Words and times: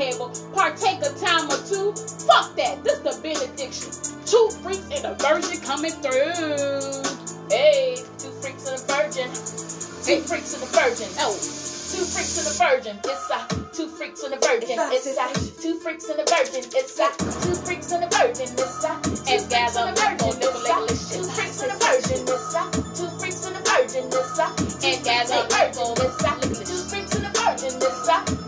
table, 0.00 0.32
partake 0.54 1.04
a 1.04 1.12
time 1.20 1.44
or 1.52 1.60
two. 1.68 1.92
Fuck 2.24 2.56
that, 2.56 2.80
this 2.82 3.04
the 3.04 3.12
benediction. 3.20 3.92
Two 4.24 4.48
freaks 4.64 4.88
and 4.96 5.04
a 5.04 5.14
virgin 5.20 5.60
coming 5.60 5.92
through. 6.00 7.04
Hey, 7.52 8.00
two 8.16 8.32
freaks 8.40 8.64
and 8.64 8.80
a 8.80 8.84
virgin. 8.88 9.28
Two 9.28 10.24
freaks 10.24 10.56
and 10.56 10.64
a 10.64 10.70
virgin. 10.72 11.08
Oh, 11.20 11.36
two 11.36 12.04
freaks 12.08 12.40
and 12.40 12.48
a 12.48 12.54
virgin. 12.56 12.96
It's 13.04 13.28
a 13.28 13.44
two 13.76 13.88
freaks 13.92 14.22
and 14.24 14.32
a 14.32 14.40
virgin. 14.40 14.80
It's 14.88 15.04
a 15.04 15.28
two 15.60 15.76
freaks 15.76 16.08
and 16.08 16.16
a 16.16 16.24
virgin. 16.24 16.64
It's 16.72 16.96
a 16.96 17.08
two 17.44 17.54
freaks 17.60 17.92
and 17.92 18.04
a 18.04 18.08
virgin. 18.08 18.48
It's 18.56 18.84
a 18.88 18.96
and 19.28 19.44
guys 19.52 19.76
on 19.76 19.92
virgin. 20.00 20.32
Two 20.40 21.28
freaks 21.28 21.60
and 21.60 21.72
a 21.72 21.76
virgin. 21.76 22.24
It's 22.24 22.56
a 22.56 22.64
two 22.96 23.10
freaks 23.20 23.44
and 23.44 23.52
a 23.52 23.60
virgin. 23.68 24.08
It's 24.08 24.38
a 24.40 24.48
and 24.48 25.04
guys 25.04 25.28
on 25.28 25.44
the 25.44 25.52
virgin. 25.60 25.92
It's 26.00 26.24
a 26.24 26.64
two 26.64 26.80
freaks 26.88 27.12
and 27.20 27.26
a 27.28 27.32
virgin. 27.36 27.76
It's 27.76 28.08
a 28.08 28.39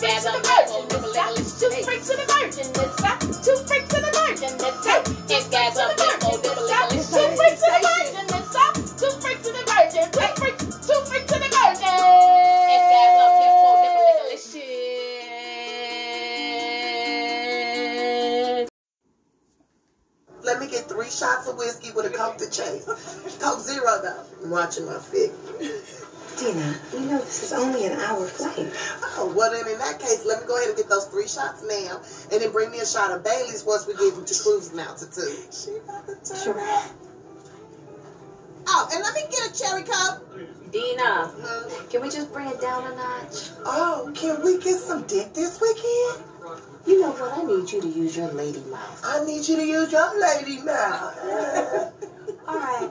the 0.00 0.40
two 1.60 1.68
freaks 1.84 2.08
and 2.10 2.20
a 2.20 2.26
virgin. 2.32 2.72
Two 3.42 3.56
freaks 3.66 3.94
on 3.94 4.00
the 4.00 4.12
virgin. 4.16 4.56
It's 4.56 4.80
a 4.86 5.04
two 7.04 7.28
freaks 7.36 7.62
and 7.62 7.76
a 7.76 7.84
virgin. 7.84 8.26
Two 8.96 9.12
freaks 9.20 9.46
and 9.46 9.56
a 9.56 9.64
virgin. 9.68 10.08
Two 10.10 10.26
freaks, 10.40 10.64
two 10.86 11.00
freaks 11.04 11.32
and 11.32 11.44
a 11.44 11.48
virgin. 11.48 11.84
Guys 12.90 13.16
on 13.16 13.30
Nipple 13.40 13.80
Let 20.42 20.56
me 20.60 20.66
get 20.66 20.88
three 20.88 21.10
shots 21.10 21.46
of 21.46 21.58
whiskey 21.58 21.90
with 21.94 22.06
a 22.06 22.10
Coke 22.10 22.38
to 22.38 22.50
chase. 22.50 22.86
Coke 23.40 23.60
Zero, 23.60 24.00
though. 24.02 24.24
I'm 24.42 24.50
watching 24.50 24.86
my 24.86 24.98
figure. 24.98 25.36
Dina, 26.40 26.74
you 26.94 27.00
know 27.00 27.18
this 27.18 27.42
is 27.42 27.52
only 27.52 27.84
an 27.84 28.00
hour 28.00 28.26
flight. 28.26 28.72
Oh, 29.18 29.30
well, 29.36 29.50
then 29.52 29.68
in 29.70 29.78
that 29.78 29.98
case, 30.00 30.24
let 30.24 30.40
me 30.40 30.48
go 30.48 30.56
ahead 30.56 30.68
and 30.68 30.76
get 30.76 30.88
those 30.88 31.04
three 31.06 31.28
shots 31.28 31.62
now, 31.68 32.00
and 32.32 32.40
then 32.40 32.50
bring 32.50 32.70
me 32.70 32.78
a 32.80 32.86
shot 32.86 33.10
of 33.10 33.22
Bailey's 33.22 33.62
once 33.66 33.86
we 33.86 33.92
get 33.92 34.14
into 34.16 34.32
cruising 34.42 34.78
altitude. 34.80 35.52
She 35.52 35.76
about 35.76 36.06
to 36.08 36.14
turn 36.24 36.42
Sure. 36.42 36.58
up. 36.60 36.84
Oh, 38.68 38.88
and 38.90 39.02
let 39.02 39.14
me 39.14 39.22
get 39.30 39.50
a 39.50 39.62
cherry 39.62 39.82
cup. 39.82 40.22
Dina, 40.72 41.30
Mhm. 41.36 41.90
can 41.90 42.00
we 42.00 42.08
just 42.08 42.32
bring 42.32 42.46
it 42.48 42.60
down 42.60 42.86
a 42.86 42.94
notch? 42.94 43.50
Oh, 43.66 44.10
can 44.14 44.42
we 44.42 44.56
get 44.58 44.80
some 44.80 45.02
dick 45.02 45.34
this 45.34 45.60
weekend? 45.60 46.24
You 46.86 47.02
know 47.02 47.10
what? 47.10 47.36
I 47.36 47.42
need 47.44 47.70
you 47.70 47.82
to 47.82 47.88
use 47.88 48.16
your 48.16 48.28
lady 48.28 48.60
mouth. 48.70 49.00
I 49.04 49.22
need 49.24 49.46
you 49.46 49.56
to 49.56 49.64
use 49.66 49.92
your 49.92 50.18
lady 50.18 50.62
mouth. 50.62 51.18
All 52.48 52.56
right. 52.56 52.90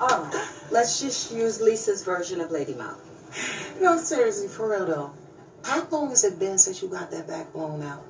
All 0.00 0.08
right. 0.08 0.48
Let's 0.70 1.00
just 1.00 1.32
use 1.32 1.60
Lisa's 1.60 2.02
version 2.04 2.40
of 2.40 2.50
lady 2.50 2.74
mouth. 2.74 2.98
No, 3.80 3.98
seriously, 3.98 4.48
for 4.48 4.70
real 4.70 4.86
though. 4.86 5.10
How 5.64 5.86
long 5.90 6.08
has 6.08 6.24
it 6.24 6.38
been 6.38 6.58
since 6.58 6.82
you 6.82 6.88
got 6.88 7.10
that 7.10 7.28
back 7.28 7.52
blown 7.52 7.82
out? 7.82 8.02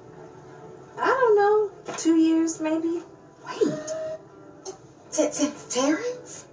I 0.99 1.07
don't 1.07 1.37
know. 1.37 1.95
Two 1.97 2.17
years, 2.17 2.61
maybe? 2.61 3.03
Wait. 3.47 3.81
Since 5.11 5.75
Terrence? 5.75 6.47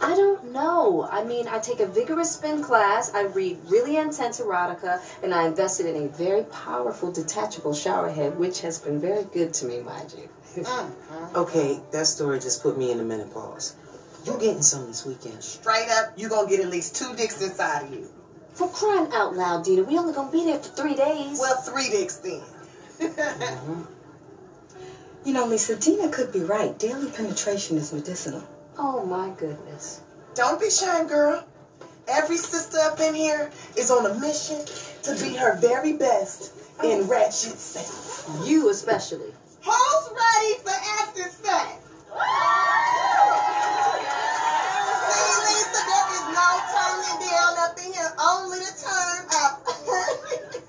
I 0.00 0.14
don't 0.14 0.52
know. 0.52 1.06
I 1.10 1.24
mean, 1.24 1.46
I 1.48 1.58
take 1.58 1.80
a 1.80 1.86
vigorous 1.86 2.32
spin 2.32 2.62
class, 2.62 3.12
I 3.12 3.24
read 3.24 3.58
really 3.68 3.96
intense 3.96 4.40
erotica, 4.40 5.00
and 5.22 5.34
I 5.34 5.46
invested 5.46 5.86
in 5.86 6.04
a 6.04 6.08
very 6.08 6.44
powerful 6.44 7.12
detachable 7.12 7.74
shower 7.74 8.08
head, 8.08 8.38
which 8.38 8.62
has 8.62 8.78
been 8.78 8.98
very 8.98 9.24
good 9.24 9.52
to 9.54 9.66
me, 9.66 9.80
mind 9.80 10.14
you. 10.16 10.62
Uh-huh. 10.62 11.40
Okay, 11.40 11.80
that 11.90 12.06
story 12.06 12.40
just 12.40 12.62
put 12.62 12.78
me 12.78 12.92
in 12.92 12.98
the 12.98 13.04
menopause. 13.04 13.76
You 14.24 14.32
getting 14.38 14.62
some 14.62 14.86
this 14.86 15.06
weekend? 15.06 15.42
Straight 15.42 15.88
up, 15.90 16.12
you 16.16 16.28
gonna 16.28 16.48
get 16.48 16.60
at 16.60 16.68
least 16.68 16.96
two 16.96 17.14
dicks 17.16 17.40
inside 17.40 17.84
of 17.84 17.92
you. 17.92 18.08
For 18.52 18.68
crying 18.68 19.10
out 19.12 19.34
loud, 19.34 19.64
Dina, 19.64 19.82
we 19.82 19.96
only 19.98 20.12
gonna 20.12 20.30
be 20.30 20.44
there 20.44 20.58
for 20.58 20.68
three 20.70 20.94
days. 20.94 21.38
Well, 21.40 21.56
three 21.62 21.88
dicks 21.88 22.16
then. 22.16 22.42
Mm-hmm. 23.00 23.82
You 25.22 25.34
know, 25.34 25.44
Lisa, 25.44 25.76
Dina 25.76 26.08
could 26.08 26.32
be 26.32 26.40
right. 26.40 26.78
Daily 26.78 27.10
penetration 27.10 27.76
is 27.76 27.92
medicinal. 27.92 28.42
oh 28.78 29.04
my 29.04 29.28
goodness. 29.36 30.00
Don't 30.34 30.58
be 30.58 30.70
shy, 30.70 31.04
girl. 31.04 31.44
Every 32.08 32.38
sister 32.38 32.78
up 32.78 32.98
in 33.00 33.14
here 33.14 33.50
is 33.76 33.90
on 33.90 34.06
a 34.06 34.14
mission 34.18 34.64
to 35.02 35.12
be 35.22 35.34
her 35.36 35.56
very 35.58 35.92
best 35.92 36.54
in 36.82 37.00
oh. 37.00 37.04
ratchet 37.04 37.58
sex. 37.58 38.26
You 38.46 38.70
especially. 38.70 39.32
Who's 39.62 40.10
ready 40.10 40.54
for 40.62 40.70
acid 40.70 41.32
sex? 41.32 41.79
See, 42.10 42.18
Lisa, 45.46 45.80
there 45.86 46.08
is 46.10 46.26
no 46.34 46.48
turning 46.74 47.18
down 47.22 47.54
up 47.62 47.78
in 47.78 47.92
here, 47.92 48.10
only 48.18 48.58
the 48.58 48.72
turn 48.74 49.30
up. 49.38 49.62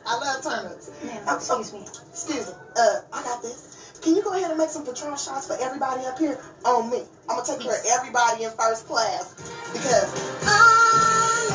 I 0.06 0.14
love 0.18 0.44
turnups. 0.44 0.94
excuse 1.36 1.74
me. 1.74 1.82
Excuse 2.12 2.48
me. 2.48 2.54
Uh, 2.78 3.02
I 3.14 3.24
got 3.24 3.42
this. 3.42 4.00
Can 4.02 4.16
you 4.16 4.24
go 4.24 4.34
ahead 4.34 4.50
and 4.50 4.58
make 4.58 4.70
some 4.70 4.86
Patron 4.86 5.18
shots 5.18 5.48
for 5.48 5.58
everybody 5.62 6.06
up 6.06 6.18
here 6.20 6.40
on 6.66 6.90
me? 6.90 7.04
I'm 7.30 7.38
gonna 7.38 7.48
take 7.48 7.60
care 7.62 7.80
of 7.80 7.86
everybody 8.00 8.44
in 8.44 8.52
first 8.52 8.88
class 8.88 9.34
because 9.74 10.10
I'm 10.44 11.52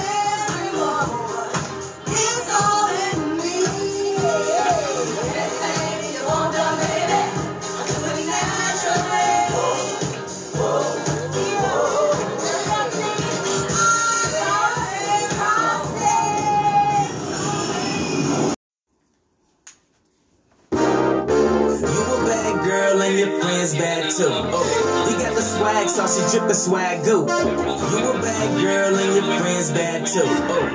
everyone. 0.49 1.26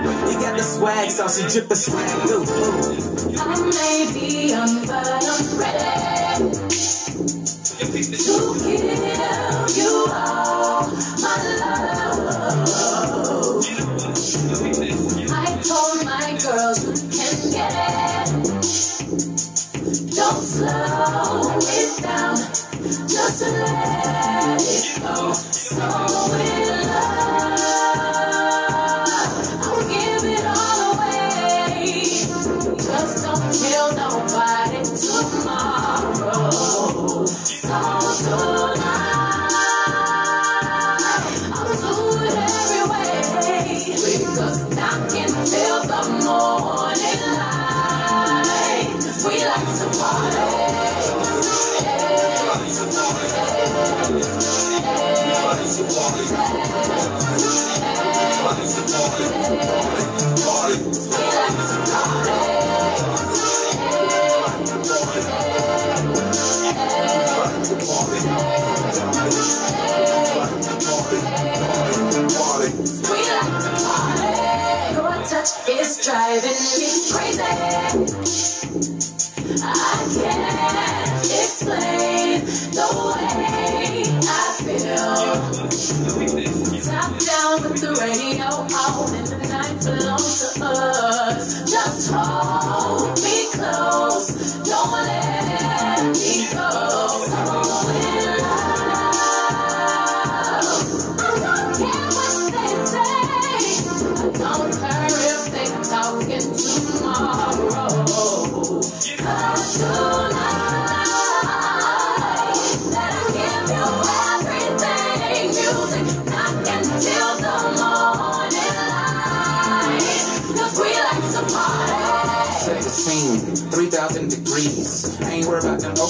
You 0.04 0.40
got 0.40 0.58
the 0.58 0.64
swag 0.64 1.10
saucy 1.12 1.44
drippin' 1.48 1.78
swag 1.78 2.28
goo. 2.28 2.42
Ooh. 2.42 3.36
I 3.38 3.62
may 3.72 4.12
be 4.14 4.50
young, 4.50 4.86
but 4.88 5.08
I'm 5.08 5.60
ready 5.60 6.91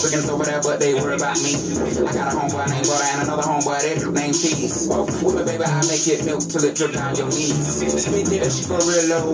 them 0.09 0.29
over 0.29 0.45
there, 0.45 0.61
but 0.61 0.79
they 0.79 0.93
worry 0.95 1.15
about 1.15 1.37
me. 1.43 1.70
I 1.81 2.13
got 2.13 2.29
a 2.29 2.37
homeboy 2.37 2.69
named 2.69 2.85
Butter 2.85 3.09
and 3.09 3.21
another 3.25 3.41
homeboy 3.41 4.13
named 4.13 4.37
Cheese. 4.37 4.85
With 4.85 5.33
me, 5.33 5.43
baby, 5.43 5.65
I 5.65 5.81
make 5.89 6.05
it 6.05 6.25
milk 6.25 6.45
till 6.45 6.63
it 6.63 6.75
drip 6.77 6.93
down 6.93 7.15
your 7.15 7.25
knees. 7.33 7.81
That 7.81 8.53
shit 8.53 8.69
for 8.69 8.77
real 8.85 9.05
low, 9.09 9.33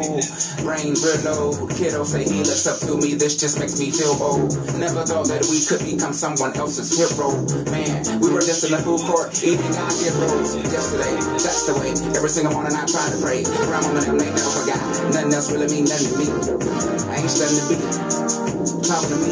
brain 0.64 0.96
real 0.96 1.20
low. 1.28 1.68
Kiddo 1.68 2.04
say 2.08 2.24
he 2.24 2.40
looks 2.48 2.68
up 2.68 2.80
to 2.88 2.96
me, 2.96 3.16
this 3.16 3.36
just 3.36 3.60
makes 3.60 3.80
me 3.80 3.92
feel 3.92 4.16
old. 4.24 4.56
Never 4.80 5.04
thought 5.04 5.28
that 5.28 5.44
we 5.52 5.60
could 5.60 5.84
become 5.84 6.14
someone 6.14 6.56
else's 6.56 6.88
hero. 6.96 7.36
Man, 7.68 8.00
we 8.24 8.32
were 8.32 8.40
just 8.40 8.64
in 8.64 8.72
the 8.72 8.80
food 8.80 9.04
court 9.04 9.36
eating 9.44 9.76
our 9.76 9.92
heroes. 9.92 10.56
Yesterday, 10.72 11.20
that's 11.36 11.68
the 11.68 11.76
way. 11.76 11.92
Every 12.16 12.32
single 12.32 12.54
morning 12.56 12.76
I 12.76 12.88
try 12.88 13.04
to 13.12 13.20
pray. 13.20 13.44
Grandma 13.44 13.92
and 13.92 14.08
them, 14.08 14.18
they 14.18 14.32
never 14.32 14.52
forgot. 14.56 14.80
Nothing 15.12 15.34
else 15.36 15.52
really 15.52 15.68
mean 15.68 15.86
nothing 15.86 16.16
to 16.16 16.18
me. 16.20 16.28
I 17.12 17.20
ain't 17.20 17.32
studying 17.32 17.60
to 17.60 17.68
be. 17.76 17.78
Talking 18.88 19.10
to 19.10 19.18
me. 19.20 19.32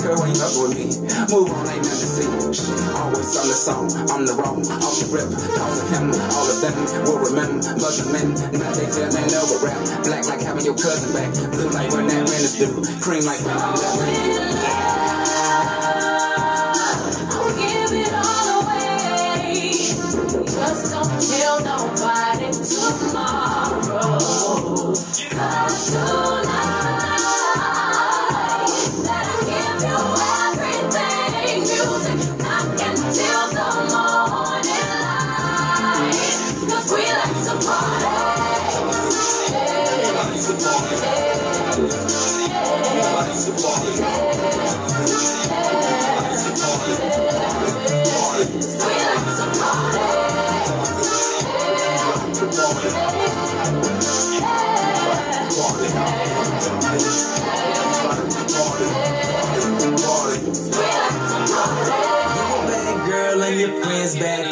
Girl, 0.00 0.16
why 0.16 0.28
you 0.32 0.40
up 0.40 0.54
with 0.56 0.72
me? 0.76 0.86
Move 1.28 1.50
on, 1.52 1.66
ain't 1.68 1.84
nothing 1.84 2.02
to 2.02 2.08
see. 2.08 2.37
Always 2.38 3.34
on 3.34 3.46
the 3.50 3.58
song, 3.58 3.90
I'm 4.14 4.24
the 4.24 4.34
wrong, 4.34 4.62
off 4.62 4.94
the 5.02 5.10
rip. 5.10 5.26
Cause 5.58 5.82
of 5.82 5.90
him, 5.90 6.14
all 6.30 6.46
of 6.46 6.60
them 6.62 6.74
will 7.02 7.18
remember. 7.18 7.58
The 7.58 8.06
men, 8.12 8.34
now 8.54 8.70
they 8.78 8.86
feel 8.86 9.10
they 9.10 9.26
know 9.26 9.42
a 9.42 9.58
rap. 9.64 10.04
Black 10.04 10.24
like 10.26 10.42
having 10.42 10.64
your 10.64 10.74
cousin 10.74 11.12
back. 11.12 11.34
Blue 11.50 11.68
like 11.70 11.90
when 11.90 12.06
that 12.06 12.30
rent 12.30 12.30
is 12.30 12.54
due. 12.54 12.70
Cream 13.00 13.24
like 13.24 13.42
when 13.42 13.56
I'm 13.58 13.74
living. 13.74 15.07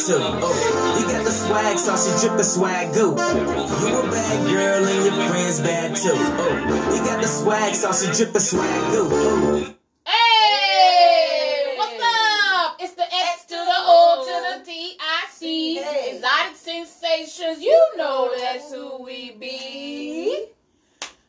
Friends 0.06 0.20
bad 0.20 0.36
too. 0.36 0.38
Oh, 0.42 0.98
you 1.00 1.06
got 1.06 1.24
the 1.24 1.30
swag 1.30 1.78
saucy 1.78 2.26
drippin' 2.26 2.44
swag 2.44 2.94
goo. 2.94 3.10
You 3.10 3.98
a 3.98 4.10
bad 4.10 4.46
girl 4.46 4.84
and 4.86 5.04
your 5.04 5.28
friends 5.28 5.60
bad 5.60 5.96
too. 5.96 6.10
Oh, 6.12 6.94
you 6.94 7.04
got 7.04 7.20
the 7.22 7.28
swag 7.28 7.74
saucy 7.74 8.06
drippin' 8.12 8.40
swag 8.40 8.92
goo. 8.92 9.06
Ooh. 9.12 9.74
Hey, 10.06 11.74
what's 11.76 12.02
up? 12.02 12.76
It's 12.80 12.94
the 12.94 13.02
X 13.02 13.44
to 13.46 13.54
the 13.54 13.78
O 13.78 14.24
to 14.26 14.58
the 14.58 14.64
T 14.64 14.96
I 15.00 15.26
C. 15.30 15.76
Hey. 15.76 16.16
Exotic 16.16 16.56
sensations. 16.56 17.62
You 17.62 17.92
know 17.96 18.32
that's 18.36 18.72
who 18.72 19.02
we 19.02 19.32
be. 19.32 20.46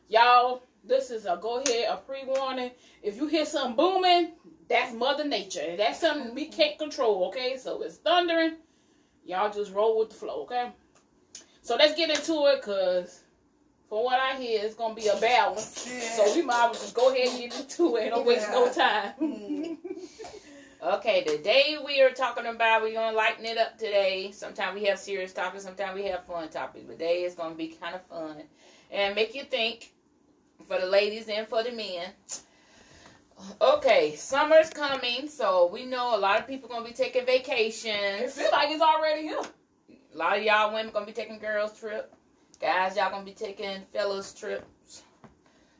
Y'all, 0.08 0.62
this 0.84 1.10
is 1.10 1.26
a 1.26 1.38
go 1.40 1.60
ahead, 1.60 1.86
a 1.90 1.96
pre 1.96 2.24
warning. 2.24 2.70
If 3.02 3.16
you 3.16 3.26
hear 3.26 3.44
something 3.44 3.76
booming, 3.76 4.32
that's 4.68 4.94
Mother 4.94 5.24
Nature. 5.24 5.76
That's 5.76 6.00
something 6.00 6.34
we 6.34 6.46
can't 6.46 6.78
control, 6.78 7.28
okay? 7.28 7.56
So 7.58 7.82
it's 7.82 7.96
thundering. 7.96 8.56
Y'all 9.28 9.52
just 9.52 9.74
roll 9.74 9.98
with 9.98 10.08
the 10.08 10.14
flow, 10.14 10.44
okay? 10.44 10.72
So 11.60 11.76
let's 11.76 11.94
get 11.94 12.08
into 12.08 12.46
it, 12.46 12.62
cause 12.62 13.24
from 13.86 13.98
what 13.98 14.18
I 14.18 14.36
hear, 14.36 14.64
it's 14.64 14.74
gonna 14.74 14.94
be 14.94 15.08
a 15.08 15.20
bad 15.20 15.50
one. 15.50 15.58
So 15.58 16.34
we 16.34 16.40
might 16.40 16.54
as 16.54 16.62
well 16.62 16.72
just 16.72 16.94
go 16.94 17.12
ahead 17.12 17.28
and 17.28 17.38
get 17.38 17.60
into 17.60 17.96
it. 17.96 18.08
Don't 18.08 18.24
waste 18.24 18.48
no 18.50 18.72
time. 18.72 19.12
Hmm. 19.18 19.74
okay, 20.94 21.24
today 21.24 21.76
we 21.84 22.00
are 22.00 22.08
talking 22.08 22.46
about 22.46 22.80
we're 22.80 22.94
gonna 22.94 23.14
lighten 23.14 23.44
it 23.44 23.58
up 23.58 23.76
today. 23.76 24.30
Sometimes 24.32 24.80
we 24.80 24.86
have 24.86 24.98
serious 24.98 25.34
topics, 25.34 25.64
sometimes 25.64 25.94
we 25.94 26.04
have 26.06 26.24
fun 26.24 26.48
topics. 26.48 26.86
But 26.86 26.98
today 26.98 27.24
is 27.24 27.34
gonna 27.34 27.54
be 27.54 27.68
kind 27.68 27.94
of 27.94 28.02
fun 28.06 28.44
and 28.90 29.14
make 29.14 29.34
you 29.34 29.44
think 29.44 29.92
for 30.66 30.80
the 30.80 30.86
ladies 30.86 31.28
and 31.28 31.46
for 31.46 31.62
the 31.62 31.72
men. 31.72 32.08
Okay, 33.60 34.14
summer's 34.16 34.70
coming, 34.70 35.28
so 35.28 35.68
we 35.72 35.84
know 35.84 36.16
a 36.16 36.18
lot 36.18 36.40
of 36.40 36.46
people 36.46 36.68
gonna 36.68 36.84
be 36.84 36.92
taking 36.92 37.24
vacations. 37.24 37.86
It 37.86 37.92
vacations. 37.94 38.32
feel 38.34 38.50
like 38.50 38.70
it's 38.70 38.82
already 38.82 39.22
here. 39.22 39.40
A 40.14 40.16
lot 40.16 40.36
of 40.36 40.42
y'all 40.42 40.74
women 40.74 40.92
gonna 40.92 41.06
be 41.06 41.12
taking 41.12 41.38
girls 41.38 41.78
trip. 41.78 42.12
Guys, 42.60 42.96
y'all 42.96 43.10
gonna 43.10 43.24
be 43.24 43.32
taking 43.32 43.82
fellas 43.92 44.34
trips. 44.34 45.02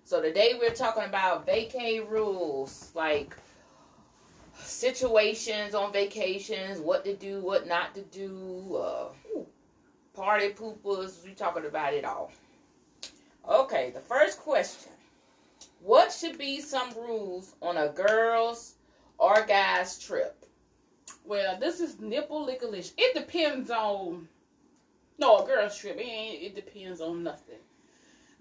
So 0.04 0.22
today 0.22 0.56
we're 0.58 0.70
talking 0.70 1.04
about 1.04 1.46
vacay 1.46 2.08
rules. 2.08 2.92
Like 2.94 3.36
situations 4.54 5.74
on 5.74 5.92
vacations, 5.92 6.78
what 6.80 7.04
to 7.04 7.14
do, 7.14 7.40
what 7.40 7.66
not 7.66 7.94
to 7.94 8.02
do, 8.02 8.76
uh, 8.76 9.08
party 10.14 10.50
poopers. 10.50 11.24
We 11.24 11.32
talking 11.32 11.66
about 11.66 11.94
it 11.94 12.04
all. 12.04 12.30
Okay, 13.48 13.90
the 13.90 14.00
first 14.00 14.38
question: 14.38 14.92
What 15.80 16.12
should 16.12 16.38
be 16.38 16.60
some 16.60 16.90
rules 16.94 17.54
on 17.62 17.76
a 17.76 17.88
girls 17.88 18.74
or 19.18 19.44
guys 19.46 19.98
trip? 19.98 20.44
Well, 21.24 21.58
this 21.58 21.80
is 21.80 22.00
nipple 22.00 22.46
lickalish. 22.46 22.92
It 22.96 23.14
depends 23.14 23.70
on. 23.70 24.28
No, 25.18 25.38
a 25.38 25.46
girl's 25.46 25.76
trip. 25.76 25.96
It, 25.96 26.02
ain't, 26.02 26.42
it 26.42 26.54
depends 26.54 27.00
on 27.00 27.22
nothing. 27.22 27.56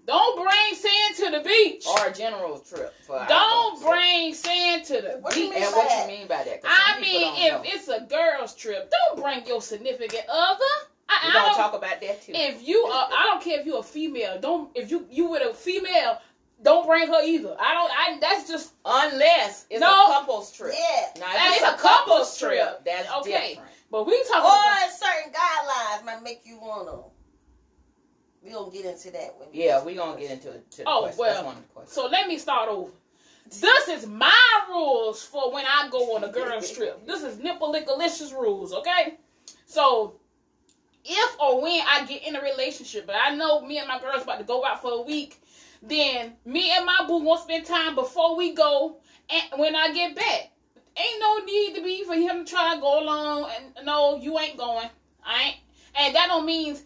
Don't 0.06 0.36
bring 0.42 0.74
sand 0.74 1.16
to 1.16 1.38
the 1.38 1.46
beach. 1.46 1.84
Or 1.86 2.06
a 2.06 2.12
general 2.12 2.60
trip? 2.60 2.94
Don't 3.28 3.82
bring 3.82 4.32
sand 4.32 4.84
to 4.86 5.02
the 5.02 5.18
What 5.20 5.34
do 5.34 5.40
you 5.40 5.50
beach. 5.50 5.56
mean 5.56 5.64
And 5.64 5.76
what 5.76 5.88
that? 5.88 6.10
you 6.10 6.18
mean 6.18 6.26
by 6.28 6.44
that? 6.44 6.60
I 6.64 6.98
mean, 6.98 7.34
if 7.36 7.52
know. 7.52 7.62
it's 7.64 7.88
a 7.88 8.06
girl's 8.08 8.54
trip, 8.54 8.90
don't 8.90 9.22
bring 9.22 9.46
your 9.46 9.60
significant 9.60 10.24
other. 10.30 10.64
I, 11.10 11.26
we're 11.26 11.40
I 11.40 11.46
don't, 11.46 11.56
talk 11.56 11.74
about 11.74 12.00
that 12.00 12.22
too. 12.22 12.32
if 12.34 12.66
you 12.66 12.78
are, 12.84 13.08
I 13.10 13.24
don't 13.26 13.42
care 13.42 13.60
if 13.60 13.66
you're 13.66 13.80
a 13.80 13.82
female. 13.82 14.38
Don't 14.40 14.70
if 14.74 14.90
you 14.90 15.06
you 15.10 15.30
with 15.30 15.42
a 15.42 15.54
female, 15.54 16.18
don't 16.62 16.86
bring 16.86 17.06
her 17.08 17.22
either. 17.22 17.56
I 17.58 17.74
don't. 17.74 17.90
I 17.90 18.18
that's 18.20 18.48
just 18.48 18.72
Unless 18.84 19.66
it's 19.70 19.80
No. 19.80 19.88
a 19.88 20.06
couple's 20.14 20.52
trip. 20.52 20.74
Yeah. 20.76 21.20
Now, 21.20 21.32
That's 21.32 21.56
it's 21.56 21.64
a 21.66 21.76
couple's 21.76 22.38
trip. 22.38 22.84
That's 22.84 23.08
Okay. 23.18 23.48
different. 23.50 23.70
But 23.90 24.06
we 24.06 24.22
talking 24.24 24.42
Or 24.42 24.48
about 24.48 24.90
certain 24.90 25.32
guidelines 25.32 26.04
might 26.04 26.22
make 26.22 26.42
you 26.44 26.58
wanna. 26.60 27.02
We 28.42 28.50
gonna 28.50 28.70
get 28.70 28.84
into 28.86 29.10
that 29.12 29.36
when 29.38 29.50
we 29.52 29.64
Yeah, 29.64 29.82
we 29.82 29.92
to 29.94 29.98
gonna 29.98 30.20
get 30.20 30.30
into 30.30 30.50
it. 30.52 30.70
To 30.72 30.82
Oh, 30.86 31.00
question. 31.02 31.18
well, 31.18 31.32
That's 31.34 31.44
one 31.44 31.56
of 31.56 31.86
the. 31.88 31.94
So 31.94 32.06
let 32.06 32.28
me 32.28 32.38
start 32.38 32.68
over. 32.68 32.90
This 33.46 33.88
is 33.88 34.06
my 34.06 34.60
rules 34.68 35.22
for 35.24 35.50
when 35.52 35.64
I 35.66 35.88
go 35.90 36.14
on 36.16 36.24
a 36.24 36.28
girl's 36.28 36.70
trip. 36.76 37.06
This 37.06 37.22
is 37.22 37.38
nipple 37.38 37.72
lickalicious 37.72 38.32
rules, 38.32 38.72
okay? 38.74 39.16
So 39.66 40.14
if 41.04 41.40
or 41.40 41.60
when 41.62 41.80
I 41.86 42.04
get 42.04 42.22
in 42.26 42.36
a 42.36 42.42
relationship, 42.42 43.06
but 43.06 43.16
I 43.16 43.34
know 43.34 43.60
me 43.60 43.78
and 43.78 43.88
my 43.88 43.98
girl's 43.98 44.22
about 44.22 44.38
to 44.38 44.44
go 44.44 44.64
out 44.64 44.82
for 44.82 44.92
a 44.92 45.00
week, 45.00 45.40
then 45.82 46.32
me 46.44 46.72
and 46.76 46.84
my 46.84 47.04
boo 47.06 47.22
won't 47.22 47.42
spend 47.42 47.66
time 47.66 47.94
before 47.94 48.36
we 48.36 48.54
go 48.54 48.96
and 49.30 49.60
when 49.60 49.74
I 49.74 49.92
get 49.92 50.14
back. 50.16 50.50
Ain't 50.96 51.20
no 51.20 51.38
need 51.44 51.76
to 51.76 51.82
be 51.82 52.04
for 52.04 52.14
him 52.14 52.44
to 52.44 52.50
try 52.50 52.74
to 52.74 52.80
go 52.80 53.00
along 53.00 53.50
and 53.56 53.86
no, 53.86 54.16
you 54.16 54.36
ain't 54.38 54.56
going. 54.56 54.88
I 55.24 55.42
ain't 55.44 55.56
and 55.98 56.14
that 56.14 56.26
don't 56.28 56.46
mean 56.46 56.76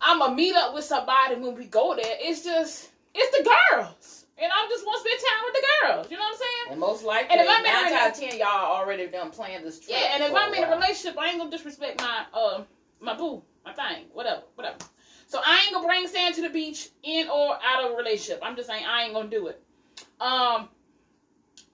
I'ma 0.00 0.28
meet 0.28 0.54
up 0.54 0.74
with 0.74 0.84
somebody 0.84 1.36
when 1.36 1.54
we 1.54 1.64
go 1.64 1.94
there. 1.94 2.16
It's 2.18 2.44
just 2.44 2.90
it's 3.14 3.36
the 3.36 3.44
girls. 3.44 4.26
And 4.38 4.52
I'm 4.52 4.68
just 4.68 4.84
want 4.84 5.02
to 5.02 5.08
spend 5.08 5.20
time 5.20 5.44
with 5.44 5.54
the 5.54 5.66
girls. 5.80 6.10
You 6.10 6.16
know 6.18 6.22
what 6.24 6.34
I'm 6.34 6.38
saying? 6.38 6.72
And 6.72 6.80
most 6.80 7.04
likely, 7.04 7.30
And 7.30 7.40
if 7.40 7.48
I'm 7.50 7.62
nine 7.62 7.92
out 7.94 8.10
of 8.10 8.18
ten, 8.18 8.38
y'all 8.38 8.76
already 8.76 9.06
done 9.06 9.30
planned 9.30 9.64
this 9.64 9.80
trip. 9.80 9.96
Yeah, 9.98 10.14
and 10.14 10.22
if 10.22 10.34
I'm 10.34 10.52
in 10.52 10.64
a 10.64 10.70
relationship, 10.70 11.18
I 11.18 11.28
ain't 11.28 11.38
gonna 11.38 11.50
disrespect 11.50 12.02
my 12.02 12.24
uh 12.34 12.62
my 13.00 13.16
boo, 13.16 13.42
my 13.64 13.72
thing, 13.72 14.04
whatever, 14.12 14.42
whatever. 14.54 14.76
So 15.26 15.40
I 15.44 15.62
ain't 15.64 15.74
gonna 15.74 15.86
bring 15.86 16.06
sand 16.06 16.34
to 16.36 16.42
the 16.42 16.48
beach 16.50 16.90
in 17.02 17.28
or 17.28 17.54
out 17.64 17.84
of 17.84 17.92
a 17.92 17.96
relationship. 17.96 18.40
I'm 18.42 18.56
just 18.56 18.68
saying 18.68 18.84
I 18.86 19.04
ain't 19.04 19.14
gonna 19.14 19.28
do 19.28 19.48
it. 19.48 19.60
Um, 20.20 20.68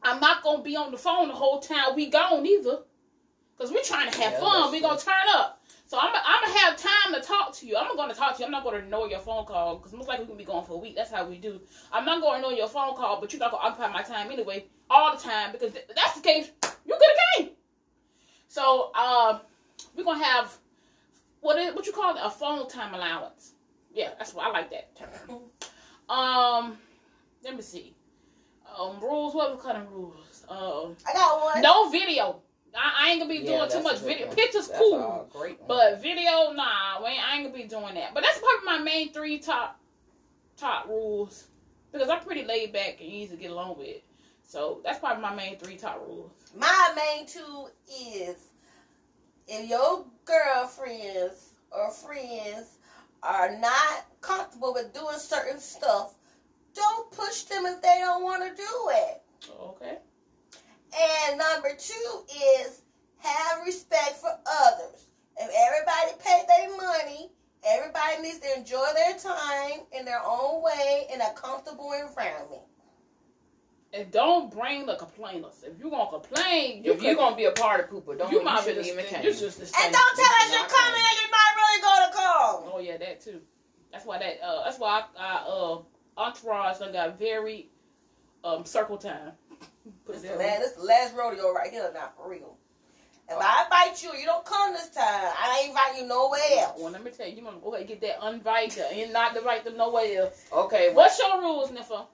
I'm 0.02 0.20
not 0.20 0.42
gonna 0.42 0.62
be 0.62 0.74
on 0.76 0.90
the 0.90 0.96
phone 0.98 1.28
the 1.28 1.34
whole 1.34 1.60
time 1.60 1.94
we 1.94 2.08
gone 2.08 2.46
either, 2.46 2.78
cause 3.58 3.70
we're 3.70 3.82
trying 3.82 4.10
to 4.10 4.18
have 4.20 4.32
Yeah, 4.32 4.40
fun. 4.40 4.72
We 4.72 4.80
true. 4.80 4.88
gonna 4.88 5.00
turn 5.00 5.14
up. 5.34 5.62
So 5.86 5.98
I'm, 6.00 6.10
I'm 6.14 6.44
gonna 6.46 6.58
have 6.60 6.76
time 6.78 7.12
to 7.14 7.20
talk 7.20 7.52
to 7.56 7.66
you. 7.66 7.76
I'm 7.76 7.94
gonna 7.96 8.14
talk 8.14 8.36
to 8.36 8.40
you. 8.40 8.46
I'm 8.46 8.50
not 8.52 8.64
gonna 8.64 8.78
ignore 8.78 9.08
your 9.08 9.18
phone 9.20 9.44
call 9.44 9.76
because 9.76 9.92
most 9.92 10.08
likely 10.08 10.24
we're 10.24 10.28
gonna 10.28 10.38
be 10.38 10.44
going 10.46 10.64
for 10.64 10.72
a 10.74 10.78
week. 10.78 10.96
That's 10.96 11.10
how 11.10 11.26
we 11.26 11.36
do. 11.36 11.60
I'm 11.92 12.06
not 12.06 12.22
gonna 12.22 12.36
ignore 12.38 12.52
your 12.52 12.68
phone 12.68 12.96
call, 12.96 13.20
but 13.20 13.32
you're 13.32 13.40
not 13.40 13.50
gonna 13.50 13.64
occupy 13.64 13.92
my 13.92 14.02
time 14.02 14.30
anyway 14.30 14.64
all 14.88 15.14
the 15.14 15.22
time 15.22 15.52
because 15.52 15.72
th- 15.72 15.84
that's 15.94 16.14
the 16.14 16.22
case. 16.22 16.50
You 16.86 16.94
could 16.98 17.08
have 17.38 17.46
came. 17.46 17.54
So 18.48 18.94
um, 18.94 19.40
we're 19.94 20.04
gonna 20.04 20.24
have 20.24 20.56
what 21.42 21.58
is 21.58 21.74
what 21.74 21.86
you 21.86 21.92
call 21.92 22.16
it 22.16 22.20
a 22.24 22.30
phone 22.30 22.68
time 22.68 22.94
allowance. 22.94 23.52
Yeah, 23.92 24.10
that's 24.18 24.32
what 24.32 24.46
I 24.46 24.50
like 24.50 24.70
that 24.70 24.96
term. 24.96 25.40
Um, 26.08 26.78
let 27.44 27.54
me 27.56 27.62
see. 27.62 27.94
Um, 28.78 29.00
rules. 29.00 29.34
What 29.34 29.60
kind 29.62 29.76
of 29.78 29.90
rules? 29.92 30.44
Um, 30.48 30.96
I 31.06 31.12
got 31.12 31.42
one. 31.42 31.62
no 31.62 31.90
video. 31.90 32.40
I, 32.74 33.06
I 33.06 33.10
ain't 33.10 33.20
gonna 33.20 33.32
be 33.32 33.40
Yeah, 33.40 33.58
doing 33.58 33.70
too 33.70 33.82
much 33.82 34.00
video. 34.00 34.28
one. 34.28 34.36
Pictures 34.36 34.68
That's 34.68 34.78
cool, 34.78 35.28
great 35.32 35.58
but 35.68 36.00
video, 36.00 36.52
nah. 36.52 37.02
We 37.02 37.08
ain't, 37.10 37.22
I 37.28 37.34
ain't 37.36 37.44
gonna 37.44 37.62
be 37.62 37.68
doing 37.68 37.94
that. 37.94 38.14
But 38.14 38.22
that's 38.22 38.38
probably 38.38 38.64
my 38.64 38.78
main 38.78 39.12
three 39.12 39.38
top 39.38 39.78
top 40.56 40.88
rules 40.88 41.48
because 41.92 42.08
I'm 42.08 42.20
pretty 42.20 42.44
laid 42.44 42.72
back 42.72 42.98
and 43.00 43.08
easy 43.08 43.36
to 43.36 43.42
get 43.42 43.50
along 43.50 43.78
with. 43.78 43.98
So 44.42 44.80
that's 44.84 44.98
probably 44.98 45.22
my 45.22 45.34
main 45.34 45.58
three 45.58 45.76
top 45.76 46.02
rules. 46.06 46.30
My 46.56 46.92
main 46.96 47.26
two 47.26 47.66
is 47.88 48.36
if 49.48 49.68
your 49.68 50.04
girlfriends 50.24 51.50
or 51.70 51.90
friends 51.90 52.78
are 53.22 53.56
not 53.58 54.06
comfortable 54.20 54.74
with 54.74 54.92
doing 54.92 55.18
certain 55.18 55.58
stuff, 55.58 56.14
don't 56.74 57.10
push 57.12 57.42
them 57.44 57.66
if 57.66 57.82
they 57.82 57.98
don't 58.00 58.22
want 58.22 58.42
to 58.42 58.56
do 58.56 58.90
it. 58.90 59.22
Okay. 59.60 59.98
And 61.28 61.38
number 61.38 61.70
two 61.78 62.24
is 62.64 62.82
have 63.18 63.64
respect 63.64 64.16
for 64.20 64.36
others. 64.46 65.06
If 65.38 65.50
everybody 65.56 66.22
pay 66.22 66.42
their 66.48 66.76
money, 66.76 67.30
everybody 67.66 68.22
needs 68.22 68.38
to 68.40 68.58
enjoy 68.58 68.86
their 68.94 69.18
time 69.18 69.80
in 69.96 70.04
their 70.04 70.20
own 70.24 70.62
way 70.62 71.06
in 71.12 71.20
a 71.20 71.32
comfortable 71.34 71.92
environment. 71.92 72.62
And 73.94 74.10
don't 74.10 74.50
bring 74.50 74.86
the 74.86 74.94
complainers. 74.96 75.62
If 75.66 75.78
you're 75.78 75.90
gonna 75.90 76.10
complain, 76.10 76.82
you 76.82 76.92
if 76.94 77.02
you're 77.02 77.14
gonna 77.14 77.36
be 77.36 77.44
a 77.44 77.50
part 77.52 77.90
party 77.90 77.94
pooper, 77.94 78.16
don't 78.16 78.32
you 78.32 78.38
you, 78.38 78.44
might 78.44 78.64
shouldn't 78.64 78.86
even 78.86 79.04
stay- 79.04 79.16
come. 79.16 79.22
you 79.24 79.30
And 79.30 79.36
don't 79.36 80.16
tell 80.16 80.24
us 80.24 80.50
you're 80.50 80.60
coming 80.60 80.70
coming. 80.70 81.02
and 81.02 81.16
you're 81.20 81.30
not 81.30 81.56
really 81.56 81.82
going 81.82 82.10
to 82.10 82.16
call. 82.16 82.72
Oh 82.74 82.78
yeah, 82.80 82.96
that 82.96 83.20
too. 83.20 83.40
That's 83.92 84.06
why 84.06 84.18
that. 84.18 84.40
Uh, 84.42 84.64
that's 84.64 84.78
why 84.78 85.02
I, 85.18 85.22
I 85.22 85.34
uh 85.46 85.78
entourage 86.16 86.78
done 86.78 86.92
got 86.92 87.18
very 87.18 87.68
um 88.44 88.64
circle 88.64 88.96
time. 88.96 89.32
Put 90.06 90.14
This 90.14 90.24
it 90.24 90.32
the, 90.32 90.38
last, 90.38 90.60
this 90.60 90.72
the 90.72 90.84
last 90.84 91.14
rodeo 91.14 91.52
right 91.52 91.70
here, 91.70 91.90
not 91.92 92.16
for 92.16 92.30
real. 92.30 92.56
If 93.28 93.36
I 93.38 93.64
invite 93.64 94.02
you, 94.02 94.18
you 94.18 94.24
don't 94.26 94.44
come 94.44 94.72
this 94.72 94.88
time. 94.90 95.04
I 95.04 95.60
ain't 95.60 95.68
invite 95.70 95.96
you 96.00 96.06
nowhere 96.06 96.40
else. 96.58 96.78
Well, 96.80 96.90
let 96.92 97.04
me 97.04 97.10
tell 97.10 97.26
you, 97.28 97.36
you 97.36 97.44
want 97.44 97.56
to 97.58 97.62
go 97.62 97.74
ahead 97.74 97.88
and 97.88 97.88
get 97.88 98.00
that 98.02 98.20
unvite 98.20 98.78
and 98.78 99.12
not 99.12 99.36
invite 99.36 99.64
them 99.64 99.76
nowhere 99.76 100.22
else. 100.22 100.44
Okay, 100.52 100.88
well, 100.88 100.96
What's 100.96 101.18
your 101.18 101.40
rules, 101.40 101.70
Niffa? 101.70 102.06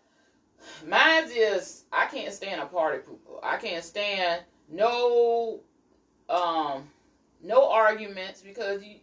Mine 0.87 1.25
is 1.35 1.85
I 1.93 2.07
can't 2.07 2.33
stand 2.33 2.61
a 2.61 2.67
party 2.67 2.99
pooper. 2.99 3.39
I 3.43 3.57
can't 3.57 3.85
stand 3.85 4.43
no 4.71 5.61
um 6.29 6.89
no 7.43 7.71
arguments 7.71 8.43
because 8.43 8.83
you 8.83 8.97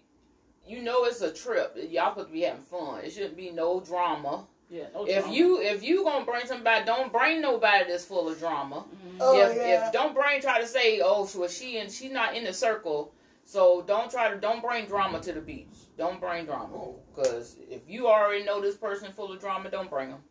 you 0.68 0.82
know 0.82 1.06
it's 1.06 1.22
a 1.22 1.32
trip. 1.32 1.78
Y'all 1.90 2.12
supposed 2.12 2.28
to 2.28 2.34
be 2.34 2.42
having 2.42 2.64
fun. 2.64 3.02
It 3.04 3.12
shouldn't 3.12 3.38
be 3.38 3.52
no 3.52 3.80
drama. 3.80 4.48
Yeah, 4.70 4.86
no 4.94 5.06
If 5.06 5.24
drama. 5.24 5.34
you 5.36 5.62
if 5.62 5.84
you 5.84 6.04
gonna 6.04 6.26
bring 6.26 6.46
somebody, 6.48 6.86
don't 6.86 7.12
bring 7.12 7.42
nobody 7.42 7.86
that's 7.88 8.06
full 8.06 8.30
of 8.30 8.40
drama. 8.40 8.86
Mhm. 8.86 9.18
Oh, 9.20 9.40
if, 9.40 9.56
yeah. 9.56 9.88
if 9.88 9.94
don't 9.94 10.14
bring 10.16 10.42
try 10.42 10.60
to 10.60 10.68
say 10.68 11.02
oh 11.04 11.26
so 11.26 11.48
she 11.48 11.78
and 11.78 11.92
she 11.92 12.10
not 12.10 12.36
in 12.36 12.44
the 12.44 12.54
circle, 12.54 13.14
so 13.44 13.84
don't 13.84 14.10
try 14.10 14.30
to 14.30 14.38
don't 14.38 14.62
bring 14.64 14.86
drama 14.86 15.20
to 15.22 15.34
the 15.34 15.42
beach. 15.42 15.68
Don't 15.98 16.20
bring 16.20 16.46
drama 16.46 16.94
because 17.14 17.58
if 17.70 17.82
you 17.88 18.08
already 18.08 18.44
know 18.44 18.60
this 18.60 18.76
person 18.76 19.12
full 19.14 19.32
of 19.32 19.40
drama, 19.40 19.70
don't 19.70 19.90
bring 19.90 20.10
them. 20.10 20.24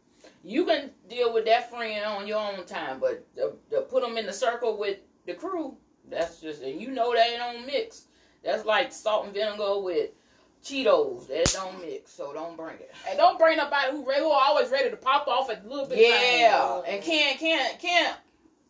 You 0.45 0.65
can 0.67 0.91
deal 1.09 1.33
with 1.33 1.47
that 1.47 1.71
friend 1.71 2.05
on 2.05 2.27
your 2.27 2.39
own 2.39 2.67
time, 2.67 2.99
but 3.01 3.27
to, 3.37 3.53
to 3.71 3.81
put 3.83 4.03
them 4.03 4.19
in 4.19 4.27
the 4.27 4.33
circle 4.33 4.77
with 4.77 4.99
the 5.27 5.35
crew, 5.35 5.77
that's 6.11 6.41
just 6.41 6.63
and 6.63 6.81
you 6.81 6.91
know 6.91 7.15
they 7.15 7.37
don't 7.39 7.67
mix. 7.67 8.07
That's 8.45 8.65
like 8.67 8.93
salt 8.93 9.25
and 9.25 9.35
vinegar 9.35 9.81
with 9.81 10.11
Cheetos. 10.63 11.29
That 11.29 11.51
don't 11.53 11.81
mix, 11.81 12.13
so 12.13 12.33
don't 12.35 12.57
bring 12.57 12.77
it. 12.77 12.93
and 13.09 13.17
don't 13.17 13.39
bring 13.39 13.57
nobody 13.57 13.93
who, 13.93 14.05
who 14.05 14.31
always 14.31 14.71
ready 14.71 14.91
to 14.91 14.97
pop 14.97 15.27
off 15.29 15.51
at 15.51 15.65
a 15.65 15.69
little 15.69 15.87
bit. 15.87 15.99
Yeah, 15.99 16.83
and 16.87 17.03
can't 17.03 17.39
can't 17.39 17.79
can't 17.79 18.17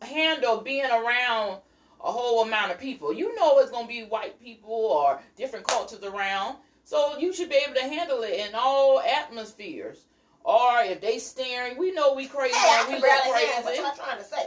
handle 0.01 0.61
being 0.61 0.85
around 0.85 1.59
a 2.01 2.11
whole 2.11 2.43
amount 2.43 2.71
of 2.71 2.79
people. 2.79 3.13
You 3.13 3.35
know 3.35 3.59
it's 3.59 3.71
gonna 3.71 3.87
be 3.87 4.03
white 4.03 4.41
people 4.41 4.71
or 4.71 5.21
different 5.35 5.67
cultures 5.67 6.03
around, 6.03 6.57
so 6.85 7.17
you 7.17 7.33
should 7.33 7.49
be 7.49 7.59
able 7.65 7.75
to 7.75 7.83
handle 7.83 8.21
it 8.23 8.33
in 8.33 8.55
all 8.55 9.01
atmospheres. 9.01 10.05
Or 10.45 10.83
if 10.83 11.01
they 11.01 11.17
staring, 11.17 11.75
we 11.75 11.91
know 11.91 12.13
we 12.13 12.27
crazy. 12.27 12.53
Hey, 12.55 12.67
I 12.69 12.83
we 12.83 12.93
can 12.93 13.01
look 13.01 13.09
barely 13.09 13.39
hear 13.39 13.63
crazy. 13.63 13.81
what 13.81 13.97
y'all 13.97 14.05
trying 14.05 14.19
to 14.19 14.23
say. 14.23 14.45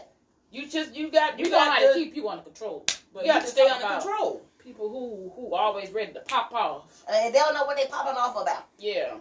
You 0.53 0.69
just 0.69 0.95
you 0.95 1.11
got 1.11 1.37
You 1.39 1.47
you 1.47 1.51
know 1.51 1.59
got 1.59 1.75
how 1.75 1.81
to 1.81 1.89
to 1.89 1.95
keep 1.95 2.15
you 2.15 2.29
under 2.29 2.45
control. 2.45 2.87
But 3.13 3.27
you 3.27 3.33
got 3.33 3.43
to 3.43 3.49
stay 3.49 3.69
under 3.69 3.85
control. 3.85 4.43
People 4.59 4.89
who 4.89 5.33
who 5.35 5.55
always 5.57 5.91
ready 5.91 6.13
to 6.13 6.21
pop 6.21 6.53
off. 6.55 7.05
And 7.13 7.35
they 7.35 7.39
don't 7.41 7.53
know 7.53 7.65
what 7.65 7.77
they 7.77 7.87
popping 7.87 8.17
off 8.17 8.41
about. 8.41 8.69
Yeah. 8.79 9.17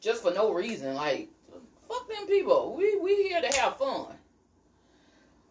just 0.00 0.22
for 0.22 0.32
no 0.32 0.52
reason. 0.54 0.94
Like, 0.94 1.28
fuck 1.88 2.08
them 2.08 2.28
people. 2.28 2.74
We 2.78 2.96
we 2.98 3.24
here 3.24 3.40
to 3.40 3.58
have 3.58 3.76
fun. 3.76 4.06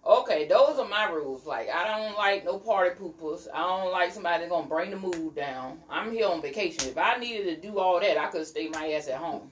Okay, 0.06 0.48
those 0.48 0.80
are 0.80 0.88
my 0.88 1.10
rules. 1.10 1.46
Like, 1.46 1.70
I 1.70 1.86
don't 1.86 2.18
like 2.18 2.46
no 2.46 2.58
party 2.58 2.96
poopers. 2.96 3.48
I 3.54 3.60
don't 3.60 3.92
like 3.92 4.14
somebody 4.14 4.48
gonna 4.48 4.68
bring 4.68 4.90
the 4.90 4.98
mood 4.98 5.36
down. 5.36 5.80
I'm 5.90 6.12
here 6.12 6.28
on 6.28 6.42
vacation. 6.42 6.90
If 6.90 6.98
I 6.98 7.18
needed 7.18 7.62
to 7.62 7.68
do 7.70 7.78
all 7.78 8.00
that, 8.00 8.18
I 8.18 8.28
could 8.28 8.48
stay 8.48 8.70
my 8.70 8.94
ass 8.94 9.10
at 9.10 9.18
home 9.18 9.52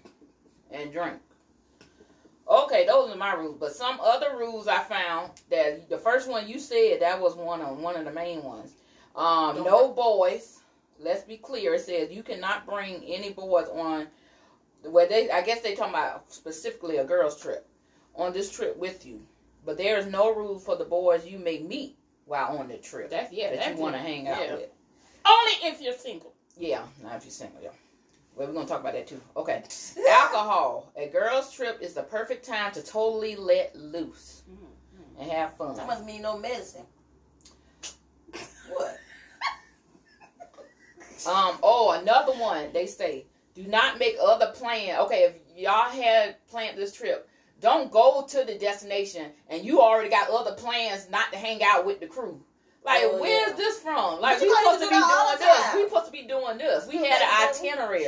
and 0.72 0.92
drink. 0.92 1.18
Okay, 2.50 2.86
those 2.86 3.12
are 3.12 3.16
my 3.18 3.34
rules. 3.34 3.58
But 3.60 3.76
some 3.76 4.00
other 4.02 4.36
rules 4.38 4.68
I 4.68 4.80
found 4.80 5.32
that 5.52 5.90
the 5.90 5.98
first 5.98 6.28
one 6.28 6.48
you 6.48 6.60
said 6.60 7.02
that 7.02 7.22
was 7.22 7.36
one 7.36 7.62
of 7.62 7.78
one 7.78 7.96
of 7.96 8.06
the 8.06 8.12
main 8.12 8.44
ones. 8.44 8.74
Um, 9.16 9.64
no 9.64 9.92
boys. 9.92 10.60
Let's 11.00 11.24
be 11.24 11.38
clear. 11.38 11.76
It 11.76 11.82
says 11.82 12.12
you 12.12 12.24
cannot 12.24 12.66
bring 12.66 13.04
any 13.06 13.32
boys 13.32 13.68
on. 13.68 14.08
Where 14.84 15.08
they, 15.08 15.30
I 15.30 15.42
guess 15.42 15.62
they 15.62 15.76
talking 15.76 15.94
about 15.94 16.32
specifically 16.32 16.98
a 16.98 17.04
girls 17.04 17.40
trip 17.42 17.68
on 18.16 18.32
this 18.34 18.50
trip 18.52 18.78
with 18.78 19.06
you. 19.06 19.22
But 19.66 19.78
there 19.78 19.98
is 19.98 20.08
no 20.08 20.34
rule 20.34 20.58
for 20.58 20.76
the 20.78 20.86
boys 20.86 21.28
you 21.28 21.38
may 21.38 21.60
meet 21.60 21.98
while 22.26 22.58
on 22.58 22.70
the 22.70 22.78
trip 22.78 23.10
That's 23.10 23.32
yeah. 23.34 23.50
that 23.50 23.60
that's 23.60 23.76
you 23.78 23.82
want 23.82 23.96
to 23.96 24.00
hang 24.02 24.28
out 24.28 24.40
Yeah. 24.40 24.54
with. 24.56 24.70
Only 25.26 25.52
if 25.64 25.82
you're 25.82 25.94
single. 25.94 26.34
Yeah, 26.58 26.84
not 27.04 27.18
if 27.18 27.26
you're 27.26 27.32
single. 27.32 27.62
Yeah. 27.62 27.70
Well, 28.40 28.48
we're 28.48 28.54
gonna 28.54 28.68
talk 28.68 28.80
about 28.80 28.94
that 28.94 29.06
too. 29.06 29.20
Okay. 29.36 29.62
Alcohol. 30.10 30.94
A 30.96 31.10
girls' 31.10 31.52
trip 31.52 31.80
is 31.82 31.94
the 31.94 32.04
perfect 32.04 32.46
time 32.46 32.72
to 32.72 32.82
totally 32.82 33.36
let 33.36 33.76
loose 33.76 34.44
and 35.20 35.30
have 35.30 35.58
fun. 35.58 35.76
That 35.76 35.88
must 35.88 36.06
mean 36.06 36.22
no 36.22 36.38
medicine. 36.38 36.86
What? 38.70 38.98
Um. 41.28 41.58
Oh, 41.62 42.00
another 42.00 42.32
one. 42.32 42.72
They 42.72 42.86
say 42.86 43.26
do 43.56 43.64
not 43.64 44.00
make 44.00 44.16
other 44.24 44.54
plans. 44.56 45.00
Okay, 45.00 45.24
if 45.24 45.36
y'all 45.58 45.90
had 45.90 46.38
planned 46.48 46.78
this 46.78 46.94
trip, 46.94 47.28
don't 47.60 47.92
go 47.92 48.26
to 48.30 48.46
the 48.46 48.58
destination 48.58 49.32
and 49.50 49.66
you 49.66 49.82
already 49.82 50.10
got 50.10 50.30
other 50.30 50.54
plans 50.54 51.10
not 51.10 51.30
to 51.34 51.38
hang 51.38 51.62
out 51.62 51.86
with 51.86 52.00
the 52.00 52.08
crew. 52.08 52.42
Like, 52.84 53.02
Oh, 53.04 53.20
where's 53.20 53.50
yeah. 53.50 53.56
this 53.56 53.80
from? 53.80 54.22
Like, 54.22 54.40
we 54.40 54.50
supposed 54.50 54.82
to 54.82 54.90
be 54.90 54.96
doing 54.96 55.40
this. 55.40 55.74
We 55.76 55.84
supposed 55.84 56.06
to 56.06 56.12
be 56.12 56.24
doing 56.24 56.58
this. 56.58 56.88
We 56.88 56.98
had 56.98 57.22
an 57.22 57.50
itinerary. 57.50 58.06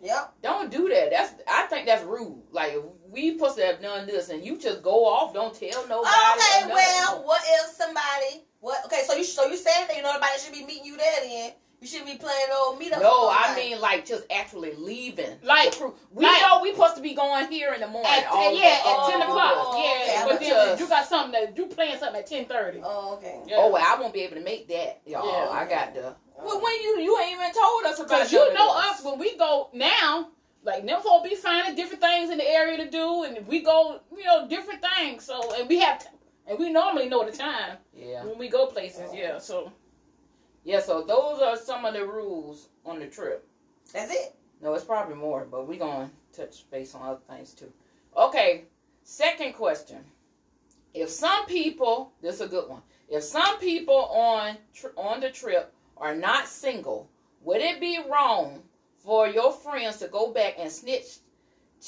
Yep. 0.00 0.34
Don't 0.42 0.70
do 0.70 0.88
that. 0.90 1.10
That's 1.10 1.32
I 1.48 1.62
think 1.66 1.86
that's 1.86 2.04
rude. 2.04 2.42
Like 2.52 2.76
we 3.10 3.32
supposed 3.32 3.56
to 3.58 3.66
have 3.66 3.82
done 3.82 4.06
this, 4.06 4.28
and 4.28 4.44
you 4.44 4.56
just 4.56 4.80
go 4.80 5.04
off. 5.04 5.34
Don't 5.34 5.52
tell 5.52 5.88
nobody. 5.88 6.08
Okay, 6.36 6.72
well, 6.72 7.24
what 7.24 7.42
if 7.44 7.70
somebody? 7.74 8.44
What? 8.60 8.84
Okay, 8.84 9.02
so 9.06 9.14
you 9.16 9.24
so 9.24 9.46
you 9.46 9.56
saying 9.56 9.86
that 9.88 9.96
you 9.96 10.02
know 10.04 10.12
nobody 10.12 10.38
should 10.38 10.52
be 10.54 10.64
meeting 10.64 10.84
you 10.84 10.96
there? 10.96 11.20
Then 11.24 11.52
you 11.80 11.86
shouldn't 11.86 12.10
be 12.10 12.16
planning 12.16 12.46
no 12.50 12.74
meetup. 12.76 13.00
no, 13.00 13.28
I 13.30 13.54
mean 13.54 13.80
like 13.80 14.04
just 14.06 14.24
actually 14.30 14.74
leaving. 14.74 15.38
Like- 15.42 15.74
we 16.12 16.24
like- 16.26 16.42
know 16.42 16.60
we 16.60 16.72
supposed 16.72 16.96
to 16.96 17.02
be 17.02 17.14
going 17.14 17.46
here 17.48 17.72
in 17.74 17.80
the 17.80 17.86
morning. 17.86 18.10
At, 18.10 18.26
all 18.26 18.52
yeah, 18.52 18.60
day. 18.60 18.68
at 18.68 19.10
ten 19.10 19.22
Oh, 19.22 19.28
o'clock. 19.28 19.68
okay, 19.74 20.04
Yeah, 20.12 20.24
I 20.24 20.28
but 20.28 20.40
then 20.40 20.50
just- 20.50 20.80
you 20.80 20.88
got 20.88 21.06
something 21.06 21.32
that 21.32 21.56
you 21.56 21.66
playing 21.66 21.98
something 21.98 22.20
at 22.20 22.26
ten 22.26 22.44
thirty. 22.46 22.80
Oh, 22.82 23.14
okay. 23.14 23.40
Yeah. 23.46 23.56
Oh, 23.58 23.70
well, 23.70 23.84
I 23.86 24.00
won't 24.00 24.12
be 24.12 24.20
able 24.22 24.36
to 24.36 24.42
make 24.42 24.66
that, 24.68 25.00
y'all. 25.06 25.26
Yeah. 25.26 25.50
I 25.50 25.64
got 25.66 25.94
the. 25.94 26.14
Well, 26.40 26.60
when 26.60 26.74
you 26.82 27.00
you 27.00 27.18
ain't 27.20 27.32
even 27.40 27.52
told 27.52 27.84
us 27.84 27.98
about. 27.98 28.08
Because 28.08 28.32
you 28.32 28.54
know 28.54 28.70
us 28.70 29.02
when 29.02 29.18
we 29.18 29.36
go 29.36 29.70
now, 29.72 30.28
like 30.64 30.84
them 30.86 31.00
folk 31.02 31.24
be 31.24 31.34
finding 31.34 31.74
different 31.76 32.02
things 32.02 32.30
in 32.30 32.38
the 32.38 32.48
area 32.48 32.76
to 32.78 32.90
do, 32.90 33.24
and 33.24 33.46
we 33.46 33.60
go, 33.62 34.00
you 34.16 34.24
know, 34.24 34.48
different 34.48 34.80
things. 34.82 35.24
So 35.24 35.54
and 35.54 35.68
we 35.68 35.78
have, 35.80 36.06
and 36.46 36.58
we 36.58 36.70
normally 36.70 37.08
know 37.08 37.24
the 37.28 37.36
time 37.36 37.78
Yeah. 37.94 38.24
when 38.24 38.38
we 38.38 38.48
go 38.48 38.66
places. 38.66 39.10
Yeah, 39.14 39.38
so 39.38 39.72
Yeah. 40.68 40.80
So 40.80 41.00
those 41.00 41.40
are 41.40 41.56
some 41.56 41.86
of 41.86 41.94
the 41.94 42.06
rules 42.06 42.68
on 42.84 42.98
the 42.98 43.06
trip. 43.06 43.48
That's 43.90 44.12
it. 44.12 44.34
No, 44.60 44.74
it's 44.74 44.84
probably 44.84 45.14
more, 45.14 45.46
but 45.50 45.66
we're 45.66 45.78
going 45.78 46.10
to 46.10 46.40
touch 46.40 46.70
base 46.70 46.94
on 46.94 47.00
other 47.00 47.20
things 47.26 47.54
too. 47.54 47.72
Okay, 48.14 48.64
second 49.02 49.54
question. 49.54 50.04
If 50.92 51.08
some 51.08 51.46
people, 51.46 52.12
this 52.20 52.34
is 52.34 52.40
a 52.42 52.48
good 52.48 52.68
one. 52.68 52.82
If 53.08 53.22
some 53.22 53.58
people 53.60 54.10
on 54.12 54.58
on 54.98 55.20
the 55.20 55.30
trip 55.30 55.72
are 55.96 56.14
not 56.14 56.46
single, 56.46 57.08
would 57.44 57.62
it 57.62 57.80
be 57.80 58.00
wrong 58.10 58.62
for 58.98 59.26
your 59.26 59.52
friends 59.52 59.96
to 60.00 60.08
go 60.08 60.32
back 60.34 60.56
and 60.58 60.70
snitch 60.70 61.20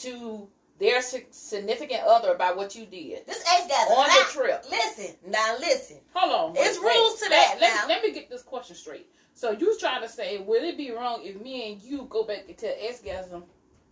to 0.01 0.49
their 0.81 1.01
significant 1.03 2.01
other 2.09 2.33
about 2.33 2.57
what 2.57 2.75
you 2.75 2.87
did 2.87 3.25
This 3.27 3.45
ex 3.53 3.67
got 3.69 3.91
on 3.91 4.07
a 4.11 4.25
the 4.27 4.33
trip? 4.33 4.65
Listen, 4.71 5.15
now 5.29 5.57
listen. 5.61 5.99
hold 6.15 6.33
on. 6.51 6.57
It's 6.57 6.83
wait, 6.83 6.97
rules 6.97 7.21
to 7.21 7.29
let, 7.29 7.31
that 7.31 7.57
Let, 7.61 7.75
now. 7.77 7.89
let 7.95 8.03
me 8.03 8.13
get 8.13 8.29
this 8.31 8.43
question 8.43 8.75
straight. 8.75 9.07
So 9.35 9.53
you 9.53 9.79
trying 9.79 10.03
to 10.03 10.09
say, 10.09 10.39
would 10.39 10.63
it 10.65 10.77
be 10.77 10.91
wrong 10.91 11.21
if 11.23 11.41
me 11.41 11.73
and 11.73 11.83
you 11.83 12.07
go 12.11 12.25
back 12.25 12.45
and 12.49 12.57
tell 12.59 12.75
Esgasm 12.75 13.43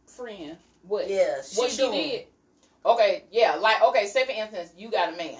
friend 0.07 0.57
what 0.83 1.09
Yeah, 1.09 1.37
she, 1.49 1.59
what 1.61 1.71
she 1.71 1.77
doing. 1.77 1.93
did? 1.93 2.27
Okay, 2.87 3.25
yeah, 3.31 3.55
like 3.57 3.83
okay, 3.83 4.07
say 4.07 4.25
for 4.25 4.33
instance, 4.33 4.71
you 4.77 4.91
got 4.91 5.13
a 5.13 5.17
man. 5.17 5.39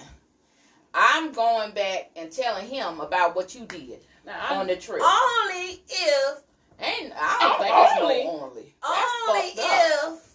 I'm 0.93 1.31
going 1.31 1.71
back 1.73 2.11
and 2.15 2.31
telling 2.31 2.67
him 2.67 2.99
about 2.99 3.35
what 3.35 3.53
you 3.55 3.65
did 3.65 3.99
Now, 4.25 4.59
on 4.59 4.67
the 4.67 4.75
trip. 4.75 5.01
Only 5.03 5.81
if, 5.87 6.41
And 6.79 7.13
I 7.19 7.37
don't 7.41 7.53
oh, 7.53 7.63
think 7.63 7.75
it's 7.75 8.01
Only- 8.01 8.23
no 8.23 8.29
only. 8.29 8.75
only 8.83 9.51
That's 9.55 9.57
fucked 9.57 10.05
up. 10.07 10.13
if 10.13 10.28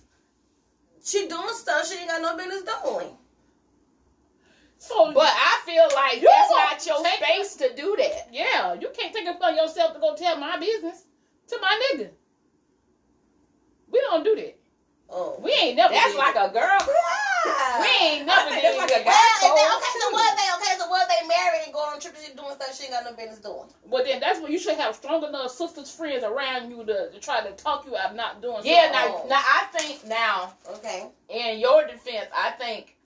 she 1.04 1.28
doing 1.28 1.54
stuff 1.54 1.86
she 1.86 1.98
ain't 1.98 2.08
got 2.08 2.22
no 2.22 2.36
business 2.36 2.62
doing. 2.64 3.16
so 4.78 5.12
But 5.12 5.28
I 5.32 5.60
feel 5.66 5.88
like 5.94 6.20
that's 6.22 6.50
won't 6.50 6.70
not 6.72 6.86
your 6.86 7.02
take 7.04 7.24
space 7.24 7.56
to 7.56 7.74
do 7.76 7.94
that. 7.98 8.28
yeah, 8.32 8.74
you 8.74 8.88
can't 8.98 9.14
take 9.14 9.26
it 9.26 9.36
upon 9.36 9.56
yourself 9.56 9.94
to 9.94 10.00
go 10.00 10.16
tell 10.16 10.36
my 10.38 10.58
business 10.58 11.04
to 11.48 11.58
my 11.60 11.80
nigga. 11.94 12.10
We 13.90 14.00
don't 14.00 14.24
do 14.24 14.34
that. 14.36 14.58
Oh. 15.10 15.38
We 15.40 15.52
ain't 15.62 15.76
never. 15.76 15.92
That's 15.94 16.16
like 16.16 16.34
a 16.36 16.50
girl. 16.52 16.78
We 17.80 17.88
ain't 18.06 18.26
never 18.26 18.50
did 18.50 18.64
that's 18.64 18.78
like 18.78 18.90
a 18.90 19.04
Well, 19.04 19.12
guy 19.12 19.34
if 19.36 19.40
they, 19.42 19.66
okay, 19.76 19.94
so 20.00 20.10
what 20.10 20.36
they 20.36 20.48
okay, 20.64 20.78
so 20.78 20.88
what 20.88 21.08
they 21.08 21.28
married 21.28 21.60
and 21.66 21.72
going 21.74 21.92
on 21.94 22.00
trips 22.00 22.26
and 22.26 22.36
doing 22.36 22.54
stuff 22.54 22.74
she 22.76 22.84
ain't 22.84 22.92
got 22.92 23.04
no 23.04 23.12
business 23.14 23.38
doing. 23.38 23.68
But 23.90 24.04
then 24.06 24.20
that's 24.20 24.40
when 24.40 24.50
you 24.50 24.58
should 24.58 24.76
have 24.76 24.94
strong 24.96 25.22
enough 25.24 25.50
sisters, 25.50 25.90
friends 25.90 26.24
around 26.24 26.70
you 26.70 26.84
to, 26.86 27.10
to 27.12 27.20
try 27.20 27.42
to 27.44 27.52
talk 27.52 27.84
you 27.86 27.96
out 27.96 28.10
of 28.10 28.16
not 28.16 28.40
doing. 28.40 28.62
Yeah, 28.64 28.90
now, 28.92 29.22
oh. 29.24 29.26
now 29.28 29.40
I 29.40 29.66
think 29.76 30.06
now 30.06 30.54
Okay. 30.76 31.06
in 31.28 31.58
your 31.58 31.86
defense, 31.86 32.26
I 32.34 32.52
think 32.52 32.96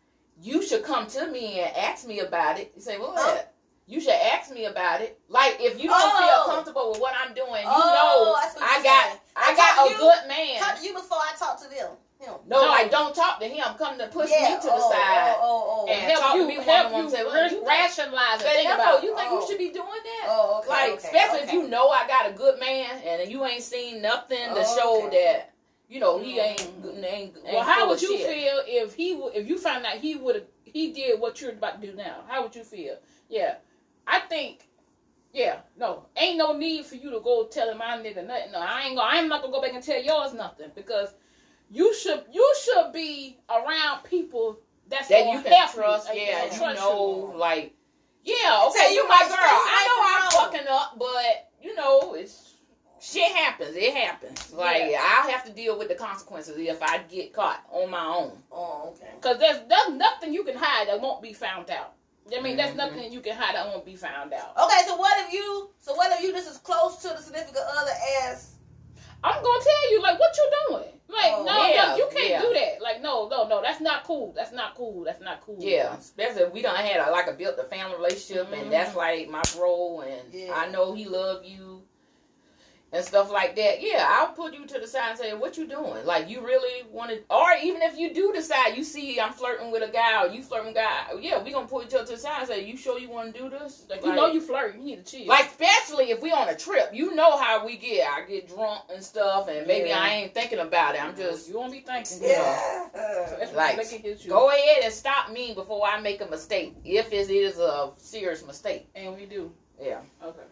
you 0.41 0.63
should 0.65 0.85
come 0.85 1.09
to 1.09 1.27
me 1.27 1.59
and 1.61 1.77
ask 1.77 2.07
me 2.07 2.21
about 2.21 2.61
it. 2.61 2.73
You 2.77 2.81
say, 2.83 2.97
well, 2.99 3.15
Huh? 3.17 3.39
Oh. 3.41 3.45
you 3.89 4.01
should 4.01 4.13
ask 4.15 4.53
me 4.53 4.67
about 4.67 5.01
it. 5.01 5.19
Like 5.29 5.57
if 5.59 5.83
you 5.83 5.89
don't 5.89 6.01
Oh. 6.01 6.45
feel 6.47 6.55
comfortable 6.55 6.91
with 6.93 7.01
what 7.01 7.15
I'm 7.21 7.35
doing, 7.35 7.63
you 7.65 7.69
Oh, 7.69 8.31
know 8.31 8.35
I 8.35 8.49
see 8.49 8.61
what 8.61 8.71
I 8.71 8.75
you're 8.77 8.85
got 8.85 9.05
saying. 9.09 9.19
I 9.39 9.53
I 9.53 9.57
got 9.57 9.87
a 9.87 9.89
to 9.89 9.95
you- 9.95 9.99
good 10.01 10.29
man. 10.29 10.61
Talk 10.61 10.79
to 10.79 10.85
you 10.85 10.95
before 10.95 11.19
I 11.19 11.37
talk 11.39 11.63
to 11.63 11.69
them. 11.69 11.91
Him. 12.21 12.35
No, 12.49 12.63
No. 12.63 12.67
like 12.67 12.91
don't 12.91 13.15
talk 13.15 13.39
to 13.39 13.47
him. 13.47 13.65
Come 13.79 13.97
to 13.99 14.09
push 14.09 14.29
yeah. 14.29 14.57
me 14.57 14.61
to 14.61 14.67
the 14.67 14.73
oh, 14.75 14.91
side. 14.91 15.37
Oh, 15.39 15.41
oh, 15.41 15.87
oh. 15.87 15.93
And 15.93 16.01
help 16.11 16.21
talk 16.21 16.33
to 16.33 16.39
you 16.41 16.49
me 16.49 16.55
help 16.57 16.93
you 16.97 17.11
say, 17.11 17.23
well, 17.25 17.45
you 17.45 17.49
think- 17.51 17.69
rationalize 17.69 18.33
and 18.33 18.43
Say, 18.43 18.55
think 18.57 18.75
about. 18.75 19.03
you 19.05 19.15
think 19.17 19.31
Oh. 19.31 19.41
you 19.41 19.47
should 19.47 19.59
be 19.59 19.71
doing 19.71 20.03
that? 20.05 20.25
Oh, 20.27 20.59
okay. 20.59 20.69
like, 20.69 20.91
okay, 20.95 20.99
especially 21.07 21.39
okay. 21.43 21.47
if 21.47 21.53
you 21.53 21.69
know 21.69 21.89
I 21.91 22.09
got 22.09 22.29
a 22.29 22.33
good 22.33 22.59
man 22.59 23.01
and 23.07 23.31
you 23.31 23.45
ain't 23.47 23.63
seen 23.63 24.03
nothing 24.03 24.49
to 24.53 24.65
Oh, 24.67 24.77
show 24.77 25.07
okay. 25.07 25.17
that 25.35 25.53
you 25.89 26.01
know 26.01 26.19
he 26.19 26.41
ain't 26.41 26.59
Mm. 26.83 26.97
ain't, 27.05 27.05
ain't 27.05 27.55
Well, 27.55 27.63
how 27.63 27.89
would 27.89 28.03
you 28.03 28.19
shit. 28.19 28.27
feel 28.27 28.63
if 28.67 28.95
he 28.95 29.13
if 29.13 29.47
you 29.49 29.57
found 29.57 29.87
out 29.87 29.99
he 29.99 30.17
would 30.17 30.35
have 30.35 30.45
he 30.65 30.93
did 30.93 31.21
what 31.21 31.41
you're 31.41 31.53
about 31.53 31.81
to 31.81 31.87
do 31.87 31.95
now? 31.95 32.25
How 32.27 32.43
would 32.43 32.57
you 32.57 32.65
feel? 32.65 32.97
Yeah, 33.29 33.55
I 34.09 34.19
think. 34.21 34.67
Yeah, 35.33 35.61
no, 35.77 35.98
ain't 36.29 36.39
no 36.39 36.57
need 36.57 36.85
for 36.85 36.97
you 36.97 37.11
to 37.11 37.21
go 37.21 37.47
telling 37.47 37.79
my 37.79 37.97
nigga 37.99 38.27
nothing. 38.27 38.53
No, 38.53 38.61
I 38.61 38.83
ain't 38.87 38.97
gonna. 38.97 39.09
I'm 39.11 39.29
not 39.29 39.43
gonna 39.43 39.53
go 39.53 39.63
back 39.63 39.75
and 39.75 39.83
tell 39.83 40.03
yours 40.03 40.35
nothing 40.35 40.71
because 40.75 41.15
you 41.71 41.95
should 41.95 42.25
you 42.33 42.55
should 42.63 42.93
be 42.93 43.39
around 43.51 44.05
people 44.05 44.61
that's 44.89 45.09
that 45.09 45.27
you 45.27 45.43
can 45.43 45.69
trust? 45.75 46.09
and- 46.09 46.19
yeah, 46.19 46.53
you 46.53 46.75
know, 46.75 47.31
you. 47.33 47.39
like 47.39 47.75
yeah, 48.25 48.67
okay, 48.69 48.93
you 48.93 49.03
you 49.03 49.09
my 49.09 49.25
girl. 49.29 49.37
I 49.39 50.31
know 50.31 50.43
I'm 50.45 50.51
fucking 50.51 50.69
up, 50.69 50.97
but 50.99 51.51
you 51.63 51.75
know 51.75 52.15
it's 52.15 52.55
shit 53.01 53.31
happens. 53.33 53.75
It 53.75 53.95
happens. 53.95 54.53
Like 54.53 54.91
Yeah. 54.91 55.03
I'll 55.03 55.31
have 55.31 55.45
to 55.45 55.53
deal 55.53 55.79
with 55.79 55.89
the 55.89 55.95
consequences 55.95 56.57
if 56.59 56.83
I 56.83 56.99
get 57.09 57.33
caught 57.33 57.65
on 57.71 57.91
my 57.91 58.05
own. 58.05 58.33
Oh, 58.51 58.95
okay. 58.95 59.13
Cause 59.21 59.39
there's 59.39 59.61
there's 59.69 59.91
nothing 59.91 60.33
you 60.33 60.45
can 60.45 60.57
hide 60.57 60.89
that 60.89 61.01
won't 61.01 61.23
be 61.23 61.33
found 61.33 61.71
out. 61.71 61.95
I 62.37 62.41
mean, 62.41 62.57
there's 62.57 62.73
Mhm. 62.73 62.77
nothing 62.77 63.13
you 63.13 63.21
can 63.21 63.37
hide 63.37 63.55
that 63.55 63.67
won't 63.67 63.85
be 63.85 63.97
found 63.97 64.33
out. 64.33 64.57
Okay, 64.57 64.81
so 64.87 64.97
what 64.97 65.17
if 65.27 65.33
you? 65.33 65.71
So 65.81 65.95
what 65.95 66.13
if 66.13 66.21
you 66.21 66.33
just 66.33 66.49
as 66.51 66.59
close 66.59 66.97
to 67.03 67.09
the 67.09 67.19
significant 67.23 67.65
other 67.77 67.93
as? 68.25 68.51
I'm 69.25 69.43
gonna 69.43 69.65
tell 69.65 69.91
you, 69.91 70.01
like, 70.03 70.19
what 70.19 70.37
you 70.37 70.51
doing? 70.69 70.93
Like, 71.09 71.33
Oh, 71.35 71.43
no, 71.43 71.67
yeah, 71.67 71.87
no, 71.89 71.97
you 71.97 72.09
can't 72.13 72.29
yeah. 72.29 72.41
do 72.43 72.53
that. 72.55 72.81
Like, 72.83 73.01
no, 73.01 73.29
no, 73.29 73.49
no, 73.49 73.63
that's 73.63 73.81
not 73.81 74.05
cool. 74.05 74.33
That's 74.37 74.53
not 74.53 74.75
cool. 74.77 75.05
That's 75.05 75.21
not 75.23 75.41
cool. 75.41 75.57
Yeah, 75.59 75.97
especially 75.97 76.43
if 76.43 76.53
we 76.53 76.63
done 76.63 76.77
had 76.77 77.01
a, 77.09 77.11
like 77.11 77.27
a 77.29 77.33
built 77.33 77.59
a 77.59 77.65
family 77.65 77.97
relationship, 77.97 78.49
Mhm. 78.51 78.61
and 78.63 78.73
that's 78.73 78.95
like 78.95 79.29
my 79.29 79.43
bro, 79.57 80.01
and 80.07 80.33
Yeah. 80.33 80.53
I 80.55 80.69
know 80.69 80.93
he 80.93 81.07
love 81.07 81.45
you 81.45 81.78
and 82.93 83.05
stuff 83.05 83.31
like 83.31 83.55
that. 83.57 83.83
Yeah, 83.83 84.07
I'll 84.09 84.29
put 84.33 84.55
you 84.55 84.67
to 84.67 84.79
the 84.79 84.87
side 84.87 85.11
and 85.11 85.19
say, 85.19 85.35
"What 85.35 85.59
you 85.59 85.67
doing? 85.67 86.07
Like, 86.07 86.29
you 86.29 86.41
really 86.41 86.87
want 86.91 87.11
to?" 87.11 87.23
Or 87.29 87.49
even 87.63 87.83
if 87.83 87.99
you 87.99 88.15
do 88.15 88.33
decide, 88.33 88.77
you 88.77 88.85
see 88.85 89.21
I'm 89.21 89.33
flirting 89.33 89.71
with 89.71 89.83
a 89.89 89.93
guy, 89.93 90.23
or 90.25 90.29
you 90.29 90.43
flirting 90.43 90.69
with 90.69 90.77
a 90.77 90.81
guy, 90.81 91.21
yeah, 91.21 91.43
we 91.43 91.53
gonna 91.53 91.67
put 91.67 91.87
each 91.87 91.95
other 91.95 92.07
to 92.07 92.13
the 92.13 92.19
side 92.19 92.41
and 92.41 92.49
say, 92.49 92.65
"You 92.65 92.77
sure 92.77 92.99
you 92.99 93.11
want 93.11 93.35
to 93.35 93.41
do 93.41 93.51
this?" 93.51 93.85
Like, 93.91 94.05
you 94.05 94.15
know 94.15 94.27
you 94.29 94.41
flirt. 94.41 94.75
You 94.77 94.83
need 94.83 95.05
to 95.05 95.19
chill. 95.19 95.27
Like 95.27 95.47
especially 95.47 96.11
if 96.11 96.23
we 96.23 96.33
on 96.33 96.49
a 96.49 96.57
trip, 96.57 96.91
you 96.93 97.15
know 97.15 97.37
how 97.37 97.65
we 97.65 97.77
get. 97.77 98.09
I 98.09 98.23
get 98.23 98.49
drunk 98.49 98.83
and 98.93 99.03
stuff, 99.03 99.49
and 99.49 99.67
maybe 99.67 99.91
Yeah. 99.91 100.01
I 100.01 100.09
ain't 100.11 100.35
thinking 100.35 100.61
about 100.61 100.95
it. 100.95 101.05
I'm 101.05 101.17
just 101.17 101.49
you 101.49 101.57
won't 101.59 101.73
be 101.73 101.81
thinking. 101.81 102.19
Yeah. 102.23 102.89
That's 102.95 103.53
Like, 103.53 103.77
like, 103.77 103.93
it 104.05 104.25
you. 104.25 104.31
go 104.31 104.49
ahead 104.51 104.85
and 104.85 104.93
stop 104.93 105.31
me 105.31 105.53
before 105.55 105.87
I 105.87 106.01
make 106.01 106.21
a 106.21 106.27
mistake. 106.27 106.75
If 106.85 107.13
it 107.13 107.31
is 107.31 107.59
a 107.59 107.91
serious 107.97 108.47
mistake. 108.47 108.89
And 108.95 109.15
we 109.17 109.27
do. 109.27 109.53
Yeah. 109.81 110.01
Okay. 110.23 110.43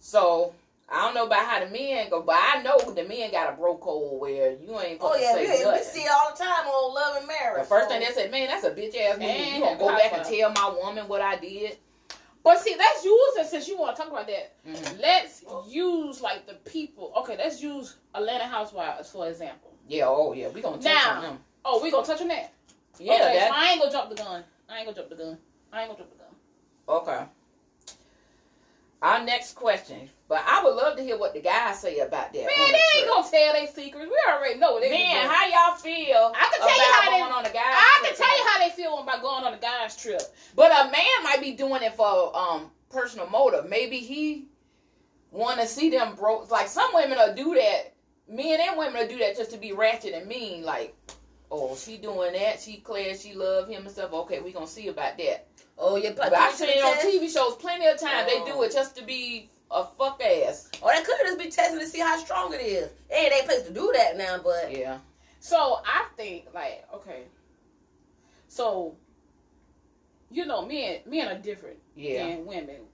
So 0.00 0.54
I 0.90 1.02
don't 1.04 1.14
know 1.14 1.26
about 1.26 1.44
how 1.44 1.60
the 1.62 1.70
men 1.70 2.08
go, 2.08 2.22
but 2.22 2.36
I 2.38 2.62
know 2.62 2.78
the 2.78 3.04
men 3.04 3.30
got 3.30 3.52
a 3.52 3.56
bro 3.56 3.76
code 3.76 4.20
where 4.20 4.52
you 4.52 4.80
ain't 4.80 4.98
Oh 5.02 5.12
supposed 5.12 5.20
yeah, 5.22 5.32
to 5.34 5.38
we, 5.40 5.46
say 5.46 5.58
we 5.58 5.64
nothing. 5.64 5.84
see 5.84 6.00
it 6.00 6.10
all 6.10 6.30
the 6.32 6.38
time 6.42 6.66
on 6.66 6.94
Love 6.94 7.16
and 7.18 7.26
Marriage. 7.26 7.62
The 7.62 7.68
first 7.68 7.88
so- 7.88 7.94
thing 7.94 8.00
they 8.00 8.14
say, 8.14 8.30
man, 8.30 8.46
that's 8.48 8.64
a 8.64 8.70
bitch 8.70 8.96
ass 8.98 9.18
move. 9.18 9.28
And 9.28 9.54
You 9.56 9.60
gonna 9.60 9.78
go 9.78 9.88
back 9.88 10.12
and 10.14 10.24
tell 10.24 10.50
my 10.52 10.74
woman 10.82 11.06
what 11.06 11.20
I 11.20 11.36
did? 11.36 11.76
But 12.42 12.60
see, 12.60 12.74
let's 12.78 13.04
use 13.04 13.50
since 13.50 13.68
you 13.68 13.76
want 13.78 13.96
to 13.96 14.02
talk 14.02 14.10
about 14.10 14.26
that. 14.28 14.54
Mhm. 14.66 15.00
Let's 15.02 15.44
use 15.68 16.22
like 16.22 16.46
the 16.46 16.54
people. 16.70 17.12
Okay, 17.18 17.36
let's 17.36 17.60
use 17.62 17.96
Atlanta 18.14 18.44
Housewives 18.44 19.10
for 19.10 19.28
example. 19.28 19.70
Yeah, 19.88 20.04
oh 20.06 20.32
yeah, 20.32 20.48
we 20.48 20.62
gonna 20.62 20.76
touch 20.76 20.84
Now, 20.84 21.16
on 21.16 21.22
them. 21.22 21.44
Oh, 21.66 21.82
we 21.82 21.90
gonna 21.90 22.06
touch 22.06 22.22
on 22.22 22.28
that. 22.28 22.52
Yeah, 22.98 23.12
okay, 23.14 23.34
that, 23.38 23.48
so 23.50 23.54
I 23.54 23.64
ain't 23.72 23.80
gonna 23.80 23.92
jump 23.92 24.08
the 24.08 24.16
gun. 24.16 24.44
I 24.70 24.76
ain't 24.78 24.86
gonna 24.86 24.96
jump 24.96 25.10
the 25.10 25.16
gun. 25.16 25.38
I 25.72 25.80
ain't 25.82 25.88
gonna 25.90 25.98
jump 25.98 26.10
the 26.12 26.16
gun. 26.16 26.28
Okay. 26.88 27.24
Our 29.00 29.24
next 29.24 29.54
question, 29.54 30.10
but 30.28 30.42
I 30.44 30.64
would 30.64 30.74
love 30.74 30.96
to 30.96 31.02
hear 31.04 31.16
what 31.16 31.32
the 31.32 31.40
guys 31.40 31.78
say 31.80 32.00
about 32.00 32.32
that. 32.32 32.34
Man, 32.34 32.46
the 32.46 32.72
they 32.72 32.98
ain't 32.98 33.04
trip. 33.04 33.08
gonna 33.08 33.30
tell 33.30 33.52
their 33.52 33.66
secrets. 33.68 34.10
We 34.10 34.32
already 34.32 34.58
know 34.58 34.72
what 34.72 34.82
they 34.82 34.90
Man, 34.90 35.28
how 35.28 35.46
y'all 35.46 35.76
feel? 35.76 36.32
I 36.34 36.48
can 36.50 36.60
tell 36.60 36.76
you 36.76 36.92
how 36.92 37.10
they- 37.10 37.18
going 37.20 37.32
on 37.32 37.44
a 37.46 37.52
guys 37.52 37.62
I 37.62 38.00
can 38.04 38.16
tell 38.16 38.38
you 38.38 38.44
how 38.48 38.58
they 38.58 38.70
feel 38.74 38.98
about 38.98 39.22
going 39.22 39.44
on 39.44 39.54
a 39.54 39.58
guy's 39.58 39.96
trip. 39.96 40.22
But 40.56 40.72
a 40.72 40.90
man 40.90 41.22
might 41.22 41.40
be 41.40 41.52
doing 41.52 41.82
it 41.82 41.94
for 41.94 42.36
um 42.36 42.72
personal 42.90 43.28
motive. 43.28 43.68
Maybe 43.68 43.98
he 43.98 44.48
want 45.30 45.60
to 45.60 45.66
see 45.66 45.90
them 45.90 46.14
broke. 46.16 46.50
Like 46.50 46.66
some 46.68 46.90
women 46.94 47.18
will 47.18 47.34
do 47.34 47.54
that. 47.54 47.94
Men 48.28 48.58
and 48.60 48.76
women 48.76 48.94
will 49.00 49.08
do 49.08 49.18
that 49.18 49.36
just 49.36 49.52
to 49.52 49.58
be 49.58 49.72
ratchet 49.72 50.12
and 50.14 50.26
mean. 50.26 50.64
Like, 50.64 50.94
oh, 51.50 51.76
she 51.76 51.96
doing 51.98 52.32
that. 52.32 52.60
She 52.60 52.78
clear. 52.78 53.14
She 53.16 53.32
love 53.34 53.68
him 53.68 53.82
and 53.82 53.90
stuff. 53.90 54.12
Okay, 54.12 54.40
we 54.40 54.52
gonna 54.52 54.66
see 54.66 54.88
about 54.88 55.16
that. 55.18 55.47
Oh 55.78 55.96
yeah, 55.96 56.12
But 56.16 56.34
I've 56.34 56.54
seen 56.54 56.70
it 56.70 56.82
on 56.84 56.96
TV 56.96 57.32
shows 57.32 57.54
plenty 57.56 57.86
of 57.86 57.98
times. 58.00 58.30
They 58.30 58.40
Oh. 58.40 58.46
do 58.46 58.62
it 58.62 58.72
just 58.72 58.96
to 58.96 59.04
be 59.04 59.48
a 59.70 59.84
fuck 59.84 60.20
ass. 60.22 60.68
Or 60.82 60.92
they 60.92 61.02
could 61.02 61.16
just 61.22 61.38
be 61.38 61.50
testing 61.50 61.78
to 61.78 61.86
see 61.86 62.00
how 62.00 62.18
strong 62.18 62.52
it 62.52 62.60
is. 62.60 62.90
It 63.10 63.14
ain't 63.14 63.30
their 63.30 63.42
place 63.44 63.62
to 63.66 63.72
do 63.72 63.92
that 63.94 64.16
now, 64.16 64.38
but 64.42 64.72
Yeah. 64.76 64.98
So 65.40 65.80
I 65.86 66.06
think 66.16 66.46
like 66.52 66.84
okay. 66.94 67.24
So 68.48 68.96
you 70.30 70.44
know, 70.46 70.66
men 70.66 71.00
men 71.06 71.28
are 71.28 71.38
different 71.38 71.78
Yeah. 71.94 72.26
than 72.26 72.46
women. 72.46 72.86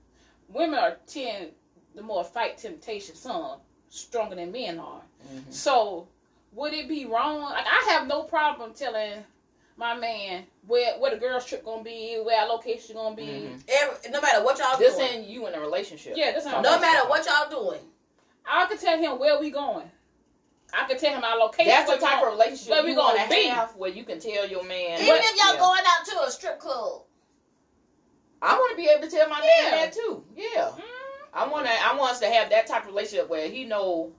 Women 0.49 0.79
are 0.79 0.97
tend 1.07 1.53
the 1.95 2.03
more 2.03 2.23
fight 2.25 2.59
temptation 2.59 3.15
some 3.15 3.61
stronger 3.89 4.35
than 4.37 4.53
men 4.53 4.79
are. 4.79 5.03
Mhm. 5.33 5.53
So 5.53 6.09
would 6.53 6.73
it 6.75 6.87
be 6.89 7.07
wrong? 7.07 7.41
Like 7.43 7.67
I 7.67 7.93
have 7.93 8.07
no 8.07 8.25
problem 8.25 8.75
telling 8.75 9.25
my 9.77 9.95
man 9.95 10.45
where 10.67 10.95
where 10.99 11.11
the 11.11 11.17
girls 11.17 11.45
trip 11.47 11.65
gonna 11.65 11.83
be, 11.83 12.17
where 12.25 12.41
our 12.41 12.49
location 12.49 12.95
gonna 12.97 13.17
be. 13.17 13.25
Mhm. 13.27 13.63
every, 13.69 14.11
no 14.11 14.21
matter 14.21 14.43
what 14.45 14.59
y'all 14.59 14.79
This 14.79 14.95
doing, 14.97 15.09
ain't 15.11 15.27
you 15.29 15.47
in 15.47 15.55
a 15.55 15.61
relationship. 15.61 16.15
Yeah, 16.17 16.33
this 16.33 16.47
ain't- 16.47 16.63
no 16.63 16.79
matter 16.79 17.09
what 17.09 17.27
y'all 17.27 17.51
doing, 17.51 17.81
I 18.47 18.67
could 18.67 18.81
tell 18.81 18.97
him 18.99 19.19
where 19.19 19.39
we 19.41 19.51
going. 19.51 19.91
I 20.73 20.87
could 20.87 20.99
tell 20.99 21.13
him 21.15 21.23
our 21.25 21.37
location. 21.39 21.71
That's 21.71 21.85
the 21.91 21.97
where 21.97 22.01
we 22.01 22.07
type 22.07 22.23
of 22.25 22.33
relationship 22.33 22.71
where 22.71 22.85
we 22.85 22.91
you 22.93 22.97
want 22.97 23.17
gonna 23.17 23.29
be. 23.29 23.47
have, 23.47 23.77
where 23.77 23.91
you 23.91 24.05
can 24.05 24.19
tell 24.21 24.47
your 24.49 24.65
man. 24.65 25.01
even 25.01 25.17
if 25.17 25.37
y'all 25.37 25.55
Yeah. 25.55 25.61
going 25.61 25.83
out 25.87 26.07
to 26.07 26.23
a 26.23 26.31
strip 26.31 26.59
club, 26.59 27.03
I 28.43 28.57
want 28.59 28.71
to 28.73 28.77
be 28.77 28.89
able 28.89 29.03
to 29.09 29.11
tell 29.11 29.29
my 29.29 29.41
Yeah. 29.43 29.71
man 29.71 29.81
that 29.81 29.93
too. 29.93 30.25
Yeah. 30.35 30.71
Mm. 30.77 30.83
I 31.33 31.47
want 31.49 31.67
to. 31.67 31.73
I 31.73 31.95
want 31.95 32.13
us 32.13 32.21
to 32.21 32.27
have 32.31 32.51
that 32.51 32.67
type 32.67 32.83
of 32.83 32.89
relationship 32.89 33.29
where 33.29 33.49
he 33.49 33.65
know 33.65 34.13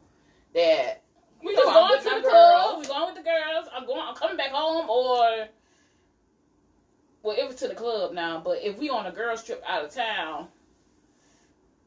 that 0.54 1.02
We 1.45 1.53
just 1.55 1.65
going 1.65 1.99
to 1.99 2.21
the 2.23 2.27
club. 2.29 2.79
We 2.79 2.86
going 2.88 3.13
with 3.13 3.23
the 3.23 3.29
girls. 3.29 3.67
I'm 3.75 3.86
going. 3.86 4.01
I'm 4.01 4.15
coming 4.15 4.38
back 4.38 4.49
home, 4.51 4.89
or 4.89 5.47
well, 7.23 7.36
it 7.38 7.47
was 7.47 7.55
to 7.58 7.67
the 7.67 7.75
club 7.75 8.13
now. 8.13 8.41
But 8.43 8.60
if 8.63 8.77
we 8.77 8.89
on 8.89 9.05
a 9.05 9.12
girls 9.12 9.43
trip 9.43 9.63
out 9.67 9.84
of 9.86 9.93
town, 9.93 10.47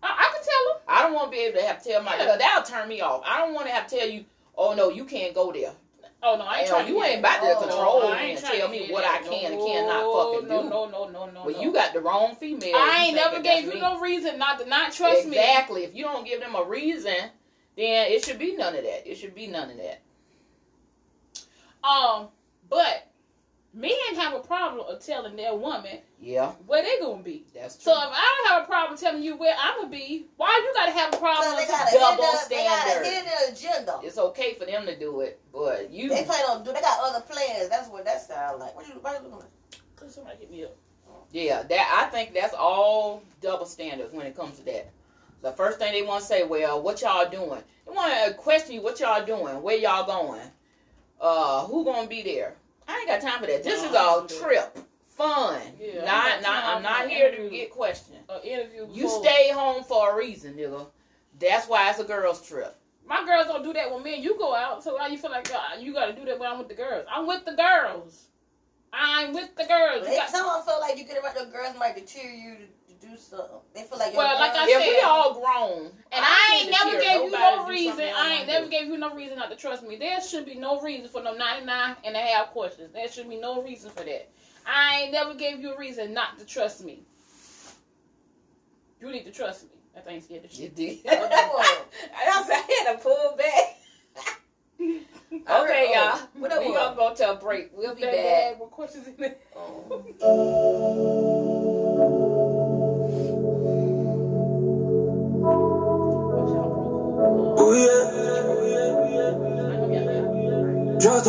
I, 0.02 0.06
I 0.06 0.32
can 0.34 0.44
tell 0.44 0.74
him. 0.74 0.82
I 0.88 1.02
don't 1.02 1.14
want 1.14 1.30
to 1.32 1.36
be 1.36 1.42
able 1.44 1.58
to 1.60 1.66
have 1.66 1.82
to 1.82 1.88
tell 1.90 2.02
my. 2.02 2.16
Yeah. 2.16 2.36
That'll 2.36 2.62
turn 2.62 2.88
me 2.88 3.00
off. 3.00 3.22
I 3.26 3.38
don't 3.38 3.54
want 3.54 3.66
to 3.66 3.72
have 3.72 3.86
to 3.88 3.98
tell 3.98 4.08
you. 4.08 4.24
Oh 4.56 4.74
no, 4.74 4.90
you 4.90 5.04
can't 5.04 5.34
go 5.34 5.52
there. 5.52 5.72
Oh 6.20 6.34
no, 6.36 6.44
I 6.44 6.58
ain't 6.58 6.66
Hell, 6.68 6.78
trying. 6.78 6.86
to 6.88 6.92
you 6.92 7.04
ain't 7.04 7.20
about 7.20 7.40
to 7.42 7.46
Oh, 7.56 7.60
control 7.60 8.00
no, 8.00 8.14
me 8.16 8.30
and 8.32 8.40
tell 8.40 8.68
me 8.68 8.88
what 8.90 9.04
that. 9.04 9.22
I 9.24 9.28
can 9.28 9.52
and 9.52 9.60
cannot 9.62 10.12
fucking 10.12 10.48
no, 10.48 10.62
do. 10.64 10.68
No, 10.68 10.86
no, 10.88 11.08
no, 11.10 11.26
no, 11.30 11.44
Well, 11.46 11.54
no. 11.54 11.60
you 11.62 11.72
got 11.72 11.92
the 11.92 12.00
wrong 12.00 12.34
female. 12.34 12.74
I 12.74 13.04
ain't 13.06 13.14
never 13.14 13.40
gave 13.40 13.66
you 13.66 13.74
me. 13.74 13.80
no 13.80 14.00
reason 14.00 14.36
not 14.36 14.58
to 14.58 14.66
not 14.68 14.92
trust 14.92 15.28
me. 15.28 15.36
exactly. 15.38 15.84
If 15.84 15.94
you 15.94 16.02
don't 16.04 16.26
give 16.26 16.40
them 16.40 16.56
a 16.56 16.64
reason, 16.64 17.14
then 17.78 18.10
it 18.10 18.24
should 18.24 18.40
be 18.40 18.56
none 18.56 18.74
of 18.74 18.82
that. 18.82 19.08
It 19.10 19.14
should 19.16 19.36
be 19.36 19.46
none 19.46 19.70
of 19.70 19.76
that. 19.76 20.00
Um, 21.88 22.26
but 22.68 23.06
men 23.72 23.92
have 24.16 24.34
a 24.34 24.40
problem 24.40 24.84
of 24.88 24.98
telling 25.04 25.36
their 25.36 25.54
woman 25.54 25.98
Yeah, 26.20 26.50
where 26.66 26.82
they 26.82 26.98
gonna 27.00 27.22
be. 27.22 27.44
that's 27.54 27.76
true. 27.76 27.92
So 27.92 27.98
if 28.02 28.08
I 28.12 28.42
don't 28.42 28.52
have 28.52 28.62
a 28.64 28.66
problem 28.66 28.98
telling 28.98 29.22
you 29.22 29.36
where 29.36 29.54
I'm 29.56 29.76
gonna 29.82 29.90
be, 29.90 30.26
why 30.36 30.60
you 30.66 30.74
gotta 30.74 30.90
have 30.90 31.14
a 31.14 31.18
problem? 31.18 31.44
so 31.44 31.56
they 31.56 31.60
with 31.60 31.92
double 31.92 32.24
hidden, 32.24 32.48
they 32.50 32.64
got 32.64 33.04
standard. 33.04 33.52
agenda. 33.52 34.00
it's 34.02 34.18
okay 34.18 34.54
for 34.54 34.66
them 34.66 34.84
to 34.86 34.98
do 34.98 35.20
it, 35.20 35.40
but 35.52 35.88
you. 35.90 36.08
They 36.08 36.24
plan 36.24 36.42
on 36.50 36.64
do. 36.64 36.72
They 36.72 36.80
got 36.80 36.98
other 37.00 37.20
plans. 37.20 37.68
That's 37.68 37.88
what 37.88 38.04
that 38.04 38.26
sounds 38.26 38.58
like. 38.58 38.74
What 38.74 38.86
are 38.86 38.88
you? 38.88 38.94
What 39.00 39.22
you 39.22 39.30
doing? 39.30 40.10
Somebody 40.10 40.38
hit 40.38 40.50
me 40.50 40.64
up. 40.64 40.76
Yeah, 41.30 41.62
that 41.62 42.06
I 42.06 42.10
think 42.10 42.34
that's 42.34 42.54
all 42.54 43.22
double 43.40 43.66
standards 43.66 44.12
when 44.12 44.26
it 44.26 44.34
comes 44.36 44.58
to 44.58 44.64
that. 44.64 44.90
The 45.42 45.52
first 45.52 45.78
thing 45.78 45.92
they 45.92 46.02
want 46.02 46.20
to 46.22 46.26
say, 46.26 46.44
well, 46.44 46.82
what 46.82 47.00
y'all 47.02 47.28
doing? 47.30 47.62
They 47.86 47.92
want 47.94 48.12
to 48.26 48.34
question 48.34 48.74
you, 48.74 48.82
what 48.82 48.98
y'all 49.00 49.24
doing? 49.24 49.62
Where 49.62 49.76
y'all 49.76 50.04
going? 50.06 50.40
Uh, 51.20 51.64
who 51.66 51.84
gonna 51.84 52.08
be 52.08 52.22
there? 52.22 52.54
I 52.86 52.98
ain't 52.98 53.08
got 53.08 53.20
time 53.20 53.40
for 53.40 53.46
that. 53.46 53.62
This 53.64 53.82
No, 53.82 53.88
is 53.88 53.94
I 53.94 54.00
a 54.00 54.04
don't 54.04 54.28
do 54.28 54.34
that. 54.34 54.42
trip, 54.44 54.78
fun. 55.16 55.60
Yeah, 55.80 56.04
not, 56.04 56.42
not. 56.42 56.64
I'm 56.76 56.82
not 56.82 57.08
here 57.08 57.34
to 57.34 57.50
get 57.50 57.70
questioned. 57.70 58.18
An 58.28 58.40
interview. 58.42 58.86
You 58.92 59.08
stay 59.08 59.50
home 59.52 59.84
for 59.84 60.12
a 60.12 60.16
reason, 60.16 60.54
nigga. 60.54 60.86
That's 61.38 61.68
why 61.68 61.90
it's 61.90 61.98
a 61.98 62.04
girls' 62.04 62.46
trip. 62.46 62.74
My 63.06 63.24
girls 63.24 63.46
don't 63.46 63.62
do 63.62 63.72
that 63.72 63.92
when 63.92 64.02
me 64.02 64.14
and 64.16 64.24
you 64.24 64.36
go 64.38 64.54
out. 64.54 64.82
So 64.84 64.94
why 64.96 65.06
you 65.08 65.18
feel 65.18 65.30
like 65.30 65.50
uh, 65.52 65.78
you 65.80 65.92
gotta 65.92 66.12
do 66.12 66.24
that 66.26 66.38
when 66.38 66.50
I'm 66.50 66.58
with 66.58 66.68
the 66.68 66.74
girls? 66.74 67.04
I'm 67.10 67.26
with 67.26 67.44
the 67.44 67.54
girls. 67.54 68.26
I'm 68.92 69.32
with 69.34 69.54
the 69.56 69.64
girls. 69.64 70.00
You 70.02 70.04
They, 70.10 70.16
got- 70.16 70.30
someone 70.30 70.62
feel 70.64 70.80
like 70.80 70.96
you 70.98 71.04
get 71.04 71.22
around 71.22 71.34
the 71.36 71.50
girls 71.52 71.76
might 71.78 71.94
deter 71.94 72.28
you 72.28 72.54
to, 72.54 72.60
to 72.60 72.66
do 73.10 73.16
something. 73.16 73.46
They 73.74 73.82
feel 73.82 73.98
like 73.98 74.12
your 74.12 74.18
Well, 74.22 74.38
like 74.40 74.52
I 74.52 74.66
girls- 74.66 74.82
If 74.82 74.88
we 74.96 75.00
all 75.00 75.34
grown, 75.34 75.86
And 76.12 76.24
I, 76.24 76.60
ain't 76.62 76.70
never 76.70 77.00
gave 77.00 77.22
you 77.24 77.30
no 77.30 77.66
reason. 77.66 77.88
something 77.92 78.06
they 78.06 78.10
don't 78.12 78.20
I 78.20 78.30
ain't 78.32 78.46
wanna 78.48 78.52
never 78.60 78.68
gave 78.70 78.86
you 78.86 78.98
no 78.98 79.14
reason 79.14 79.36
not 79.38 79.50
to 79.50 79.56
trust 79.56 79.82
me. 79.82 79.96
There 79.96 80.20
should 80.20 80.44
be 80.46 80.54
no 80.54 80.80
reason 80.80 81.08
for 81.08 81.22
no 81.22 81.34
99 81.34 81.96
and 82.04 82.16
a 82.16 82.20
half 82.20 82.50
questions. 82.50 82.92
There 82.92 83.08
should 83.08 83.28
be 83.28 83.36
no 83.36 83.62
reason 83.62 83.90
for 83.90 84.04
that. 84.04 84.28
I 84.66 85.02
ain't 85.02 85.12
never 85.12 85.34
gave 85.34 85.60
you 85.60 85.72
a 85.74 85.78
reason 85.78 86.12
not 86.12 86.38
to 86.38 86.44
trust 86.44 86.84
me. 86.84 87.02
You 89.00 89.10
need 89.10 89.24
to 89.24 89.30
trust 89.32 89.64
me. 89.64 89.70
That 89.94 90.04
thing 90.04 90.20
scared 90.20 90.42
the 90.42 90.54
You 90.54 90.68
did. 90.68 90.98
What? 91.04 91.32
I 91.32 91.48
was- 92.40 92.50
I 92.50 92.84
had 92.86 92.92
to 92.96 92.98
pull 93.02 93.36
back. 93.36 93.76
Okay, 95.30 95.92
y'all. 95.94 96.18
What 96.38 96.50
that 96.50 96.60
we 96.60 96.70
was? 96.70 96.78
gonna 96.78 96.96
go 96.96 97.14
to 97.14 97.30
a 97.32 97.36
break. 97.36 97.70
We'll 97.74 97.94
be 97.94 98.00
That 98.00 98.12
back. 98.12 98.24
bag 98.24 98.60
with 98.60 98.70
questions 98.70 99.08
in 99.08 99.22
it. 99.24 99.42
Ooh 100.24 101.34
Mm, 111.08 111.24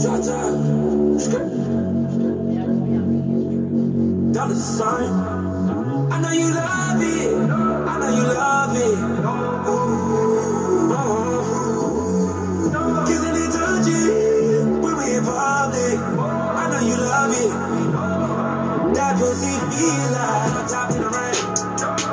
drop 0.00 0.20
top. 0.24 0.56
Skirt. 1.20 1.48
Dollar 4.32 4.54
sign. 4.54 5.12
I 6.10 6.14
know 6.22 6.32
you 6.32 6.48
love 6.54 7.02
it. 7.02 7.32
I 7.90 7.98
know 8.00 8.10
you 8.16 8.24
love 8.24 8.76
it. 8.76 8.98
Ooh, 9.68 10.94
uh-huh. 10.96 11.42
Kissing 13.06 13.36
and 13.36 13.52
touching 13.52 14.80
when 14.80 14.94
we 14.96 15.04
in 15.16 15.24
public. 15.24 15.98
I 16.00 16.64
know 16.70 16.80
you 16.88 16.96
love 16.96 17.34
it. 17.36 17.50
That 18.94 19.18
pussy 19.18 19.52
feel 19.70 20.12
like 20.12 20.52
on 20.56 20.68
top 20.68 20.90
in 20.90 21.00
the 21.00 21.08
rain. 21.08 22.09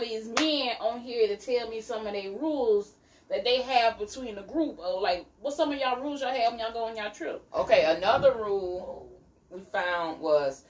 These 0.00 0.28
men 0.28 0.76
on 0.80 1.00
here 1.00 1.28
to 1.28 1.36
tell 1.36 1.68
me 1.68 1.80
some 1.80 2.06
of 2.06 2.12
their 2.12 2.30
rules 2.32 2.92
that 3.28 3.44
they 3.44 3.62
have 3.62 3.98
between 3.98 4.34
the 4.34 4.42
group. 4.42 4.78
Or 4.78 5.00
like, 5.00 5.26
what 5.40 5.54
some 5.54 5.72
of 5.72 5.78
y'all 5.78 6.00
rules 6.00 6.20
y'all 6.20 6.32
have 6.32 6.52
when 6.52 6.60
y'all 6.60 6.72
go 6.72 6.84
on 6.84 6.96
y'all 6.96 7.10
trip? 7.10 7.42
Okay, 7.54 7.84
another 7.96 8.34
rule 8.34 9.10
we 9.50 9.60
found 9.60 10.20
was 10.20 10.64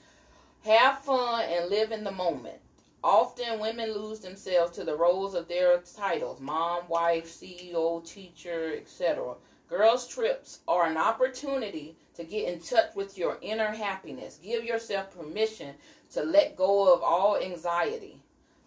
have 0.65 0.99
fun 0.99 1.45
and 1.49 1.69
live 1.69 1.91
in 1.91 2.03
the 2.03 2.11
moment. 2.11 2.57
Often 3.01 3.61
women 3.61 3.93
lose 3.93 4.19
themselves 4.19 4.73
to 4.73 4.83
the 4.83 4.95
roles 4.95 5.33
of 5.33 5.47
their 5.47 5.77
titles 5.79 6.41
mom, 6.41 6.83
wife, 6.89 7.27
CEO, 7.27 8.05
teacher, 8.05 8.73
etc. 8.75 9.35
Girls' 9.69 10.07
trips 10.07 10.59
are 10.67 10.85
an 10.85 10.97
opportunity 10.97 11.95
to 12.15 12.23
get 12.23 12.51
in 12.51 12.59
touch 12.59 12.95
with 12.95 13.17
your 13.17 13.37
inner 13.41 13.71
happiness. 13.71 14.39
Give 14.43 14.65
yourself 14.65 15.15
permission 15.15 15.75
to 16.11 16.23
let 16.23 16.57
go 16.57 16.93
of 16.93 17.01
all 17.01 17.37
anxiety. 17.37 18.18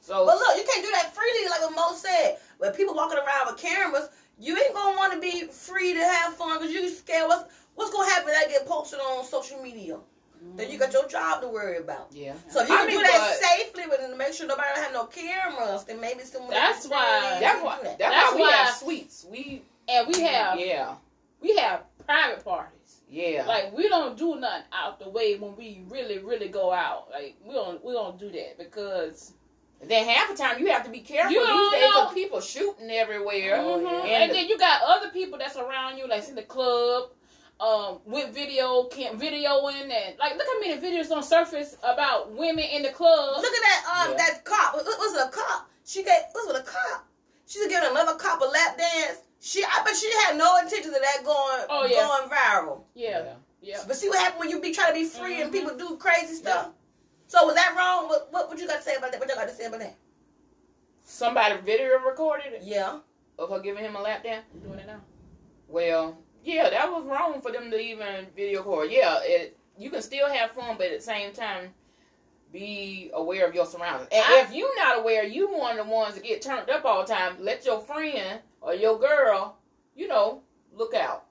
So, 0.02 0.26
But 0.26 0.36
look, 0.36 0.56
you 0.58 0.64
can't 0.64 0.84
do 0.84 0.90
that 0.92 1.14
freely, 1.14 1.48
like 1.48 1.60
what 1.62 1.74
Mo 1.74 1.94
said. 1.96 2.36
When 2.58 2.72
people 2.72 2.94
walking 2.94 3.18
around 3.18 3.46
with 3.46 3.56
cameras, 3.56 4.08
you 4.38 4.56
ain't 4.58 4.74
gonna 4.74 4.96
want 4.96 5.12
to 5.14 5.20
be 5.20 5.46
free 5.46 5.94
to 5.94 6.00
have 6.00 6.34
fun 6.34 6.58
because 6.58 6.72
you 6.74 6.88
scared 6.88 7.28
what's 7.28 7.44
what's 7.76 7.92
gonna 7.92 8.10
happen. 8.10 8.32
That 8.32 8.48
get 8.48 8.66
posted 8.66 8.98
on 8.98 9.24
social 9.24 9.62
media. 9.62 9.98
Then 10.56 10.72
you 10.72 10.76
got 10.76 10.92
your 10.92 11.06
job 11.06 11.40
to 11.42 11.48
worry 11.48 11.76
about. 11.78 12.08
yeah. 12.10 12.34
So 12.50 12.62
if 12.62 12.68
you 12.68 12.74
I 12.74 12.78
can 12.78 12.86
mean, 12.88 12.96
do 12.98 13.02
that 13.04 13.38
but- 13.40 13.48
safely, 13.48 13.84
but 13.88 13.98
to 14.04 14.16
make 14.16 14.32
sure 14.32 14.44
nobody 14.48 14.68
don't 14.74 14.82
have 14.84 14.92
no 14.92 15.04
cameras, 15.04 15.84
then 15.84 16.00
maybe 16.00 16.24
someone. 16.24 16.50
That's 16.50 16.88
why- 16.88 17.38
That's 17.40 17.62
why. 17.62 17.78
That's, 17.84 17.98
That's 17.98 18.30
why 18.32 18.34
we 18.34 18.40
why- 18.42 18.50
have 18.50 18.74
suites. 18.74 19.24
We 19.30 19.62
And 19.88 20.08
we 20.08 20.20
have 20.22 20.58
yeah 20.58 20.94
we 21.40 21.54
have 21.56 21.82
private 22.06 22.44
parties. 22.44 23.02
yeah. 23.08 23.44
Like 23.46 23.72
we 23.76 23.88
don't 23.88 24.18
do 24.18 24.34
nothing 24.40 24.64
out 24.72 24.98
the 24.98 25.08
way 25.10 25.36
when 25.36 25.54
we 25.56 25.84
really 25.88 26.18
really 26.18 26.48
go 26.48 26.72
out. 26.72 27.08
Like 27.12 27.36
we 27.46 27.54
don't 27.54 27.84
we 27.84 27.92
don't 27.92 28.18
do 28.18 28.28
that 28.32 28.58
because 28.58 29.34
Then 29.84 30.06
half 30.08 30.30
the 30.30 30.36
time 30.36 30.60
you 30.60 30.66
have 30.70 30.84
to 30.84 30.90
be 30.90 31.00
careful 31.00 31.32
You 31.32 31.40
these 31.40 31.48
don't 31.48 31.72
days 31.72 31.80
know. 31.82 32.00
because 32.02 32.14
people 32.14 32.40
shooting 32.40 32.90
everywhere. 32.90 33.58
Mhm. 33.58 34.02
And, 34.04 34.08
and 34.24 34.32
then 34.32 34.46
you 34.46 34.56
got 34.58 34.80
other 34.82 35.08
people 35.10 35.38
that's 35.38 35.56
around 35.56 35.98
you, 35.98 36.06
like 36.06 36.28
in 36.28 36.36
the 36.36 36.42
club, 36.42 37.10
um, 37.60 38.00
with 38.06 38.30
video 38.34 38.84
cam 38.84 39.18
videoing 39.20 39.90
and 39.90 40.18
like 40.18 40.36
look 40.36 40.46
how 40.46 40.60
many 40.60 40.80
videos 40.80 41.10
on 41.14 41.22
surface 41.22 41.76
about 41.82 42.30
women 42.32 42.64
in 42.64 42.82
the 42.82 42.90
club. 42.90 43.36
Look 43.36 43.44
at 43.52 43.62
that 43.62 43.84
um 44.06 44.10
Yeah. 44.12 44.16
that 44.18 44.44
cop. 44.44 44.74
Was, 44.74 44.84
was 44.84 45.14
it 45.14 45.26
a 45.28 45.30
cop? 45.30 45.68
She 45.84 46.02
gave 46.02 46.22
was 46.34 46.46
with 46.52 46.62
a 46.62 46.64
cop? 46.64 47.06
She's 47.46 47.66
giving 47.68 47.90
another 47.90 48.14
cop 48.16 48.40
a 48.40 48.44
lap 48.44 48.78
dance. 48.78 49.18
She 49.40 49.64
I 49.64 49.82
bet 49.84 49.96
she 49.96 50.10
had 50.24 50.36
no 50.36 50.58
intentions 50.58 50.94
of 50.94 51.02
that 51.02 51.24
going 51.24 51.66
Oh, 51.68 51.84
yeah. 51.86 51.96
going 52.06 52.28
viral. 52.30 52.82
Yeah, 52.94 53.34
yeah. 53.60 53.78
But 53.86 53.96
see 53.96 54.08
what 54.08 54.18
happened 54.18 54.40
when 54.40 54.50
you 54.50 54.60
be 54.60 54.72
trying 54.72 54.88
to 54.94 54.94
be 54.94 55.04
free 55.06 55.40
and 55.42 55.50
Mhm. 55.50 55.52
people 55.52 55.76
do 55.76 55.96
crazy 55.96 56.34
stuff. 56.34 56.68
So 57.32 57.46
was 57.46 57.54
that 57.54 57.74
wrong? 57.74 58.08
What, 58.10 58.28
what 58.30 58.50
what 58.50 58.58
you 58.58 58.66
got 58.66 58.76
to 58.76 58.82
say 58.82 58.96
about 58.96 59.10
that? 59.10 59.18
What 59.18 59.26
you 59.26 59.34
got 59.34 59.48
to 59.48 59.54
say 59.54 59.64
about 59.64 59.80
that? 59.80 59.96
somebody 61.04 61.56
video 61.62 61.98
recorded 61.98 62.52
it 62.52 62.60
Yeah. 62.62 62.98
of 63.38 63.48
her 63.48 63.58
giving 63.60 63.82
him 63.82 63.96
a 63.96 64.02
lap 64.02 64.22
dance. 64.22 64.44
I'm 64.52 64.60
doing 64.60 64.78
it 64.80 64.86
now. 64.86 65.00
Well, 65.66 66.18
yeah, 66.44 66.68
that 66.68 66.90
was 66.92 67.06
wrong 67.06 67.40
for 67.40 67.50
them 67.50 67.70
to 67.70 67.78
even 67.80 68.26
video 68.36 68.58
record. 68.58 68.90
Yeah, 68.90 69.18
it 69.22 69.56
you 69.78 69.88
can 69.88 70.02
still 70.02 70.28
have 70.28 70.50
fun, 70.50 70.76
but 70.76 70.88
at 70.88 70.98
the 70.98 71.04
same 71.04 71.32
time, 71.32 71.70
be 72.52 73.10
aware 73.14 73.46
of 73.48 73.54
your 73.54 73.64
surroundings. 73.64 74.10
And 74.12 74.22
I- 74.26 74.40
if 74.42 74.52
you're 74.52 74.76
not 74.76 74.98
aware, 74.98 75.24
you 75.24 75.48
one 75.48 75.78
of 75.78 75.86
the 75.86 75.90
ones 75.92 76.16
that 76.16 76.24
get 76.24 76.42
turned 76.42 76.68
up 76.68 76.84
all 76.84 77.00
the 77.02 77.14
time. 77.14 77.36
Let 77.40 77.64
your 77.64 77.80
friend 77.80 78.40
or 78.60 78.74
your 78.74 78.98
girl, 78.98 79.56
you 79.94 80.06
know, 80.06 80.42
look 80.74 80.92
out 80.92 81.24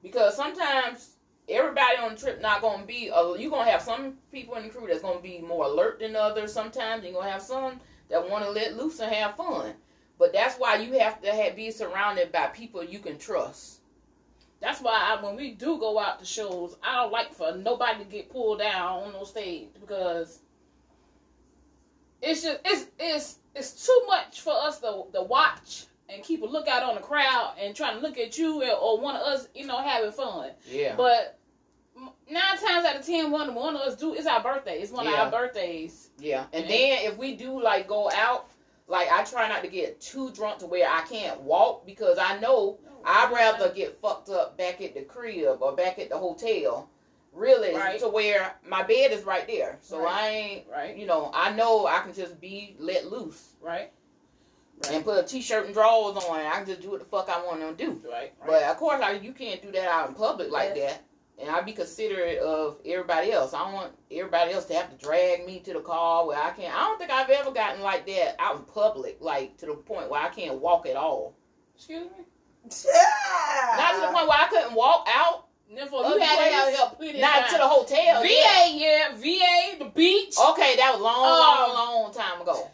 because 0.00 0.36
sometimes 0.36 1.11
everybody 1.48 1.98
on 1.98 2.14
the 2.14 2.20
trip 2.20 2.40
not 2.40 2.62
gonna 2.62 2.84
be. 2.84 3.10
Uh, 3.10 3.34
you 3.34 3.50
gonna 3.50 3.70
have 3.70 3.82
some 3.82 4.14
people 4.30 4.54
in 4.56 4.64
the 4.64 4.68
crew 4.68 4.86
that's 4.86 5.02
gonna 5.02 5.20
be 5.20 5.40
more 5.40 5.66
alert 5.66 6.00
than 6.00 6.16
others. 6.16 6.52
Sometimes 6.52 7.04
you're 7.04 7.12
gonna 7.12 7.30
have 7.30 7.42
some 7.42 7.80
that 8.08 8.28
want 8.28 8.44
to 8.44 8.50
let 8.50 8.76
loose 8.76 9.00
and 9.00 9.12
have 9.12 9.36
fun. 9.36 9.74
But 10.18 10.32
that's 10.32 10.56
why 10.56 10.76
you 10.76 10.98
have 10.98 11.20
to 11.22 11.32
have, 11.32 11.56
be 11.56 11.70
surrounded 11.70 12.30
by 12.30 12.46
people 12.48 12.84
you 12.84 12.98
can 12.98 13.18
trust. 13.18 13.80
That's 14.60 14.80
why 14.80 14.92
I, 15.18 15.22
when 15.22 15.34
we 15.34 15.52
do 15.52 15.78
go 15.78 15.98
out 15.98 16.20
to 16.20 16.24
shows, 16.24 16.76
I 16.82 16.94
don't 16.96 17.10
like 17.10 17.34
for 17.34 17.56
nobody 17.56 18.04
to 18.04 18.10
get 18.10 18.30
pulled 18.30 18.60
down 18.60 19.02
on 19.02 19.12
no 19.12 19.24
stage 19.24 19.68
because 19.80 20.40
it's 22.20 22.42
just 22.42 22.60
it's 22.64 22.86
it's 23.00 23.38
it's 23.56 23.86
too 23.86 24.02
much 24.06 24.40
for 24.40 24.52
us 24.52 24.78
to, 24.80 25.04
to 25.12 25.22
watch 25.22 25.86
and 26.12 26.22
keep 26.22 26.42
a 26.42 26.46
lookout 26.46 26.82
on 26.82 26.94
the 26.94 27.00
crowd 27.00 27.54
and 27.60 27.74
trying 27.74 27.96
to 27.96 28.00
look 28.06 28.18
at 28.18 28.36
you 28.38 28.62
or 28.64 29.00
one 29.00 29.16
of 29.16 29.22
us, 29.22 29.48
you 29.54 29.66
know, 29.66 29.78
having 29.78 30.12
fun. 30.12 30.50
Yeah. 30.68 30.94
But 30.96 31.38
nine 32.30 32.58
times 32.58 32.84
out 32.84 32.96
of 32.96 33.06
ten, 33.06 33.30
one 33.30 33.54
one 33.54 33.74
of 33.76 33.82
us 33.82 33.96
do. 33.96 34.14
It's 34.14 34.26
our 34.26 34.42
birthday. 34.42 34.80
It's 34.80 34.92
one 34.92 35.06
Yeah. 35.06 35.12
of 35.26 35.32
our 35.34 35.40
birthdays. 35.42 36.10
Yeah. 36.18 36.44
And 36.52 36.64
then 36.68 37.04
if 37.04 37.16
we 37.16 37.34
do 37.36 37.60
like 37.62 37.88
go 37.88 38.10
out, 38.10 38.50
like 38.88 39.10
I 39.10 39.24
try 39.24 39.48
not 39.48 39.62
to 39.62 39.68
get 39.68 40.00
too 40.00 40.30
drunk 40.32 40.58
to 40.58 40.66
where 40.66 40.88
I 40.88 41.02
can't 41.02 41.40
walk 41.42 41.86
because 41.86 42.18
I 42.18 42.38
know 42.40 42.78
I'd 43.04 43.32
rather 43.32 43.70
get 43.72 44.00
fucked 44.00 44.28
up 44.28 44.56
back 44.56 44.80
at 44.80 44.94
the 44.94 45.02
crib 45.02 45.58
or 45.60 45.74
back 45.74 45.98
at 45.98 46.08
the 46.10 46.18
hotel. 46.18 46.88
Really, 47.32 47.74
Right. 47.74 47.98
to 48.00 48.08
where 48.08 48.54
my 48.68 48.82
bed 48.82 49.10
is 49.10 49.24
right 49.24 49.46
there, 49.46 49.78
so 49.80 50.00
Right. 50.00 50.12
I 50.12 50.28
ain't, 50.28 50.68
Right. 50.68 50.94
you 50.96 51.06
know, 51.06 51.30
I 51.32 51.50
know 51.52 51.86
I 51.86 52.00
can 52.00 52.12
just 52.12 52.38
be 52.40 52.76
let 52.78 53.06
loose 53.10 53.54
Right. 53.62 53.90
And 54.90 55.04
put 55.04 55.24
a 55.24 55.26
t-shirt 55.26 55.66
and 55.66 55.74
drawers 55.74 56.16
on, 56.24 56.38
and 56.40 56.48
I 56.48 56.56
can 56.56 56.66
just 56.66 56.80
do 56.82 56.90
what 56.90 57.00
the 57.00 57.06
fuck 57.06 57.28
I 57.28 57.44
want 57.44 57.60
to 57.60 57.84
do. 57.84 57.92
Right. 58.10 58.32
right. 58.40 58.46
But 58.46 58.62
of 58.64 58.76
course, 58.78 59.00
like 59.00 59.22
you 59.22 59.32
can't 59.32 59.62
do 59.62 59.70
that 59.72 59.88
out 59.88 60.08
in 60.08 60.14
public 60.14 60.50
like 60.50 60.72
Yes. 60.74 60.92
that. 60.94 61.04
And 61.40 61.50
I 61.50 61.60
be 61.62 61.72
considerate 61.72 62.38
of 62.38 62.76
everybody 62.84 63.32
else. 63.32 63.52
I 63.54 63.64
don't 63.64 63.72
want 63.72 63.92
everybody 64.12 64.52
else 64.52 64.66
to 64.66 64.74
have 64.74 64.90
to 64.96 65.04
drag 65.04 65.44
me 65.46 65.60
to 65.60 65.72
the 65.72 65.80
car 65.80 66.26
where 66.26 66.38
I 66.38 66.50
can't. 66.50 66.72
I 66.74 66.80
don't 66.80 66.98
think 66.98 67.10
I've 67.10 67.30
ever 67.30 67.50
gotten 67.50 67.80
like 67.82 68.06
that 68.06 68.36
out 68.38 68.56
in 68.56 68.62
public, 68.64 69.16
like 69.20 69.56
to 69.58 69.66
the 69.66 69.74
point 69.74 70.08
where 70.10 70.20
I 70.20 70.28
can't 70.28 70.58
walk 70.60 70.86
at 70.86 70.94
all. 70.94 71.34
Excuse 71.74 72.04
me. 72.04 72.24
Yeah. 72.64 73.76
Not 73.76 73.94
to 73.96 74.00
the 74.02 74.06
point 74.12 74.28
where 74.28 74.38
I 74.38 74.46
couldn't 74.50 74.74
walk 74.74 75.08
out. 75.12 75.46
Therefore, 75.74 76.04
Other 76.04 76.16
you 76.16 76.20
had 76.22 76.46
it 76.46 76.52
out 76.52 76.64
place? 76.64 76.76
here 76.76 76.86
plenty 76.96 77.14
of 77.14 77.20
Not 77.22 77.32
times. 77.40 77.52
to 77.52 77.58
the 77.58 77.66
hotel. 77.68 78.22
VA, 78.22 78.28
yeah. 78.28 78.66
yeah, 78.68 79.14
VA, 79.16 79.78
the 79.84 79.90
beach. 79.90 80.34
Okay, 80.50 80.76
that 80.76 80.92
was 80.92 81.00
long, 81.00 81.22
long, 81.22 81.70
um, 81.70 81.74
long 82.04 82.12
time 82.12 82.42
ago. 82.42 82.70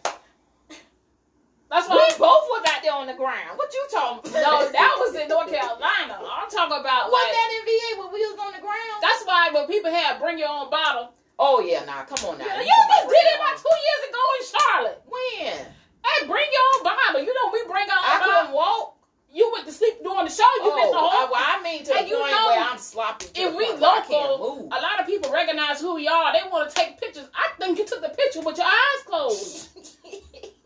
That's 1.69 1.85
why 1.89 2.01
We 2.01 2.17
both 2.17 2.49
was 2.49 2.65
out 2.73 2.81
there 2.81 2.97
on 2.97 3.07
the 3.07 3.15
ground. 3.15 3.61
What 3.61 3.69
you 3.73 3.85
talking 3.93 4.25
about? 4.31 4.41
no, 4.41 4.73
that 4.73 4.93
was 5.05 5.13
in 5.15 5.29
North 5.29 5.53
Carolina. 5.53 6.17
I'm 6.17 6.49
talking 6.49 6.81
about 6.81 7.13
was 7.13 7.17
like. 7.17 7.29
that 7.37 7.49
in 7.53 7.63
VA 7.69 7.89
when 8.01 8.09
we 8.13 8.21
was 8.25 8.39
on 8.41 8.53
the 8.57 8.63
ground? 8.65 8.99
That's 9.05 9.23
why 9.29 9.51
when 9.53 9.67
people 9.69 9.93
have 9.93 10.17
bring 10.21 10.39
your 10.41 10.49
own 10.49 10.71
bottle. 10.73 11.13
oh 11.39 11.61
yeah, 11.61 11.85
nah, 11.85 12.09
come 12.09 12.25
on 12.25 12.39
now. 12.41 12.49
You, 12.57 12.65
You 12.65 12.79
just 12.89 13.07
did 13.13 13.21
it 13.21 13.37
about 13.37 13.57
two 13.61 13.77
years 13.85 14.03
ago 14.09 14.23
in 14.33 14.43
Charlotte. 14.49 14.99
When? 15.05 15.57
Hey, 16.01 16.19
bring 16.27 16.49
your 16.49 16.65
own 16.73 16.81
bottle. 16.89 17.21
You 17.21 17.33
know 17.37 17.53
we 17.53 17.61
bring 17.69 17.85
our 17.91 18.01
own. 18.01 18.17
I 18.17 18.19
couldn't 18.25 18.55
walk. 18.57 18.97
You 19.31 19.45
went 19.53 19.67
to 19.67 19.73
sleep 19.73 20.01
during 20.03 20.25
the 20.25 20.33
show. 20.33 20.49
You 20.65 20.73
missed 20.75 20.89
the 20.91 20.97
Oh, 20.97 21.05
I, 21.05 21.17
whole. 21.21 21.31
well, 21.37 21.45
I 21.45 21.63
mean 21.63 21.85
to 21.85 21.93
the 21.93 21.99
And 22.01 22.09
point 22.09 22.33
know, 22.33 22.47
where 22.49 22.65
I'm 22.65 22.79
sloppy. 22.79 23.27
If 23.37 23.55
we 23.55 23.67
point 23.69 23.81
where 23.81 23.91
I 23.91 24.01
can't 24.09 24.31
local, 24.41 24.69
a 24.73 24.81
lot 24.81 25.01
of 25.01 25.07
people 25.07 25.31
recognize 25.31 25.83
who 25.83 25.95
we 26.01 26.09
are. 26.09 26.33
They 26.33 26.49
want 26.49 26.71
to 26.71 26.75
take 26.75 26.99
pictures. 26.99 27.29
I 27.37 27.53
think 27.61 27.77
you 27.79 27.85
took 27.85 28.01
the 28.01 28.09
picture 28.09 28.41
with 28.41 28.57
your 28.57 28.67
eyes 28.67 29.03
closed. 29.05 29.69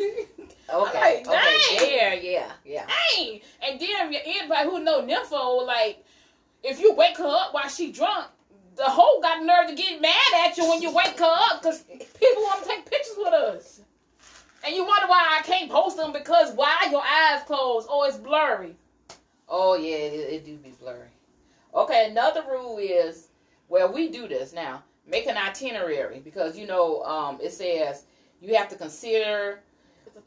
Okay. 0.00 1.22
Like, 1.24 1.26
okay. 1.26 1.96
Yeah, 1.96 2.12
yeah, 2.14 2.52
yeah. 2.64 2.86
Dang. 2.86 3.40
And 3.62 3.80
then 3.80 4.12
you 4.12 4.18
anybody 4.24 4.68
who 4.68 4.84
know 4.84 5.02
Nympho, 5.02 5.66
like, 5.66 6.04
if 6.62 6.80
you 6.80 6.94
wake 6.94 7.16
her 7.16 7.26
up 7.26 7.54
while 7.54 7.68
she 7.68 7.90
drunk, 7.90 8.26
the 8.76 8.84
hoe 8.84 9.20
got 9.20 9.42
nerve 9.44 9.68
to 9.68 9.74
get 9.74 10.00
mad 10.00 10.46
at 10.46 10.56
you 10.56 10.68
when 10.68 10.82
you 10.82 10.92
wake 10.94 11.18
her 11.18 11.24
up 11.24 11.62
because 11.62 11.82
people 11.82 12.42
want 12.42 12.62
to 12.62 12.68
take 12.68 12.88
pictures 12.88 13.14
with 13.16 13.32
us. 13.32 13.80
And 14.64 14.74
you 14.74 14.84
wonder 14.84 15.06
why 15.08 15.38
I 15.38 15.42
can't 15.42 15.70
post 15.70 15.96
them 15.96 16.12
because 16.12 16.54
why 16.54 16.88
your 16.90 17.02
eyes 17.02 17.42
closed 17.44 17.88
or 17.88 18.06
it's 18.06 18.16
blurry. 18.16 18.76
Oh 19.48 19.76
yeah, 19.76 19.96
it, 19.96 20.32
it 20.32 20.44
do 20.44 20.56
be 20.56 20.70
blurry. 20.80 21.08
Okay, 21.74 22.08
another 22.10 22.42
rule 22.48 22.78
is 22.78 23.28
well 23.68 23.92
we 23.92 24.08
do 24.10 24.28
this 24.28 24.52
now. 24.52 24.82
Make 25.06 25.26
an 25.26 25.36
itinerary 25.36 26.20
because 26.20 26.58
you 26.58 26.66
know 26.66 27.02
um, 27.04 27.38
it 27.42 27.52
says 27.52 28.04
you 28.40 28.54
have 28.54 28.68
to 28.68 28.76
consider 28.76 29.60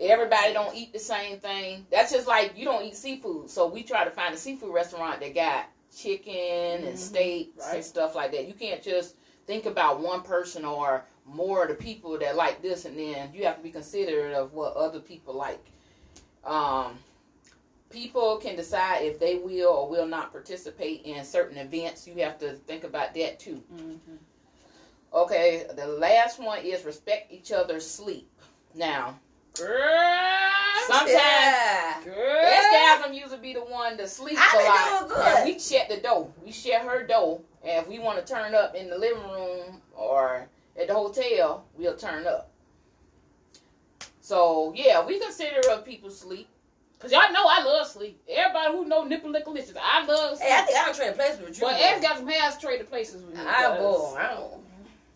everybody 0.02 0.54
don't 0.54 0.76
eat 0.76 0.92
the 0.92 1.00
same 1.00 1.40
thing. 1.40 1.86
That's 1.92 2.12
just 2.12 2.28
like 2.28 2.54
you 2.58 2.66
don't 2.66 2.84
eat 2.84 2.96
seafood, 2.96 3.50
so 3.50 3.68
we 3.68 3.84
try 3.84 4.04
to 4.04 4.12
find 4.12 4.34
a 4.34 4.38
seafood 4.38 4.74
restaurant 4.74 5.20
that 5.22 5.36
got 5.36 5.68
chicken 5.96 6.86
and 6.86 6.98
steaks 6.98 7.66
and 7.74 7.84
stuff 7.84 8.16
like 8.16 8.32
that. 8.32 8.48
You 8.48 8.54
can't 8.54 8.82
just 8.82 9.16
think 9.46 9.66
about 9.66 10.00
one 10.00 10.22
person 10.22 10.66
or 10.66 11.06
more 11.26 11.64
of 11.64 11.70
the 11.70 11.76
people 11.76 12.18
that 12.18 12.36
like 12.36 12.62
this, 12.62 12.86
and 12.86 12.98
then 12.98 13.30
you 13.34 13.46
have 13.46 13.58
to 13.58 13.64
be 13.64 13.70
considerate 13.70 14.34
of 14.34 14.54
what 14.54 14.76
other 14.76 15.00
people 15.00 15.34
like. 15.34 15.66
Um, 16.44 16.98
people 17.90 18.38
can 18.38 18.56
decide 18.56 19.04
if 19.04 19.20
they 19.20 19.36
will 19.36 19.70
or 19.70 19.90
will 19.90 20.08
not 20.08 20.32
participate 20.32 21.04
in 21.04 21.24
certain 21.24 21.58
events. 21.58 22.08
You 22.08 22.16
have 22.24 22.40
to 22.40 22.54
think 22.54 22.84
about 22.84 23.14
that 23.16 23.40
too. 23.40 23.62
Okay, 25.14 25.66
the 25.76 25.88
last 25.88 26.40
one 26.40 26.60
is 26.64 26.86
respect 26.86 27.32
each 27.32 27.52
other's 27.52 27.86
sleep. 27.86 28.30
Now, 28.74 29.20
Girl. 29.58 29.78
sometimes 30.88 31.12
Yeah. 31.12 32.02
Girl. 32.04 32.46
Escasm 32.46 33.14
usually 33.14 33.40
be 33.40 33.54
the 33.54 33.62
one 33.62 33.98
to 33.98 34.08
sleep 34.08 34.38
I 34.40 35.00
a 35.00 35.04
lot. 35.04 35.10
doing. 35.10 35.22
And 35.38 35.46
we 35.46 35.60
shut 35.60 35.90
the 35.90 35.98
door. 35.98 36.30
We 36.44 36.52
shut 36.52 36.82
her 36.82 37.06
door. 37.06 37.42
And 37.64 37.84
if 37.84 37.88
we 37.88 38.00
want 38.00 38.26
to 38.26 38.34
turn 38.34 38.56
up 38.56 38.76
in 38.76 38.90
the 38.90 38.98
living 38.98 39.24
room 39.24 39.82
or 39.96 40.48
at 40.80 40.88
the 40.88 40.94
hotel, 40.94 41.66
we'll 41.78 41.96
turn 41.98 42.26
up. 42.26 42.50
So 44.22 44.74
yeah, 44.76 45.06
we 45.06 45.20
consider 45.20 45.60
other 45.70 45.82
people 45.82 46.10
sleep. 46.10 46.48
Cause 47.00 47.12
y'all 47.12 47.32
know 47.34 47.44
I 47.48 47.64
love 47.64 47.88
sleep. 47.88 48.22
Everybody 48.30 48.74
who 48.78 48.86
know 48.86 49.04
nipple 49.04 49.34
lickalicious, 49.34 49.76
I 49.82 50.06
love 50.06 50.38
sleep. 50.38 50.48
Hey, 50.48 50.56
I 50.56 50.62
think 50.62 50.78
I 50.78 50.86
don't 50.86 50.96
trade 50.96 51.16
places 51.16 51.40
with 51.42 51.58
you. 51.60 51.66
but 51.66 51.74
boy. 51.74 51.80
X 51.82 52.02
got 52.02 52.18
some 52.18 52.28
has 52.28 52.60
traded 52.60 52.88
places 52.90 53.24
with 53.24 53.34
me. 53.34 53.42
I 53.42 53.72
because 53.72 53.80
will. 53.80 54.16
I 54.18 54.28
don't. 54.36 54.61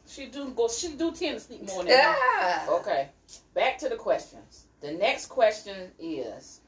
She 0.08 0.28
do 0.28 0.50
go. 0.50 0.68
She 0.68 0.89
do 0.89 1.12
tend 1.12 1.36
to 1.36 1.39
sleep 1.39 1.68
more 1.68 1.84
than 1.84 1.91
that. 1.94 2.65
Yeah. 2.68 2.74
Okay, 2.76 3.10
back 3.54 3.78
to 3.80 3.89
the 3.89 3.96
questions. 3.96 4.65
The 4.82 4.91
next 4.91 5.28
question 5.28 5.91
is 6.00 6.62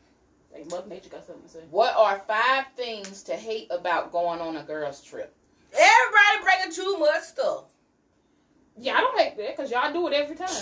Like 0.51 0.69
Mother 0.71 0.89
Nature 0.89 1.09
got 1.09 1.25
something 1.25 1.43
to 1.43 1.49
say. 1.49 1.59
What 1.69 1.95
are 1.95 2.19
five 2.19 2.65
things 2.75 3.23
to 3.23 3.35
hate 3.35 3.67
about 3.69 4.11
going 4.11 4.39
on 4.41 4.57
a 4.57 4.63
girl's 4.63 5.03
trip? 5.03 5.35
Everybody 5.71 6.43
bringing 6.43 6.73
too 6.75 6.97
much 6.99 7.23
stuff. 7.23 7.65
Yeah, 8.79 8.95
I 8.95 9.01
don't 9.01 9.19
hate 9.19 9.37
that 9.37 9.57
because 9.57 9.71
y'all 9.71 9.91
do 9.91 10.07
it 10.07 10.13
every 10.13 10.35
time. 10.35 10.47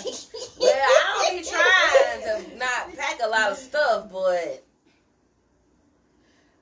Well, 0.58 0.72
I 0.74 1.28
don't 1.28 1.38
be 1.38 1.44
trying 1.44 2.48
to 2.48 2.56
not 2.56 2.96
pack 2.96 3.20
a 3.22 3.28
lot 3.28 3.52
of 3.52 3.58
stuff, 3.58 4.10
but 4.10 4.64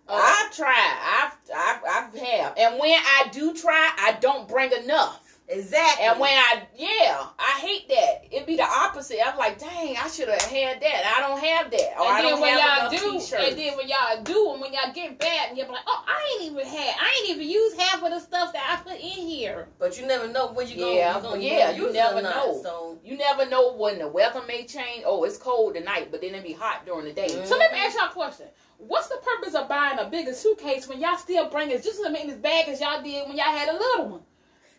uh, 0.08 0.12
I've 0.12 0.54
tried. 0.54 1.32
I've, 1.32 1.32
I've, 1.56 1.82
I've 1.88 2.18
have. 2.18 2.54
And 2.58 2.78
when 2.80 2.92
I 2.92 3.28
do 3.32 3.54
try, 3.54 3.92
I 3.98 4.18
don't 4.20 4.48
bring 4.48 4.72
enough. 4.72 5.23
Exactly. 5.48 6.06
And 6.06 6.20
when 6.20 6.30
I, 6.30 6.62
yeah, 6.76 7.26
I 7.38 7.60
hate 7.60 7.88
that. 7.88 8.24
It'd 8.30 8.46
be 8.46 8.56
the 8.56 8.64
opposite. 8.64 9.18
I'm 9.24 9.36
like, 9.38 9.58
dang, 9.58 9.96
I 9.96 10.08
should 10.08 10.28
have 10.28 10.42
had 10.42 10.80
that. 10.80 11.14
I 11.16 11.20
don't 11.20 11.40
have 11.40 11.70
that. 11.70 12.00
Or 12.00 12.06
and 12.06 12.24
then 12.24 12.32
don't 12.32 12.40
when 12.40 12.58
have 12.58 12.92
y'all 12.92 13.00
do, 13.00 13.18
t-shirts. 13.18 13.44
and 13.48 13.58
then 13.58 13.76
when 13.76 13.88
y'all 13.88 14.22
do, 14.22 14.52
and 14.52 14.60
when 14.60 14.72
y'all 14.72 14.92
get 14.92 15.18
back, 15.18 15.48
and 15.48 15.58
you're 15.58 15.68
like, 15.68 15.84
oh, 15.86 16.04
I 16.06 16.42
ain't 16.42 16.52
even 16.52 16.66
had, 16.66 16.94
I 17.00 17.20
ain't 17.20 17.36
even 17.36 17.48
used 17.48 17.78
half 17.80 18.02
of 18.02 18.10
the 18.10 18.20
stuff 18.20 18.52
that 18.52 18.78
I 18.78 18.82
put 18.82 19.00
in 19.00 19.26
here. 19.26 19.68
but 19.78 19.98
you 19.98 20.06
never 20.06 20.28
know 20.28 20.52
when 20.52 20.68
you 20.68 20.76
go. 20.76 20.92
Yeah, 20.92 21.16
you 21.16 21.22
gonna, 21.22 21.40
yeah, 21.40 21.66
gonna 21.66 21.78
you 21.78 21.88
it 21.88 21.94
never 21.94 22.22
know. 22.22 22.60
So 22.62 22.98
you 23.04 23.16
never 23.16 23.48
know 23.48 23.74
when 23.74 23.98
the 23.98 24.08
weather 24.08 24.42
may 24.46 24.64
change. 24.66 25.04
Oh, 25.06 25.24
it's 25.24 25.36
cold 25.36 25.74
tonight, 25.74 26.08
but 26.10 26.20
then 26.20 26.34
it 26.34 26.42
be 26.42 26.52
hot 26.52 26.86
during 26.86 27.04
the 27.04 27.12
day. 27.12 27.28
Mm. 27.28 27.46
So 27.46 27.56
let 27.56 27.72
me 27.72 27.78
ask 27.78 27.96
y'all 27.96 28.08
a 28.08 28.12
question. 28.12 28.46
What's 28.78 29.08
the 29.08 29.16
purpose 29.16 29.54
of 29.54 29.68
buying 29.68 29.98
a 29.98 30.08
bigger 30.08 30.32
suitcase 30.32 30.88
when 30.88 31.00
y'all 31.00 31.16
still 31.16 31.48
bring 31.48 31.70
it 31.70 31.82
just 31.82 32.00
as 32.04 32.10
many 32.10 32.32
bag 32.34 32.68
as 32.68 32.80
y'all 32.80 33.02
did 33.02 33.28
when 33.28 33.36
y'all 33.36 33.46
had 33.46 33.68
a 33.68 33.72
little 33.72 34.08
one? 34.08 34.20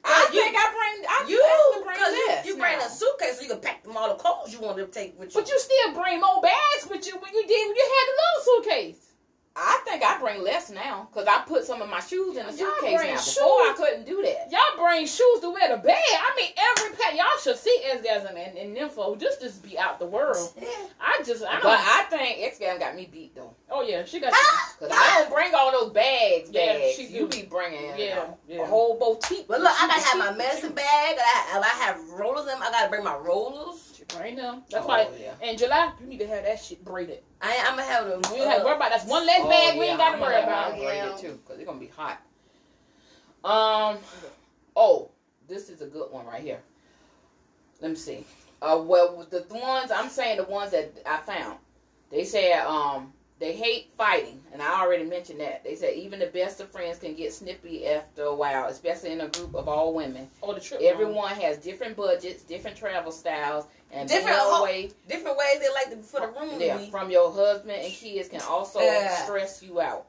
I 0.06 0.30
you- 0.32 0.41
think 0.44 0.56
I 0.58 0.68
bring. 0.70 1.06
I 1.10 1.26
you, 1.28 1.41
I 1.41 1.82
bring 1.84 1.96
because 1.98 2.13
you, 2.13 2.54
you 2.54 2.58
bring 2.62 2.78
now. 2.78 2.86
a 2.86 2.89
suitcase 2.89 3.36
so 3.38 3.41
you 3.41 3.50
can 3.50 3.60
pack 3.60 3.84
them 3.84 3.98
all 3.98 4.08
the 4.10 4.15
clothes 4.15 4.54
you 4.54 4.60
want 4.62 4.78
to 4.78 4.86
take 4.88 5.18
with 5.20 5.34
you. 5.34 5.41
But 5.41 5.50
you 5.50 5.58
still 5.60 5.94
bring 5.94 6.20
more 6.22 6.41
bags 6.41 6.88
with 6.89 7.06
you 7.08 7.13
when 7.20 7.34
you 7.34 7.41
did 7.48 7.68
when 7.68 7.76
you 7.76 7.88
had 7.89 8.06
the 8.08 8.15
little 8.22 8.44
suitcase. 8.63 9.02
I 9.58 9.80
think 9.86 10.04
I 10.04 10.20
bring 10.20 10.44
less 10.44 10.70
now 10.70 11.08
because 11.10 11.28
I 11.28 11.41
put 11.48 11.63
some 11.63 11.82
of 11.82 11.89
my 11.89 12.02
shoes 12.02 12.36
in 12.36 12.46
a 12.46 12.50
Y'all 12.50 12.58
suitcase 12.76 12.98
bring 12.98 13.13
now. 13.13 13.15
Before 13.15 13.46
I 13.46 13.74
couldn't 13.78 14.06
do 14.06 14.22
that. 14.22 14.52
Y'all 14.52 14.86
bring 14.86 15.06
shoes 15.06 15.39
to 15.41 15.50
wear 15.50 15.70
to 15.70 15.78
bed. 15.78 15.96
I 15.96 16.34
mean, 16.36 16.52
every 16.58 16.98
pack. 16.98 17.15
Y'all 17.15 17.26
should 17.41 17.56
see 17.58 17.80
Esgasm 17.89 18.36
and, 18.36 18.58
and 18.58 18.76
Nympho. 18.76 19.18
Just 19.18 19.39
just 19.39 19.63
be 19.63 19.78
out 19.80 19.98
the 20.00 20.06
world. 20.08 20.52
I 21.00 21.22
just, 21.26 21.44
I 21.46 21.56
But 21.62 21.78
don't. 21.78 21.88
I 21.88 22.04
think 22.10 22.39
X 22.46 22.60
Gal 22.60 22.78
got 22.78 22.96
me 22.98 23.08
beat 23.10 23.34
though. 23.34 23.54
oh 23.72 23.82
yeah, 23.82 24.04
she 24.04 24.20
got. 24.20 24.34
Ah, 24.36 24.74
Cause 24.80 24.89
I 24.91 25.20
don't 25.22 25.34
bring 25.34 25.54
all 25.56 25.72
those 25.72 25.94
bags. 25.94 26.50
Yeah, 26.52 26.74
bags. 26.74 26.96
she 26.96 27.06
you 27.08 27.28
be 27.28 27.44
bringing 27.44 27.98
Yeah, 27.98 28.26
yeah. 28.50 28.63
a 28.63 28.65
whole 28.65 29.00
boutique. 29.00 29.48
But 29.48 29.62
look, 29.62 29.71
I 29.71 29.88
gotta 29.88 30.02
have 30.02 30.17
my 30.17 30.38
medicine 30.38 30.73
bag. 30.73 31.15
I, 31.17 31.60
I 31.63 31.84
have 31.86 31.98
rollers 32.10 32.52
in, 32.52 32.62
I 32.62 32.71
gotta 32.71 32.90
bring 32.90 33.06
my 33.06 33.15
rollers. 33.15 33.94
She 34.10 34.17
bring 34.17 34.35
them. 34.35 34.63
That's 34.69 34.85
Oh, 34.85 34.87
why 34.87 35.08
yeah. 35.19 35.33
in 35.41 35.58
July 35.58 35.91
you 35.99 36.08
need 36.08 36.19
to 36.19 36.27
have 36.27 36.43
that 36.43 36.60
shit 36.62 36.83
braided. 36.83 37.19
I, 37.41 37.58
I'm 37.65 37.75
gonna 37.77 37.83
have 37.83 38.08
them. 38.08 38.21
We 38.31 38.39
don't 38.39 38.47
have 38.49 38.60
to 38.60 38.65
worry 38.65 38.75
about. 38.75 38.91
That's 38.91 39.06
one 39.06 39.25
less 39.25 39.41
Oh, 39.43 39.49
bag 39.49 39.77
we 39.79 39.85
ain't 39.85 39.97
got 39.97 40.10
to 40.12 40.15
I'm 40.15 40.21
worry 40.21 40.41
about. 40.41 40.71
have 40.73 40.81
braided 40.81 41.17
too, 41.17 41.39
cause 41.47 41.58
it's 41.58 41.65
gonna 41.65 41.79
be 41.79 41.87
hot. 41.95 42.21
Um. 43.43 43.97
Oh, 44.75 45.12
this 45.47 45.69
is 45.69 45.81
a 45.81 45.85
good 45.85 46.12
one 46.12 46.25
right 46.25 46.41
here. 46.41 46.60
Let 47.81 47.91
me 47.91 47.97
see. 47.97 48.25
Uh, 48.62 48.81
well, 48.83 49.25
the 49.29 49.45
ones 49.51 49.91
I'm 49.91 50.10
saying, 50.10 50.37
the 50.37 50.43
ones 50.43 50.71
that 50.71 50.91
I 51.06 51.17
found, 51.17 51.60
they 52.10 52.23
said 52.23 52.65
um 52.65 53.13
they 53.40 53.54
hate 53.54 53.92
fighting, 53.98 54.42
and 54.54 54.62
I 54.62 54.81
already 54.81 55.04
mentioned 55.04 55.42
that. 55.42 55.63
They 55.63 55.75
said 55.75 55.94
even 55.96 56.19
the 56.19 56.27
best 56.27 56.62
of 56.62 56.69
friends 56.69 57.00
can 57.00 57.15
get 57.15 57.33
snippy 57.33 57.86
after 57.86 58.23
a 58.23 58.36
while, 58.36 58.67
especially 58.67 59.12
in 59.12 59.21
a 59.21 59.27
group 59.27 59.54
of 59.56 59.67
all 59.67 59.94
women. 59.94 60.29
Oh, 60.42 60.54
the 60.54 60.62
trip. 60.62 60.79
Everyone 60.81 61.33
has 61.36 61.58
different 61.58 61.98
budgets, 61.98 62.44
different 62.44 62.77
travel 62.77 63.12
styles, 63.12 63.65
and 63.92 64.08
Different 64.08 64.38
away 64.60 64.92
different 65.10 65.38
ways 65.38 65.60
they 65.60 65.69
like 65.73 65.90
to 65.92 65.98
for 65.98 66.21
the 66.21 66.27
room. 66.27 66.60
yeah, 66.62 66.77
from 66.90 67.12
your 67.12 67.31
husband 67.31 67.71
and 67.71 67.92
kids 67.94 68.29
can 68.29 68.42
also 68.42 68.79
Yeah. 68.79 69.23
stress 69.25 69.62
you 69.62 69.81
out. 69.81 70.06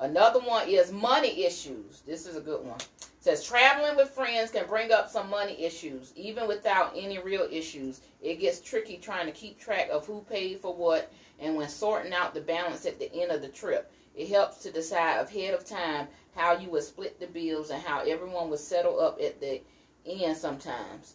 Another 0.00 0.40
one 0.40 0.68
is 0.68 0.90
money 0.90 1.44
issues. 1.44 2.02
This 2.04 2.26
is 2.26 2.36
a 2.36 2.40
good 2.40 2.64
one. 2.64 2.78
says 3.20 3.42
traveling 3.42 3.96
with 3.96 4.10
friends 4.10 4.50
can 4.50 4.66
bring 4.66 4.92
up 4.92 5.08
some 5.08 5.30
money 5.30 5.64
issues, 5.64 6.12
even 6.14 6.46
without 6.46 6.92
any 6.94 7.18
real 7.18 7.48
issues. 7.50 8.02
It 8.20 8.34
gets 8.38 8.60
tricky 8.60 8.98
trying 8.98 9.24
to 9.24 9.32
keep 9.32 9.58
track 9.58 9.88
of 9.90 10.04
who 10.06 10.20
paid 10.28 10.60
for 10.60 10.74
what 10.74 11.10
and 11.44 11.56
when 11.56 11.68
sorting 11.68 12.12
out 12.12 12.34
the 12.34 12.40
balance 12.40 12.86
at 12.86 12.98
the 12.98 13.12
end 13.14 13.30
of 13.30 13.42
the 13.42 13.48
trip. 13.48 13.92
It 14.14 14.28
helps 14.28 14.58
to 14.62 14.70
decide 14.70 15.20
ahead 15.20 15.54
of 15.54 15.64
time 15.64 16.08
how 16.36 16.56
you 16.56 16.70
would 16.70 16.84
split 16.84 17.20
the 17.20 17.26
bills 17.26 17.70
and 17.70 17.82
how 17.82 18.00
everyone 18.00 18.48
would 18.50 18.60
settle 18.60 19.00
up 19.00 19.20
at 19.20 19.40
the 19.40 19.60
end 20.06 20.36
sometimes. 20.36 21.14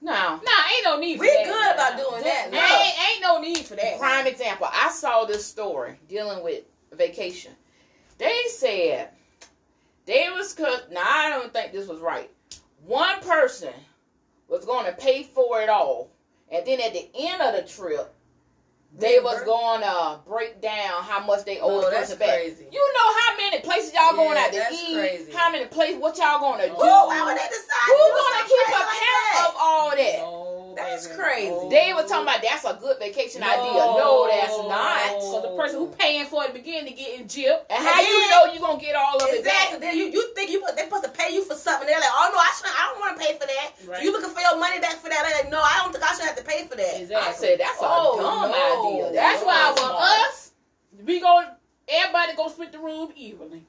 No. 0.00 0.12
Nah, 0.12 0.34
ain't 0.36 0.84
no 0.84 0.98
need. 0.98 1.18
We 1.18 1.28
for 1.28 1.34
that, 1.34 1.44
good 1.46 1.74
about 1.74 2.10
doing 2.10 2.22
that. 2.24 2.50
No. 2.50 2.58
ain't, 2.58 3.10
ain't 3.10 3.22
no 3.22 3.40
need 3.40 3.66
for 3.66 3.76
that. 3.76 3.98
Prime 3.98 4.26
example, 4.26 4.68
I 4.70 4.90
saw 4.90 5.24
this 5.24 5.44
story 5.44 5.98
dealing 6.08 6.44
with 6.44 6.64
vacation. 6.92 7.52
They 8.18 8.42
said 8.48 9.10
they 10.04 10.28
was 10.34 10.52
cut. 10.52 10.92
Now 10.92 11.02
I 11.04 11.30
don't 11.30 11.52
think 11.52 11.72
this 11.72 11.88
was 11.88 12.00
right. 12.00 12.30
One 12.84 13.20
person 13.20 13.72
was 14.48 14.64
going 14.64 14.86
to 14.86 14.92
pay 14.92 15.24
for 15.24 15.60
it 15.60 15.68
all, 15.68 16.10
and 16.50 16.64
then 16.66 16.80
at 16.80 16.92
the 16.92 17.08
end 17.18 17.42
of 17.42 17.54
the 17.54 17.68
trip, 17.68 18.14
they 18.98 19.20
was 19.20 19.42
going 19.44 19.82
to 19.82 20.20
break 20.26 20.60
down 20.62 21.02
how 21.04 21.24
much 21.24 21.44
they 21.44 21.58
owe 21.60 21.78
Oh, 21.78 21.80
the 21.84 21.90
person 21.94 22.18
back. 22.18 22.28
crazy. 22.40 22.64
You 22.72 22.80
know 22.94 23.08
how 23.20 23.36
many 23.36 23.60
places 23.60 23.92
y'all 23.92 24.14
going 24.16 24.36
Yeah, 24.36 24.44
out 24.44 24.52
to 24.52 24.58
that's 24.58 24.82
eat? 24.82 24.94
crazy. 24.94 25.32
How 25.32 25.50
many 25.52 25.66
places? 25.66 26.00
What 26.00 26.16
y'all 26.16 26.40
going 26.40 26.60
to 26.60 26.72
oh. 26.72 26.76
do? 26.76 26.80
Who? 26.80 26.88
Why 27.12 27.20
would 27.28 27.36
they 27.36 27.48
decide? 27.48 27.86
Who 27.92 27.96
gonna 28.16 28.44
keep 28.48 28.68
account 28.72 29.32
like 29.36 29.48
of 29.48 29.54
all 29.60 29.90
that? 29.90 30.18
No, 30.24 30.45
That's 30.76 31.06
crazy. 31.08 31.48
No. 31.50 31.68
They 31.70 31.92
were 31.96 32.02
talking 32.04 32.28
about 32.28 32.42
that's 32.42 32.64
a 32.64 32.78
good 32.80 32.98
vacation 32.98 33.42
idea. 33.42 33.80
No, 33.96 34.28
that's 34.30 34.52
not. 34.68 35.22
So 35.22 35.40
the 35.42 35.56
person 35.56 35.80
who 35.80 35.88
paying 35.88 36.26
for 36.26 36.44
it 36.44 36.52
begin 36.54 36.84
to 36.84 36.92
get 36.92 37.18
in 37.18 37.26
gypped. 37.26 37.64
And 37.70 37.80
how 37.84 38.00
you 38.00 38.30
know 38.30 38.52
you 38.52 38.60
gonna 38.60 38.80
get 38.80 38.94
all 38.94 39.16
of 39.16 39.28
it 39.28 39.40
Exactly. 39.40 39.78
back? 39.78 39.80
Then 39.80 39.96
you, 39.96 40.04
you 40.12 40.34
think 40.34 40.50
you 40.50 40.62
they 40.76 40.84
supposed 40.84 41.04
to 41.04 41.10
pay 41.10 41.32
you 41.32 41.42
for 41.44 41.54
something? 41.56 41.86
They're 41.88 41.98
like, 41.98 42.12
oh 42.12 42.30
no, 42.32 42.38
I 42.38 42.52
should. 42.56 42.66
I 42.68 42.90
don't 42.92 43.00
want 43.00 43.18
to 43.18 43.26
pay 43.26 43.32
for 43.38 43.46
that. 43.46 43.72
Right. 43.88 44.02
You 44.02 44.12
looking 44.12 44.30
for 44.30 44.40
your 44.40 44.58
money 44.60 44.78
back 44.80 44.96
for 44.96 45.08
that? 45.08 45.24
They're 45.26 45.42
like, 45.42 45.50
no, 45.50 45.60
I 45.60 45.80
don't 45.82 45.92
think 45.92 46.04
I 46.04 46.14
should 46.14 46.24
have 46.26 46.36
to 46.36 46.44
pay 46.44 46.66
for 46.68 46.76
that. 46.76 47.00
Exactly. 47.00 47.16
I 47.16 47.32
said 47.32 47.58
that's 47.60 47.80
a 47.80 47.84
Oh, 47.88 48.20
dumb 48.20 48.50
no. 48.52 49.08
idea. 49.08 49.12
That's 49.12 49.42
why 49.44 49.54
not 49.54 49.74
with 49.74 49.84
us, 50.28 50.52
we 51.04 51.20
go. 51.20 51.42
Everybody 51.88 52.32
go 52.36 52.48
split 52.48 52.72
the 52.72 52.78
room 52.80 53.12
evenly. 53.16 53.62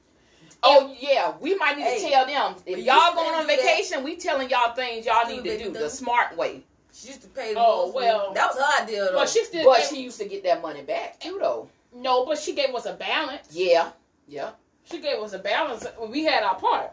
Oh 0.63 0.93
yeah, 0.99 1.33
we 1.39 1.55
might 1.55 1.77
need 1.77 1.83
Hey, 1.83 2.01
to 2.03 2.09
tell 2.09 2.25
them 2.25 2.55
if 2.65 2.79
y'all 2.83 3.13
going 3.13 3.33
on 3.35 3.41
do 3.41 3.47
that. 3.47 3.57
vacation, 3.57 4.03
we 4.03 4.15
telling 4.15 4.49
y'all 4.49 4.73
things 4.73 5.05
y'all 5.05 5.27
need 5.29 5.43
to 5.43 5.57
do 5.57 5.65
do 5.65 5.71
the 5.73 5.87
smart 5.89 6.35
way. 6.35 6.63
She 6.99 7.09
used 7.09 7.21
to 7.21 7.27
pay 7.27 7.53
the 7.53 7.59
Oh, 7.59 7.83
bills. 7.91 7.95
well. 7.95 8.33
that 8.33 8.47
was 8.47 8.57
her 8.57 8.83
idea 8.83 9.05
though. 9.05 9.13
But 9.19 9.29
she 9.29 9.43
still 9.43 9.65
But 9.65 9.77
gave, 9.79 9.87
she 9.89 10.01
used 10.03 10.17
to 10.19 10.25
get 10.25 10.43
that 10.43 10.61
money 10.61 10.81
back 10.81 11.19
too, 11.19 11.37
though. 11.39 11.69
no, 11.93 12.25
but 12.25 12.39
she 12.39 12.55
gave 12.55 12.73
us 12.73 12.85
a 12.87 12.93
balance. 12.93 13.47
Yeah, 13.51 13.91
yeah. 14.27 14.51
She 14.89 14.99
gave 14.99 15.19
us 15.19 15.33
a 15.33 15.39
balance. 15.39 15.85
when 15.97 16.09
We 16.11 16.23
had 16.25 16.43
our 16.43 16.55
part. 16.55 16.91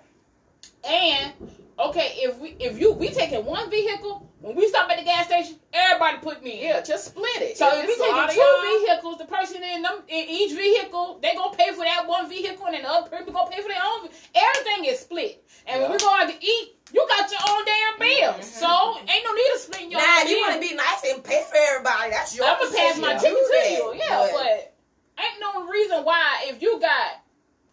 And 0.87 1.33
okay, 1.79 2.15
if 2.19 2.39
we 2.39 2.57
if 2.61 2.79
you 2.79 2.93
we 2.93 3.09
taking 3.11 3.45
one 3.45 3.71
vehicle 3.71 4.31
when 4.41 4.55
we 4.57 4.69
stop 4.69 4.91
at 4.91 4.99
the 4.99 5.05
gas 5.05 5.27
station, 5.27 5.57
everybody 5.73 6.19
put 6.19 6.43
me 6.43 6.61
in. 6.61 6.69
Yeah, 6.69 6.81
just 6.83 7.07
split 7.07 7.41
it. 7.41 7.57
So 7.57 7.67
if 7.73 7.87
we 7.87 7.93
it's 7.93 8.01
a 8.01 8.05
lot 8.05 8.29
taking 8.29 8.43
two 8.45 8.85
vehicles, 8.87 9.19
the 9.19 9.25
person 9.25 9.63
in 9.63 9.83
them 9.83 10.03
in 10.09 10.29
each 10.29 10.53
vehicle, 10.53 11.19
they 11.23 11.35
gonna 11.35 11.57
pay 11.57 11.71
for 11.73 11.85
that 11.85 12.07
one 12.07 12.29
vehicle, 12.29 12.67
and 12.67 12.75
then 12.75 12.83
the 12.83 12.91
other 12.91 13.09
person 13.09 13.33
gonna 13.33 13.51
pay 13.51 13.63
for 13.63 13.69
their 13.69 13.83
own. 13.83 14.09
Everything 14.35 14.85
is 14.93 15.01
split. 15.01 15.45
And 15.67 15.81
when 15.81 15.91
Yeah. 15.91 15.97
we 15.97 15.99
go 15.99 16.11
out 16.15 16.29
to 16.29 16.37
eat, 16.45 16.77
you 16.93 17.07
got 17.09 17.31
your 17.31 17.41
own 17.49 17.65
damn 17.65 17.99
bills. 17.99 18.37
Mhm. 18.37 18.61
So 18.61 18.99
ain't 19.01 19.25
no 19.25 19.33
need 19.33 19.51
to 19.55 19.59
split 19.59 19.81
your 19.89 20.01
Nah, 20.01 20.23
you 20.29 20.41
want 20.41 20.55
to 20.55 20.61
be 20.61 20.75
nice 20.75 21.03
and 21.09 21.25
pay 21.25 21.43
for 21.49 21.57
everybody. 21.57 22.11
That's 22.11 22.37
your 22.37 22.47
I'm 22.47 22.59
gonna 22.59 22.77
pass 22.77 22.99
my 22.99 23.15
ticket 23.15 23.39
to 23.51 23.71
you. 23.73 23.95
Yeah, 23.97 24.29
but 24.31 24.75
ain't 25.19 25.41
no 25.41 25.65
reason 25.67 26.05
why 26.05 26.45
if 26.45 26.61
you 26.61 26.79
got 26.81 27.23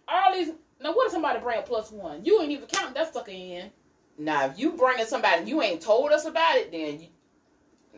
all 0.08 0.34
these. 0.34 0.52
Now, 0.80 0.94
what 0.94 1.08
if 1.08 1.12
somebody 1.12 1.40
bring 1.40 1.60
a 1.60 1.62
plus 1.62 1.92
one? 1.92 2.26
You 2.26 2.42
ain't 2.42 2.52
even 2.52 2.68
counting 2.68 2.94
that 2.96 3.14
sucker 3.14 3.30
in. 3.30 3.72
Now, 4.18 4.46
if 4.46 4.60
you 4.60 4.72
bringing 4.74 5.06
somebody 5.06 5.50
you 5.50 5.62
ain't 5.62 5.82
told 5.82 6.12
us 6.12 6.26
about 6.26 6.58
it, 6.58 6.72
then 6.72 7.00
you, 7.02 7.08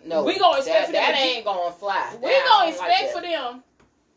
no, 0.05 0.24
We 0.24 0.38
gonna 0.38 0.57
expect 0.59 0.80
that, 0.80 0.86
for 0.88 0.91
them 0.93 1.01
that 1.14 1.20
ain't 1.20 1.45
gonna 1.45 1.72
fly. 1.72 2.09
We 2.22 2.30
That- 2.30 2.45
gonna 2.45 2.72
don't 2.72 2.78
like 2.80 2.91
expect 2.91 3.14
for 3.14 3.22
them. 3.22 3.64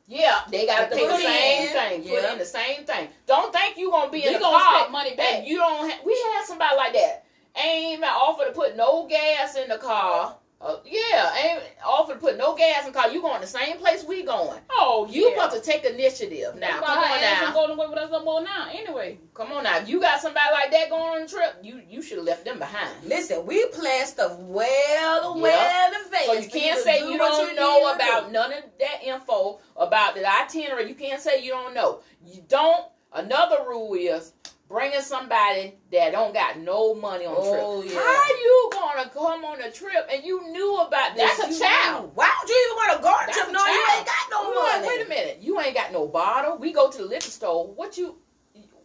Yeah, 0.09 0.41
they 0.49 0.67
gotta 0.67 0.95
pay 0.95 1.05
the 1.07 1.17
same 1.19 1.67
in. 1.67 1.73
thing. 1.73 2.09
Put 2.09 2.25
in 2.33 2.39
the 2.39 2.45
same 2.45 2.85
thing. 2.85 3.09
Don't 3.27 3.53
think 3.53 3.77
you 3.77 3.91
gonna 3.91 4.11
be 4.11 4.21
We 4.21 4.27
in 4.29 4.33
the 4.35 4.39
car 4.41 4.89
money 4.89 5.15
back. 5.17 5.45
you 5.47 5.57
don't. 5.59 5.91
Ha- 5.91 5.99
we 6.05 6.13
had 6.35 6.45
somebody 6.47 6.77
like 6.77 6.93
that. 6.93 7.25
Ain't 7.57 7.93
even 7.95 8.05
offer 8.05 8.45
to 8.45 8.53
put 8.53 8.77
no 8.77 9.07
gas 9.07 9.57
in 9.57 9.69
the 9.69 9.79
car. 9.79 10.37
Uh, 10.59 10.77
yeah, 10.87 11.35
ain't 11.37 11.63
offer 11.85 12.15
to 12.15 12.19
put 12.19 12.39
no 12.39 12.57
gas 12.57 12.87
in 12.87 12.93
the 12.93 12.99
car. 12.99 13.11
You 13.11 13.21
going 13.21 13.43
the 13.43 13.47
same 13.47 13.77
place 13.77 14.05
we 14.05 14.23
going. 14.23 14.59
Oh, 14.71 15.07
You 15.11 15.29
yeah. 15.29 15.35
about 15.35 15.53
to 15.53 15.61
take 15.61 15.85
initiative 15.85 16.57
now. 16.57 16.81
Come 16.81 16.99
on 16.99 17.21
now. 17.21 17.53
going 17.53 17.71
away 17.73 17.87
with 17.89 17.99
us 17.99 18.11
no 18.11 18.25
more 18.25 18.43
now. 18.43 18.67
Anyway, 18.73 19.19
Come 19.35 19.53
on 19.53 19.65
now. 19.65 19.77
If 19.79 19.89
you 19.89 20.01
got 20.01 20.19
somebody 20.21 20.51
like 20.53 20.71
that 20.71 20.89
going 20.89 21.21
on 21.21 21.23
a 21.23 21.29
trip, 21.29 21.59
you 21.63 21.83
you 21.89 22.01
should 22.01 22.17
have 22.17 22.27
left 22.27 22.47
them 22.47 22.59
behind. 22.59 22.91
Listen, 23.05 23.45
we 23.45 23.67
plan 23.67 24.07
stuff 24.07 24.39
well, 24.39 25.39
well 25.39 25.93
in 25.93 26.07
advance. 26.07 26.25
So 26.27 26.33
you 26.33 26.49
can't 26.49 26.81
say 26.83 27.01
do 27.01 27.09
you 27.11 27.19
don't 27.19 27.49
need 27.49 27.57
know 27.57 27.93
about 27.95 28.29
do. 28.29 28.33
none 28.33 28.53
of 28.55 28.65
that 28.81 29.03
info 29.05 29.61
about 29.77 30.15
the 30.15 30.25
itinerary. 30.27 30.89
You 30.89 30.95
can't 30.95 31.21
say 31.21 31.43
you 31.45 31.51
don't 31.51 31.75
know. 31.75 32.01
You 32.25 32.43
don't. 32.49 32.87
Another 33.13 33.59
rule 33.69 33.93
is 33.95 34.33
bringing 34.69 35.01
somebody 35.01 35.75
that 35.93 36.13
don't 36.13 36.35
got 36.35 36.59
no 36.59 36.95
money 36.95 37.25
on 37.27 37.35
Oh, 37.39 37.81
trip. 37.83 37.95
yeah. 37.95 38.01
How 38.01 38.29
you 38.29 38.71
gonna 38.73 39.09
come 39.11 39.45
on 39.45 39.61
a 39.61 39.71
trip 39.71 40.09
and 40.13 40.25
you 40.25 40.51
knew 40.51 40.77
about 40.79 41.15
this? 41.15 41.37
That's 41.39 41.49
a 41.51 41.53
You 41.53 41.61
child. 41.61 42.05
knew. 42.07 42.11
Why 42.15 42.35
would 42.41 42.49
you 42.49 42.65
even 42.67 42.77
want 42.77 42.97
to 42.97 43.03
go 43.03 43.09
on 43.09 43.29
a 43.29 43.33
trip 43.33 43.49
a 43.49 43.53
knowing 43.53 43.73
you 43.73 43.85
ain't 43.97 44.07
got 44.07 44.31
no 44.31 44.51
I'm 44.51 44.57
like, 44.57 44.81
money? 44.83 44.89
Wait 44.89 45.07
a 45.07 45.09
minute. 45.09 45.39
You 45.41 45.61
ain't 45.61 45.75
got 45.75 45.93
no 45.93 46.07
bottle. 46.09 46.57
We 46.59 46.73
go 46.73 46.91
to 46.91 46.99
the 46.99 47.05
liquor 47.05 47.23
store. 47.31 47.67
What 47.69 47.97
you 47.97 48.17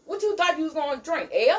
what 0.06 0.22
you 0.22 0.36
thought 0.36 0.58
you 0.58 0.66
was 0.66 0.74
gonna 0.74 1.02
drink? 1.02 1.30
Air? 1.32 1.58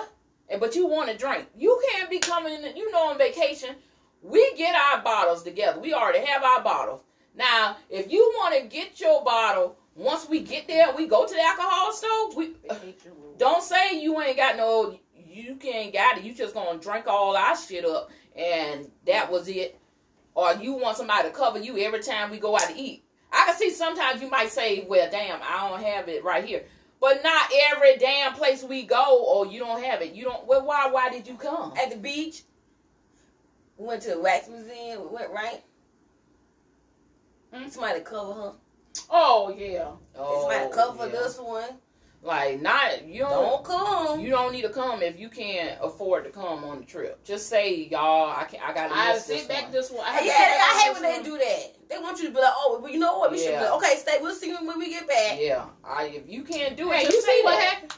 And 0.49 0.61
but 0.61 0.75
you 0.77 0.87
want 0.87 1.11
to 1.11 1.17
drink. 1.17 1.47
You 1.57 1.81
can't 1.91 2.11
be 2.11 2.19
coming 2.19 2.63
you 2.77 2.91
know 2.93 3.09
on 3.09 3.19
vacation. 3.19 3.71
We 4.23 4.55
get 4.57 4.75
our 4.77 5.03
bottles 5.03 5.43
together. 5.43 5.81
We 5.81 5.95
already 5.95 6.25
have 6.27 6.45
our 6.45 6.63
bottles. 6.63 7.03
Now, 7.35 7.77
if 7.91 8.13
you 8.13 8.21
want 8.37 8.55
to 8.55 8.69
get 8.69 9.01
your 9.01 9.25
bottle, 9.25 9.77
once 9.97 10.29
we 10.29 10.41
get 10.41 10.69
there, 10.69 10.95
we 10.95 11.07
go 11.07 11.27
to 11.27 11.35
the 11.35 11.41
alcohol 11.41 11.93
store. 11.93 12.37
We 12.37 12.51
don't 13.43 13.63
say 13.63 14.01
you 14.01 14.21
ain't 14.21 14.37
got 14.37 14.57
no 14.57 14.97
you 15.17 15.57
can't 15.57 15.93
got 15.93 16.19
it. 16.19 16.25
You 16.25 16.33
just 16.33 16.55
gonna 16.55 16.79
drink 16.79 17.09
all 17.09 17.37
our 17.37 17.57
shit 17.57 17.85
up 17.85 18.11
and 18.37 18.89
that 19.07 19.31
was 19.31 19.49
it. 19.49 19.79
Or 20.35 20.55
you 20.55 20.75
want 20.75 20.97
somebody 20.97 21.29
to 21.29 21.35
cover 21.35 21.59
you 21.59 21.77
every 21.79 22.01
time 22.03 22.31
we 22.31 22.39
go 22.39 22.55
out 22.55 22.69
to 22.69 22.77
eat. 22.77 23.05
I 23.33 23.47
can 23.47 23.57
see 23.57 23.71
sometimes 23.71 24.23
you 24.23 24.31
might 24.31 24.51
say, 24.51 24.87
Well 24.89 25.11
damn, 25.11 25.41
I 25.43 25.69
don't 25.69 25.83
have 25.83 26.09
it 26.09 26.23
right 26.23 26.45
here. 26.45 26.63
But 27.01 27.25
not 27.25 27.51
every 27.73 27.97
damn 27.97 28.35
place 28.35 28.63
we 28.63 28.85
go 28.85 29.25
or 29.25 29.47
you 29.47 29.59
don't 29.59 29.83
have 29.83 30.03
it. 30.03 30.13
You 30.15 30.25
don't 30.25 30.47
well 30.47 30.65
why 30.65 30.89
why 30.89 31.11
did 31.11 31.27
you 31.27 31.35
come? 31.35 31.75
At 31.83 31.91
the 31.91 31.97
beach, 31.97 32.43
we 33.77 33.87
went 33.87 34.03
to 34.03 34.11
the 34.11 34.21
wax 34.21 34.49
museum. 34.49 35.03
We 35.03 35.17
went 35.17 35.33
right. 35.33 35.63
Hmm? 37.53 37.69
Somebody 37.69 38.01
cover 38.03 38.35
her. 38.35 38.53
oh 39.11 39.53
yeah. 39.59 39.91
Oh, 40.17 40.49
Somebody 40.49 40.73
cover 40.73 41.07
yeah. 41.07 41.13
this 41.13 41.39
one. 41.39 41.71
Like 42.25 42.61
not 42.63 43.05
you 43.05 43.23
Don't 43.23 43.31
don't 43.31 43.65
come. 43.65 44.21
you 44.21 44.31
don't 44.31 44.53
need 44.53 44.63
to 44.63 44.69
come 44.69 45.03
if 45.03 45.19
you 45.19 45.29
can't 45.29 45.77
afford 45.83 46.23
to 46.25 46.31
come 46.31 46.63
on 46.63 46.79
the 46.79 46.85
trip. 46.85 47.23
Just 47.25 47.49
say 47.49 47.89
y'all 47.91 48.31
I 48.31 48.45
can 48.45 48.61
I 48.65 48.73
gotta 48.73 48.95
I 48.95 49.15
miss 49.15 49.25
sit 49.27 49.39
this 49.39 49.47
back 49.49 49.63
one. 49.65 49.73
this 49.73 49.91
one. 49.91 50.07
Hey, 50.07 50.13
have 50.13 50.25
yeah, 50.27 50.33
to 50.33 50.63
I 50.63 50.81
hate 50.85 50.93
this 50.95 51.03
when 51.03 51.13
they 51.25 51.29
do 51.29 51.39
that. 51.39 51.89
They 51.91 51.99
want 51.99 52.19
you 52.21 52.29
to 52.29 52.31
be 52.35 52.41
like, 52.41 52.53
oh, 52.57 52.79
well, 52.81 52.91
you 52.93 53.01
know 53.01 53.19
what? 53.19 53.33
We 53.33 53.39
should 53.39 53.49
be 53.49 53.57
like, 53.57 53.73
okay, 53.73 53.97
stay. 53.99 54.19
We'll 54.21 54.35
see 54.37 54.51
you 54.51 54.65
when 54.65 54.79
we 54.79 54.89
get 54.91 55.09
back. 55.09 55.39
Yeah. 55.41 55.67
I 55.85 56.05
if 56.15 56.29
you 56.29 56.45
can't 56.45 56.77
do 56.77 56.93
it, 56.93 56.97
Hey, 56.97 57.03
just 57.05 57.17
you 57.17 57.21
say 57.23 57.39
see 57.39 57.45
what 57.45 57.51
that. 57.59 57.61
happened? 57.69 57.95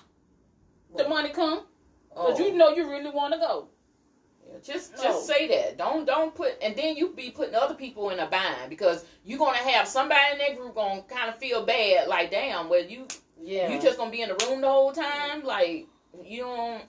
The 0.96 1.08
money 1.08 1.28
come, 1.28 1.64
Oh. 2.16 2.36
you 2.38 2.54
know 2.56 2.70
you 2.70 2.88
really 2.88 3.10
want 3.10 3.34
to 3.34 3.38
go. 3.38 3.68
Yeah, 4.48 4.58
just 4.64 4.96
No. 4.96 5.02
just 5.02 5.26
say 5.26 5.48
that. 5.48 5.76
Don't 5.76 6.06
don't 6.06 6.34
put 6.34 6.54
and 6.62 6.74
then 6.74 6.96
you 6.96 7.10
be 7.10 7.30
putting 7.30 7.54
other 7.54 7.74
people 7.74 8.08
in 8.08 8.18
a 8.20 8.26
bind 8.26 8.70
because 8.70 9.04
you're 9.22 9.38
gonna 9.38 9.58
have 9.58 9.86
somebody 9.86 10.32
in 10.32 10.38
that 10.38 10.56
group 10.56 10.74
gonna 10.76 11.02
kind 11.02 11.28
of 11.28 11.36
feel 11.38 11.66
bad. 11.66 12.08
Like 12.08 12.30
damn, 12.30 12.70
well 12.70 12.82
you 12.82 13.06
yeah. 13.42 13.70
you 13.70 13.80
just 13.80 13.98
gonna 13.98 14.10
be 14.10 14.22
in 14.22 14.28
the 14.30 14.46
room 14.46 14.60
the 14.60 14.68
whole 14.68 14.92
time. 14.92 15.44
Like 15.44 15.86
you 16.24 16.42
don't 16.42 16.82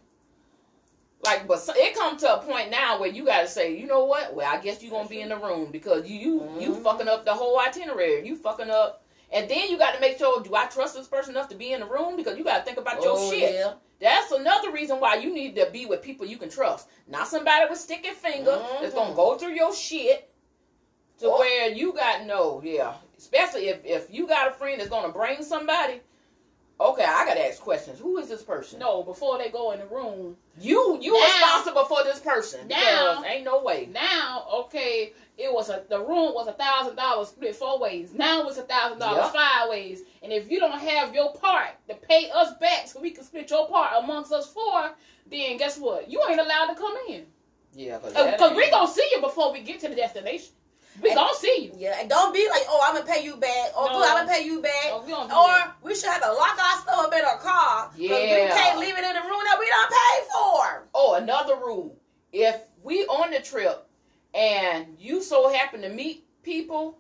like. 1.23 1.47
But 1.47 1.67
it 1.75 1.95
comes 1.95 2.21
to 2.21 2.35
a 2.35 2.43
point 2.43 2.69
now 2.71 2.99
where 2.99 3.09
you 3.09 3.25
gotta 3.25 3.47
say, 3.47 3.77
you 3.77 3.87
know 3.87 4.05
what? 4.05 4.33
Well, 4.35 4.51
I 4.51 4.59
guess 4.61 4.81
you 4.83 4.89
gonna 4.89 5.09
be 5.09 5.21
in 5.21 5.29
the 5.29 5.37
room 5.37 5.71
because 5.71 6.07
you 6.09 6.17
you 6.19 6.49
you 6.59 6.69
Mhm. 6.75 6.83
fucking 6.83 7.07
up 7.07 7.25
the 7.25 7.33
whole 7.33 7.59
itinerary. 7.59 8.25
You 8.27 8.35
fucking 8.35 8.69
up. 8.69 9.01
And 9.31 9.49
then 9.49 9.69
you 9.69 9.77
got 9.77 9.95
to 9.95 9.99
make 9.99 10.19
sure, 10.19 10.41
do 10.43 10.53
I 10.55 10.67
trust 10.67 10.95
this 10.95 11.07
person 11.07 11.33
enough 11.35 11.49
to 11.49 11.55
be 11.55 11.73
in 11.73 11.79
the 11.79 11.87
room? 11.87 12.15
Because 12.15 12.37
you 12.37 12.43
got 12.43 12.59
to 12.59 12.63
think 12.63 12.77
about 12.77 13.01
your 13.01 13.15
Oh, 13.17 13.31
shit. 13.31 13.55
yeah. 13.55 13.73
That's 13.99 14.31
another 14.31 14.71
reason 14.71 14.99
why 14.99 15.15
you 15.15 15.33
need 15.33 15.55
to 15.55 15.65
be 15.71 15.87
with 15.87 16.03
people 16.03 16.27
you 16.27 16.37
can 16.37 16.47
trust. 16.49 16.87
Not 17.07 17.27
somebody 17.27 17.65
with 17.67 17.79
sticky 17.79 18.11
finger 18.11 18.63
that's 18.79 18.93
Mhm. 18.93 18.97
gonna 18.97 19.15
go 19.15 19.35
through 19.35 19.53
your 19.53 19.73
shit 19.73 20.29
to 21.19 21.25
Oh. 21.27 21.39
where 21.39 21.69
you 21.69 21.91
got 21.93 22.23
no, 22.25 22.61
yeah. 22.63 22.93
Especially 23.17 23.69
if 23.69 23.83
if 23.83 24.13
you 24.13 24.27
got 24.27 24.47
a 24.47 24.51
friend 24.51 24.79
that's 24.79 24.91
gonna 24.91 25.09
bring 25.11 25.41
somebody. 25.43 26.01
Okay, 26.77 27.05
I 27.05 27.25
gotta 27.25 27.47
ask 27.47 27.61
questions. 27.61 27.99
Who 27.99 28.17
is 28.17 28.27
this 28.27 28.43
person? 28.43 28.79
No, 28.79 29.01
before 29.01 29.37
they 29.37 29.49
go 29.49 29.71
in 29.71 29.79
the 29.79 29.85
room. 29.85 30.35
You 30.59 30.97
you 31.01 31.13
Now- 31.13 31.23
responsible 31.25 31.85
for 31.85 32.03
this 32.03 32.19
person. 32.19 32.67
Now- 32.67 33.23
ain't 33.23 33.45
no 33.45 33.61
way. 33.61 33.87
Now, 33.93 34.45
okay, 34.53 35.13
it 35.37 35.53
was 35.53 35.69
a 35.69 35.85
the 35.89 35.99
room 35.99 36.33
was 36.33 36.47
a 36.47 36.53
thousand 36.53 36.97
dollars 36.97 37.29
split 37.29 37.55
four 37.55 37.79
ways. 37.79 38.13
Now 38.13 38.45
it's 38.47 38.57
a 38.57 38.63
thousand 38.63 38.99
dollars 38.99 39.31
five 39.31 39.69
ways. 39.69 40.01
And 40.21 40.33
if 40.33 40.51
you 40.51 40.59
don't 40.59 40.77
have 40.79 41.15
your 41.15 41.33
part 41.33 41.71
to 41.87 41.95
pay 41.95 42.29
us 42.31 42.53
back 42.59 42.87
so 42.87 42.99
we 42.99 43.11
can 43.11 43.23
split 43.23 43.49
your 43.49 43.69
part 43.69 43.93
amongst 44.03 44.33
us 44.33 44.51
four, 44.51 44.91
then 45.31 45.55
guess 45.57 45.77
what? 45.77 46.09
You 46.11 46.21
ain't 46.29 46.41
allowed 46.41 46.73
to 46.73 46.75
come 46.75 46.95
in. 47.07 47.25
Yeah, 47.73 47.99
because 47.99 48.13
Because 48.13 48.51
uh, 48.51 48.55
we 48.55 48.69
gonna 48.69 48.87
see 48.91 49.07
you 49.13 49.21
before 49.21 49.53
we 49.53 49.61
get 49.61 49.79
to 49.81 49.87
the 49.87 49.95
destination. 49.95 50.53
We 51.01 51.09
And- 51.09 51.17
gonna 51.17 51.35
see 51.37 51.57
you. 51.65 51.73
Yeah, 51.77 51.97
and 51.99 52.09
don't 52.09 52.33
be 52.33 52.47
like, 52.49 52.63
oh, 52.69 52.79
I'm 52.83 52.95
gonna 52.95 53.05
pay 53.05 53.23
you 53.23 53.35
back, 53.35 53.77
or 53.77 53.89
No. 53.89 54.01
I'm 54.03 54.25
gonna 54.25 54.31
pay 54.31 54.43
you 54.45 54.61
back, 54.61 54.85
No, 54.87 54.99
we 54.99 55.13
or 55.13 55.27
that. 55.27 55.73
we 55.81 55.93
should 55.95 56.09
have 56.09 56.21
to 56.23 56.31
lock 56.31 56.57
our 56.57 56.81
stuff 56.81 56.97
up 57.05 57.13
in 57.13 57.25
our 57.25 57.37
car. 57.37 57.87
'cause 57.87 57.97
we 57.97 58.07
can't 58.07 58.79
leave 58.79 58.97
it 58.97 59.03
in 59.03 59.13
the 59.13 59.21
room 59.21 59.41
that 59.43 59.57
we 59.59 59.67
don't 59.67 59.89
pay 59.89 60.21
for. 60.31 60.87
Oh, 60.93 61.13
another 61.15 61.55
rule. 61.55 61.97
If 62.31 62.61
we 62.83 63.05
on 63.07 63.31
the 63.31 63.41
trip 63.41 63.87
and 64.33 64.95
you 64.99 65.21
so 65.21 65.49
happen 65.49 65.81
to 65.81 65.89
meet 65.89 66.25
people 66.43 66.97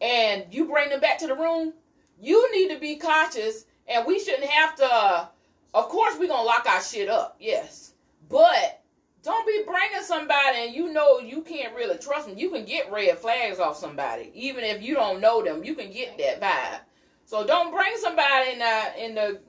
and 0.00 0.46
you 0.52 0.64
bring 0.66 0.90
them 0.90 1.00
back 1.00 1.18
to 1.18 1.26
the 1.26 1.34
room, 1.34 1.72
you 2.20 2.50
need 2.52 2.68
to 2.74 2.78
be 2.80 2.96
cautious 2.96 3.64
and 3.86 4.04
we 4.06 4.18
shouldn't 4.18 4.44
have 4.44 4.74
to 4.76 5.28
of 5.74 5.88
course 5.90 6.16
we're 6.18 6.26
to 6.26 6.34
lock 6.34 6.66
our 6.66 6.82
shit 6.82 7.08
up. 7.08 7.36
Yes. 7.38 7.92
But 8.28 8.77
don't 9.22 9.46
be 9.46 9.62
bringing 9.66 10.02
somebody 10.02 10.58
and 10.58 10.74
you 10.74 10.92
know 10.92 11.18
you 11.18 11.42
can't 11.42 11.74
really 11.74 11.98
trust 11.98 12.28
them. 12.28 12.38
You 12.38 12.50
can 12.50 12.64
get 12.64 12.90
red 12.92 13.18
flags 13.18 13.58
off 13.58 13.76
somebody 13.76 14.30
even 14.34 14.64
if 14.64 14.82
you 14.82 14.94
don't 14.94 15.20
know 15.20 15.42
them. 15.42 15.64
You 15.64 15.74
can 15.74 15.90
get 15.92 16.18
that 16.18 16.40
vibe. 16.40 16.80
So 17.24 17.46
don't 17.46 17.74
bring 17.74 17.96
somebody 17.96 18.52
in 18.52 18.58
the 18.58 19.04
in 19.04 19.14
the 19.14 19.40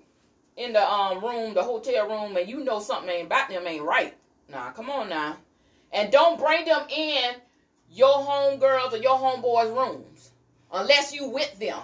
in 0.57 0.73
the 0.73 0.83
um 0.83 1.23
room, 1.23 1.53
the 1.53 1.63
hotel 1.63 2.07
room, 2.07 2.35
and 2.35 2.49
you 2.49 2.63
know 2.63 2.79
something 2.79 3.09
ain't 3.09 3.27
about 3.27 3.49
them 3.49 3.65
ain't 3.67 3.83
right. 3.83 4.15
Nah, 4.49 4.71
come 4.71 4.89
on 4.89 5.09
now. 5.09 5.37
And 5.91 6.11
don't 6.11 6.39
bring 6.39 6.65
them 6.65 6.81
in 6.89 7.35
your 7.91 8.15
homegirls 8.15 8.93
or 8.93 8.97
your 8.97 9.17
homeboys' 9.17 9.75
rooms 9.75 10.31
unless 10.73 11.13
you 11.13 11.29
with 11.29 11.57
them. 11.59 11.79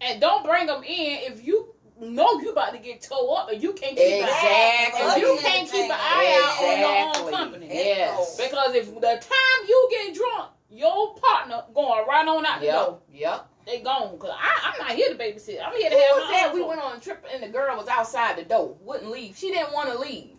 And 0.00 0.20
don't 0.20 0.44
bring 0.44 0.66
them 0.66 0.82
in 0.82 1.32
if 1.32 1.46
you 1.46 1.68
know 2.00 2.40
you 2.40 2.50
about 2.52 2.72
to 2.72 2.78
get 2.78 3.00
towed 3.02 3.30
up 3.36 3.50
and 3.50 3.62
you 3.62 3.72
can't 3.72 3.96
keep 3.96 4.06
an 4.22 4.28
eye 4.30 4.86
Exactly. 4.88 5.20
you 5.22 5.38
can't 5.40 5.70
keep 5.70 5.84
an 5.84 5.90
eye 5.92 6.42
out 6.44 6.64
on 6.64 6.80
your 6.80 7.26
own 7.26 7.32
company. 7.32 7.68
Yes. 7.72 8.36
Because 8.36 8.74
if 8.74 8.94
the 8.94 9.00
time 9.00 9.68
you 9.68 9.88
get 9.90 10.14
drunk, 10.14 10.50
your 10.70 11.14
partner 11.16 11.62
going 11.74 12.04
right 12.06 12.26
on 12.26 12.44
out 12.44 12.60
the 12.60 12.66
Yep. 12.66 12.74
door. 12.74 12.98
Yep. 13.12 13.48
They 13.66 13.80
gone. 13.80 14.16
Cause 14.18 14.30
I, 14.32 14.72
I'm 14.72 14.86
not 14.86 14.96
here 14.96 15.08
to 15.08 15.14
babysit. 15.16 15.58
I'm 15.64 15.74
here 15.76 15.90
to 15.90 15.96
Who 15.96 16.02
have 16.02 16.16
was 16.16 16.30
that? 16.30 16.50
We 16.54 16.62
went 16.62 16.80
on 16.80 16.96
a 16.96 17.00
trip 17.00 17.24
and 17.32 17.42
the 17.42 17.48
girl 17.48 17.76
was 17.76 17.88
outside 17.88 18.36
the 18.36 18.44
door, 18.44 18.76
wouldn't 18.82 19.10
leave. 19.10 19.36
She 19.36 19.50
didn't 19.50 19.72
want 19.72 19.90
to 19.90 19.98
leave. 19.98 20.30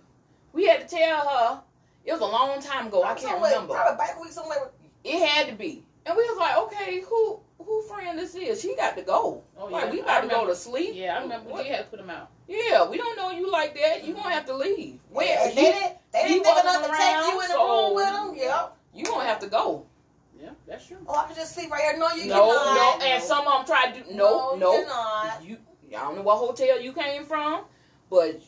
We 0.53 0.65
had 0.65 0.87
to 0.87 0.95
tell 0.95 1.27
her. 1.27 1.61
It 2.05 2.13
was 2.13 2.21
a 2.21 2.25
long 2.25 2.61
time 2.61 2.87
ago. 2.87 3.03
I 3.03 3.07
can't 3.15 3.21
Somewhere- 3.31 3.51
remember. 3.51 3.73
Probably 3.73 3.97
bike 3.97 4.21
week 4.21 4.31
somewhere. 4.31 4.69
It 5.03 5.27
had 5.27 5.47
to 5.49 5.55
be. 5.55 5.83
And 6.05 6.15
we 6.15 6.23
was 6.23 6.37
like, 6.37 6.57
okay, 6.57 7.01
who 7.01 7.41
who 7.59 7.81
friend 7.83 8.17
this 8.17 8.35
is? 8.35 8.61
She 8.61 8.75
got 8.75 8.95
to 8.97 9.03
go. 9.03 9.43
Oh, 9.57 9.65
like 9.65 9.85
yeah. 9.85 9.91
we 9.91 9.99
about 10.01 10.21
to 10.21 10.27
go 10.27 10.45
to 10.47 10.55
sleep. 10.55 10.91
Yeah, 10.93 11.17
I 11.17 11.21
remember 11.21 11.49
What? 11.49 11.63
we 11.63 11.69
had 11.69 11.79
to 11.79 11.83
put 11.85 11.99
them 11.99 12.09
out. 12.09 12.31
Yeah, 12.47 12.87
we 12.87 12.97
don't 12.97 13.17
know 13.17 13.31
you 13.31 13.51
like 13.51 13.75
that. 13.75 14.05
You 14.05 14.13
gonna 14.13 14.29
have 14.29 14.45
to 14.45 14.55
leave. 14.55 14.99
Where 15.09 15.25
Yeah, 15.27 15.49
you, 15.49 15.55
they 15.55 15.61
didn't, 15.61 15.93
they 16.13 16.27
didn't 16.27 16.43
think 16.43 16.59
enough 16.59 16.85
to 16.85 16.91
take 16.91 17.33
you 17.33 17.41
in 17.41 17.47
the 17.49 17.55
around, 17.55 17.85
room 17.85 17.95
with 17.95 18.05
so 18.07 18.27
them. 18.27 18.35
Yep. 18.37 18.77
You 18.93 19.05
gonna 19.05 19.25
have 19.25 19.39
to 19.39 19.47
go. 19.47 19.85
Yeah, 20.39 20.49
that's 20.67 20.87
true. 20.87 20.97
Oh, 21.07 21.15
I 21.15 21.25
can 21.27 21.35
just 21.35 21.55
sleep 21.55 21.71
right 21.71 21.81
here. 21.81 21.97
No, 21.97 22.09
you 22.11 22.27
no, 22.27 22.35
cannot. 22.35 22.75
no, 22.75 22.97
no, 22.99 23.05
and 23.05 23.23
some 23.23 23.47
of 23.47 23.53
them 23.53 23.65
try 23.65 23.91
to 23.91 23.99
do 24.03 24.15
no, 24.15 24.53
you 24.53 24.59
no. 24.59 24.83
cannot. 24.83 25.43
You, 25.43 25.57
I 25.89 26.01
don't 26.01 26.15
know 26.15 26.21
what 26.21 26.37
hotel 26.37 26.79
you 26.79 26.93
came 26.93 27.25
from, 27.25 27.65
but 28.09 28.41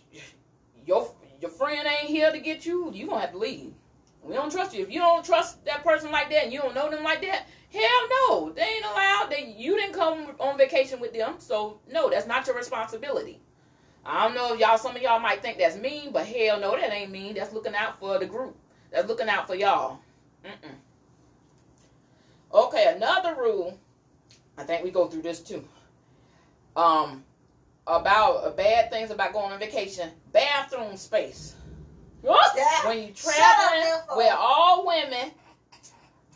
your 0.85 1.11
your 1.41 1.51
friend 1.51 1.87
ain't 1.87 2.09
here 2.09 2.31
to 2.31 2.39
get 2.39 2.65
you. 2.65 2.91
You 2.93 3.07
gonna 3.07 3.21
have 3.21 3.31
to 3.31 3.37
leave. 3.37 3.73
We 4.21 4.35
don't 4.35 4.51
trust 4.51 4.75
you. 4.75 4.83
If 4.83 4.91
you 4.91 4.99
don't 4.99 5.25
trust 5.25 5.63
that 5.65 5.83
person 5.83 6.11
like 6.11 6.29
that, 6.29 6.43
and 6.43 6.53
you 6.53 6.59
don't 6.59 6.75
know 6.75 6.89
them 6.89 7.03
like 7.03 7.21
that, 7.21 7.47
hell 7.71 8.07
no, 8.09 8.51
they 8.51 8.61
ain't 8.63 8.85
allowed. 8.85 9.27
They 9.29 9.53
you 9.57 9.77
didn't 9.77 9.93
come 9.93 10.35
on 10.39 10.57
vacation 10.57 10.99
with 10.99 11.13
them, 11.13 11.35
so 11.39 11.79
no, 11.91 12.09
that's 12.09 12.27
not 12.27 12.47
your 12.47 12.55
responsibility. 12.55 13.39
I 14.05 14.25
don't 14.25 14.35
know 14.35 14.53
if 14.53 14.59
y'all. 14.59 14.77
Some 14.77 14.95
of 14.95 15.01
y'all 15.01 15.19
might 15.19 15.41
think 15.41 15.57
that's 15.57 15.77
mean, 15.77 16.11
but 16.11 16.25
hell 16.25 16.59
no, 16.59 16.71
that 16.71 16.93
ain't 16.93 17.11
mean. 17.11 17.35
That's 17.35 17.53
looking 17.53 17.75
out 17.75 17.99
for 17.99 18.17
the 18.17 18.25
group. 18.25 18.55
That's 18.91 19.07
looking 19.07 19.29
out 19.29 19.47
for 19.47 19.55
y'all. 19.55 19.99
Mm-mm. 20.43 20.75
Okay, 22.53 22.93
another 22.95 23.35
rule. 23.35 23.77
I 24.57 24.63
think 24.63 24.83
we 24.83 24.91
go 24.91 25.07
through 25.07 25.21
this 25.21 25.41
too. 25.41 25.63
Um, 26.75 27.23
about 27.85 28.45
uh, 28.45 28.51
bad 28.51 28.89
things 28.89 29.11
about 29.11 29.33
going 29.33 29.51
on 29.51 29.59
vacation. 29.59 30.09
Bathroom 30.31 30.97
space. 30.97 31.55
Yeah. 32.23 32.87
When 32.87 32.97
you 33.07 33.13
traveling 33.13 34.01
with 34.15 34.33
all 34.37 34.85
women, 34.85 35.31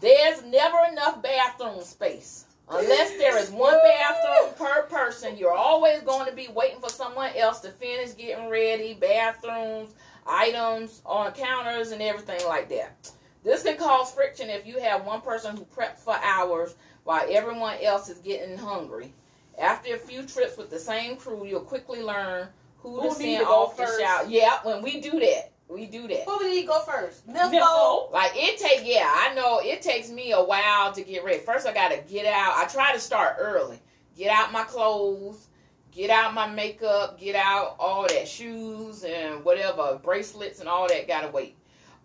there's 0.04 0.44
never 0.44 0.78
enough 0.92 1.24
bathroom 1.24 1.82
space. 1.82 2.46
Unless 2.70 3.18
there 3.18 3.38
is 3.38 3.50
one 3.52 3.78
bathroom 3.84 4.54
per 4.58 4.84
person, 4.84 5.38
you're 5.38 5.54
always 5.54 6.02
going 6.02 6.30
to 6.30 6.36
be 6.36 6.50
waiting 6.50 6.80
for 6.80 6.90
someone 6.90 7.32
else 7.38 7.62
to 7.62 7.70
finish 7.70 8.16
getting 8.16 8.50
ready, 8.50 8.94
bathrooms, 8.94 9.96
items 10.28 11.02
on 11.06 11.32
counters, 11.32 11.92
and 11.92 12.02
everything 12.02 12.46
like 12.48 12.70
that. 12.70 13.12
This 13.44 13.64
can 13.64 13.78
cause 13.78 14.12
friction 14.12 14.50
if 14.50 14.66
you 14.68 14.80
have 14.80 15.06
one 15.06 15.22
person 15.22 15.56
who 15.56 15.66
preps 15.66 15.98
for 16.00 16.16
hours 16.24 16.76
while 17.06 17.26
everyone 17.30 17.78
else 17.82 18.10
is 18.10 18.18
getting 18.20 18.58
hungry. 18.58 19.14
After 19.58 19.96
a 19.96 20.00
few 20.00 20.24
trips 20.24 20.58
with 20.58 20.70
the 20.70 20.80
same 20.80 21.16
crew, 21.16 21.46
you'll 21.46 21.62
quickly 21.62 22.02
learn 22.02 22.48
who, 22.80 23.00
Who 23.00 23.10
to 23.10 23.16
send 23.16 23.40
to 23.40 23.46
off 23.46 23.78
the 23.78 23.86
first? 23.86 24.02
shower. 24.02 24.26
Yeah, 24.28 24.60
when 24.64 24.82
we 24.82 25.00
do 25.00 25.12
that, 25.20 25.53
we 25.74 25.86
do 25.86 26.08
that. 26.08 26.24
Who 26.26 26.40
did 26.40 26.54
he 26.54 26.64
go 26.64 26.80
first? 26.82 27.28
Nympho. 27.28 27.52
Nympho. 27.52 28.12
Like 28.12 28.32
it 28.36 28.58
take 28.58 28.88
yeah, 28.88 29.12
I 29.12 29.34
know 29.34 29.60
it 29.64 29.82
takes 29.82 30.10
me 30.10 30.32
a 30.32 30.44
while 30.44 30.92
to 30.94 31.04
get 31.04 31.24
ready. 31.24 31.40
First 31.40 31.68
I 31.68 31.74
gotta 31.74 32.02
get 32.10 32.26
out. 32.26 32.54
I 32.58 32.68
try 32.68 32.94
to 32.94 33.00
start 33.00 33.38
early. 33.40 33.80
Get 34.16 34.30
out 34.30 34.52
my 34.52 34.64
clothes, 34.64 35.48
get 35.92 36.10
out 36.10 36.34
my 36.34 36.48
makeup, 36.48 37.20
get 37.20 37.36
out 37.36 37.76
all 37.80 38.08
that 38.08 38.28
shoes 38.28 39.04
and 39.04 39.44
whatever, 39.44 40.00
bracelets 40.04 40.60
and 40.60 40.70
all 40.70 40.88
that 40.88 41.08
gotta 41.08 41.30
wait. 41.30 41.56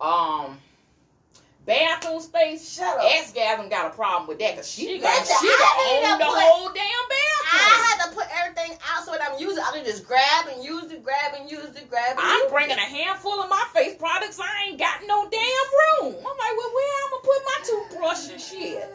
Um 0.01 0.59
bathroom 1.69 2.21
space. 2.21 2.65
Shut 2.65 2.97
up. 2.99 3.05
Ex 3.05 3.31
Gasm 3.33 3.69
got 3.69 3.93
a 3.93 3.95
problem 3.95 4.27
with 4.27 4.39
that 4.41 4.57
because 4.57 4.71
she 4.71 4.99
got 4.99 5.13
she 5.27 5.47
got 5.47 5.75
own 5.85 6.01
even 6.03 6.19
the 6.19 6.25
put- 6.25 6.41
whole 6.41 6.69
damn 6.73 7.05
bathroom. 7.13 7.61
I 7.61 7.77
had 7.85 8.09
to 8.09 8.17
put 8.17 8.27
everything 8.33 8.77
out 8.89 9.05
so 9.05 9.13
when 9.13 9.21
I'm 9.23 9.39
using, 9.39 9.63
I 9.63 9.71
can 9.77 9.85
just 9.85 10.07
grab 10.07 10.49
and 10.53 10.65
use 10.65 10.91
it, 10.91 11.05
grab 11.05 11.35
and 11.39 11.51
use 11.51 11.65
it, 11.77 11.89
grab 11.89 12.17
and 12.17 12.21
I'm 12.21 12.49
bringing 12.51 12.77
it. 12.77 12.79
a 12.79 12.89
handful 12.89 13.41
of 13.41 13.49
my 13.51 13.65
face 13.75 13.95
products. 13.97 14.41
I 14.41 14.69
ain't 14.69 14.79
got 14.79 15.01
no 15.07 15.29
damn 15.29 15.69
room. 16.09 16.17
I'm 16.17 16.37
like, 16.41 16.55
well, 16.57 16.73
where 16.75 16.93
I'm 17.05 17.11
gonna 17.13 17.29
put 17.29 17.41
my 17.45 17.59
toothbrush 17.69 18.31
and 18.33 18.41
shit? 18.41 18.89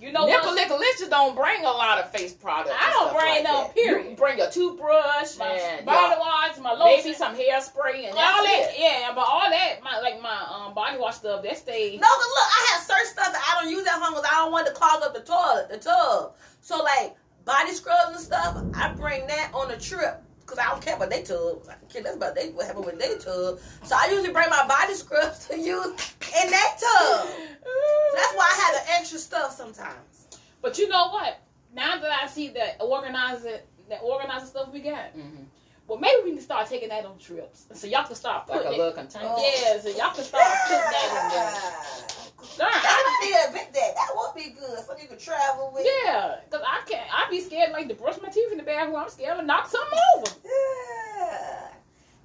You 0.00 0.12
know 0.12 0.24
Nickel 0.24 0.54
what? 0.54 0.68
Nicolicia 0.68 1.10
don't 1.10 1.36
bring 1.36 1.60
a 1.60 1.70
lot 1.70 1.98
of 1.98 2.10
face 2.10 2.32
products. 2.32 2.74
I 2.74 2.90
don't 2.90 3.12
bring 3.12 3.34
like 3.34 3.44
none, 3.44 3.64
that. 3.64 3.74
period. 3.74 4.10
You 4.10 4.16
bring 4.16 4.40
a 4.40 4.50
toothbrush 4.50 5.36
My 5.36 5.46
and 5.46 5.84
body 5.84 6.14
yeah, 6.14 6.18
wash, 6.18 6.58
my 6.58 6.72
lotion, 6.72 7.04
maybe 7.04 7.14
some 7.14 7.34
hairspray 7.36 8.08
and 8.08 8.16
all 8.16 8.42
that. 8.42 8.70
it. 8.72 8.80
Yeah, 8.80 9.12
but 9.14 9.26
all 9.28 9.50
that, 9.50 9.82
my 9.84 10.00
like 10.00 10.22
my 10.22 10.36
um 10.48 10.72
body 10.74 10.96
wash 10.98 11.16
stuff, 11.16 11.42
that 11.42 11.58
stays. 11.58 12.00
No, 12.00 12.08
but 12.08 12.28
look, 12.28 12.48
I 12.48 12.68
have 12.72 12.82
certain 12.82 13.06
stuff 13.12 13.32
that 13.32 13.42
I 13.52 13.62
don't 13.62 13.70
use 13.70 13.86
at 13.86 14.00
home 14.00 14.14
because 14.14 14.28
I 14.30 14.36
don't 14.36 14.52
want 14.52 14.66
to 14.68 14.72
clog 14.72 15.02
up 15.02 15.12
the 15.12 15.20
toilet, 15.20 15.68
the 15.70 15.76
tub. 15.76 16.34
So 16.62 16.82
like 16.82 17.14
body 17.44 17.72
scrubs 17.72 18.16
and 18.16 18.20
stuff, 18.20 18.56
I 18.74 18.92
bring 18.94 19.26
that 19.26 19.50
on 19.52 19.70
a 19.70 19.78
trip 19.78 20.22
because 20.50 20.64
I 20.64 20.68
don't 20.70 20.82
care 20.82 20.96
about 20.96 21.10
they 21.10 21.22
tub. 21.22 21.62
I 21.68 21.74
don't 21.74 21.88
care 21.88 22.02
that's 22.02 22.16
about 22.16 22.34
they 22.34 22.48
what 22.50 22.66
happened 22.66 22.86
with 22.86 22.98
their 22.98 23.16
tub. 23.18 23.58
So 23.84 23.94
I 23.96 24.08
usually 24.10 24.32
bring 24.32 24.50
my 24.50 24.66
body 24.66 24.94
scrubs 24.94 25.46
to 25.48 25.56
use 25.58 25.86
in 25.86 26.50
that 26.50 26.76
tub. 26.80 27.26
So 27.28 28.16
that's 28.16 28.34
why 28.34 28.50
I 28.50 28.60
have 28.64 28.84
the 28.86 28.92
extra 28.98 29.18
stuff 29.18 29.52
sometimes. 29.56 30.26
But 30.60 30.76
you 30.78 30.88
know 30.88 31.08
what? 31.10 31.40
Now 31.72 32.00
that 32.00 32.22
I 32.22 32.26
see 32.26 32.48
that 32.48 32.78
organizer, 32.80 33.60
that 33.88 34.00
organizer 34.02 34.46
stuff 34.46 34.72
we 34.72 34.80
got, 34.80 35.16
Mhm. 35.16 35.44
Well, 35.90 35.98
maybe 35.98 36.22
we 36.24 36.30
can 36.34 36.40
start 36.40 36.68
taking 36.68 36.88
that 36.90 37.04
on 37.04 37.18
trips, 37.18 37.66
so 37.74 37.88
y'all 37.88 38.04
can 38.06 38.14
start 38.14 38.48
Like 38.48 38.64
a 38.64 38.70
little 38.70 38.86
it. 38.88 38.94
container. 38.94 39.24
Yeah, 39.38 39.80
so 39.80 39.88
y'all 39.88 40.14
can 40.14 40.22
start 40.22 40.44
putting 40.68 40.78
that 40.78 41.08
in 41.10 41.28
there. 41.34 41.52
Ah. 41.52 42.26
I- 42.62 42.80
That 42.82 43.02
would 43.06 43.28
be 43.28 43.34
a 43.34 43.52
bit 43.64 43.72
that. 43.74 43.94
That 43.96 44.10
would 44.14 44.34
be 44.36 44.50
good. 44.50 44.78
So 44.86 44.96
you 45.02 45.08
could 45.08 45.18
travel 45.18 45.72
with. 45.74 45.84
yeah, 46.04 46.36
cause 46.50 46.60
I 46.64 46.82
can't. 46.88 47.08
I'd 47.12 47.28
be 47.30 47.40
scared 47.40 47.72
like 47.72 47.88
to 47.88 47.94
brush 47.94 48.16
my 48.22 48.28
teeth 48.28 48.52
in 48.52 48.58
the 48.58 48.62
bathroom. 48.64 48.96
I'm 48.96 49.08
scared 49.08 49.38
to 49.38 49.44
knock 49.44 49.68
something 49.68 49.98
over. 50.16 50.30
Yeah. 50.44 51.68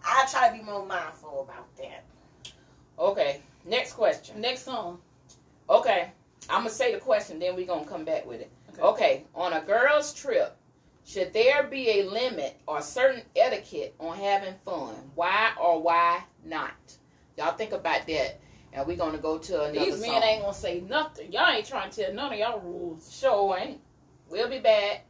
I 0.07 0.25
try 0.29 0.49
to 0.49 0.53
be 0.55 0.61
more 0.63 0.85
mindful 0.85 1.41
about 1.49 1.75
that. 1.77 2.03
Okay, 2.99 3.41
next 3.65 3.93
question. 3.93 4.39
Next 4.41 4.63
song. 4.63 4.99
Okay, 5.69 6.11
I'm 6.49 6.59
gonna 6.59 6.69
say 6.69 6.93
the 6.93 6.99
question, 6.99 7.39
then 7.39 7.55
we're 7.55 7.65
gonna 7.65 7.85
come 7.85 8.05
back 8.05 8.25
with 8.27 8.41
it. 8.41 8.51
Okay. 8.73 8.81
Okay, 8.81 9.23
on 9.33 9.53
a 9.53 9.61
girl's 9.61 10.13
trip, 10.13 10.55
should 11.05 11.33
there 11.33 11.63
be 11.63 11.99
a 11.99 12.03
limit 12.03 12.59
or 12.67 12.81
certain 12.81 13.21
etiquette 13.35 13.93
on 13.99 14.17
having 14.17 14.55
fun? 14.65 14.95
Why 15.13 15.51
or 15.61 15.81
why 15.81 16.23
not? 16.43 16.73
Y'all 17.37 17.55
think 17.55 17.73
about 17.73 18.07
that, 18.07 18.39
and 18.73 18.87
we're 18.87 18.97
gonna 18.97 19.19
go 19.19 19.37
to 19.37 19.63
another 19.65 19.85
These 19.85 20.01
men 20.01 20.09
song. 20.09 20.23
ain't 20.23 20.41
gonna 20.41 20.53
say 20.53 20.81
nothing. 20.81 21.31
Y'all 21.31 21.49
ain't 21.49 21.65
trying 21.65 21.91
to 21.91 22.03
tell 22.05 22.13
none 22.13 22.33
of 22.33 22.39
y'all 22.39 22.59
rules. 22.59 23.15
Sure 23.15 23.55
ain't. 23.57 23.79
We'll 24.29 24.49
be 24.49 24.59
back. 24.59 25.05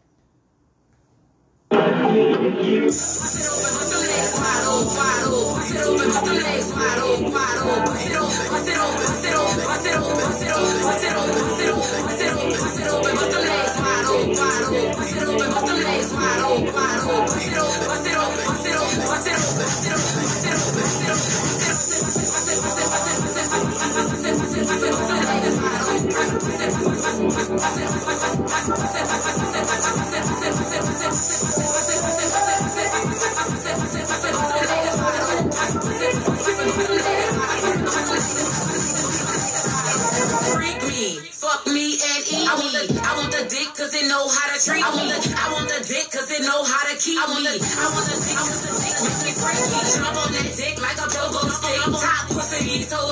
I 42.55 43.17
want 43.17 43.31
the 43.31 43.43
dick 43.51 43.67
cause 43.75 43.93
it 43.93 44.07
know 44.07 44.23
how 44.27 44.47
to 44.47 44.57
treat 44.63 44.79
me. 44.95 45.11
I 45.35 45.51
want 45.51 45.67
the 45.67 45.83
dick 45.83 46.07
cause 46.11 46.31
it 46.31 46.41
knows 46.41 46.67
how 46.71 46.83
to 46.87 46.95
keep. 46.95 47.19
Me 47.19 47.21
I 47.21 47.27
want 47.27 48.07
the 48.07 48.15
dick 48.23 48.39
cause 48.39 48.63
the 48.63 48.71
dick 48.71 48.95
makes 49.03 49.23
it 49.27 49.35
freaky. 49.35 49.83
So 49.85 49.99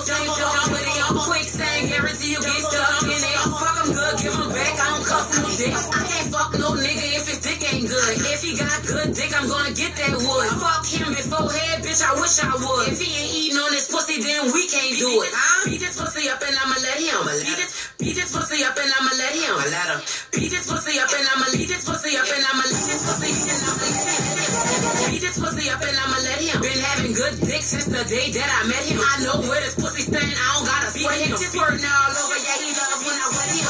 you're 0.08 0.56
nobody 0.56 0.94
I'm 1.04 1.20
quick, 1.20 1.44
saying 1.44 1.90
guarantee 1.90 2.32
you 2.32 2.42
get 2.42 2.64
stuck 2.64 3.04
in 3.04 3.12
it. 3.12 3.44
I 5.94 6.08
can't 6.08 6.32
fuck 6.32 6.54
no 6.58 6.72
nigga 6.72 7.08
if 7.20 7.28
ain't 7.28 7.33
good. 8.04 8.20
If 8.34 8.42
he 8.44 8.52
got 8.58 8.80
good 8.84 9.10
dick, 9.16 9.32
I'm 9.36 9.48
gonna 9.48 9.74
get 9.74 9.96
that 9.96 10.16
wood. 10.18 10.48
Fuck 10.60 10.86
him 10.88 11.10
beforehand, 11.14 11.84
bitch, 11.84 12.02
I 12.04 12.12
wish 12.20 12.36
I 12.44 12.52
would. 12.52 12.88
If 12.92 13.00
he 13.00 13.10
ain't 13.10 13.34
eating 13.34 13.60
on 13.60 13.72
this 13.72 13.88
pussy, 13.92 14.22
then 14.22 14.52
we 14.52 14.68
can't 14.68 14.96
do 14.98 15.10
it. 15.24 15.32
Beat 15.66 15.80
this 15.80 15.96
pussy 16.00 16.30
up 16.30 16.42
and 16.44 16.56
I'ma 16.56 16.76
let 16.84 17.00
him. 17.00 17.20
Beat 17.24 17.58
this, 17.58 17.72
beat 17.98 18.16
this 18.16 18.32
pussy 18.34 18.64
up 18.64 18.76
and 18.76 18.92
I'ma 18.92 19.12
let 19.16 19.34
him. 19.34 19.56
Beat 20.34 20.52
this 20.52 20.66
pussy 20.68 21.00
up 21.00 21.12
and 21.14 21.26
I'ma 21.32 21.46
beat 21.54 21.70
this 21.70 21.84
pussy 21.88 22.18
up 22.18 22.28
and 22.28 22.44
I'ma 22.44 22.64
beat 22.68 22.88
this 22.92 23.04
pussy 23.08 23.32
and 23.32 23.62
I'ma 23.64 23.84
beat 25.08 25.22
this 25.24 25.38
pussy 25.40 25.66
up 25.70 25.82
and 25.82 25.96
I'ma 25.96 26.18
let 26.28 26.40
him. 26.44 26.58
Been 26.62 26.80
having 26.84 27.14
good 27.14 27.36
dick 27.48 27.64
since 27.64 27.88
the 27.88 28.04
day 28.10 28.28
that 28.36 28.50
I 28.50 28.68
met 28.68 28.84
him. 28.84 29.00
I 29.00 29.16
know 29.24 29.38
where 29.48 29.62
this 29.64 29.76
pussy 29.76 30.04
stand. 30.04 30.28
I 30.28 30.48
don't 30.58 30.66
gotta 30.68 30.90
sweat 30.92 31.20
him. 31.24 31.38
Just 31.38 31.56
squirting 31.56 31.86
all 31.86 32.12
over. 32.12 32.38
Yeah, 32.44 32.58
he 32.60 32.70
love 32.76 33.00
when 33.06 33.16
I 33.16 33.28
wet 33.32 33.50
him. 33.54 33.64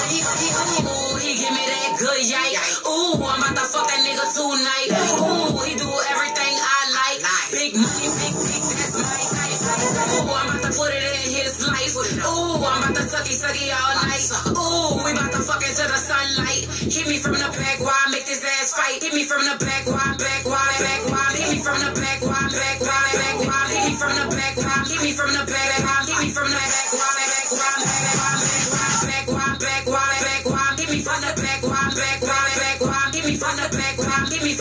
Ooh, 0.89 1.15
he 1.21 1.31
give 1.37 1.53
me 1.53 1.63
that 1.69 1.91
good 1.99 2.21
yike. 2.25 2.57
Ooh, 2.89 3.21
I'm 3.21 3.39
about 3.39 3.55
to 3.59 3.65
fuck 3.69 3.85
that 3.87 4.01
nigga 4.01 4.22
tonight. 4.31 4.89
Ooh, 5.19 5.59
he 5.67 5.75
do 5.75 5.89
everything 6.13 6.53
I 6.55 6.79
like. 6.95 7.21
Big 7.51 7.75
money, 7.75 8.07
big 8.07 8.33
dick, 8.33 8.63
that's 8.63 8.95
my 8.95 9.03
type. 9.03 9.59
Ooh, 9.63 10.31
I'm 10.31 10.47
about 10.49 10.63
to 10.63 10.71
put 10.71 10.91
it 10.95 11.03
in 11.03 11.27
his 11.35 11.59
life. 11.67 11.93
Ooh, 12.23 12.63
I'm 12.63 12.83
about 12.83 12.95
to 12.95 13.03
sucky 13.03 13.35
sucky 13.35 13.67
all 13.73 13.93
night. 13.99 14.23
Ooh, 14.55 15.03
we 15.03 15.11
bout 15.13 15.31
to 15.35 15.41
fuck 15.43 15.63
into 15.63 15.83
the 15.83 15.99
sunlight. 15.99 16.67
Hit 16.87 17.07
me 17.07 17.17
from 17.19 17.35
the 17.35 17.49
back, 17.51 17.79
why 17.79 17.97
make 18.11 18.25
this 18.25 18.43
ass 18.43 18.73
fight? 18.73 19.03
Hit 19.03 19.13
me 19.13 19.23
from 19.23 19.43
the 19.43 19.55
back, 19.59 19.85
why 19.87 20.15
back, 20.15 20.45
why 20.45 20.71
back, 20.79 21.01
why? 21.09 21.27
Hit 21.35 21.49
me 21.51 21.59
from 21.59 21.79
the 21.79 21.91
back, 21.99 22.19
why 22.23 22.47
back, 22.47 22.79
why 22.79 23.03
back, 23.19 23.37
why? 23.43 23.63
Hit 23.71 23.83
me 23.91 23.95
from 23.99 24.13
the 24.15 24.25
back? 24.35 24.55
Hit 24.87 25.01
me 25.01 25.11
from 25.11 25.31
the 25.33 25.43
back? 25.43 26.07
Hit 26.07 26.19
me 26.21 26.29
from 26.29 26.49
the 26.49 26.55
back, 26.55 26.89
why 26.93 27.12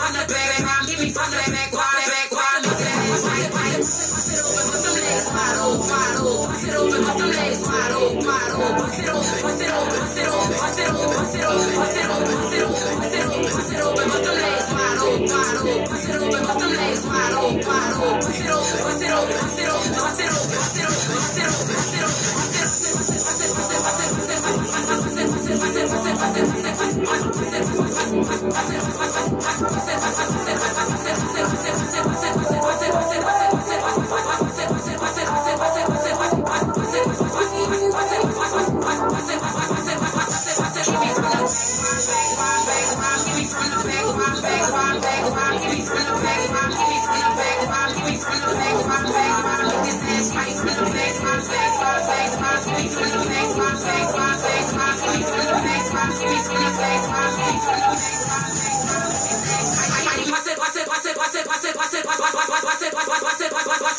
why? 0.02 0.82
Hit 0.88 0.98
me 0.98 1.08
from 1.10 1.30
the 1.30 1.38
back, 1.38 1.70
why? 1.72 1.94
Hit 2.02 2.10
me 2.10 2.10
from 2.10 2.10
the 2.10 2.10
back, 2.10 2.30
why 2.32 2.32
back, 2.32 2.32
why? 2.32 2.58
Bust 2.62 4.30
it 4.32 4.40
open, 4.42 4.66
bust 4.66 4.82
them 4.82 4.98
legs 4.98 5.26
wide 5.30 5.58
open, 5.62 5.86
wide 5.86 6.18
open. 6.18 6.48
Bust 6.50 6.66
it 6.66 6.74
open, 6.74 7.00
bust 7.02 7.18
them 7.18 7.30
legs 7.30 7.62
wide 7.62 7.92
open, 7.92 8.26
wide 8.26 8.52
open. 8.52 8.82
Bust 8.82 8.98
it 8.98 9.10
open, 9.12 9.38
bust 9.42 9.62
it 9.62 9.70
open, 9.72 10.02
bust 10.02 10.18
it 10.18 10.26
open, 10.26 10.50
bust 10.52 10.76
it 10.82 10.90
open, 10.92 11.12
bust 11.12 11.36
it 11.36 11.46
open, 11.46 11.72
bust 11.72 11.92
it 11.92 12.10
open, 12.12 12.32
bust 12.32 12.52
it 12.52 12.62
open, 12.62 12.82
bust 12.82 13.12
it 13.12 13.22
open, 13.22 13.46
bust 13.46 13.72
it 13.72 13.82
open, 13.82 14.08
bust 14.10 14.22
them 14.22 14.36
legs 14.42 14.68
wide 14.72 14.98
open, 15.02 15.22
wide 15.22 15.56
open. 15.62 15.86
Bust 15.92 16.08
it 16.08 16.18
open, 16.18 16.42
bust 16.42 16.58
them 16.58 16.72
legs 16.72 17.02
wide 17.06 17.32
open, 17.32 17.62
wide 17.62 17.94
open. 18.02 18.18
Bust 18.22 18.42
it 18.42 18.50
open, 18.52 18.78
bust 18.82 19.02
it 19.02 19.12
open, 19.12 19.92
bust 19.92 20.18
it 20.18 20.30
open, 20.32 20.52
bust 20.52 20.76
it 20.76 20.82
open, 20.82 20.98
bust 20.98 21.18
it 21.22 21.48
open, 21.52 21.72
bust 21.72 21.94
it 21.94 22.02
open, 22.02 22.18
bust 22.22 22.28
it 22.32 22.76
open, 28.02 28.50
bust 28.50 28.98
it 28.98 29.01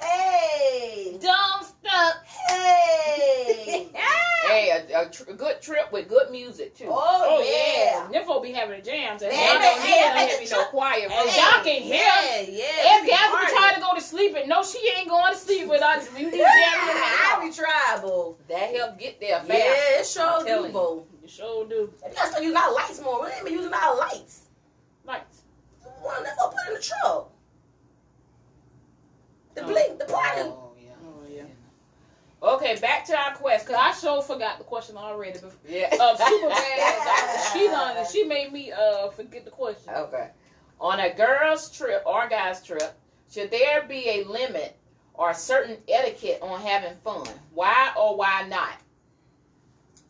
Hey. 0.00 1.18
don't 1.20 1.64
stop. 1.64 2.14
Hey. 2.48 3.88
Hey, 4.46 4.70
a, 4.70 5.00
a, 5.00 5.10
tr- 5.10 5.32
good 5.32 5.60
trip 5.62 5.90
with 5.90 6.06
good 6.08 6.30
music 6.30 6.76
too. 6.76 6.84
Oh, 6.88 6.92
oh 6.94 7.42
yeah. 7.42 8.06
Them 8.12 8.24
folk 8.24 8.42
be 8.44 8.52
having 8.52 8.78
a 8.78 8.82
jam. 8.82 9.18
So 9.18 9.26
Man, 9.26 9.34
ain't 9.34 9.60
no 9.60 9.74
they- 9.74 9.80
need 9.82 9.88
hey, 9.88 9.98
to 9.98 10.04
I 10.04 10.18
have 10.20 10.28
think 10.30 10.50
me 10.50 10.56
no 10.56 10.64
quiet. 10.66 11.10
Hey, 11.10 11.24
verse. 11.24 11.36
Y'all 11.36 11.64
can 11.64 11.82
hear. 11.82 11.94
Yeah, 11.96 12.40
yeah. 12.42 12.94
If 12.94 13.02
we 13.02 13.08
guys 13.08 13.46
be 13.50 13.56
trying 13.56 13.74
to 13.74 13.80
go 13.80 13.94
to 13.96 14.00
sleep 14.00 14.36
and 14.36 14.48
no, 14.48 14.62
she 14.62 14.78
ain't 14.96 15.08
going 15.08 15.32
to 15.32 15.38
sleep 15.38 15.66
with 15.68 15.82
us. 15.82 16.08
We 16.12 16.24
be 16.30 16.30
jamming 16.30 16.38
in 16.38 16.44
I 16.46 17.38
the 17.40 17.46
be 17.48 17.52
tribal. 17.56 18.38
That 18.48 18.74
help 18.76 18.98
get 18.98 19.18
there 19.18 19.40
fast. 19.40 19.48
Yeah, 19.48 19.98
it 20.00 20.06
sure 20.06 20.28
I'm 20.28 20.44
do, 20.46 20.66
you. 20.68 20.72
boo. 20.72 21.02
You 21.22 21.28
sure 21.28 21.66
do. 21.66 21.90
We 22.06 22.14
gotta 22.14 22.28
start 22.28 22.42
using 22.44 22.56
our 22.56 22.72
lights 22.74 23.00
more. 23.02 23.24
We 23.24 23.30
ain't 23.32 23.44
been 23.44 23.54
using 23.54 23.72
our 23.74 23.96
lights. 23.98 24.42
Lights. 25.04 25.42
One 26.00 26.22
that's 26.22 26.36
gonna 26.36 26.54
put 26.56 26.68
in 26.68 26.74
the 26.74 26.80
truck. 26.80 27.30
The 29.54 29.62
blink, 29.62 29.98
the 29.98 30.06
party. 30.06 30.40
Oh, 30.42 30.72
yeah. 30.82 30.90
Oh 31.04 31.22
yeah. 31.30 31.44
Okay, 32.42 32.76
back 32.80 33.04
to 33.06 33.16
our 33.16 33.34
quest. 33.34 33.66
Cause 33.66 33.76
I 33.78 33.92
sure 33.92 34.22
forgot 34.22 34.58
the 34.58 34.64
question 34.64 34.96
already. 34.96 35.38
But 35.40 35.52
yeah. 35.68 35.94
uh, 36.00 36.16
super 36.16 36.48
bad. 36.48 37.52
she 37.52 37.66
done. 37.68 38.06
She 38.10 38.24
made 38.24 38.52
me 38.52 38.72
uh 38.72 39.10
forget 39.10 39.44
the 39.44 39.50
question. 39.50 39.92
Okay. 39.94 40.30
On 40.80 40.98
a 41.00 41.14
girl's 41.14 41.70
trip 41.70 42.02
or 42.06 42.28
guy's 42.28 42.62
trip, 42.62 42.94
should 43.30 43.50
there 43.50 43.82
be 43.82 44.08
a 44.08 44.24
limit 44.24 44.76
or 45.14 45.30
a 45.30 45.34
certain 45.34 45.76
etiquette 45.88 46.40
on 46.42 46.60
having 46.60 46.96
fun? 46.96 47.26
Why 47.54 47.92
or 47.96 48.16
why 48.16 48.46
not? 48.48 48.74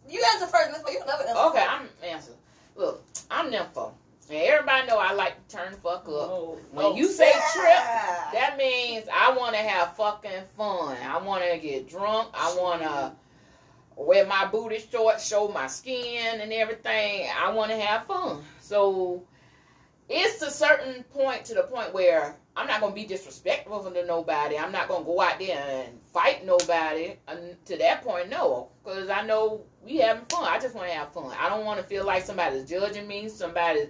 You 0.08 0.24
answer 0.32 0.46
first. 0.46 0.70
That's 0.70 0.84
why 0.84 0.92
you 0.92 1.00
never 1.00 1.22
answer. 1.22 1.38
Okay, 1.38 1.58
first. 1.58 1.70
I'm 1.70 2.08
answer. 2.08 2.32
Look, 2.76 3.04
I'm 3.30 3.50
nympho. 3.52 3.92
And 4.30 4.38
everybody 4.38 4.86
know 4.86 4.98
I 4.98 5.12
like 5.12 5.48
to 5.48 5.56
turn 5.56 5.72
the 5.72 5.78
fuck 5.78 6.02
up. 6.02 6.08
Oh, 6.08 6.58
When 6.72 6.86
oh, 6.86 6.96
you 6.96 7.08
say 7.08 7.30
yeah. 7.30 7.50
trip, 7.52 8.32
that 8.32 8.54
means 8.56 9.06
I 9.12 9.36
want 9.36 9.54
to 9.54 9.60
have 9.60 9.96
fucking 9.96 10.44
fun. 10.56 10.96
I 11.02 11.18
want 11.18 11.44
to 11.50 11.58
get 11.58 11.88
drunk. 11.88 12.28
I 12.34 12.54
want 12.58 12.82
to 12.82 13.12
wear 13.96 14.26
my 14.26 14.46
booty 14.46 14.78
shorts, 14.90 15.26
show 15.26 15.48
my 15.48 15.66
skin 15.66 16.40
and 16.40 16.52
everything. 16.52 17.28
I 17.38 17.52
want 17.52 17.70
to 17.70 17.76
have 17.78 18.06
fun. 18.06 18.42
So 18.60 19.22
it's 20.08 20.42
a 20.42 20.50
certain 20.50 21.02
point 21.04 21.44
to 21.46 21.54
the 21.54 21.62
point 21.62 21.92
where 21.94 22.36
I'm 22.56 22.66
not 22.66 22.80
gonna 22.80 22.94
be 22.94 23.04
disrespectful 23.04 23.90
to 23.90 24.06
nobody. 24.06 24.56
I'm 24.56 24.70
not 24.70 24.88
gonna 24.88 25.04
go 25.04 25.20
out 25.20 25.38
there 25.38 25.58
and 25.86 25.98
fight 26.12 26.46
nobody. 26.46 27.16
And 27.26 27.56
to 27.66 27.76
that 27.78 28.02
point, 28.02 28.28
no, 28.28 28.68
because 28.84 29.08
I 29.08 29.26
know 29.26 29.62
we 29.84 29.96
having 29.96 30.24
fun. 30.26 30.44
I 30.44 30.58
just 30.60 30.74
want 30.74 30.88
to 30.88 30.94
have 30.94 31.12
fun. 31.12 31.32
I 31.38 31.48
don't 31.48 31.64
want 31.64 31.80
to 31.80 31.86
feel 31.86 32.04
like 32.04 32.24
somebody's 32.24 32.68
judging 32.68 33.08
me. 33.08 33.28
Somebody's 33.28 33.88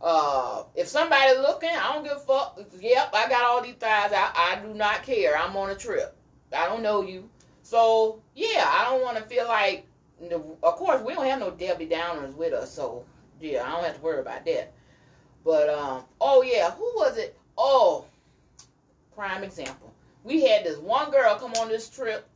uh, 0.00 0.64
if 0.74 0.88
somebody 0.88 1.36
looking, 1.38 1.70
I 1.70 1.92
don't 1.92 2.04
give 2.04 2.16
a 2.16 2.20
fuck. 2.20 2.60
Yep, 2.80 3.10
I 3.14 3.28
got 3.28 3.44
all 3.44 3.62
these 3.62 3.74
thighs. 3.74 4.12
I, 4.14 4.30
I 4.34 4.60
do 4.64 4.74
not 4.74 5.02
care. 5.02 5.36
I'm 5.36 5.56
on 5.56 5.70
a 5.70 5.74
trip. 5.74 6.16
I 6.56 6.66
don't 6.66 6.82
know 6.82 7.02
you. 7.02 7.28
So, 7.62 8.20
yeah, 8.34 8.64
I 8.66 8.86
don't 8.88 9.02
want 9.02 9.16
to 9.18 9.22
feel 9.24 9.46
like, 9.46 9.86
of 10.30 10.76
course, 10.76 11.02
we 11.02 11.14
don't 11.14 11.26
have 11.26 11.38
no 11.38 11.50
Debbie 11.50 11.86
Downers 11.86 12.34
with 12.34 12.52
us. 12.52 12.72
So, 12.72 13.04
yeah, 13.40 13.64
I 13.64 13.70
don't 13.70 13.84
have 13.84 13.96
to 13.96 14.00
worry 14.02 14.20
about 14.20 14.44
that. 14.46 14.72
But, 15.44 15.68
um, 15.68 16.04
oh, 16.20 16.42
yeah, 16.42 16.70
who 16.72 16.84
was 16.96 17.16
it? 17.16 17.38
Oh, 17.56 18.06
prime 19.14 19.44
example. 19.44 19.92
We 20.24 20.44
had 20.46 20.64
this 20.64 20.78
one 20.78 21.10
girl 21.10 21.36
come 21.36 21.52
on 21.52 21.68
this 21.68 21.88
trip, 21.88 22.28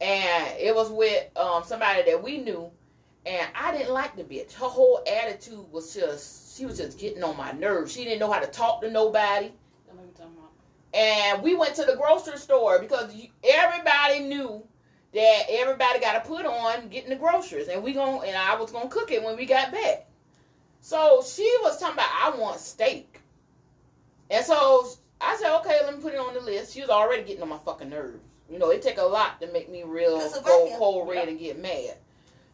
and 0.00 0.48
it 0.58 0.74
was 0.74 0.90
with 0.90 1.36
um, 1.36 1.62
somebody 1.64 2.02
that 2.10 2.22
we 2.22 2.38
knew, 2.38 2.70
and 3.26 3.46
I 3.54 3.70
didn't 3.76 3.92
like 3.92 4.16
the 4.16 4.24
bitch. 4.24 4.52
Her 4.54 4.66
whole 4.66 5.04
attitude 5.06 5.70
was 5.70 5.94
just, 5.94 6.41
she 6.54 6.66
was 6.66 6.76
just 6.76 6.98
getting 6.98 7.22
on 7.22 7.36
my 7.36 7.52
nerves. 7.52 7.92
She 7.92 8.04
didn't 8.04 8.20
know 8.20 8.30
how 8.30 8.40
to 8.40 8.46
talk 8.46 8.82
to 8.82 8.90
nobody. 8.90 9.46
I 9.46 9.94
know 9.94 10.02
what 10.02 10.04
you're 10.04 10.14
talking 10.14 10.36
about. 10.36 10.50
And 10.94 11.42
we 11.42 11.54
went 11.54 11.74
to 11.76 11.84
the 11.84 11.96
grocery 11.96 12.36
store 12.36 12.78
because 12.78 13.14
you, 13.14 13.28
everybody 13.42 14.20
knew 14.20 14.62
that 15.14 15.42
everybody 15.48 16.00
got 16.00 16.22
to 16.22 16.28
put 16.28 16.44
on 16.44 16.88
getting 16.88 17.10
the 17.10 17.16
groceries, 17.16 17.68
and 17.68 17.82
we 17.82 17.92
gon' 17.92 18.24
and 18.26 18.36
I 18.36 18.56
was 18.56 18.70
gonna 18.70 18.88
cook 18.88 19.10
it 19.10 19.22
when 19.22 19.36
we 19.36 19.46
got 19.46 19.72
back. 19.72 20.06
So 20.80 21.22
she 21.26 21.50
was 21.62 21.78
talking 21.78 21.94
about 21.94 22.08
I 22.10 22.36
want 22.36 22.60
steak, 22.60 23.20
and 24.30 24.44
so 24.44 24.88
I 25.20 25.36
said 25.36 25.54
okay, 25.60 25.78
let 25.84 25.96
me 25.96 26.02
put 26.02 26.14
it 26.14 26.18
on 26.18 26.34
the 26.34 26.40
list. 26.40 26.74
She 26.74 26.80
was 26.80 26.90
already 26.90 27.22
getting 27.22 27.42
on 27.42 27.48
my 27.48 27.58
fucking 27.58 27.90
nerves. 27.90 28.18
You 28.50 28.58
know, 28.58 28.70
it 28.70 28.82
take 28.82 28.98
a 28.98 29.02
lot 29.02 29.40
to 29.40 29.50
make 29.52 29.70
me 29.70 29.82
real 29.84 30.18
go 30.44 30.74
cold 30.78 31.08
red 31.08 31.28
and 31.28 31.38
get 31.38 31.58
mad. 31.58 31.96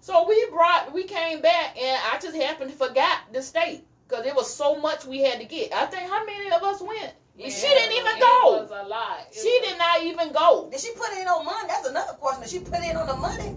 So 0.01 0.29
we 0.29 0.47
brought, 0.51 0.93
we 0.93 1.05
came 1.05 1.41
back, 1.41 1.77
and 1.77 2.01
I 2.13 2.19
just 2.21 2.37
happened 2.37 2.71
to 2.71 2.77
forgot 2.77 3.19
the 3.33 3.43
steak 3.43 3.85
because 4.09 4.25
it 4.27 4.35
was 4.35 4.53
so 4.53 4.77
much 4.81 5.05
we 5.05 5.19
had 5.19 5.39
to 5.41 5.45
get. 5.47 5.73
I 5.73 5.87
think 5.87 6.11
how 6.11 6.25
many 6.25 6.51
of 6.51 6.63
us 6.63 6.81
went? 6.81 7.13
she 7.39 7.45
didn't 7.51 7.93
even 7.93 8.17
it 8.17 8.21
go. 8.21 8.63
was 8.63 8.71
a 8.71 8.89
lot. 8.89 9.21
It 9.31 9.35
She 9.41 9.59
was- 9.61 9.69
did 9.69 9.79
not 9.79 10.03
even 10.03 10.33
go. 10.33 10.69
Did 10.71 10.81
she 10.81 10.91
put 10.93 11.13
in 11.17 11.29
on 11.29 11.45
money? 11.45 11.69
That's 11.69 11.87
another 11.89 12.15
question. 12.15 12.43
Did 12.43 12.51
she 12.51 12.59
put 12.61 12.81
in 12.83 12.97
on 12.97 13.07
the 13.07 13.15
money? 13.17 13.55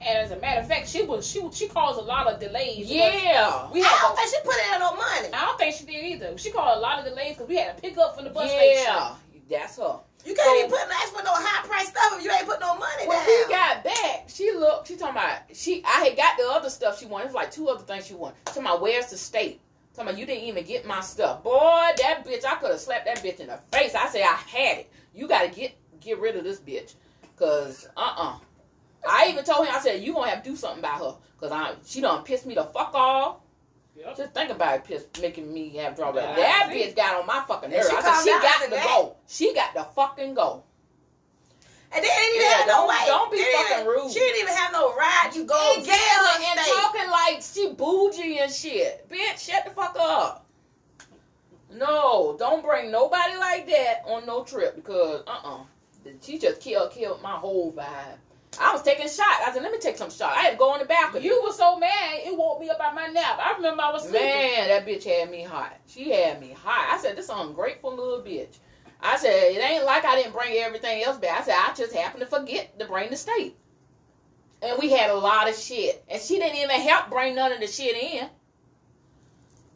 And 0.00 0.18
as 0.18 0.30
a 0.30 0.36
matter 0.38 0.60
of 0.60 0.68
fact, 0.68 0.88
she 0.88 1.02
was 1.02 1.26
she 1.26 1.40
she 1.52 1.66
caused 1.68 1.98
a 1.98 2.02
lot 2.02 2.26
of 2.28 2.38
delays. 2.38 2.86
Yeah. 2.86 3.68
we 3.72 3.82
I 3.82 3.86
had. 3.86 4.00
don't 4.02 4.10
to- 4.10 4.16
think 4.22 4.30
she 4.30 4.40
put 4.44 4.76
in 4.76 4.82
on 4.82 4.96
money. 4.96 5.28
I 5.32 5.46
don't 5.46 5.58
think 5.58 5.74
she 5.74 5.84
did 5.86 6.04
either. 6.04 6.38
She 6.38 6.50
caused 6.52 6.78
a 6.78 6.80
lot 6.80 6.98
of 7.00 7.04
delays 7.06 7.34
because 7.34 7.48
we 7.48 7.56
had 7.56 7.74
to 7.76 7.82
pick 7.82 7.96
up 7.98 8.14
from 8.14 8.24
the 8.24 8.30
bus 8.30 8.48
station. 8.50 8.84
Yeah. 8.86 9.14
That's 9.48 9.76
her. 9.78 10.00
You 10.26 10.34
can't 10.34 10.46
So- 10.48 10.56
even 10.56 10.70
put 10.70 10.80
ask 10.80 11.14
for 11.14 11.22
no 11.22 11.30
high 11.32 11.66
price 11.66 11.88
stuff 11.88 12.18
if 12.18 12.24
you 12.24 12.30
ain't 12.32 12.46
put 12.46 12.58
no 12.58 12.74
money 12.74 13.06
When 13.06 13.16
down. 13.16 13.26
we 13.26 13.48
got 13.48 13.84
back, 13.84 14.24
she 14.26 14.50
looked, 14.52 14.88
she 14.88 14.96
talking 14.96 15.14
about, 15.16 15.38
she, 15.52 15.84
I 15.84 16.04
had 16.06 16.16
got 16.16 16.36
the 16.36 16.50
other 16.50 16.68
stuff 16.68 16.98
she 16.98 17.06
wanted. 17.06 17.24
It 17.24 17.28
was 17.28 17.34
like 17.36 17.50
two 17.52 17.68
other 17.68 17.84
things 17.84 18.06
she 18.06 18.14
wanted. 18.14 18.44
Talking 18.46 18.62
about, 18.62 18.82
where's 18.82 19.06
the 19.06 19.16
state. 19.16 19.60
Talking 19.94 20.08
about, 20.10 20.18
you 20.18 20.26
didn't 20.26 20.44
even 20.44 20.64
get 20.64 20.84
my 20.84 21.00
stuff. 21.00 21.42
Boy, 21.44 21.90
that 21.98 22.24
bitch, 22.26 22.44
I 22.44 22.56
could 22.56 22.72
have 22.72 22.80
slapped 22.80 23.06
that 23.06 23.18
bitch 23.22 23.38
in 23.38 23.46
the 23.46 23.58
face. 23.70 23.94
I 23.94 24.08
say 24.08 24.22
I 24.22 24.34
had 24.34 24.78
it. 24.78 24.92
You 25.14 25.28
got 25.28 25.42
to 25.42 25.48
get 25.48 25.76
get 26.00 26.18
rid 26.18 26.34
of 26.36 26.42
this 26.44 26.58
bitch. 26.60 26.94
Because, 27.20 27.88
uh-uh. 27.96 28.38
I 29.08 29.28
even 29.28 29.44
told 29.44 29.66
him, 29.66 29.74
I 29.74 29.80
said, 29.80 30.02
you 30.02 30.12
going 30.12 30.28
to 30.28 30.34
have 30.34 30.42
to 30.44 30.50
do 30.50 30.56
something 30.56 30.80
about 30.80 30.98
her. 31.00 31.14
Because 31.38 31.52
I, 31.52 31.74
she 31.86 32.00
done 32.00 32.24
pissed 32.24 32.46
me 32.46 32.54
the 32.54 32.64
fuck 32.64 32.92
off. 32.94 33.36
Yep. 33.98 34.16
Just 34.16 34.34
think 34.34 34.50
about 34.50 34.74
it, 34.76 34.84
piss, 34.84 35.06
making 35.20 35.52
me 35.52 35.70
have. 35.76 35.98
Yeah, 35.98 36.12
that 36.12 36.68
bitch 36.72 36.94
got 36.94 37.18
on 37.20 37.26
my 37.26 37.42
fucking 37.48 37.70
nerves. 37.70 37.88
she 37.88 37.96
I 37.96 38.00
said, 38.02 38.22
she 38.24 38.30
got 38.30 38.62
to 38.64 38.70
go. 38.70 39.16
She 39.26 39.54
got 39.54 39.74
to 39.74 39.84
fucking 39.94 40.34
go. 40.34 40.62
And 41.94 42.04
they 42.04 42.08
didn't 42.08 42.34
even 42.34 42.42
Yeah, 42.46 42.52
have 42.58 42.66
no 42.66 42.72
don't- 42.74 42.88
way. 42.88 43.04
don't 43.06 43.32
be 43.32 43.44
fucking 43.54 43.86
rude. 43.86 44.12
She 44.12 44.18
didn't 44.18 44.42
even 44.42 44.54
have 44.54 44.72
no 44.72 44.94
ride 44.94 45.30
You 45.34 45.44
go 45.44 45.82
get 45.84 45.98
her 45.98 46.42
and 46.50 46.60
steak. 46.60 46.74
talking 46.74 47.10
like 47.10 47.42
she 47.42 47.72
bougie 47.72 48.38
and 48.38 48.52
shit. 48.52 49.08
Bitch, 49.08 49.38
shut 49.50 49.64
the 49.64 49.70
fuck 49.70 49.96
up. 49.98 50.46
No, 51.72 52.36
don't 52.38 52.64
bring 52.64 52.90
nobody 52.90 53.36
like 53.38 53.66
that 53.68 54.02
on 54.06 54.26
no 54.26 54.44
trip 54.44 54.76
because 54.76 55.22
uh 55.26 55.40
uh 55.44 55.58
she 56.22 56.38
just 56.38 56.60
killed 56.60 56.92
killed 56.92 57.22
my 57.22 57.32
whole 57.32 57.72
vibe. 57.72 58.18
I 58.60 58.72
was 58.72 58.82
taking 58.82 59.06
shots. 59.06 59.42
I 59.46 59.50
said, 59.52 59.62
let 59.62 59.72
me 59.72 59.78
take 59.78 59.96
some 59.96 60.10
shots. 60.10 60.36
I 60.36 60.42
had 60.42 60.50
to 60.52 60.56
go 60.56 60.72
on 60.72 60.78
the 60.78 60.86
balcony. 60.86 61.24
You 61.24 61.42
were 61.42 61.52
so 61.52 61.78
mad, 61.78 62.20
it 62.24 62.36
woke 62.36 62.60
me 62.60 62.70
up 62.70 62.80
out 62.80 62.94
my 62.94 63.06
nap. 63.06 63.38
I 63.38 63.54
remember 63.56 63.82
I 63.82 63.92
was 63.92 64.02
sleeping. 64.02 64.20
Man, 64.20 64.68
that 64.68 64.86
bitch 64.86 65.04
had 65.04 65.30
me 65.30 65.42
hot. 65.42 65.76
She 65.86 66.10
had 66.10 66.40
me 66.40 66.54
hot. 66.58 66.94
I 66.94 67.02
said, 67.02 67.16
this 67.16 67.30
ungrateful 67.32 67.90
little 67.94 68.22
bitch. 68.22 68.56
I 69.00 69.16
said, 69.18 69.52
it 69.52 69.62
ain't 69.62 69.84
like 69.84 70.04
I 70.04 70.16
didn't 70.16 70.32
bring 70.32 70.56
everything 70.56 71.02
else 71.02 71.18
back. 71.18 71.40
I 71.40 71.44
said, 71.44 71.54
I 71.56 71.74
just 71.74 71.94
happened 71.94 72.22
to 72.22 72.26
forget 72.26 72.78
to 72.78 72.86
bring 72.86 73.10
the 73.10 73.16
steak. 73.16 73.56
And 74.62 74.78
we 74.78 74.90
had 74.90 75.10
a 75.10 75.16
lot 75.16 75.48
of 75.48 75.54
shit. 75.54 76.02
And 76.08 76.20
she 76.20 76.38
didn't 76.38 76.56
even 76.56 76.80
help 76.80 77.10
bring 77.10 77.34
none 77.34 77.52
of 77.52 77.60
the 77.60 77.66
shit 77.66 77.94
in. 77.96 78.28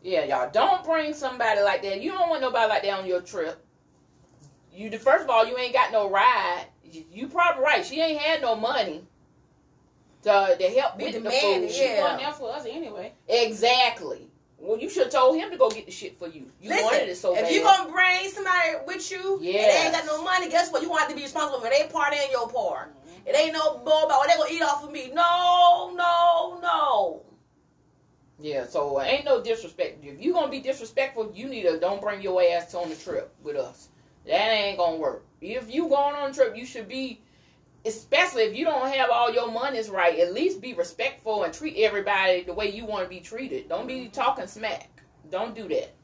Yeah, 0.02 0.24
y'all, 0.24 0.50
don't 0.50 0.82
bring 0.84 1.12
somebody 1.12 1.60
like 1.60 1.82
that. 1.82 2.00
You 2.00 2.12
don't 2.12 2.30
want 2.30 2.40
nobody 2.40 2.68
like 2.68 2.82
that 2.82 2.98
on 2.98 3.06
your 3.06 3.20
trip. 3.20 3.62
You, 4.72 4.90
first 4.98 5.24
of 5.24 5.30
all, 5.30 5.46
you 5.46 5.58
ain't 5.58 5.74
got 5.74 5.92
no 5.92 6.08
ride. 6.08 6.64
You, 6.92 7.28
probably 7.28 7.62
right. 7.62 7.84
She 7.84 8.00
ain't 8.00 8.20
had 8.20 8.42
no 8.42 8.56
money 8.56 9.04
to, 10.22 10.56
to 10.58 10.68
help 10.68 10.96
with 10.98 11.12
the 11.12 11.20
demanding, 11.20 11.68
food. 11.68 11.72
She 11.72 11.84
yeah. 11.84 12.02
wasn't 12.02 12.20
there 12.20 12.32
for 12.32 12.52
us 12.52 12.66
anyway. 12.68 13.12
Exactly. 13.28 14.30
Well, 14.60 14.78
you 14.78 14.90
should 14.90 15.04
have 15.04 15.12
told 15.12 15.38
him 15.38 15.50
to 15.50 15.56
go 15.56 15.70
get 15.70 15.86
the 15.86 15.92
shit 15.92 16.18
for 16.18 16.28
you. 16.28 16.46
You 16.60 16.68
Listen, 16.68 16.84
wanted 16.84 17.08
it 17.08 17.16
so 17.16 17.34
if 17.34 17.44
bad. 17.44 17.52
you 17.52 17.62
gonna 17.62 17.90
bring 17.90 18.28
somebody 18.28 18.72
with 18.86 19.10
you 19.10 19.36
and 19.36 19.44
they 19.44 19.82
ain't 19.84 19.92
got 19.92 20.04
no 20.04 20.22
money, 20.22 20.50
guess 20.50 20.70
what? 20.70 20.82
You 20.82 20.90
want 20.90 21.08
to 21.08 21.16
be 21.16 21.22
responsible 21.22 21.60
for 21.60 21.70
their 21.70 21.88
part 21.88 22.12
and 22.12 22.30
your 22.30 22.46
part. 22.46 22.94
Mm-hmm. 22.94 23.28
It 23.28 23.36
ain't 23.36 23.52
no 23.54 23.78
bull 23.78 24.04
about 24.04 24.18
what 24.18 24.28
they 24.28 24.36
gonna 24.36 24.52
eat 24.52 24.62
off 24.62 24.84
of 24.84 24.92
me. 24.92 25.10
No, 25.14 25.94
no, 25.96 26.58
no. 26.60 27.22
yeah, 28.38 28.66
so 28.66 28.98
uh, 29.00 29.02
ain't 29.02 29.24
no 29.24 29.42
disrespect. 29.42 30.04
If 30.04 30.22
you 30.22 30.34
gonna 30.34 30.50
be 30.50 30.60
disrespectful, 30.60 31.32
you 31.34 31.48
need 31.48 31.62
to 31.62 31.80
don't 31.80 32.02
bring 32.02 32.20
your 32.20 32.42
ass 32.42 32.74
on 32.74 32.90
the 32.90 32.96
trip 32.96 33.34
with 33.42 33.56
us. 33.56 33.88
That 34.26 34.50
ain't 34.50 34.78
gonna 34.78 34.96
work. 34.96 35.24
If 35.40 35.72
you 35.72 35.88
going 35.88 36.14
on 36.14 36.30
a 36.30 36.34
trip, 36.34 36.56
you 36.56 36.66
should 36.66 36.88
be, 36.88 37.20
especially 37.84 38.42
if 38.42 38.56
you 38.56 38.64
don't 38.64 38.92
have 38.92 39.10
all 39.10 39.32
your 39.32 39.50
monies 39.50 39.88
right. 39.88 40.18
At 40.18 40.34
least 40.34 40.60
be 40.60 40.74
respectful 40.74 41.44
and 41.44 41.54
treat 41.54 41.76
everybody 41.78 42.42
the 42.42 42.52
way 42.52 42.70
you 42.70 42.84
want 42.84 43.04
to 43.04 43.08
be 43.08 43.20
treated. 43.20 43.68
Don't 43.68 43.86
be 43.86 44.00
mm-hmm. 44.00 44.10
talking 44.10 44.46
smack. 44.46 44.88
Don't 45.30 45.54
do 45.54 45.68
that. 45.68 45.94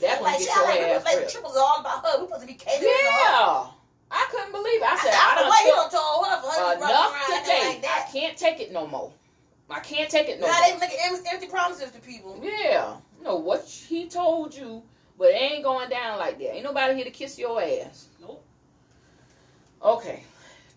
That's 0.00 0.14
gonna 0.14 0.22
like, 0.24 0.38
get 0.38 0.48
shit, 0.48 0.56
your 0.56 0.64
like, 0.66 0.80
ass 0.80 1.04
like, 1.04 1.28
trip 1.28 1.44
was 1.44 1.56
all 1.56 1.80
about 1.80 2.04
her. 2.06 2.20
We 2.20 2.26
supposed 2.26 2.42
to 2.42 2.46
be 2.46 2.54
catering. 2.54 2.88
Yeah, 2.88 3.66
I 4.10 4.26
couldn't 4.30 4.52
believe. 4.52 4.80
It. 4.80 4.84
I 4.84 4.92
I 4.92 4.96
said 4.96 5.12
said, 5.12 5.20
I 5.20 5.32
I 5.32 5.34
done 5.34 5.44
don't 5.44 5.76
know 5.76 5.82
took- 5.82 5.92
told 5.92 6.26
her 6.26 6.40
for 6.40 6.48
her 6.48 6.74
to 6.74 6.80
run 6.80 6.90
enough 6.90 7.44
today. 7.44 7.68
like 7.68 7.82
that. 7.82 8.06
I 8.08 8.12
can't 8.12 8.36
take 8.36 8.60
it 8.60 8.72
no 8.72 8.86
more. 8.86 9.12
I 9.70 9.80
can't 9.80 10.10
take 10.10 10.28
it 10.28 10.40
no 10.40 10.46
now 10.46 10.52
more. 10.52 10.62
Now 10.62 10.74
they 10.74 10.80
making 10.80 10.98
empty, 11.32 11.46
promises 11.46 11.90
to 11.92 12.00
people. 12.00 12.38
Yeah, 12.42 12.96
no, 13.22 13.36
what 13.36 13.64
he 13.64 14.08
told 14.08 14.54
you, 14.54 14.82
but 15.22 15.30
it 15.30 15.40
ain't 15.40 15.62
going 15.62 15.88
down 15.88 16.18
like 16.18 16.36
that. 16.38 16.56
Ain't 16.56 16.64
nobody 16.64 16.96
here 16.96 17.04
to 17.04 17.12
kiss 17.12 17.38
your 17.38 17.62
ass. 17.62 18.08
Nope. 18.20 18.44
Okay, 19.80 20.24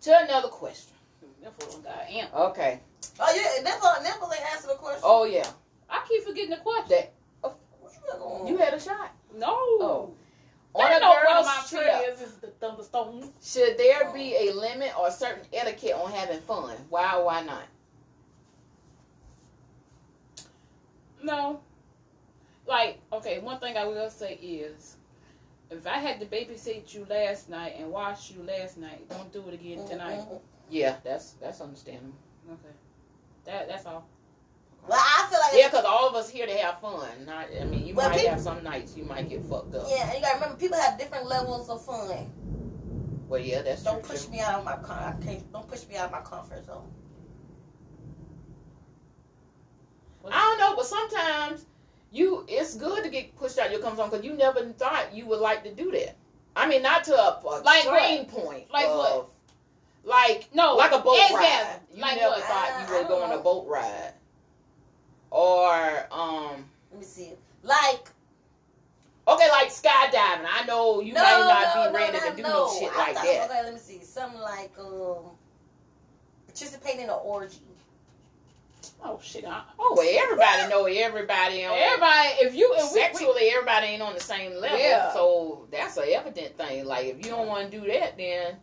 to 0.01 0.19
another 0.23 0.49
question. 0.49 0.93
Therefore, 1.41 1.81
got 1.81 2.07
amp. 2.07 2.31
Okay. 2.31 2.79
Oh 3.19 3.33
yeah, 3.35 3.63
that's 3.63 3.83
all. 3.83 4.03
Never 4.03 4.27
they 4.29 4.43
answer 4.53 4.67
the 4.67 4.75
question. 4.75 5.01
Oh 5.03 5.25
yeah, 5.25 5.49
I 5.89 6.05
keep 6.07 6.23
forgetting 6.23 6.51
the 6.51 6.57
question. 6.57 6.89
that 6.89 7.13
What 7.41 7.93
you 7.95 8.23
on? 8.23 8.45
you 8.45 8.57
had 8.57 8.75
a 8.75 8.79
shot. 8.79 9.15
No. 9.35 9.47
Oh. 9.49 10.13
On 10.75 10.91
a 10.91 10.99
know 10.99 11.09
one 11.09 11.37
of 11.37 11.45
girl's 11.45 11.69
trip, 11.69 11.83
friends 11.83 12.21
is 12.21 12.35
the 12.35 12.47
thunderstorm. 12.47 13.31
should 13.41 13.79
there 13.79 14.13
be 14.13 14.35
a 14.37 14.53
limit 14.53 14.91
or 14.99 15.09
certain 15.09 15.45
etiquette 15.53 15.93
on 15.93 16.11
having 16.11 16.41
fun? 16.41 16.75
Why? 16.89 17.17
Why 17.17 17.43
not? 17.43 17.63
No. 21.23 21.61
Like, 22.67 22.99
okay, 23.13 23.39
one 23.39 23.59
thing 23.59 23.77
I 23.77 23.85
will 23.85 24.09
say 24.09 24.33
is, 24.35 24.97
if 25.69 25.85
I 25.85 25.97
had 25.97 26.19
to 26.19 26.25
babysit 26.25 26.93
you 26.93 27.05
last 27.09 27.49
night 27.49 27.75
and 27.77 27.91
watch 27.91 28.31
you 28.31 28.41
last 28.43 28.77
night, 28.77 29.07
don't 29.09 29.31
do 29.31 29.43
it 29.47 29.53
again 29.53 29.87
tonight. 29.87 30.21
Yeah, 30.69 30.95
that's 31.03 31.31
that's 31.33 31.61
understandable. 31.61 32.13
Okay. 32.51 32.73
That 33.45 33.67
that's 33.67 33.85
all. 33.85 34.07
Well, 34.87 34.99
I 34.99 35.27
feel 35.29 35.39
like 35.39 35.53
Yeah, 35.59 35.67
because 35.69 35.85
all 35.85 36.07
of 36.09 36.15
us 36.15 36.29
here 36.29 36.45
to 36.45 36.53
have 36.57 36.79
fun. 36.79 37.07
Not, 37.25 37.47
I 37.59 37.65
mean, 37.65 37.85
you 37.87 37.95
Well, 37.95 38.09
might 38.09 38.19
peop- 38.19 38.29
have 38.29 38.41
some 38.41 38.63
nights 38.63 38.95
you 38.95 39.03
might 39.03 39.27
get 39.29 39.43
fucked 39.45 39.73
up. 39.73 39.87
Yeah, 39.89 40.05
and 40.07 40.15
you 40.15 40.21
gotta 40.21 40.35
remember, 40.35 40.57
people 40.57 40.77
have 40.77 40.97
different 40.99 41.25
levels 41.27 41.69
of 41.69 41.83
fun. 41.83 42.31
Well, 43.27 43.39
yeah, 43.41 43.63
that's 43.63 43.81
Don't 43.83 44.03
true. 44.03 44.11
push 44.13 44.25
too. 44.25 44.31
me 44.31 44.39
out 44.41 44.59
of 44.59 44.65
my 44.65 44.77
can't, 45.23 45.51
Don't 45.51 45.67
push 45.67 45.87
me 45.87 45.95
out 45.95 46.05
of 46.05 46.11
my 46.11 46.21
comfort 46.21 46.63
zone. 46.65 46.87
I 50.31 50.39
don't 50.41 50.59
know, 50.59 50.75
but 50.75 50.85
sometimes 50.85 51.65
you 52.15 52.45
it's 52.47 52.75
good 52.75 53.03
to 53.03 53.09
get 53.09 53.35
pushed 53.35 53.57
out 53.59 53.71
your 53.71 53.79
comfort 53.81 53.97
zone 53.97 54.09
because 54.09 54.25
you 54.25 54.33
never 54.33 54.63
thought 54.73 55.13
you 55.13 55.25
would 55.27 55.39
like 55.39 55.63
to 55.63 55.73
do 55.73 55.91
that. 55.91 56.15
I 56.55 56.67
mean, 56.67 56.81
not 56.81 57.03
to 57.05 57.13
a, 57.13 57.39
a 57.43 57.61
Like 57.63 57.85
extreme 57.85 58.25
point. 58.25 58.71
Like 58.71 58.85
of- 58.87 58.97
what? 58.97 59.29
Like 60.05 60.49
No, 60.53 60.75
like 60.75 60.91
a 60.91 60.99
boat 60.99 61.15
example. 61.15 61.37
ride. 61.37 61.79
You 61.93 62.01
Like 62.01 62.15
never 62.17 62.29
what? 62.35 62.43
thought 62.43 62.87
you 62.89 62.95
I 62.95 62.99
would 62.99 63.07
go 63.07 63.31
a 63.33 63.39
boat 63.43 63.67
ride, 63.67 64.13
or 65.31 66.07
um. 66.11 66.65
Let 66.91 66.99
me 66.99 67.05
see. 67.05 67.31
Like, 67.63 68.09
Okay, 69.27 69.49
like 69.49 69.69
skydiving. 69.69 70.45
I 70.47 70.65
know 70.67 71.01
you 71.01 71.11
no, 71.13 71.21
might 71.23 71.39
not 71.39 71.75
no, 71.75 71.87
be 71.87 71.93
no, 71.93 71.99
ready 71.99 72.29
to 72.29 72.35
do 72.37 72.43
no. 72.43 72.49
no 72.49 72.79
shit 72.79 72.91
I 72.93 72.97
like 72.97 73.15
thought- 73.15 73.23
that. 73.25 73.49
Okay, 73.49 73.63
let 73.63 73.73
me 73.73 73.79
see. 73.79 74.01
Something 74.03 74.39
like 74.39 74.71
um, 74.79 75.31
participating 76.45 77.01
in 77.05 77.09
an 77.09 77.17
orgy. 77.23 77.57
Oh 79.07 79.19
shit! 79.21 79.45
I, 79.45 79.61
Oh 79.77 79.93
well, 79.95 80.23
everybody 80.23 80.67
know 80.69 80.85
everybody 80.85 81.63
on 81.63 81.77
everybody, 81.77 82.27
if 82.41 82.55
you 82.55 82.73
if 82.75 82.91
we- 82.91 82.95
we- 82.95 83.01
sexually, 83.01 83.49
everybody 83.49 83.87
ain't 83.87 84.01
on 84.01 84.13
the 84.15 84.19
same 84.19 84.55
level. 84.55 84.79
Yeah. 84.79 85.13
So 85.13 85.67
that's 85.71 85.95
an 85.97 86.05
evident 86.09 86.57
thing. 86.57 86.85
Like 86.85 87.05
if 87.05 87.17
you 87.17 87.31
don't 87.31 87.47
want 87.47 87.69
to 87.71 87.79
do 87.79 87.85
that, 87.87 88.17
then 88.17 88.55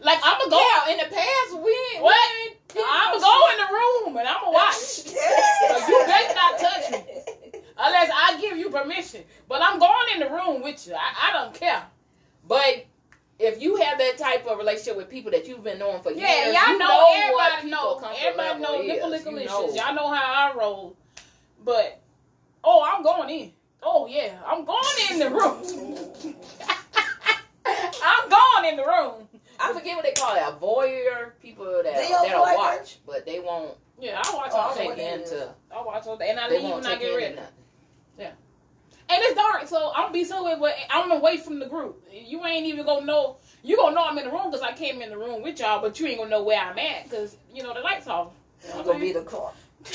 like 0.00 0.18
I'm 0.22 0.38
gonna 0.38 0.50
go. 0.50 0.58
yeah. 0.86 0.92
In 0.92 0.98
the 0.98 1.14
past, 1.14 1.60
we 1.62 1.76
ain't- 1.94 2.02
What? 2.04 2.30
we 2.74 2.82
I'm 2.88 3.12
gonna 3.12 3.20
go 3.20 3.48
in 3.52 3.58
the 3.66 3.72
room 3.72 4.16
and 4.18 4.28
I'm 4.28 4.40
gonna 4.40 4.52
watch. 4.52 5.04
you 5.06 6.02
better 6.06 6.34
not 6.34 6.58
touch 6.58 6.90
me. 6.92 7.04
Unless 7.76 8.10
I 8.14 8.38
give 8.40 8.56
you 8.58 8.70
permission. 8.70 9.24
But 9.48 9.60
I'm 9.62 9.78
going 9.80 10.06
in 10.14 10.20
the 10.20 10.30
room 10.30 10.62
with 10.62 10.86
you. 10.86 10.94
I, 10.94 11.28
I 11.30 11.32
don't 11.32 11.52
care. 11.54 11.82
But 12.46 12.86
if 13.40 13.60
you 13.62 13.76
have 13.76 13.98
that 13.98 14.18
type 14.18 14.46
of 14.46 14.58
relationship 14.58 14.96
with 14.96 15.08
people 15.08 15.30
that 15.30 15.48
you've 15.48 15.64
been 15.64 15.78
knowing 15.78 16.02
for 16.02 16.12
Yeah, 16.12 16.44
years, 16.44 16.54
y'all 16.54 16.72
you 16.72 16.78
know, 16.78 16.86
what 17.32 17.52
everybody 17.52 17.70
people 17.70 18.00
know. 18.00 18.08
Everybody 18.20 18.60
level 18.60 18.62
know 18.62 18.80
is. 18.82 18.86
nipple 18.86 19.32
You 19.32 19.46
know. 19.46 19.74
Y'all 19.74 19.94
know 19.94 20.12
how 20.12 20.52
I 20.52 20.54
roll. 20.56 20.96
But 21.64 22.00
oh, 22.62 22.84
I'm 22.86 23.02
going 23.02 23.30
in. 23.30 23.52
Oh 23.82 24.06
yeah, 24.06 24.32
I'm 24.46 24.64
going 24.64 24.86
in 25.12 25.18
the 25.20 25.30
room. 25.30 25.96
I'm 28.04 28.28
going 28.28 28.70
in 28.72 28.76
the 28.76 28.84
room. 28.84 29.28
I 29.58 29.72
forget 29.72 29.96
what 29.96 30.04
they 30.04 30.12
call 30.12 30.34
it. 30.36 30.42
A 30.42 30.52
voyeur, 30.56 31.32
people 31.40 31.64
that 31.82 31.84
They 31.84 32.06
a 32.06 32.18
that'll 32.22 32.44
voyeur? 32.44 32.56
watch, 32.56 32.98
but 33.06 33.24
they 33.26 33.40
won't 33.40 33.74
Yeah, 33.98 34.20
I 34.22 34.34
watch 34.34 34.50
Oh, 34.52 34.58
all 34.58 34.70
I 34.72 34.74
day. 34.74 34.88
take 34.96 35.20
into. 35.20 35.54
I 35.74 35.82
watch 35.82 36.06
all 36.06 36.16
day, 36.16 36.30
and 36.30 36.40
I 36.40 36.48
leave 36.48 36.62
won't 36.62 36.76
when 36.76 36.86
I 36.86 36.90
take 36.90 37.00
get 37.00 37.08
into 37.12 37.16
ready. 37.22 37.34
nothing. 37.36 38.36
And 39.12 39.20
it's 39.24 39.34
dark, 39.34 39.66
so 39.66 39.90
I'm 39.92 40.04
gonna 40.04 40.12
be 40.12 40.22
somewhere 40.22 40.56
where 40.56 40.72
I'm 40.88 41.10
away 41.10 41.38
from 41.38 41.58
the 41.58 41.66
group. 41.66 42.00
You 42.12 42.46
ain't 42.46 42.66
even 42.66 42.86
gonna 42.86 43.04
know. 43.04 43.38
You 43.64 43.76
gonna 43.76 43.96
know 43.96 44.04
I'm 44.04 44.16
in 44.18 44.24
the 44.24 44.30
room 44.30 44.52
because 44.52 44.62
I 44.62 44.72
came 44.72 45.02
in 45.02 45.10
the 45.10 45.18
room 45.18 45.42
with 45.42 45.58
y'all, 45.58 45.82
but 45.82 45.98
you 45.98 46.06
ain't 46.06 46.18
gonna 46.18 46.30
know 46.30 46.44
where 46.44 46.60
I'm 46.60 46.78
at 46.78 47.10
because 47.10 47.36
you 47.52 47.64
know 47.64 47.74
the 47.74 47.80
lights 47.80 48.06
off. 48.06 48.32
I'm 48.72 48.84
gonna 48.84 49.00
be 49.00 49.12
the 49.12 49.22
car. 49.22 49.50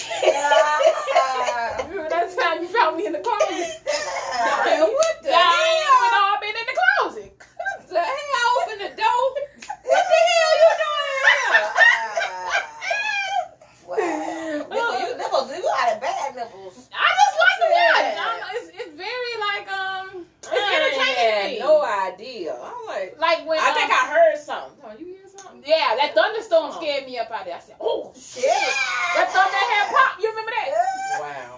That's 2.09 2.35
how 2.41 2.59
you 2.59 2.67
found 2.67 2.97
me 2.97 3.05
in 3.05 3.13
the 3.13 3.19
closet? 3.19 3.47
Man, 4.65 4.81
what 4.81 5.23
the 5.23 5.29
I 5.29 5.31
hell? 5.31 6.35
I've 6.35 6.41
been 6.41 6.49
in 6.49 6.65
the 6.65 6.75
closet. 6.75 7.31
What 7.39 7.87
the 7.95 8.01
hell? 8.01 8.63
Open 8.63 8.79
the 8.79 8.89
door. 8.99 9.23
What 9.85 10.03
the 10.11 10.19
hell 10.27 10.53
you 10.59 10.71
doing? 10.83 11.63
Wow. 13.87 14.65
Nipple, 14.69 14.99
you, 14.99 15.17
nipples, 15.17 15.49
you 15.51 15.61
got 16.35 16.51
bad 16.51 16.53
nipples. 16.53 16.89
I 16.91 17.07
just 17.15 17.35
like 17.39 17.57
the 17.59 17.69
Yeah. 17.71 17.91
watch. 17.95 18.03
I 18.05 18.25
don't 18.25 18.39
know, 18.41 18.51
It's, 18.55 18.67
it's 18.75 18.93
very 18.95 19.33
like 19.39 19.65
um, 19.71 20.05
it's 20.43 20.51
I 20.51 20.75
entertaining 20.75 21.15
to 21.15 21.21
had 21.21 21.51
me. 21.51 21.59
no 21.59 21.73
idea. 21.83 22.53
I'm 22.59 22.81
like, 22.87 23.15
Like 23.19 23.39
when 23.47 23.59
I 23.59 23.71
think 23.73 23.89
um, 23.91 23.97
I 23.97 24.03
heard 24.11 24.37
something. 24.37 24.77
Oh, 24.83 24.91
you 24.99 25.05
hear 25.15 25.27
something? 25.31 25.63
yeah, 25.65 25.95
that 25.95 26.13
thunderstorm 26.15 26.71
Oh. 26.71 26.77
scared 26.79 27.05
me 27.07 27.17
up 27.17 27.31
out 27.31 27.45
there. 27.45 27.55
I 27.55 27.59
said, 27.59 27.75
oh 27.79 28.11
shit, 28.15 28.43
Yeah. 28.45 28.51
that 29.17 29.31
thunder 29.31 29.63
had 29.73 29.87
popped. 29.95 30.21
You 30.21 30.29
remember 30.29 30.51
that? 30.51 30.69
Wow. 31.23 31.55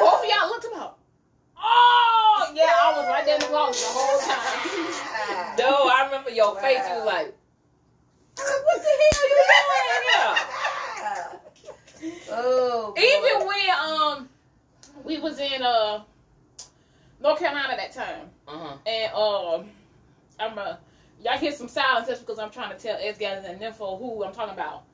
Both 0.00 0.24
of 0.24 0.30
y'all 0.30 0.48
looked 0.48 0.66
about. 0.72 0.98
Oh 1.58 2.52
yeah, 2.54 2.68
I 2.68 2.92
was 2.96 3.06
right 3.08 3.24
there 3.24 3.34
in 3.36 3.40
the 3.40 3.46
closet 3.46 3.80
the 3.80 3.92
whole 3.92 4.20
time. 4.20 5.56
No, 5.58 5.88
I 5.88 6.04
remember 6.06 6.30
your 6.30 6.54
face. 6.60 6.78
You 6.88 6.94
was 6.96 7.06
like, 7.06 7.32
what 8.36 8.82
the 8.82 8.90
hell 8.90 9.12
you 9.22 9.28
doing 9.30 10.04
here? 10.12 11.40
Oh. 12.30 12.92
boy. 12.94 13.02
Even 13.02 13.46
when 13.46 13.70
um 14.20 14.28
we 15.04 15.18
was 15.18 15.38
in 15.38 15.62
uh 15.62 16.02
North 17.20 17.38
Carolina 17.38 17.74
that 17.76 17.92
time, 17.92 18.28
Uh-huh. 18.46 18.76
and 18.86 19.12
um 19.14 19.70
I'm 20.38 20.58
a 20.58 20.78
y'all 21.22 21.38
hear 21.38 21.52
some 21.52 21.68
silence 21.68 22.08
that's 22.08 22.20
because 22.20 22.38
I'm 22.38 22.50
trying 22.50 22.76
to 22.76 22.82
tell 22.82 22.96
S 23.00 23.18
guys 23.18 23.44
and 23.46 23.62
info 23.62 23.96
who 23.96 24.24
I'm 24.24 24.32
talking 24.32 24.54
about. 24.54 24.84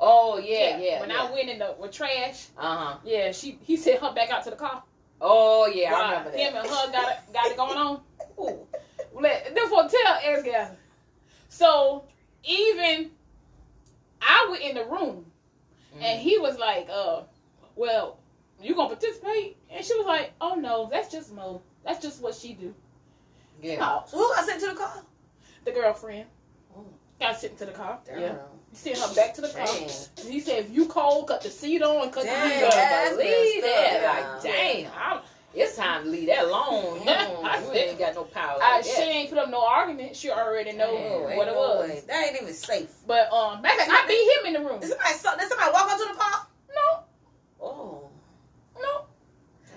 Oh 0.00 0.38
yeah, 0.38 0.78
yeah. 0.78 1.00
When 1.00 1.10
yeah. 1.10 1.22
I 1.22 1.32
went 1.32 1.48
in 1.48 1.58
the 1.58 1.74
with 1.78 1.92
trash, 1.92 2.46
uh 2.56 2.76
huh. 2.76 2.96
yeah, 3.04 3.32
she 3.32 3.58
he 3.62 3.76
sent 3.76 4.00
her 4.00 4.12
back 4.12 4.30
out 4.30 4.44
to 4.44 4.50
the 4.50 4.56
car. 4.56 4.82
Oh 5.20 5.66
yeah, 5.66 5.92
I 5.92 6.10
remember 6.10 6.30
that. 6.30 6.38
Him 6.38 6.54
and 6.56 6.66
her 6.68 6.92
got 6.92 7.08
it, 7.12 7.32
got 7.32 7.46
it 7.50 7.56
going 7.56 7.76
on. 7.78 8.00
Ooh. 8.40 8.66
Let, 9.20 9.52
therefore, 9.54 9.88
tell 9.88 10.18
X 10.22 10.42
guy. 10.44 10.70
So 11.48 12.04
even 12.44 13.10
I 14.20 14.46
was 14.50 14.60
in 14.60 14.74
the 14.74 14.84
room 14.84 15.24
Mm. 15.96 16.02
and 16.02 16.20
he 16.20 16.36
was 16.38 16.58
like, 16.58 16.86
uh, 16.92 17.22
well, 17.76 18.18
you 18.60 18.74
gonna 18.74 18.88
participate? 18.90 19.56
And 19.70 19.82
she 19.84 19.94
was 19.96 20.06
like, 20.06 20.32
oh 20.40 20.54
no, 20.54 20.88
that's 20.90 21.10
just 21.10 21.32
Mo. 21.34 21.62
That's 21.84 22.02
just 22.02 22.20
what 22.20 22.34
she 22.34 22.52
do. 22.52 22.74
Yeah. 23.62 23.78
No, 23.80 24.04
So 24.06 24.18
who 24.18 24.28
got 24.34 24.44
sent 24.44 24.60
to 24.60 24.66
the 24.66 24.74
car? 24.74 25.02
the 25.64 25.72
girlfriend 25.72 26.26
Oh. 26.76 26.84
got 27.18 27.40
sent 27.40 27.56
to 27.58 27.64
the 27.66 27.72
car. 27.72 27.98
Damn. 28.06 28.20
Yeah. 28.20 28.34
He 28.70 28.76
sent 28.76 28.98
her 28.98 29.14
back 29.14 29.32
to 29.34 29.40
the 29.40 29.48
car. 29.48 29.66
Damn. 29.66 29.88
And 30.24 30.32
he 30.32 30.40
said, 30.40 30.64
if 30.64 30.70
you 30.70 30.86
cold, 30.86 31.26
cut 31.28 31.40
the 31.42 31.48
seat 31.48 31.82
on 31.82 32.02
and 32.04 32.12
cut 32.12 32.24
Damn, 32.24 32.48
the 32.48 32.54
You 32.54 32.54
heat 32.54 32.70
that's 32.70 33.10
on. 33.12 33.16
believe 33.16 33.62
that. 33.62 34.02
Like, 34.04 34.42
damn, 34.42 34.92
I'm- 34.92 35.20
it's 35.58 35.76
time 35.76 36.04
to 36.04 36.10
leave 36.10 36.28
that 36.28 36.44
alone. 36.44 37.02
You, 37.04 37.10
I 37.10 37.62
you 37.64 37.72
ain't 37.72 37.98
got 37.98 38.14
no 38.14 38.24
power 38.24 38.58
I, 38.62 38.76
like 38.76 38.84
she 38.84 39.02
ain't 39.02 39.28
put 39.30 39.38
up 39.38 39.50
no 39.50 39.64
argument. 39.66 40.16
She 40.16 40.30
already 40.30 40.72
know 40.72 40.92
Damn, 40.92 41.36
what 41.36 41.48
it 41.48 41.52
no 41.52 41.58
was. 41.58 41.88
way. 41.90 42.02
That 42.06 42.26
ain't 42.28 42.42
even 42.42 42.54
safe. 42.54 42.90
But 43.06 43.32
um, 43.32 43.62
back 43.62 43.78
I 43.80 44.04
beat 44.06 44.48
him 44.48 44.54
in 44.56 44.62
the 44.62 44.68
room. 44.68 44.80
Did 44.80 44.90
somebody, 44.90 45.14
so- 45.14 45.36
did 45.38 45.48
somebody 45.48 45.70
walk 45.72 45.90
onto 45.90 46.12
the 46.12 46.18
car? 46.18 46.46
No, 46.74 47.04
Oh. 47.60 48.08
no. 48.80 49.04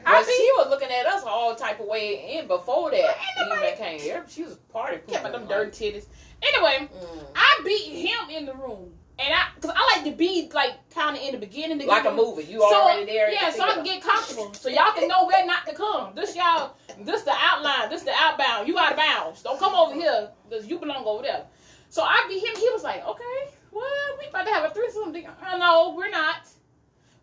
But 0.03 0.13
I 0.13 0.23
beat 0.23 0.35
she 0.35 0.51
was 0.57 0.67
looking 0.69 0.89
at 0.89 1.05
us 1.05 1.23
all 1.23 1.55
type 1.55 1.79
of 1.79 1.87
way 1.87 2.37
in 2.37 2.47
before 2.47 2.91
that. 2.91 3.17
Ain't 3.39 3.63
Even 3.63 3.77
came 3.77 3.99
here. 3.99 4.25
She 4.29 4.43
was 4.43 4.55
party 4.71 4.99
kept 5.07 5.31
them 5.31 5.47
dirty 5.47 5.71
titties. 5.71 6.05
Anyway, 6.41 6.89
Mm. 6.91 7.25
I 7.35 7.61
beat 7.63 8.07
him 8.07 8.29
in 8.31 8.45
the 8.47 8.53
room, 8.55 8.93
and 9.21 9.33
I 9.33 9.47
because 9.55 9.71
I 9.75 9.95
like 9.95 10.05
to 10.05 10.17
be 10.17 10.49
like 10.53 10.89
kind 10.89 11.15
of 11.15 11.23
in 11.23 11.31
the 11.33 11.37
beginning, 11.37 11.79
to 11.79 11.85
Like 11.85 12.05
a 12.05 12.11
movie. 12.11 12.43
You 12.43 12.59
So, 12.59 12.73
already 12.73 13.05
there. 13.05 13.31
Yeah, 13.31 13.51
so 13.51 13.63
I 13.63 13.73
can 13.73 13.83
get 13.83 14.01
comfortable, 14.01 14.53
so 14.53 14.69
y'all 14.69 14.93
can 14.93 15.07
know 15.07 15.25
where 15.25 15.45
not 15.45 15.65
to 15.67 15.75
come. 15.75 16.15
This 16.15 16.35
y'all, 16.35 16.75
this 16.99 17.23
the 17.23 17.33
outline, 17.33 17.89
this 17.89 18.03
the 18.03 18.13
outbound. 18.15 18.67
You 18.67 18.77
out 18.77 18.91
of 18.91 18.97
bounds. 18.97 19.43
Don't 19.43 19.59
come 19.59 19.75
over 19.75 19.93
here 19.93 20.29
because 20.49 20.67
you 20.67 20.79
belong 20.79 21.05
over 21.05 21.23
there. 21.23 21.45
So 21.89 22.01
I 22.01 22.25
be 22.27 22.39
him. 22.39 22.55
He 22.55 22.69
was 22.71 22.83
like, 22.83 23.05
okay, 23.05 23.53
well, 23.71 23.83
we 24.19 24.27
about 24.27 24.45
to 24.45 24.53
have 24.53 24.71
a 24.71 24.73
threesome. 24.73 25.13
Uh, 25.15 25.57
no, 25.57 25.93
we're 25.95 26.09
not. 26.09 26.47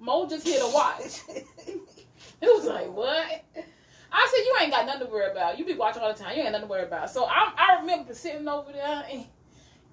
Mo 0.00 0.28
just 0.28 0.46
here 0.46 0.60
to 0.60 0.70
watch. 0.72 1.22
He 2.40 2.46
was 2.46 2.66
like, 2.66 2.92
what? 2.92 3.44
I 4.12 4.28
said, 4.30 4.44
you 4.44 4.56
ain't 4.60 4.70
got 4.70 4.86
nothing 4.86 5.06
to 5.06 5.12
worry 5.12 5.30
about. 5.30 5.58
You 5.58 5.64
be 5.64 5.74
watching 5.74 6.02
all 6.02 6.12
the 6.12 6.18
time. 6.18 6.36
You 6.36 6.42
ain't 6.42 6.52
nothing 6.52 6.68
to 6.68 6.70
worry 6.70 6.84
about. 6.84 7.10
So 7.10 7.24
I, 7.24 7.52
I 7.56 7.80
remember 7.80 8.14
sitting 8.14 8.48
over 8.48 8.72
there 8.72 9.04
and 9.10 9.24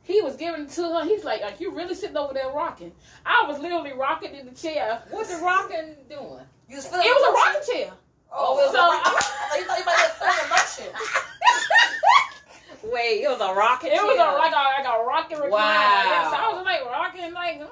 he 0.06 0.22
was 0.22 0.36
giving 0.38 0.62
it 0.66 0.70
to 0.70 0.84
her. 0.84 1.04
He's 1.04 1.24
like, 1.26 1.42
"Are 1.42 1.52
you 1.60 1.72
really 1.72 1.96
sitting 1.96 2.16
over 2.16 2.34
there 2.34 2.50
rocking. 2.50 2.94
I 3.26 3.44
was 3.48 3.60
literally 3.60 3.92
rocking 3.94 4.34
in 4.36 4.46
the 4.46 4.54
chair. 4.54 5.02
What 5.10 5.28
the 5.28 5.36
rocking 5.44 5.96
doing? 6.10 6.40
You 6.70 6.78
was 6.78 6.86
It 6.86 6.92
was 6.94 7.30
a 7.30 7.34
rocking 7.34 7.74
chair. 7.74 7.94
Oh, 8.32 8.58
it 8.60 8.66
was 8.66 8.72
So- 8.74 8.80
a 8.80 8.90
rock- 8.90 9.02
I 9.06 9.20
thought 9.20 9.60
you 9.60 9.66
thought 9.66 9.80
you 9.80 9.86
might 9.86 9.98
have 9.98 10.14
feeling 10.14 10.50
motion. 10.50 10.90
Wait, 12.94 13.24
it 13.24 13.30
was 13.30 13.42
a 13.42 13.54
rocking 13.54 13.92
It 13.92 13.96
was 14.02 14.16
a, 14.20 14.38
like 14.38 14.52
a 14.54 14.56
like 14.56 14.86
a 14.86 15.04
rocking 15.06 15.38
recliner. 15.38 15.50
Wow. 15.52 16.04
Yeah, 16.06 16.30
so 16.30 16.36
I 16.38 16.54
was 16.54 16.66
like 16.66 16.86
rocking 16.86 17.34
like. 17.34 17.62
mhm. 17.62 17.68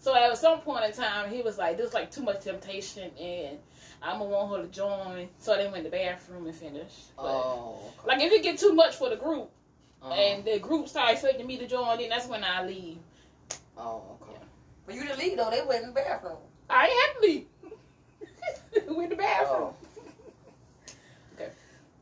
So 0.00 0.14
at 0.14 0.36
some 0.38 0.60
point 0.60 0.84
in 0.84 0.92
time, 0.92 1.30
he 1.30 1.40
was 1.42 1.56
like, 1.58 1.76
"This 1.76 1.88
is 1.88 1.94
like 1.94 2.10
too 2.10 2.22
much 2.22 2.44
temptation, 2.44 3.10
and 3.18 3.58
I'm 4.02 4.18
gonna 4.18 4.30
want 4.30 4.54
her 4.56 4.62
to 4.62 4.68
join." 4.68 5.28
So 5.38 5.56
they 5.56 5.64
went 5.64 5.76
to 5.76 5.82
the 5.84 5.96
bathroom 5.96 6.46
and 6.46 6.54
finished. 6.54 7.16
But, 7.16 7.24
Oh. 7.24 7.78
Like 8.06 8.20
if 8.20 8.30
it 8.32 8.42
get 8.42 8.58
too 8.58 8.72
much 8.74 8.94
for 8.96 9.08
the 9.08 9.16
group, 9.16 9.50
Uh-huh. 10.06 10.14
and 10.14 10.44
the 10.44 10.60
group 10.60 10.86
started 10.86 11.14
expecting 11.14 11.46
me 11.46 11.58
to 11.58 11.66
join, 11.66 11.98
then 11.98 12.10
that's 12.10 12.28
when 12.28 12.44
I 12.44 12.64
leave. 12.64 12.98
Oh, 13.76 14.02
okay. 14.22 14.38
But 14.86 14.94
you 14.94 15.02
didn't 15.02 15.18
leave 15.18 15.36
though. 15.36 15.50
They 15.50 15.62
went 15.66 15.82
in 15.82 15.88
the 15.88 15.94
bathroom. 15.94 16.36
I 16.70 16.86
ain't 16.86 17.06
have 17.06 17.14
to 17.16 17.26
leave. 17.26 17.46
Went 18.96 19.10
to 19.10 19.16
the 19.16 19.22
bathroom. 19.22 19.74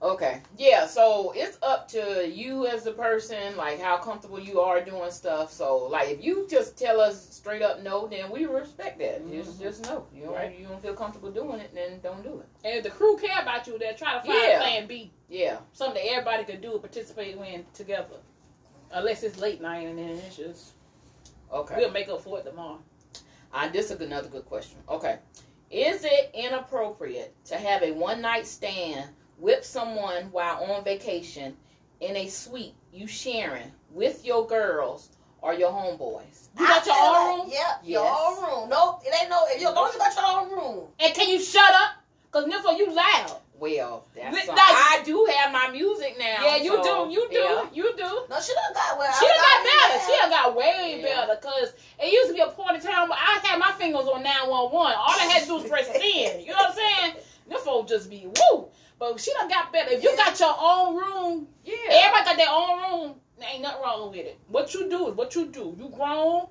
Okay. 0.05 0.43
Yeah, 0.59 0.87
so 0.87 1.33
it's 1.35 1.57
up 1.63 1.89
to 1.89 2.31
you 2.31 2.67
as 2.67 2.83
the 2.85 2.93
person, 2.93 3.57
like 3.57 3.81
how 3.81 3.97
comfortable 3.97 4.39
you 4.39 4.61
are 4.61 4.85
doing 4.85 5.11
stuff. 5.11 5.51
So 5.51 5.79
like 5.79 6.11
if 6.11 6.23
you 6.23 6.47
just 6.49 6.77
tell 6.77 7.01
us 7.01 7.27
straight 7.35 7.63
up 7.63 7.83
no, 7.83 8.07
then 8.07 8.31
we 8.31 8.45
respect 8.45 8.99
that. 8.99 9.27
Just 9.31 9.59
just 9.59 9.83
no. 9.85 10.07
You 10.15 10.25
don't 10.25 10.35
Right. 10.35 10.59
you 10.59 10.67
don't 10.67 10.83
feel 10.83 10.93
comfortable 10.93 11.31
doing 11.31 11.59
it, 11.59 11.75
then 11.75 12.01
don't 12.03 12.23
do 12.23 12.41
it. 12.41 12.47
And 12.67 12.77
if 12.77 12.85
the 12.85 12.91
crew 12.91 13.17
care 13.17 13.41
about 13.41 13.67
you, 13.67 13.79
they'll 13.79 13.95
try 13.95 14.13
to 14.13 14.21
find 14.21 14.39
Yeah. 14.39 14.59
a 14.59 14.61
plan 14.61 14.87
B. 14.87 15.11
Yeah. 15.31 15.57
Something 15.73 16.05
that 16.05 16.11
everybody 16.13 16.45
could 16.45 16.61
do 16.61 16.73
and 16.73 16.83
participate 16.83 17.37
in 17.39 17.65
together. 17.73 18.19
Unless 18.91 19.23
it's 19.23 19.39
late 19.39 19.63
night 19.63 19.87
and 19.87 19.99
then 19.99 20.11
it's 20.11 20.37
just 20.37 20.73
Okay. 21.51 21.77
we'll 21.79 21.91
make 21.91 22.11
up 22.11 22.21
for 22.21 22.39
it 22.41 22.45
tomorrow. 22.45 22.79
Uh, 23.55 23.69
this 23.71 23.91
is 23.91 23.99
another 24.03 24.29
good 24.29 24.45
question. 24.45 24.81
Okay. 24.87 25.19
Is 25.71 26.05
it 26.05 26.31
inappropriate 26.35 27.35
to 27.47 27.57
have 27.57 27.83
a 27.83 27.93
one 27.93 28.21
night 28.21 28.47
stand 28.47 29.09
with 29.39 29.65
someone 29.65 30.25
while 30.33 30.63
on 30.65 30.85
vacation 30.85 31.57
in 32.01 32.17
a 32.17 32.29
suite 32.29 32.75
you 32.93 33.07
sharing 33.07 33.71
with 33.91 34.25
your 34.25 34.47
girls 34.47 35.09
or 35.43 35.55
your 35.55 35.71
homeboys? 35.71 36.49
You 36.59 36.67
got 36.67 36.87
your 36.87 36.95
I 36.95 36.99
feel 36.99 37.07
own 37.07 37.39
like- 37.39 37.45
room? 37.47 37.53
Yep, 37.53 37.81
your 37.85 38.07
own 38.07 38.43
room. 38.43 38.69
Nope, 38.69 39.03
it 39.05 39.15
ain't 39.21 39.31
no. 39.31 39.43
If 39.49 39.61
you, 39.61 39.69
as 39.69 39.75
long 39.75 39.89
as 39.89 39.95
you 39.95 39.99
got 40.01 40.17
your 40.17 40.41
own 40.41 40.51
room. 40.53 40.85
And 41.01 41.15
can 41.15 41.29
you 41.29 41.41
shut 41.41 41.71
up? 41.75 41.91
Cause 42.31 42.45
Nifo, 42.47 42.77
you 42.77 42.93
loud. 42.93 43.41
Well, 43.57 44.05
that's 44.17 44.35
Li- 44.35 44.49
like- 44.49 44.59
I 44.59 45.01
do 45.05 45.25
have 45.39 45.53
my 45.53 45.71
music 45.71 46.17
now. 46.19 46.39
yeah, 46.45 46.57
you 46.57 46.71
so, 46.83 47.07
do, 47.07 47.13
you 47.13 47.29
do, 47.31 47.37
yeah. 47.39 47.65
you 47.73 47.85
do. 47.97 48.03
No, 48.29 48.41
she 48.41 48.53
done 48.53 48.75
got 48.75 48.99
well. 48.99 49.13
She 49.13 49.27
done 49.27 49.37
got 49.37 49.65
better. 49.65 49.95
yeah. 49.95 50.07
She 50.07 50.17
done 50.21 50.31
got 50.31 50.57
way 50.57 51.01
Yeah. 51.01 51.27
better. 51.27 51.41
Cause 51.41 51.73
it 52.01 52.13
used 52.13 52.29
to 52.29 52.35
be 52.35 52.41
a 52.41 52.49
point 52.49 52.77
in 52.77 52.83
time 52.83 53.09
where 53.09 53.19
I 53.19 53.39
had 53.45 53.59
my 53.61 53.71
fingers 53.79 54.07
on 54.07 54.25
911. 54.25 54.75
All 54.75 54.97
I 55.09 55.29
had 55.31 55.43
to 55.43 55.47
do 55.47 55.55
was 55.55 55.65
press 55.69 55.87
10. 55.93 56.41
You 56.41 56.49
know 56.49 56.55
what 56.55 56.71
I'm 56.71 56.75
saying? 56.75 57.15
Them 57.49 57.59
folks 57.61 57.91
just 57.93 58.11
be 58.11 58.27
woo. 58.27 58.67
But 59.13 59.21
she 59.21 59.33
done 59.35 59.49
got 59.49 59.71
better. 59.73 59.91
If 59.93 60.03
you 60.03 60.17
got 60.17 60.39
your 60.41 60.55
own 60.59 60.97
room, 60.97 61.49
Yeah. 61.65 61.75
everybody 61.91 62.25
got 62.25 62.37
their 62.37 62.49
own 62.51 62.79
room. 62.83 63.15
There 63.39 63.49
ain't 63.53 63.63
nothing 63.63 63.83
wrong 63.83 64.11
with 64.11 64.21
it. 64.27 64.39
What 64.49 64.73
you 64.73 64.89
do 64.89 65.09
is 65.09 65.15
what 65.15 65.35
you 65.35 65.47
do. 65.47 65.77
You 65.79 65.89
grown. 65.91 66.47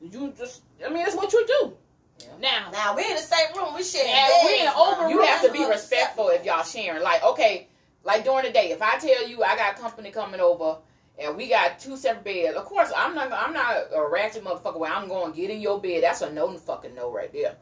You 0.00 0.32
just, 0.38 0.62
I 0.84 0.88
mean, 0.88 1.04
that's 1.04 1.16
what 1.16 1.30
you 1.32 1.46
do. 1.46 1.76
Yeah. 2.20 2.26
Now, 2.40 2.70
Now 2.72 2.96
we 2.96 3.04
in 3.04 3.10
the 3.16 3.20
same 3.22 3.54
room. 3.56 3.74
We 3.74 3.82
sharing 3.82 4.10
we 4.46 4.60
in 4.62 4.68
over- 4.68 5.10
You 5.10 5.20
have 5.22 5.42
to 5.42 5.52
be 5.52 5.64
respectful 5.66 6.28
if 6.28 6.44
y'all 6.44 6.62
sharing. 6.64 7.02
Like, 7.02 7.22
okay, 7.24 7.68
like 8.04 8.24
during 8.24 8.46
the 8.46 8.52
day, 8.52 8.70
if 8.70 8.80
I 8.80 8.96
tell 8.98 9.28
you 9.28 9.42
I 9.42 9.54
got 9.56 9.76
company 9.76 10.10
coming 10.10 10.40
over 10.40 10.78
and 11.18 11.36
we 11.36 11.48
got 11.48 11.78
two 11.78 11.96
separate 11.96 12.24
beds, 12.24 12.56
of 12.56 12.64
course 12.64 12.90
I'm 12.96 13.14
not 13.14 13.30
I'm 13.32 13.52
not 13.52 13.76
a 13.94 14.08
ratchet 14.08 14.44
motherfucker 14.44 14.78
where 14.78 14.90
I'm 14.92 15.08
going 15.08 15.32
to 15.32 15.36
get 15.36 15.50
in 15.50 15.60
your 15.60 15.78
bed. 15.80 16.04
That's 16.04 16.22
a 16.22 16.32
no 16.32 16.56
fucking 16.56 16.94
no 16.94 17.12
right 17.12 17.32
there. 17.32 17.56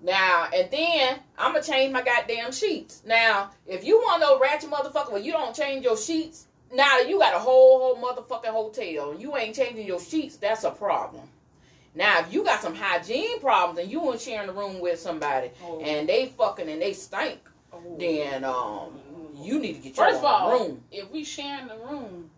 Now 0.00 0.48
and 0.54 0.70
then 0.70 1.18
I'm 1.36 1.52
gonna 1.52 1.64
change 1.64 1.92
my 1.92 2.02
goddamn 2.02 2.52
sheets. 2.52 3.02
Now, 3.06 3.50
if 3.66 3.84
you 3.84 3.98
want 3.98 4.20
no 4.20 4.38
ratchet 4.38 4.70
motherfucker 4.70 5.12
where 5.12 5.22
you 5.22 5.32
don't 5.32 5.54
change 5.54 5.84
your 5.84 5.96
sheets, 5.96 6.46
now 6.72 6.98
that 6.98 7.08
you 7.08 7.18
got 7.18 7.34
a 7.34 7.38
whole 7.38 7.78
whole 7.80 7.96
motherfucking 7.96 8.46
hotel 8.46 9.10
and 9.12 9.20
you 9.20 9.36
ain't 9.36 9.56
changing 9.56 9.86
your 9.86 10.00
sheets, 10.00 10.36
that's 10.36 10.64
a 10.64 10.70
problem. 10.70 11.28
Now, 11.94 12.20
if 12.20 12.32
you 12.32 12.44
got 12.44 12.60
some 12.62 12.74
hygiene 12.76 13.40
problems 13.40 13.80
and 13.80 13.90
you 13.90 14.08
ain't 14.12 14.20
sharing 14.20 14.48
a 14.48 14.52
room 14.52 14.78
with 14.78 15.00
somebody 15.00 15.50
Oh. 15.64 15.80
and 15.80 16.08
they 16.08 16.26
fucking 16.26 16.68
and 16.68 16.80
they 16.80 16.92
stink, 16.92 17.40
then 17.98 18.44
um 18.44 19.00
you 19.40 19.58
need 19.58 19.74
to 19.74 19.78
get 19.80 19.96
your 19.96 20.06
first 20.06 20.18
of 20.18 20.24
all, 20.24 20.50
room. 20.52 20.82
if 20.92 21.10
we 21.10 21.24
sharing 21.24 21.68
the 21.68 21.76
room, 21.76 22.30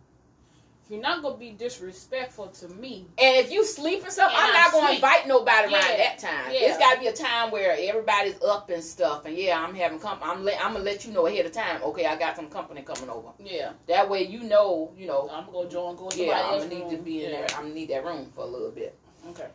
you're 0.90 1.00
not 1.00 1.22
gonna 1.22 1.36
be 1.36 1.52
disrespectful 1.52 2.48
to 2.48 2.68
me, 2.68 3.06
And 3.16 3.36
if 3.36 3.50
you 3.52 3.64
sleep 3.64 4.04
or 4.06 4.10
stuff, 4.10 4.30
And 4.34 4.38
I'm 4.40 4.52
not 4.52 4.72
gonna 4.72 4.86
sleep. 4.88 4.96
invite 4.96 5.28
nobody 5.28 5.72
around 5.72 5.98
that 5.98 6.18
time. 6.18 6.52
Yeah. 6.52 6.60
It's 6.68 6.78
got 6.78 6.94
to 6.94 7.00
be 7.00 7.06
a 7.06 7.12
time 7.12 7.50
where 7.52 7.76
everybody's 7.78 8.42
up 8.42 8.68
and 8.70 8.82
stuff. 8.82 9.24
And 9.24 9.36
yeah, 9.36 9.58
I'm 9.62 9.74
having 9.74 9.98
com- 10.00 10.18
I'm 10.22 10.44
let 10.44 10.60
I'm 10.64 10.72
gonna 10.72 10.84
let 10.84 11.04
you 11.06 11.12
know 11.12 11.26
ahead 11.26 11.46
of 11.46 11.52
time. 11.52 11.82
Okay, 11.84 12.06
I 12.06 12.16
got 12.16 12.34
some 12.36 12.48
company 12.50 12.82
coming 12.82 13.08
over. 13.08 13.28
yeah, 13.38 13.72
That 13.86 14.10
way 14.10 14.24
you 14.26 14.40
know, 14.42 14.92
you 14.96 15.06
know. 15.06 15.28
I'm 15.32 15.44
gonna 15.46 15.52
go 15.52 15.68
join, 15.68 15.96
go 15.96 16.10
Yeah, 16.14 16.40
I'm 16.50 16.58
gonna 16.58 16.68
need 16.68 16.80
room. 16.82 16.90
to 16.90 16.96
be 16.98 17.24
in 17.24 17.30
Yeah. 17.30 17.36
there. 17.38 17.46
I'm 17.56 17.62
gonna 17.62 17.74
need 17.74 17.88
that 17.90 18.04
room 18.04 18.30
for 18.34 18.42
a 18.42 18.46
little 18.48 18.70
bit. 18.72 18.96
Okay, 19.28 19.46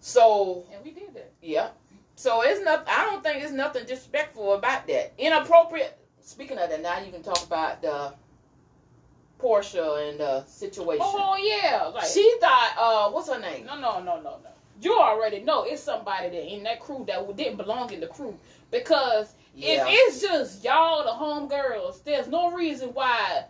So 0.00 0.64
and 0.72 0.84
we 0.84 0.90
did 0.90 1.14
that. 1.14 1.30
yeah. 1.40 1.68
So 2.16 2.42
it's 2.42 2.64
not. 2.64 2.84
I 2.88 3.04
don't 3.06 3.22
think 3.22 3.40
there's 3.40 3.52
nothing 3.52 3.82
disrespectful 3.86 4.54
about 4.54 4.86
that. 4.88 5.12
Inappropriate. 5.18 5.98
Speaking 6.20 6.58
of 6.58 6.70
that, 6.70 6.80
now 6.80 6.98
you 7.00 7.10
can 7.12 7.22
talk 7.22 7.42
about 7.44 7.82
the 7.82 8.14
Porsha 9.44 10.08
and 10.10 10.20
the 10.20 10.44
situation. 10.46 11.04
Oh 11.04 11.36
yeah, 11.36 11.84
like 11.86 12.06
she 12.06 12.36
thought, 12.40 12.74
uh, 12.78 13.10
what's 13.12 13.28
her 13.28 13.38
name? 13.40 13.66
No, 13.66 13.74
no, 13.78 13.98
no, 14.00 14.16
no, 14.16 14.38
no. 14.42 14.50
You 14.80 14.94
already 14.98 15.40
know 15.40 15.64
it's 15.64 15.82
somebody 15.82 16.30
that 16.30 16.52
in 16.52 16.62
that 16.64 16.80
crew 16.80 17.04
that 17.06 17.36
didn't 17.36 17.56
belong 17.58 17.92
in 17.92 18.00
the 18.00 18.06
crew 18.08 18.38
because 18.70 19.34
Yeah. 19.54 19.86
if 19.86 19.88
it's 19.88 20.20
just 20.22 20.64
y'all, 20.64 21.04
the 21.04 21.10
homegirls, 21.10 22.02
there's 22.04 22.26
no 22.28 22.52
reason 22.52 22.88
why 22.90 23.44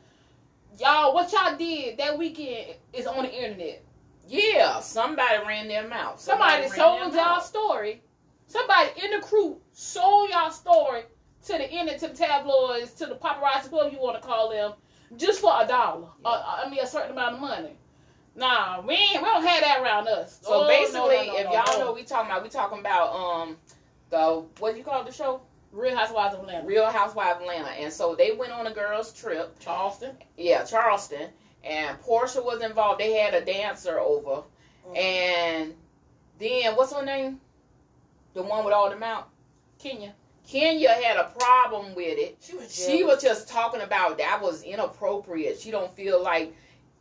y'all 0.79 1.15
what 1.15 1.33
y'all 1.33 1.57
did 1.57 1.97
that 1.99 2.19
weekend 2.19 2.75
is 2.93 3.07
on 3.07 3.23
the 3.25 3.33
internet. 3.35 3.83
Yeah, 4.27 4.81
somebody 4.81 5.39
ran 5.47 5.69
their 5.69 5.87
mouth. 5.87 6.19
Somebody, 6.21 6.63
ran 6.63 6.71
sold 6.71 7.01
y'all 7.15 7.37
mouth. 7.37 7.45
story. 7.45 8.03
Somebody 8.47 8.91
in 9.05 9.11
the 9.13 9.21
crew 9.27 9.61
sold 9.73 10.31
y'all 10.31 10.51
story 10.51 11.03
to 11.47 11.53
the 11.53 11.71
internet, 11.71 12.01
to 12.01 12.09
the 12.09 12.15
tabloids, 12.15 12.93
to 12.95 13.07
the 13.07 13.17
paparazzi, 13.17 13.69
whoever 13.69 13.91
you 13.91 13.99
want 14.01 14.21
to 14.21 14.27
call 14.27 14.51
them, 14.51 14.73
just 15.17 15.41
for 15.41 15.53
a 15.61 15.67
dollar. 15.67 16.09
Uh, 16.25 16.61
I 16.65 16.69
mean, 16.69 16.81
a 16.81 16.87
certain 16.87 17.13
amount 17.13 17.35
of 17.37 17.41
money. 17.41 17.77
Nah, 18.37 18.81
we 18.81 18.95
ain't, 18.95 19.13
we 19.23 19.29
don't 19.29 19.45
have 19.47 19.61
that 19.61 19.81
around 19.83 20.09
us. 20.09 20.41
So 20.43 20.65
Oh, 20.65 20.69
basically, 20.69 20.99
no, 21.29 21.33
no, 21.33 21.39
if 21.39 21.45
no, 21.47 21.53
y'all 21.53 21.65
no. 21.67 21.79
know 21.79 21.87
what 21.87 21.95
we 21.95 22.03
talking 22.03 22.31
about, 22.31 22.43
we 22.43 22.49
talking 22.49 22.81
about 22.81 23.13
um 23.15 23.57
the 24.11 24.45
what 24.59 24.77
you 24.77 24.83
call 24.83 25.05
the 25.05 25.13
show? 25.13 25.41
Real 25.73 25.97
Housewives 25.97 26.35
of 26.35 26.41
Atlanta, 26.41 26.67
Real 26.67 26.87
Housewives 26.87 27.37
of 27.37 27.43
Atlanta. 27.43 27.69
And 27.71 27.93
so 27.93 28.15
they 28.15 28.33
went 28.33 28.53
on 28.53 28.67
a 28.67 28.73
girls' 28.73 29.13
trip. 29.13 29.59
Charleston. 29.59 30.17
Yeah, 30.37 30.65
Charleston. 30.65 31.29
And 31.65 31.99
Porsha 32.01 32.45
was 32.45 32.61
involved. 32.63 33.01
They 33.01 33.15
had 33.15 33.35
a 33.35 33.45
dancer 33.45 33.99
over. 33.99 34.43
And 34.95 35.75
then 36.39 36.75
what's 36.77 36.93
her 36.93 37.05
name? 37.05 37.41
The 38.35 38.43
one 38.43 38.65
with 38.65 38.75
all 38.75 38.91
the 38.91 38.97
mouth? 38.97 39.25
Kenya. 39.79 40.15
Kenya 40.49 40.91
had 40.91 41.17
a 41.17 41.25
problem 41.39 41.95
with 41.95 42.19
it. 42.19 42.37
She 42.41 42.55
was 42.57 42.75
She 42.75 43.03
was 43.05 43.23
just 43.23 43.49
talking 43.49 43.81
about 43.81 44.19
that 44.19 44.41
was 44.43 44.63
inappropriate. 44.63 45.59
She 45.61 45.71
don't 45.71 45.95
feel 45.97 46.23
like 46.23 46.55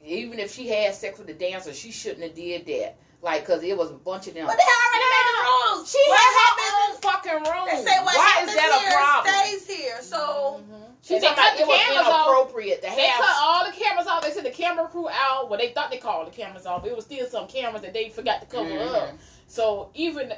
even 0.03 0.39
if 0.39 0.53
she 0.53 0.67
had 0.67 0.93
sex 0.93 1.17
with 1.17 1.27
the 1.27 1.33
dancer, 1.33 1.73
she 1.73 1.91
shouldn't 1.91 2.23
have 2.23 2.35
did 2.35 2.65
that. 2.67 2.97
Like, 3.21 3.45
cause 3.47 3.63
it 3.63 3.77
was 3.77 3.89
a 3.91 3.93
bunch 3.93 4.27
of 4.27 4.33
them. 4.33 4.45
But 4.47 4.57
they 4.57 4.63
already 4.63 5.09
made 5.09 5.27
the 5.31 5.75
rules. 5.77 5.89
She 5.91 5.97
What 6.09 6.19
had 6.19 6.27
her 6.27 6.39
happens 6.43 6.95
own 6.95 7.01
fucking 7.01 7.51
room. 7.53 7.65
They 7.71 7.89
say 7.91 7.97
what 8.03 8.15
Why 8.17 8.25
happens 8.27 8.49
is 8.49 8.55
that 8.55 8.71
a 8.75 8.79
here 8.79 8.97
problem? 8.99 9.33
stays 9.33 9.77
here. 9.77 10.01
So 10.01 10.61
She 11.01 11.13
They 11.15 11.19
talking 11.21 11.35
cut 11.35 11.53
about 11.53 11.57
the 11.57 11.63
it 11.63 11.67
was 11.67 11.79
cameras 11.79 12.07
off. 12.07 12.27
inappropriate 12.27 12.81
to 12.83 12.89
They 12.89 12.95
cut 12.95 13.23
have. 13.25 13.35
all 13.41 13.65
the 13.65 13.71
cameras 13.71 14.07
off. 14.07 14.23
They 14.23 14.31
sent 14.31 14.43
the 14.45 14.51
camera 14.51 14.87
crew 14.87 15.07
out. 15.09 15.49
Well, 15.49 15.57
they 15.59 15.69
thought 15.71 15.89
they 15.91 15.97
called 15.97 16.27
the 16.27 16.31
cameras 16.35 16.65
off. 16.65 16.85
It 16.85 16.95
was 16.95 17.05
still 17.05 17.25
some 17.27 17.47
cameras 17.47 17.81
that 17.83 17.93
they 17.93 18.09
forgot 18.09 18.41
to 18.41 18.47
cover 18.47 18.69
Mhm. 18.69 18.93
up. 18.95 19.09
So 19.47 19.89
even 19.93 20.33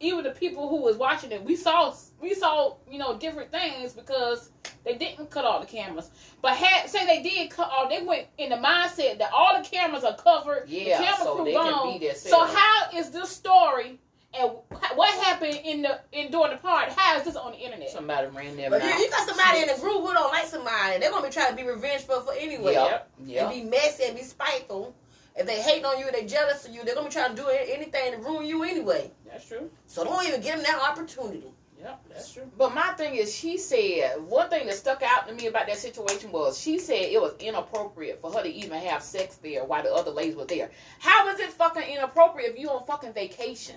even 0.00 0.22
the 0.22 0.30
people 0.30 0.68
who 0.68 0.76
was 0.76 0.96
watching 0.96 1.32
it, 1.32 1.42
we 1.42 1.56
saw 1.56 1.92
we 2.20 2.34
saw 2.34 2.76
you 2.90 2.98
know 2.98 3.16
different 3.18 3.50
things 3.50 3.92
because 3.92 4.50
they 4.84 4.94
didn't 4.96 5.30
cut 5.30 5.44
all 5.44 5.60
the 5.60 5.66
cameras. 5.66 6.10
But 6.42 6.56
had 6.56 6.88
say 6.88 7.06
they 7.06 7.22
did 7.22 7.50
cut 7.50 7.70
all, 7.70 7.88
they 7.88 8.02
went 8.02 8.26
in 8.38 8.50
the 8.50 8.56
mindset 8.56 9.18
that 9.18 9.30
all 9.32 9.60
the 9.60 9.68
cameras 9.68 10.04
are 10.04 10.16
covered. 10.16 10.64
Yeah, 10.68 10.98
the 10.98 11.04
camera 11.04 11.24
so 11.24 11.36
crew 11.36 11.44
they 11.44 11.52
can 11.52 11.92
be 11.92 11.98
there 12.06 12.14
So 12.14 12.44
how 12.44 12.90
is 12.94 13.10
this 13.10 13.30
story? 13.30 13.98
And 14.38 14.50
what 14.94 15.24
happened 15.24 15.58
in 15.64 15.82
the 15.82 16.00
in 16.12 16.30
during 16.30 16.52
the 16.52 16.58
part? 16.58 16.90
How 16.90 17.16
is 17.16 17.24
this 17.24 17.34
on 17.34 17.52
the 17.52 17.58
internet? 17.58 17.88
Somebody 17.90 18.26
ran 18.28 18.56
their 18.56 18.68
But 18.68 18.82
you, 18.82 18.90
mouth. 18.90 18.98
you 18.98 19.10
got 19.10 19.26
somebody 19.26 19.62
in 19.62 19.68
the 19.68 19.80
group 19.80 20.02
who 20.02 20.12
don't 20.12 20.30
like 20.32 20.46
somebody. 20.46 20.98
They're 20.98 21.10
gonna 21.10 21.26
be 21.26 21.32
trying 21.32 21.50
to 21.50 21.56
be 21.56 21.66
revengeful 21.66 22.20
for 22.20 22.34
anyway. 22.34 22.72
Yep, 22.74 23.10
And 23.18 23.50
be 23.50 23.62
messy 23.62 24.04
and 24.04 24.16
be 24.16 24.22
spiteful. 24.22 24.94
If 25.34 25.46
they 25.46 25.62
hate 25.62 25.84
on 25.84 25.98
you, 25.98 26.10
they 26.12 26.26
jealous 26.26 26.66
of 26.66 26.74
you. 26.74 26.84
They're 26.84 26.94
gonna 26.94 27.08
be 27.08 27.12
trying 27.12 27.36
to 27.36 27.42
do 27.42 27.48
anything 27.48 28.12
to 28.12 28.18
ruin 28.18 28.44
you 28.46 28.64
anyway. 28.64 29.10
That's 29.24 29.46
true. 29.46 29.70
So 29.86 30.04
don't 30.04 30.26
even 30.26 30.40
give 30.42 30.56
them 30.56 30.64
that 30.64 30.80
opportunity. 30.90 31.52
Yep, 31.80 32.04
that's 32.08 32.32
true. 32.32 32.50
But 32.56 32.74
my 32.74 32.88
thing 32.96 33.14
is, 33.14 33.34
she 33.34 33.56
said 33.56 34.20
one 34.22 34.50
thing 34.50 34.66
that 34.66 34.74
stuck 34.74 35.02
out 35.02 35.28
to 35.28 35.34
me 35.34 35.46
about 35.46 35.66
that 35.68 35.76
situation 35.76 36.32
was 36.32 36.58
she 36.58 36.78
said 36.78 37.02
it 37.02 37.20
was 37.20 37.34
inappropriate 37.38 38.20
for 38.20 38.32
her 38.32 38.42
to 38.42 38.48
even 38.48 38.80
have 38.80 39.02
sex 39.02 39.36
there 39.36 39.64
while 39.64 39.82
the 39.82 39.92
other 39.92 40.10
ladies 40.10 40.34
were 40.34 40.44
there. 40.44 40.70
How 40.98 41.28
is 41.28 41.38
it 41.38 41.50
fucking 41.50 41.88
inappropriate 41.88 42.52
if 42.52 42.58
you 42.58 42.68
on 42.70 42.84
fucking 42.84 43.12
vacation 43.12 43.76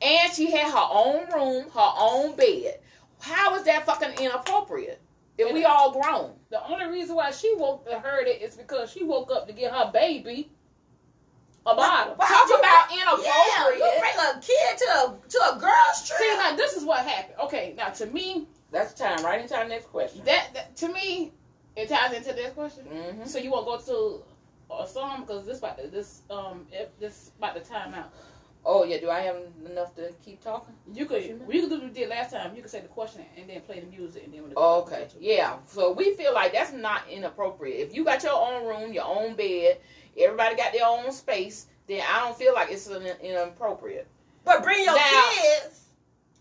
and 0.00 0.32
she 0.32 0.50
had 0.50 0.70
her 0.70 0.88
own 0.90 1.26
room, 1.32 1.64
her 1.70 1.92
own 1.98 2.36
bed? 2.36 2.78
How 3.20 3.54
is 3.56 3.64
that 3.64 3.84
fucking 3.84 4.24
inappropriate? 4.24 5.00
If 5.36 5.52
we 5.54 5.64
all 5.64 5.90
grown, 5.90 6.34
The 6.50 6.62
only 6.66 6.86
reason 6.86 7.16
why 7.16 7.30
she 7.30 7.54
woke 7.56 7.88
to 7.88 7.98
heard 7.98 8.26
it 8.26 8.42
is 8.42 8.56
because 8.56 8.90
she 8.90 9.04
woke 9.04 9.30
up 9.32 9.46
to 9.46 9.54
get 9.54 9.72
her 9.72 9.90
baby 9.90 10.52
a 11.66 11.74
bottle. 11.74 12.14
Why 12.16 12.26
talk 12.28 12.48
about 12.58 12.88
bring- 12.88 13.00
inappropriate. 13.00 13.26
Yeah, 13.26 13.68
you 13.70 14.00
bring 14.00 14.36
a 14.36 14.40
kid 14.40 14.78
to 14.78 14.84
a 14.84 15.18
to 15.28 15.38
a 15.56 15.58
girl's 15.60 16.06
trip. 16.08 16.18
See, 16.18 16.36
now 16.36 16.56
this 16.56 16.74
is 16.76 16.84
what 16.84 17.04
happened. 17.06 17.34
Okay, 17.44 17.74
now 17.76 17.88
to 17.90 18.06
me, 18.06 18.46
That's 18.70 18.94
time. 18.94 19.24
Right 19.24 19.40
into 19.40 19.56
our 19.56 19.68
next 19.68 19.86
question. 19.86 20.22
that, 20.24 20.48
that 20.54 20.76
to 20.76 20.88
me, 20.92 21.32
it 21.76 21.88
ties 21.88 22.12
into 22.14 22.32
this 22.32 22.52
question. 22.52 22.84
hmm 22.86 23.24
So 23.26 23.38
you 23.38 23.50
want 23.50 23.66
to 23.66 23.92
go 23.92 24.22
to 24.78 24.82
a 24.82 24.86
song 24.86 25.22
because 25.22 25.44
this 25.44 25.58
about 25.58 25.76
this 25.90 26.22
um 26.30 26.66
if- 26.72 26.98
this 26.98 27.32
about 27.38 27.54
the 27.54 27.60
time 27.60 27.92
out. 27.94 28.12
Oh 28.64 28.84
yeah. 28.84 28.98
Do 28.98 29.08
I 29.10 29.20
have 29.20 29.36
enough 29.70 29.94
to 29.96 30.12
keep 30.24 30.42
talking? 30.42 30.74
You 30.92 31.06
could 31.06 31.24
you 31.24 31.38
could 31.38 31.70
do 31.70 31.76
what 31.76 31.82
we 31.84 31.90
did 31.90 32.08
last 32.10 32.30
time. 32.32 32.54
You 32.54 32.62
could 32.62 32.70
say 32.70 32.80
the 32.80 32.88
question 32.88 33.22
and 33.36 33.48
then 33.48 33.60
play 33.62 33.80
the 33.80 33.86
music 33.86 34.24
and 34.24 34.32
then 34.34 34.42
when 34.42 34.50
the 34.50 34.56
Oh, 34.58 34.82
okay. 34.82 35.08
Yeah. 35.18 35.56
So 35.66 35.92
we 35.92 36.14
feel 36.14 36.32
like 36.34 36.52
that's 36.52 36.72
not 36.72 37.02
inappropriate. 37.10 37.80
If 37.80 37.94
you 37.94 38.04
got 38.04 38.22
your 38.22 38.34
own 38.34 38.66
room, 38.66 38.92
your 38.92 39.06
own 39.06 39.34
bed, 39.34 39.78
everybody 40.18 40.56
got 40.56 40.72
their 40.72 40.86
own 40.86 41.10
space, 41.12 41.66
then 41.86 42.02
I 42.10 42.20
don't 42.20 42.36
feel 42.36 42.54
like 42.54 42.70
it's 42.70 42.86
an, 42.88 43.02
inappropriate. 43.22 44.06
But 44.44 44.62
bring 44.62 44.84
your 44.84 44.94
Now- 44.94 45.30
kids. 45.32 45.80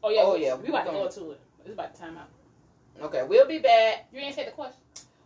Oh 0.02 0.10
yeah, 0.10 0.22
Oh, 0.24 0.36
yeah, 0.36 0.56
we 0.56 0.64
we 0.64 0.70
about 0.70 0.86
to 0.86 0.92
gonna- 0.92 1.04
go 1.04 1.10
to 1.10 1.32
it. 1.32 1.40
It's 1.66 1.74
about 1.74 1.94
the 1.94 2.00
time 2.00 2.18
out. 2.18 2.30
Okay, 3.02 3.24
we'll 3.24 3.48
be 3.48 3.60
back. 3.60 4.08
You 4.12 4.20
ain't 4.20 4.36
said 4.36 4.48
the 4.48 4.52
question. 4.52 4.80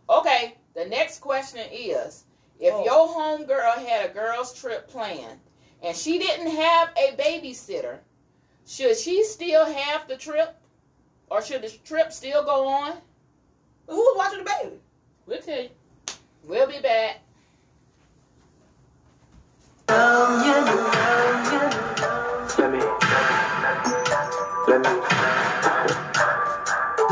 Okay, 0.08 0.56
the 0.74 0.84
next 0.86 1.20
question 1.20 1.60
is 1.72 2.24
if 2.60 2.72
Oh. 2.74 2.84
your 2.84 3.08
home 3.08 3.44
girl 3.44 3.72
had 3.72 4.10
a 4.10 4.12
girls' 4.12 4.52
trip 4.58 4.88
planned 4.88 5.40
and 5.82 5.96
she 5.96 6.18
didn't 6.18 6.48
have 6.50 6.90
a 6.96 7.14
babysitter, 7.16 7.98
should 8.66 8.96
she 8.96 9.22
still 9.24 9.64
have 9.64 10.06
the 10.08 10.16
trip? 10.16 10.56
Or 11.30 11.42
should 11.42 11.62
the 11.62 11.70
trip 11.84 12.12
still 12.12 12.44
go 12.44 12.66
on? 12.66 13.00
Who's 13.88 14.16
watching 14.16 14.38
the 14.44 14.50
baby? 14.62 14.76
We'll 15.26 15.40
tell 15.42 15.62
you. 15.62 15.70
We'll 16.44 16.66
be 16.68 16.80
back. 16.80 17.20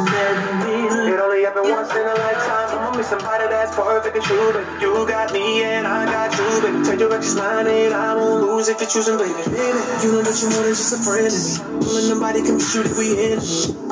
It 0.03 1.21
only 1.21 1.45
happened 1.45 1.71
once 1.71 1.91
in 1.93 2.05
a 2.05 2.15
lifetime. 2.15 2.69
I'ma 2.79 2.97
meet 2.97 3.05
somebody 3.05 3.49
that's 3.49 3.75
perfect 3.75 4.17
and 4.17 4.25
true. 4.25 4.53
But 4.53 4.81
you 4.81 5.07
got 5.07 5.33
me 5.33 5.63
and 5.65 5.87
I 5.87 6.05
got 6.05 6.37
you. 6.37 6.61
Baby, 6.61 6.85
tell 6.85 6.99
your 6.99 7.11
reckless 7.11 7.35
mind 7.35 7.69
and 7.69 7.95
I 7.95 8.15
won't 8.15 8.43
lose 8.43 8.69
if 8.69 8.81
you're 8.81 8.89
choosing, 8.89 9.17
baby. 9.17 9.33
Baby, 9.49 9.81
you 10.05 10.13
know 10.13 10.23
that 10.23 10.37
you're 10.41 10.51
more 10.53 10.65
than 10.65 10.77
just 10.77 10.93
a 10.93 10.99
friend 11.01 11.29
to 11.29 11.33
me. 11.33 12.09
Nobody 12.09 12.41
can 12.43 12.57
be 12.57 12.65
you 12.73 12.83
that 12.85 12.97
we 12.97 13.09
in. 13.21 13.39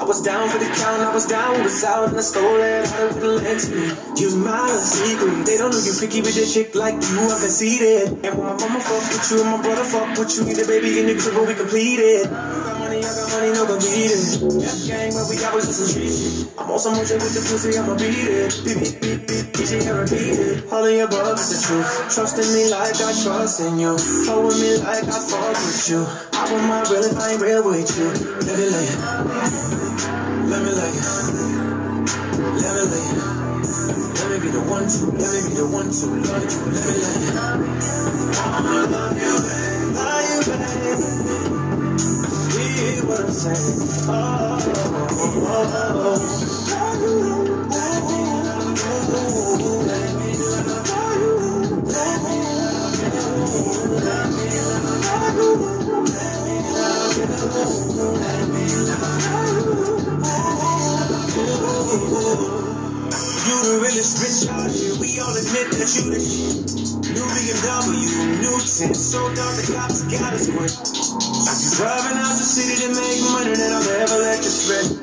I 0.00 0.04
was 0.04 0.22
down 0.22 0.48
for 0.48 0.58
the 0.58 0.64
count, 0.64 1.02
I 1.02 1.12
was 1.12 1.26
down 1.26 1.62
with 1.62 1.84
out, 1.84 2.08
and 2.08 2.16
I 2.16 2.20
stole 2.20 2.60
it. 2.60 2.88
I 2.88 3.04
wouldn't 3.12 3.44
let 3.44 3.60
to 3.60 3.68
me. 3.74 3.92
Use 4.16 4.36
my 4.36 4.68
secret. 4.80 5.44
They 5.44 5.56
don't 5.56 5.72
know 5.72 5.80
you 5.80 5.92
picky 6.00 6.20
with 6.20 6.36
a 6.36 6.46
chick 6.48 6.74
like 6.74 6.96
you. 6.96 7.20
I'm 7.20 7.28
conceited. 7.28 8.24
And 8.24 8.32
when 8.36 8.46
my 8.48 8.56
mama 8.56 8.80
fuck 8.80 9.04
with 9.08 9.28
you, 9.30 9.40
and 9.44 9.50
my 9.52 9.60
brother 9.60 9.84
fuck 9.84 10.16
with 10.16 10.32
you, 10.36 10.44
need 10.44 10.58
a 10.58 10.66
baby 10.66 11.00
in 11.00 11.12
the 11.12 11.16
crib, 11.20 11.34
but 11.34 11.48
we 11.48 11.54
complete 11.54 12.00
it. 12.00 12.69
Money, 13.40 13.52
I 13.52 13.56
no 13.56 13.64
go 13.64 13.80
beat 13.80 14.12
it. 14.12 14.36
That's 14.60 14.84
gang, 14.84 15.16
but 15.16 15.24
we 15.32 15.40
always 15.48 15.64
just 15.64 15.80
some 15.80 15.88
street. 15.88 16.52
I'm 16.60 16.76
some 16.76 16.92
motion 16.92 17.24
with 17.24 17.32
the 17.32 17.40
pussy, 17.40 17.72
I'ma 17.72 17.96
beat 17.96 18.12
it. 18.12 18.52
Beat, 18.68 19.00
beat, 19.00 19.24
beat, 19.24 19.48
easy 19.56 19.80
and 19.80 19.96
repeat 19.96 20.36
it. 20.36 20.68
All 20.68 20.84
of 20.84 20.92
your 20.92 21.08
above 21.08 21.40
is 21.40 21.48
the 21.48 21.56
truth. 21.64 21.88
Trust 22.12 22.36
in 22.36 22.44
me 22.52 22.68
like 22.68 23.00
I 23.00 23.16
trust 23.16 23.64
in 23.64 23.80
you. 23.80 23.96
Flow 23.96 24.44
with 24.44 24.60
me 24.60 24.76
like 24.84 25.08
I 25.08 25.16
fuck 25.24 25.56
with 25.56 25.88
you. 25.88 26.04
I 26.36 26.52
want 26.52 26.68
my 26.68 26.84
real 26.92 27.00
if 27.00 27.16
I 27.16 27.32
ain't 27.32 27.40
real 27.40 27.64
with 27.64 27.88
you. 27.96 28.12
Let 28.44 28.60
me 28.60 28.66
lay 28.76 28.88
it. 28.92 29.00
Let 30.44 30.60
me 30.60 30.72
lay 30.76 30.92
it. 30.92 31.08
Let 32.44 32.72
me 32.76 32.84
lay 32.92 33.06
it. 33.08 33.24
Let 34.20 34.28
me 34.28 34.36
be 34.36 34.48
the 34.52 34.60
one 34.68 34.84
to, 34.84 35.00
let 35.16 35.32
me 35.32 35.40
be 35.48 35.56
the 35.56 35.64
one 35.64 35.88
to 35.88 36.06
love 36.28 36.44
you. 36.44 36.60
Let 36.76 36.84
me 36.84 36.92
lay 36.92 37.24
it. 37.24 37.40
I 38.36 38.60
wanna 38.60 38.84
love 38.92 39.16
you. 39.16 39.32
Love 39.96 40.28
you, 40.28 40.40
babe. 40.44 41.29
Realest 63.90 64.22
bitch 64.22 64.48
out 64.50 64.70
here. 64.70 64.94
We 65.00 65.18
all 65.20 65.34
admit 65.34 65.72
that 65.74 65.90
you 65.96 66.14
the 66.14 66.20
shit. 66.20 67.10
New 67.10 67.26
BMW, 67.26 68.38
new 68.40 68.56
tent. 68.60 68.96
So 68.96 69.18
dark 69.34 69.56
the 69.56 69.72
cops 69.74 70.02
got 70.06 70.32
us 70.32 70.46
quick. 70.46 70.72
Driving 71.76 72.18
out 72.18 72.39
city 72.50 72.82
to 72.82 72.90
make 72.98 73.22
money 73.30 73.54
that 73.54 73.70
I'll 73.70 73.86
never 73.86 74.18
let 74.26 74.42
you 74.42 74.50
spend. 74.50 74.98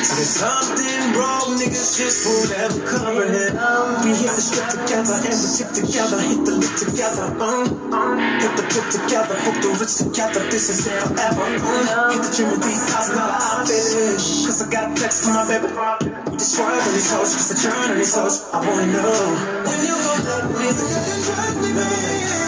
There's 0.00 0.32
something 0.32 1.12
wrong, 1.12 1.60
niggas 1.60 2.00
just 2.00 2.24
will 2.24 2.48
never 2.56 2.80
comprehend. 2.88 3.52
We 4.00 4.16
hit 4.16 4.32
the 4.32 4.40
strip 4.40 4.64
together 4.72 5.12
and 5.20 5.36
we 5.36 5.48
tip 5.60 5.70
together, 5.76 6.18
hit 6.24 6.40
the 6.48 6.56
lip 6.56 6.72
together, 6.80 7.26
um, 7.36 7.92
um, 7.92 8.16
hit 8.40 8.52
the 8.56 8.64
pit 8.72 8.86
together, 8.96 9.36
hook 9.44 9.56
the 9.60 9.70
rich 9.76 9.94
together. 10.00 10.40
This 10.48 10.72
is 10.72 10.88
forever. 10.88 11.44
Um, 11.44 12.16
hit 12.16 12.24
the 12.24 12.32
gym 12.32 12.48
with 12.48 12.64
three 12.64 12.80
thousand 12.88 13.20
dollar 13.20 13.44
outfit, 13.44 14.16
cause 14.48 14.64
I 14.64 14.66
got 14.72 14.96
flex 14.96 15.12
for 15.20 15.36
my 15.36 15.44
baby. 15.44 15.68
We 16.32 16.40
just 16.40 16.56
swerve 16.56 16.80
on 16.80 16.92
these 16.96 17.12
hoes, 17.12 17.28
just 17.36 17.52
a 17.52 17.56
turn 17.60 17.92
on 17.92 17.98
these 18.00 18.16
hoes. 18.16 18.40
I 18.56 18.64
wanna 18.64 18.88
know 18.88 19.12
when 19.68 19.78
you 19.84 19.96
gon' 20.00 20.20
let 20.24 20.48
me, 20.48 20.68
drive 20.72 21.60
me, 21.60 21.68
baby. 21.76 22.45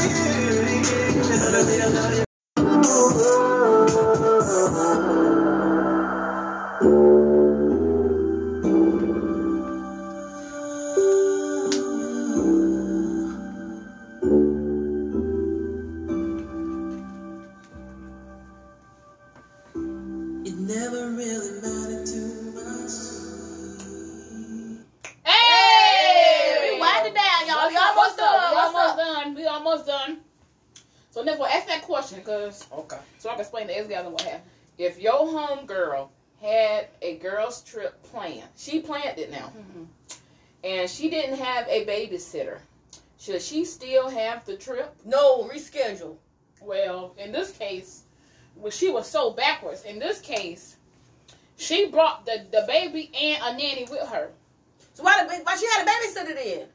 Girls 37.18 37.62
trip 37.62 38.02
planned, 38.04 38.48
she 38.56 38.80
planned 38.80 39.18
it 39.18 39.30
now, 39.30 39.52
Mm-hmm. 39.56 39.84
and 40.64 40.88
she 40.90 41.10
didn't 41.10 41.36
have 41.38 41.66
a 41.68 41.84
babysitter, 41.86 42.58
should 43.18 43.42
she 43.42 43.64
still 43.64 44.08
have 44.08 44.44
the 44.44 44.56
trip? 44.56 44.94
No, 45.04 45.44
reschedule. 45.44 46.16
Well, 46.60 47.14
in 47.18 47.32
this 47.32 47.52
case, 47.52 48.02
well, 48.56 48.70
she 48.70 48.90
was 48.90 49.06
so 49.08 49.30
backwards. 49.32 49.84
In 49.84 49.98
this 49.98 50.20
case, 50.20 50.76
she 51.56 51.86
brought 51.86 52.26
the, 52.26 52.44
the 52.50 52.64
baby 52.66 53.10
and 53.20 53.42
a 53.42 53.52
nanny 53.58 53.86
with 53.90 54.06
her. 54.08 54.30
So 54.94 55.02
why 55.04 55.24
the 55.24 55.32
why 55.44 55.56
she 55.56 55.66
had 55.66 55.86
a 55.86 55.90
babysitter 55.90 56.34
then? 56.34 56.66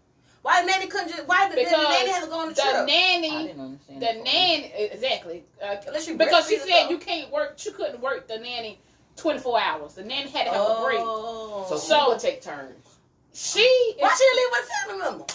Why 0.42 0.62
the 0.62 0.68
nanny 0.68 0.88
couldn't 0.88 1.10
just 1.10 1.28
why 1.28 1.48
the, 1.50 1.56
the 1.56 1.62
nanny 1.64 2.10
had 2.10 2.24
to 2.24 2.30
go 2.30 2.40
on 2.40 2.50
the 2.50 2.54
the 2.56 2.62
trip? 2.62 2.76
I 2.76 2.86
nanny, 2.86 3.48
didn't 3.48 3.62
understand. 3.62 4.02
the 4.02 4.06
that 4.06 4.14
part. 4.16 4.26
nanny, 4.26 4.72
exactly. 4.92 5.44
Uh, 5.62 5.76
Unless 5.88 6.08
because 6.10 6.48
she 6.50 6.58
said 6.58 6.68
something. 6.68 6.90
you 6.92 6.98
can't 6.98 7.32
work, 7.32 7.54
she 7.58 7.72
couldn't 7.72 8.00
work 8.02 8.28
the 8.28 8.38
nanny 8.40 8.80
24 9.18 9.60
hours. 9.62 9.94
The 9.94 10.04
nanny 10.04 10.30
had 10.30 10.46
to 10.46 10.52
have 10.52 10.62
a 10.62 10.82
break. 10.84 11.00
Oh. 11.02 11.66
So 11.70 11.78
she 11.80 12.10
would 12.10 12.20
take 12.20 12.42
turns. 12.42 12.74
She, 13.34 13.62
why 13.98 14.14
she 14.18 14.24
didn't 14.24 14.36
live 14.36 14.52
with 14.52 14.70
a 14.70 14.88
family 14.88 15.04
member? 15.20 15.34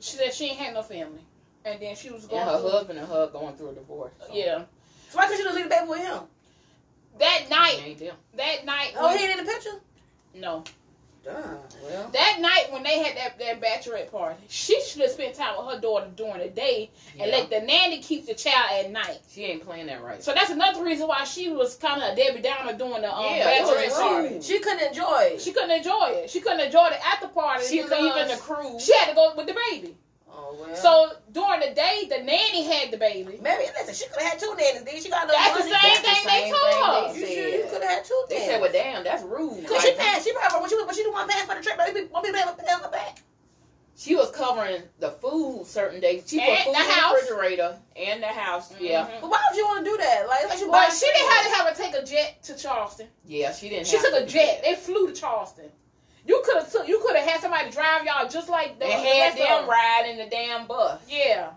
she 0.00 0.16
said 0.16 0.32
she 0.34 0.46
ain't 0.46 0.58
had 0.58 0.74
no 0.74 0.82
family. 0.82 1.20
And 1.64 1.80
then 1.80 1.94
she 1.94 2.10
was 2.10 2.26
going 2.26 2.40
And 2.42 2.50
her 2.50 2.58
through, 2.60 2.70
husband 2.70 2.98
and 2.98 3.08
her 3.08 3.28
going 3.28 3.54
through 3.56 3.68
a 3.70 3.74
divorce. 3.74 4.12
So. 4.26 4.32
yeah. 4.32 4.62
So 5.10 5.18
why 5.18 5.24
couldn't 5.26 5.38
she 5.38 5.44
just 5.44 5.54
leave 5.54 5.64
the 5.64 5.70
baby 5.70 5.88
with 5.88 6.00
him? 6.00 6.20
That 7.18 7.46
night, 7.50 7.80
ain't 7.84 7.98
that 8.36 8.64
night, 8.64 8.94
Oh, 8.96 9.08
when- 9.08 9.18
he 9.18 9.24
ain't 9.26 9.38
in 9.38 9.44
the 9.44 9.52
picture. 9.52 9.80
no. 10.34 10.64
Well. 11.24 12.10
That 12.12 12.38
night 12.40 12.66
when 12.70 12.82
they 12.82 12.98
had 13.02 13.16
that, 13.16 13.38
that 13.38 13.60
bachelorette 13.60 14.10
party, 14.10 14.36
she 14.48 14.80
should 14.82 15.02
have 15.02 15.10
spent 15.10 15.34
time 15.34 15.54
with 15.58 15.74
her 15.74 15.80
daughter 15.80 16.08
during 16.16 16.38
the 16.38 16.48
day 16.48 16.90
and 17.18 17.30
let 17.30 17.50
the 17.50 17.60
nanny 17.60 18.00
keep 18.00 18.26
the 18.26 18.34
child 18.34 18.84
at 18.84 18.90
night. 18.90 19.20
She 19.30 19.44
ain't 19.44 19.64
playing 19.64 19.86
that 19.86 20.02
right. 20.02 20.22
So 20.22 20.32
that's 20.32 20.50
another 20.50 20.84
reason 20.84 21.08
why 21.08 21.24
she 21.24 21.50
was 21.50 21.76
kind 21.76 22.02
of 22.02 22.12
a 22.12 22.16
Debbie 22.16 22.42
Downer 22.42 22.76
during 22.76 23.02
the 23.02 23.14
um, 23.14 23.24
Yeah, 23.36 23.60
bachelorette 23.60 23.92
party. 23.92 24.40
She 24.40 24.58
couldn't 24.60 24.86
enjoy 24.88 25.18
it. 25.34 25.40
She 25.40 25.52
couldn't 25.52 25.70
enjoy 25.70 26.06
it. 26.10 26.30
She 26.30 26.40
couldn't 26.40 26.60
enjoy 26.60 26.86
it 26.86 26.92
at 26.92 27.00
the 27.00 27.06
after 27.06 27.28
party. 27.28 27.64
she 27.64 27.82
because 27.82 28.02
leaving 28.02 28.28
the 28.28 28.36
crew. 28.36 28.78
She 28.80 28.94
had 28.96 29.08
to 29.10 29.14
go 29.14 29.32
with 29.36 29.46
the 29.46 29.56
baby. 29.70 29.96
Oh 30.42 30.56
well. 30.58 30.74
So 30.74 31.12
during 31.32 31.60
the 31.60 31.74
day, 31.74 32.06
the 32.08 32.18
nanny 32.24 32.64
had 32.64 32.90
the 32.90 32.96
baby. 32.96 33.38
maybe 33.42 33.64
listen, 33.78 33.94
she 33.94 34.06
could 34.08 34.22
have 34.22 34.32
had 34.32 34.40
two 34.40 34.54
nannies. 34.56 34.84
Then 34.84 35.00
she 35.02 35.10
got 35.10 35.24
enough 35.24 35.36
That's 35.36 35.56
the 35.58 35.62
same 35.64 35.72
That's 35.72 36.00
thing 36.00 36.24
the 36.24 36.30
they 36.30 36.50
told 36.50 37.12
her. 37.12 37.18
You 37.18 37.26
sure 37.26 37.48
you 37.60 37.64
could 37.70 37.82
have 37.82 37.90
had 38.00 38.04
two 38.04 38.22
They 38.28 38.34
nannies? 38.36 38.50
said, 38.50 38.60
"Well, 38.62 38.72
damn, 38.72 39.04
that's 39.04 39.22
rude." 39.24 39.66
Cause 39.68 39.82
she 39.82 39.88
Like, 39.90 39.98
passed. 39.98 40.24
She 40.24 40.32
probably 40.32 40.60
when 40.60 40.70
she 40.70 40.76
when 40.82 40.94
she 40.94 41.04
the 41.04 41.12
one 41.12 41.28
paying 41.28 41.46
for 41.46 41.54
the 41.54 41.60
trip, 41.62 41.76
maybe 41.76 42.08
won't 42.10 42.24
be 42.24 42.30
able 42.30 42.52
to 42.56 42.62
pay 42.64 42.72
her 42.72 42.90
back. 42.90 43.18
she 43.96 44.16
was 44.16 44.30
covering 44.30 44.82
the 44.98 45.10
food 45.10 45.66
certain 45.66 46.00
days. 46.00 46.24
She 46.26 46.38
put 46.40 46.48
And 46.48 46.64
food 46.64 46.74
the 46.74 46.80
in 46.80 46.88
the 46.88 46.92
house. 46.94 47.14
refrigerator 47.20 47.76
and 47.96 48.22
the 48.22 48.28
house. 48.28 48.72
Yeah, 48.80 49.04
Mhm. 49.06 49.20
But 49.20 49.30
why 49.30 49.40
would 49.50 49.58
you 49.58 49.64
want 49.66 49.84
to 49.84 49.90
do 49.90 49.96
that? 49.98 50.26
Like, 50.26 50.40
it's 50.40 50.50
like 50.50 50.60
you 50.60 50.70
But 50.70 50.90
she 50.92 51.04
didn't 51.04 51.30
have 51.30 51.44
to 51.44 51.50
have 51.50 51.66
her 51.68 51.74
take 51.74 51.94
a 51.94 52.02
jet 52.02 52.42
to 52.44 52.56
Charleston. 52.56 53.08
yeah. 53.26 53.52
She 53.52 53.68
didn't. 53.68 53.86
She 53.88 53.96
have 53.96 54.04
took 54.06 54.14
to 54.14 54.22
a 54.22 54.26
do 54.26 54.32
jet. 54.32 54.62
that. 54.62 54.70
They 54.70 54.74
flew 54.76 55.06
to 55.08 55.12
Charleston. 55.12 55.70
You 56.26 56.42
could 56.44 56.56
have 56.56 56.70
took. 56.70 56.88
You 56.88 57.00
could 57.00 57.16
have 57.16 57.28
had 57.28 57.40
somebody 57.40 57.70
drive 57.70 58.04
y'all 58.04 58.28
just 58.28 58.48
like 58.48 58.78
the, 58.78 58.86
They 58.86 58.90
the 58.90 59.08
had 59.08 59.36
them 59.36 59.68
ride 59.68 60.06
in 60.08 60.18
the 60.18 60.26
damn 60.26 60.66
bus. 60.66 61.00
Yeah. 61.08 61.50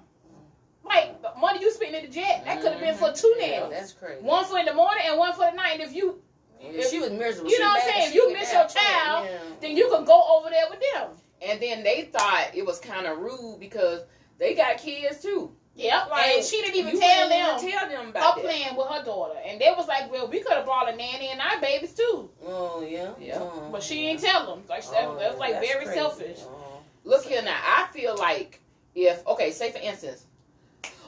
Like 0.84 1.22
the 1.22 1.32
money 1.40 1.62
you 1.62 1.72
spent 1.72 1.96
in 1.96 2.06
the 2.06 2.12
jet, 2.12 2.44
that 2.46 2.62
could 2.62 2.74
have 2.74 2.82
been 2.82 2.96
for 2.96 3.12
two 3.14 3.34
mm-hmm. 3.40 3.52
Yeah, 3.52 3.68
that's 3.70 3.94
crazy. 3.94 4.22
One 4.22 4.46
for 4.46 4.60
in 4.60 4.66
the 4.66 4.74
morning 4.74 5.04
and 5.08 5.18
one 5.18 5.34
for 5.34 5.50
the 5.50 5.56
night. 5.56 5.80
And 5.80 5.82
if 5.82 5.96
you 5.96 6.22
Yeah, 6.62 6.84
she 6.90 7.00
was 7.00 7.12
miserable. 7.12 7.50
You 7.50 7.60
know 7.60 7.68
what 7.68 7.84
I'm 7.84 7.90
saying? 7.90 8.10
If 8.10 8.16
You 8.16 8.34
miss 8.34 8.52
your 8.52 8.68
child. 8.68 9.28
Yeah. 9.30 9.38
then 9.62 9.78
you 9.78 9.90
can 9.90 10.04
go 10.04 10.38
over 10.38 10.50
there 10.50 10.66
with 10.70 10.82
them. 10.94 11.10
And 11.42 11.62
then 11.62 11.84
they 11.84 12.04
thought 12.04 12.52
it 12.54 12.66
was 12.66 12.80
kind 12.80 13.06
of 13.06 13.18
rude 13.18 13.58
because 13.60 14.02
they 14.40 14.56
got 14.56 14.78
kids 14.78 15.22
too. 15.22 15.52
Yep. 15.76 16.10
Like, 16.12 16.26
and 16.28 16.44
she 16.46 16.62
didn't 16.62 16.76
even 16.76 17.00
tell 17.00 17.30
didn't 17.30 17.30
them 17.30 17.58
even 17.58 17.72
tell 17.72 17.90
them 17.90 18.04
her 18.06 18.10
about 18.12 18.36
that. 18.36 18.44
playing 18.44 18.76
with 18.76 18.88
her 18.88 19.04
daughter. 19.04 19.40
And 19.46 19.60
they 19.60 19.74
was 19.76 19.88
like, 19.88 20.12
well, 20.12 20.28
we 20.28 20.40
could 20.42 20.54
have 20.54 20.66
brought 20.66 20.92
a 20.92 20.96
nanny 20.96 21.30
and 21.30 21.42
our 21.42 21.60
babies 21.60 21.94
too. 21.94 22.30
Oh 22.46 22.86
yeah. 22.88 23.12
Yeah. 23.20 23.36
Mm-hmm. 23.40 23.60
Oh, 23.60 23.70
But 23.72 23.82
she 23.82 23.96
didn't 24.04 24.22
tell 24.22 24.46
them. 24.46 24.64
Like 24.70 24.84
that, 24.92 25.06
Oh, 25.06 25.18
that 25.18 25.32
was 25.32 25.40
like 25.40 25.54
that's 25.54 25.68
very 25.68 25.86
crazy. 25.86 26.00
selfish. 26.00 26.40
Oh. 26.44 26.80
Look 27.06 27.26
here 27.26 27.42
now. 27.42 27.58
I 27.60 27.88
feel 27.92 28.16
like 28.16 28.60
if 28.94 29.26
okay, 29.26 29.50
say 29.52 29.72
for 29.72 29.80
instance, 29.80 30.26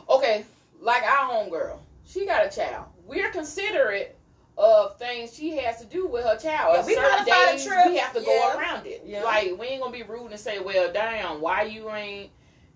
okay, 0.09 0.43
like 0.81 1.03
our 1.03 1.29
homegirl, 1.31 1.77
she 2.05 2.25
got 2.25 2.45
a 2.45 2.49
child. 2.49 2.85
We're 3.05 3.29
considerate 3.29 4.17
of 4.57 4.97
things 4.97 5.35
she 5.35 5.51
has 5.57 5.79
to 5.81 5.85
do 5.85 6.07
with 6.07 6.23
her 6.23 6.37
child. 6.37 6.73
Yeah, 6.73 6.79
On 6.79 6.85
we 6.85 6.95
certain 6.95 7.09
modify 7.11 7.45
the 7.45 7.51
days, 7.51 7.65
trip. 7.65 7.85
we 7.87 7.97
have 7.97 8.13
to 8.13 8.19
Yeah. 8.21 8.25
go 8.25 8.57
around 8.57 8.87
it. 8.87 9.03
Yeah. 9.05 9.23
Like 9.23 9.55
we 9.59 9.67
ain't 9.67 9.81
gonna 9.81 9.91
be 9.95 10.03
rude 10.03 10.31
and 10.31 10.39
say, 10.39 10.59
"Well, 10.59 10.91
damn, 10.91 11.39
why 11.41 11.63
you 11.63 11.89
ain't 11.91 12.31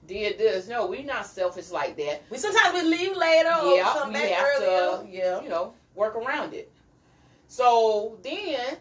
did 0.10 0.38
this?" 0.38 0.68
No, 0.68 0.88
we're 0.88 1.04
not 1.04 1.26
selfish 1.26 1.70
like 1.72 1.96
that. 1.98 2.24
We 2.30 2.38
sometimes 2.38 2.74
we 2.74 2.90
leave 2.90 3.16
later 3.16 3.54
or 3.64 3.76
Yeah, 3.76 3.94
come 3.94 4.12
back 4.12 4.24
have 4.30 4.46
earlier. 4.58 5.04
to, 5.04 5.08
yeah. 5.10 5.42
you 5.42 5.48
know, 5.50 5.74
work 5.96 6.16
around 6.16 6.54
it. 6.54 6.70
So 7.48 8.18
then, 8.24 8.78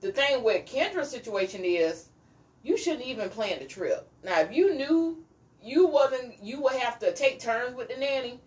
the 0.00 0.12
thing 0.12 0.42
with 0.42 0.66
Kendra's 0.66 1.10
situation 1.10 1.64
is, 1.64 2.08
you 2.62 2.76
shouldn't 2.76 3.06
even 3.06 3.28
plan 3.30 3.58
the 3.60 3.64
trip. 3.66 4.08
Now, 4.24 4.40
if 4.40 4.52
you 4.52 4.74
knew 4.74 5.24
you 5.62 5.86
wasn't, 5.86 6.42
you 6.42 6.60
would 6.62 6.74
have 6.74 6.98
to 7.00 7.12
take 7.14 7.40
turns 7.40 7.76
with 7.76 7.88
the 7.88 7.96
nanny. 7.96 8.40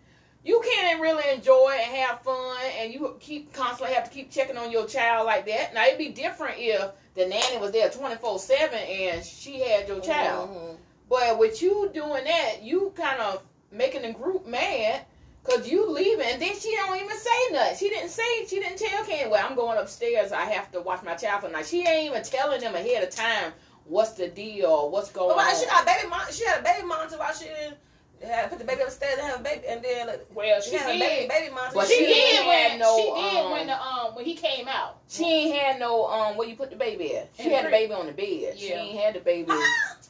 You 0.44 0.62
can't 0.64 1.00
really 1.00 1.24
enjoy 1.34 1.72
and 1.80 1.96
have 1.96 2.20
fun, 2.22 2.56
and 2.78 2.92
you 2.94 3.16
keep 3.18 3.52
constantly 3.52 3.94
have 3.96 4.04
to 4.04 4.10
keep 4.10 4.30
checking 4.30 4.56
on 4.56 4.70
your 4.70 4.86
child 4.86 5.26
like 5.26 5.44
that. 5.46 5.74
Now, 5.74 5.84
it'd 5.86 5.98
be 5.98 6.10
different 6.10 6.54
if 6.58 6.90
the 7.14 7.26
nanny 7.26 7.58
was 7.58 7.72
there 7.72 7.88
twenty 7.90 8.14
four 8.16 8.38
seven 8.38 8.78
and 8.78 9.24
she 9.24 9.58
had 9.60 9.88
your 9.88 10.00
child. 10.00 10.50
Mhm. 10.50 10.76
But 11.08 11.38
with 11.38 11.62
you 11.62 11.90
doing 11.94 12.24
that, 12.24 12.62
you 12.62 12.92
kind 12.96 13.20
of 13.20 13.42
making 13.70 14.02
the 14.02 14.12
group 14.12 14.46
mad 14.46 15.02
because 15.44 15.70
you 15.70 15.88
leaving, 15.90 16.26
and 16.26 16.42
then 16.42 16.58
she 16.58 16.74
don't 16.74 16.96
even 16.96 17.16
say 17.16 17.52
nothing. 17.52 17.76
She 17.78 17.88
didn't 17.88 18.10
say, 18.10 18.46
she 18.48 18.58
didn't 18.58 18.78
tell 18.78 19.04
Ken, 19.04 19.30
well, 19.30 19.46
I'm 19.48 19.54
going 19.54 19.78
upstairs. 19.78 20.32
I 20.32 20.42
have 20.46 20.72
to 20.72 20.80
watch 20.80 21.04
my 21.04 21.14
child 21.14 21.42
for 21.42 21.46
the 21.46 21.52
night. 21.52 21.66
She 21.66 21.86
ain't 21.86 22.10
even 22.10 22.24
telling 22.24 22.60
them 22.60 22.74
ahead 22.74 23.04
of 23.04 23.10
time 23.10 23.52
what's 23.84 24.12
the 24.12 24.26
deal 24.28 24.66
or 24.66 24.90
what's 24.90 25.12
going 25.12 25.28
But 25.28 25.36
why 25.36 25.50
on. 25.50 25.60
she 25.60 25.66
got 25.66 25.82
a 25.84 25.86
baby 25.86 26.08
mom? 26.08 26.20
She 26.32 26.44
had 26.44 26.60
a 26.60 26.64
baby 26.64 26.84
monitor 26.86 27.18
while 27.18 27.32
she 27.32 27.44
didn't 27.44 27.76
had 28.24 28.50
put 28.50 28.58
the 28.58 28.64
baby 28.64 28.82
upstairs 28.82 29.18
and 29.18 29.26
have 29.28 29.40
a 29.40 29.42
baby, 29.42 29.62
and 29.68 29.82
then 29.84 30.06
like, 30.06 30.26
Well, 30.34 30.60
she 30.62 30.70
she 30.70 30.76
had 30.76 30.88
a 30.88 30.92
did. 30.92 31.00
baby 31.00 31.28
baby 31.28 31.54
monitor. 31.54 31.74
But 31.74 31.86
she, 31.88 31.94
she 31.96 32.06
did 32.06 32.46
when 32.46 32.70
had 32.70 32.80
no, 32.80 32.96
she 32.96 33.02
did 33.22 33.44
um, 33.44 33.50
when 33.52 33.66
the 33.66 33.82
um 33.82 34.14
when 34.14 34.24
he 34.24 34.34
came 34.34 34.68
out. 34.68 34.98
she 35.08 35.24
ain't 35.24 35.56
had 35.56 35.80
no 35.80 36.06
um 36.06 36.36
where 36.36 36.48
you 36.48 36.56
put 36.56 36.70
the 36.70 36.76
baby 36.76 37.16
at. 37.16 37.30
She 37.36 37.50
had 37.50 37.66
the 37.66 37.70
baby 37.70 37.92
on 37.92 38.06
the 38.06 38.12
bed. 38.12 38.58
She 38.58 38.70
Yeah. 38.70 38.80
ain't 38.80 38.98
had 39.00 39.14
the 39.14 39.20
baby. 39.20 39.52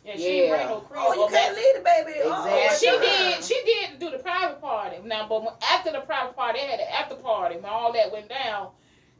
Yeah, 0.04 0.12
she 0.14 0.22
didn't 0.22 0.50
bring 0.56 0.68
no 0.68 0.78
crib. 0.82 1.00
Oh, 1.02 1.14
you 1.14 1.34
can't 1.34 1.56
leave 1.56 1.74
the 1.74 1.80
baby. 1.80 2.18
Exactly. 2.20 2.78
She 2.78 2.94
Oh, 2.94 3.00
did. 3.00 3.42
She 3.44 3.60
did 3.64 3.98
do 3.98 4.10
the 4.16 4.22
private 4.22 4.60
party. 4.60 4.98
Now, 5.04 5.26
but 5.28 5.60
after 5.72 5.90
the 5.90 5.98
private 5.98 6.36
party, 6.36 6.60
they 6.60 6.66
had 6.66 6.78
the 6.78 6.94
after 6.94 7.16
party. 7.16 7.56
When 7.56 7.64
all 7.64 7.92
that 7.92 8.12
went 8.12 8.28
down, 8.28 8.68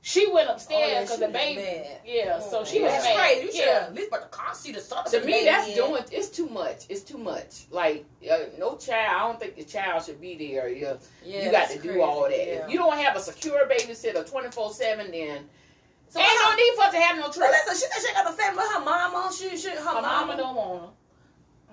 she 0.02 0.30
went 0.30 0.48
Oh, 0.48 0.52
upstairs 0.52 1.10
because 1.10 1.18
she 1.18 1.26
the 1.26 1.32
baby. 1.32 1.88
Yeah, 2.04 2.38
so 2.38 2.64
she 2.64 2.76
Yeah. 2.78 2.82
was 2.84 2.92
That's 2.92 3.04
mad. 3.04 3.16
crazy. 3.16 3.40
You 3.46 3.52
should 3.52 3.60
yeah. 3.66 3.86
at 3.86 3.94
least 3.94 4.10
put 4.10 4.20
the 4.22 4.28
car 4.28 4.54
seat 4.54 4.76
or 4.76 4.80
something. 4.80 5.20
To 5.20 5.26
me, 5.26 5.44
that's 5.44 5.68
in. 5.68 5.74
doing. 5.74 6.04
It's 6.12 6.28
too 6.28 6.48
much. 6.48 6.84
It's 6.88 7.02
too 7.02 7.18
much. 7.18 7.66
Like 7.70 8.04
uh, 8.30 8.36
no 8.58 8.76
child. 8.76 9.16
I 9.16 9.18
don't 9.26 9.40
think 9.40 9.56
the 9.56 9.64
child 9.64 10.04
should 10.04 10.20
be 10.20 10.36
there. 10.36 10.68
Yeah, 10.68 10.94
Yeah, 11.24 11.44
you 11.46 11.50
got 11.50 11.68
to 11.70 11.76
do 11.78 11.88
crazy. 11.88 12.00
all 12.00 12.22
that. 12.22 12.30
Yeah. 12.38 12.64
If 12.66 12.70
you 12.70 12.78
don't 12.78 12.96
have 12.96 13.16
a 13.16 13.20
secure 13.20 13.66
babysitter 13.68 14.28
twenty 14.30 14.50
four 14.52 14.72
seven, 14.72 15.10
then 15.10 15.48
So 16.08 16.20
ain't 16.20 16.28
no 16.44 16.54
need 16.54 16.74
for 16.76 16.82
us 16.84 16.92
to 16.92 17.00
have 17.00 17.16
no 17.16 17.24
trust. 17.24 17.40
listen, 17.40 17.74
she 17.74 17.92
said 17.92 18.08
she 18.08 18.14
got 18.14 18.24
no 18.26 18.32
family. 18.32 18.62
Her 18.72 18.84
mama, 18.84 19.30
she, 19.36 19.56
she, 19.56 19.70
her, 19.70 19.76
Her 19.76 20.00
mama 20.02 20.36
don't 20.36 20.54
want 20.54 20.82
her. 20.82 20.88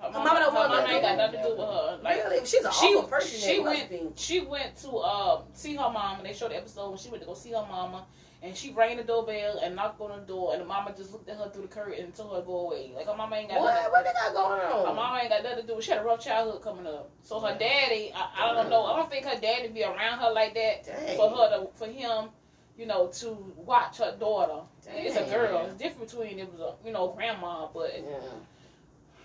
Her 0.02 0.10
mama 0.10 0.40
don't 0.40 0.54
want 0.54 0.68
mama 0.70 0.88
ain't 0.88 1.02
got 1.02 1.16
nothing 1.16 1.40
to 1.40 1.46
do 1.46 1.50
with 1.56 1.58
her. 1.60 1.98
Like 2.02 2.16
really, 2.24 2.44
she's 2.46 2.64
an 2.64 2.72
she, 2.72 2.86
awful 2.88 3.08
person. 3.08 3.40
she 3.40 3.60
went. 3.60 4.18
She 4.18 4.40
went 4.42 4.76
to 4.78 4.90
um 4.98 5.42
see 5.54 5.74
her 5.76 5.88
mama. 5.90 6.16
And 6.18 6.26
they 6.26 6.34
showed 6.34 6.50
the 6.50 6.56
episode 6.56 6.90
when 6.90 6.98
she 6.98 7.08
went 7.08 7.22
to 7.22 7.26
go 7.26 7.34
see 7.34 7.50
her 7.52 7.64
mama, 7.66 8.04
and 8.42 8.54
she 8.54 8.72
rang 8.72 8.98
the 8.98 9.02
doorbell 9.02 9.60
and 9.64 9.74
knocked 9.74 10.00
on 10.02 10.10
the 10.20 10.26
door, 10.26 10.52
and 10.52 10.60
the 10.60 10.66
mama 10.66 10.92
just 10.94 11.10
looked 11.12 11.28
at 11.30 11.38
her 11.38 11.48
through 11.48 11.62
the 11.62 11.68
curtain 11.68 12.04
and 12.04 12.14
told 12.14 12.34
her 12.34 12.40
to 12.40 12.46
go 12.46 12.66
away. 12.68 12.92
Like 12.94 13.06
her 13.06 13.16
mama 13.16 13.36
ain't 13.36 13.48
got 13.48 13.60
What? 13.60 13.72
nothing. 13.74 13.92
What 13.92 14.04
they 14.04 14.12
got 14.12 14.34
going 14.34 14.60
on? 14.60 14.88
Her 14.88 14.94
mama 14.94 15.18
ain't 15.20 15.30
got 15.30 15.42
nothing 15.42 15.66
to 15.66 15.74
do. 15.74 15.80
She 15.80 15.90
had 15.92 16.00
a 16.02 16.04
rough 16.04 16.20
childhood 16.22 16.60
coming 16.62 16.86
up. 16.86 17.08
So 17.22 17.40
her 17.40 17.56
daddy, 17.58 18.12
I, 18.14 18.50
I 18.50 18.54
don't 18.54 18.68
know. 18.68 18.84
I 18.84 18.96
don't 18.98 19.10
think 19.10 19.24
her 19.24 19.40
daddy 19.40 19.68
be 19.68 19.84
around 19.84 20.18
her 20.18 20.30
like 20.32 20.52
that 20.54 20.84
Dang. 20.84 21.16
for 21.16 21.30
her 21.30 21.48
to, 21.60 21.68
for 21.74 21.86
him, 21.86 22.28
you 22.76 22.84
know, 22.84 23.06
to 23.20 23.30
watch 23.56 23.98
her 23.98 24.14
daughter. 24.20 24.60
It's 24.86 25.16
a 25.16 25.24
girl. 25.32 25.64
It's 25.64 25.74
different 25.80 26.10
between 26.10 26.38
it 26.40 26.52
was 26.52 26.60
a 26.60 26.74
you 26.86 26.92
know 26.92 27.08
grandma, 27.16 27.68
but 27.72 27.90
Yeah. 27.96 28.18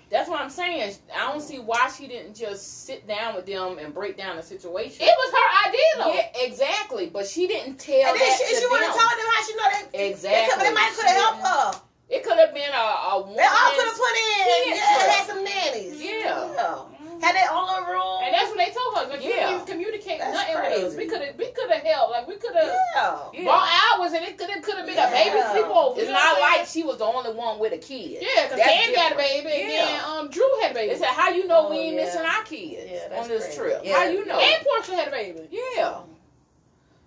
That's 0.10 0.28
what 0.30 0.42
I'm 0.42 0.50
saying. 0.50 0.96
I 1.16 1.32
don't 1.32 1.42
see 1.42 1.60
why 1.60 1.90
she 1.96 2.08
didn't 2.08 2.36
just 2.36 2.86
sit 2.86 3.08
down 3.08 3.36
with 3.36 3.46
them 3.46 3.78
and 3.78 3.94
break 3.94 4.18
down 4.18 4.38
the 4.38 4.44
situation. 4.44 5.06
it 5.06 5.16
was 5.18 5.34
her 5.34 5.70
idea 5.70 5.90
though. 5.98 6.14
yeah, 6.14 6.46
exactly. 6.46 7.08
But 7.08 7.28
she 7.28 7.48
didn't 7.48 7.78
tell 7.78 7.94
And 7.94 8.20
then 8.20 8.38
she, 8.38 8.56
to 8.56 8.60
she 8.60 8.68
would 8.68 8.82
have 8.82 8.98
told 8.98 9.12
them 9.12 9.28
how 9.36 9.44
she 9.46 9.56
know 9.56 9.70
that. 9.70 9.88
Exactly. 9.94 10.64
They, 10.64 10.74
might 10.74 10.92
could 10.96 11.06
have 11.06 11.16
helped 11.16 11.76
her. 11.76 11.82
It 12.10 12.24
could 12.24 12.38
have 12.40 12.54
been 12.56 12.72
a, 12.74 12.86
a 13.14 13.22
woman. 13.22 13.36
They 13.36 13.44
all 13.44 13.72
could 13.76 13.86
have 13.86 13.98
put 13.98 14.16
in. 14.18 14.74
Yeah, 14.74 15.12
had 15.14 15.28
some 15.28 15.44
nannies. 15.44 16.02
Yeah. 16.02 16.86
Had 17.22 17.36
their 17.36 17.52
own 17.52 17.68
little 17.68 17.86
room. 17.86 18.24
And 18.24 18.34
that's 18.34 18.50
what 18.50 18.58
they 18.58 18.72
told 18.72 18.96
her. 18.96 19.02
fuck? 19.04 19.10
Like, 19.12 19.24
you 19.24 19.30
Yeah. 19.32 19.50
didn't 19.52 19.68
communicate 19.68 20.20
That's 20.20 20.34
nothing 20.34 20.56
with 20.56 20.84
us. 20.92 20.96
We 20.96 21.06
could 21.08 21.22
have, 21.22 21.36
we 21.38 21.48
could 21.52 21.70
have 21.72 21.84
helped. 21.84 22.12
Like, 22.12 22.28
we 22.28 22.36
could 22.36 22.56
have 22.56 22.66
Yeah. 22.96 23.18
Yeah. 23.34 23.46
bought 23.46 23.70
hours, 24.00 24.14
and 24.14 24.26
it 24.26 24.38
could 24.38 24.50
have, 24.50 24.64
could 24.64 24.78
have 24.78 24.86
been 24.86 24.98
a 24.98 25.10
baby 25.12 25.38
sleepover. 25.40 25.98
It's 25.98 26.08
You 26.08 26.14
know 26.14 26.20
what 26.20 26.40
not 26.40 26.42
like 26.42 26.68
she 26.68 26.84
was 26.84 26.98
the 26.98 27.06
only 27.06 27.32
one 27.34 27.60
with 27.60 27.74
a 27.74 27.78
kid. 27.78 28.22
Yeah, 28.22 28.44
because 28.46 28.58
That's 28.60 28.70
Cam 28.72 28.94
got 28.96 29.12
a 29.14 29.16
baby, 29.16 29.52
and 29.52 29.72
Yeah. 29.72 29.86
then 29.86 30.02
um, 30.06 30.30
Drew 30.30 30.48
had 30.62 30.72
a 30.72 30.74
baby. 30.74 30.94
They 30.94 31.00
said, 31.00 31.08
"How 31.10 31.30
you 31.30 31.48
know 31.48 31.70
we 31.70 31.78
Oh, 31.78 31.82
ain't 31.82 31.96
yeah. 31.96 32.04
missing 32.06 32.22
our 32.22 32.44
kids 32.44 32.92
Yeah, 33.12 33.20
on 33.22 33.28
this 33.28 33.44
crazy. 33.46 33.58
trip? 33.58 33.82
Yeah. 33.84 33.96
How 33.98 34.04
you 34.06 34.26
know?" 34.26 34.40
and 34.40 34.66
Porsha 34.66 34.94
had 34.96 35.08
a 35.10 35.12
baby. 35.12 35.48
Yeah. 35.52 36.00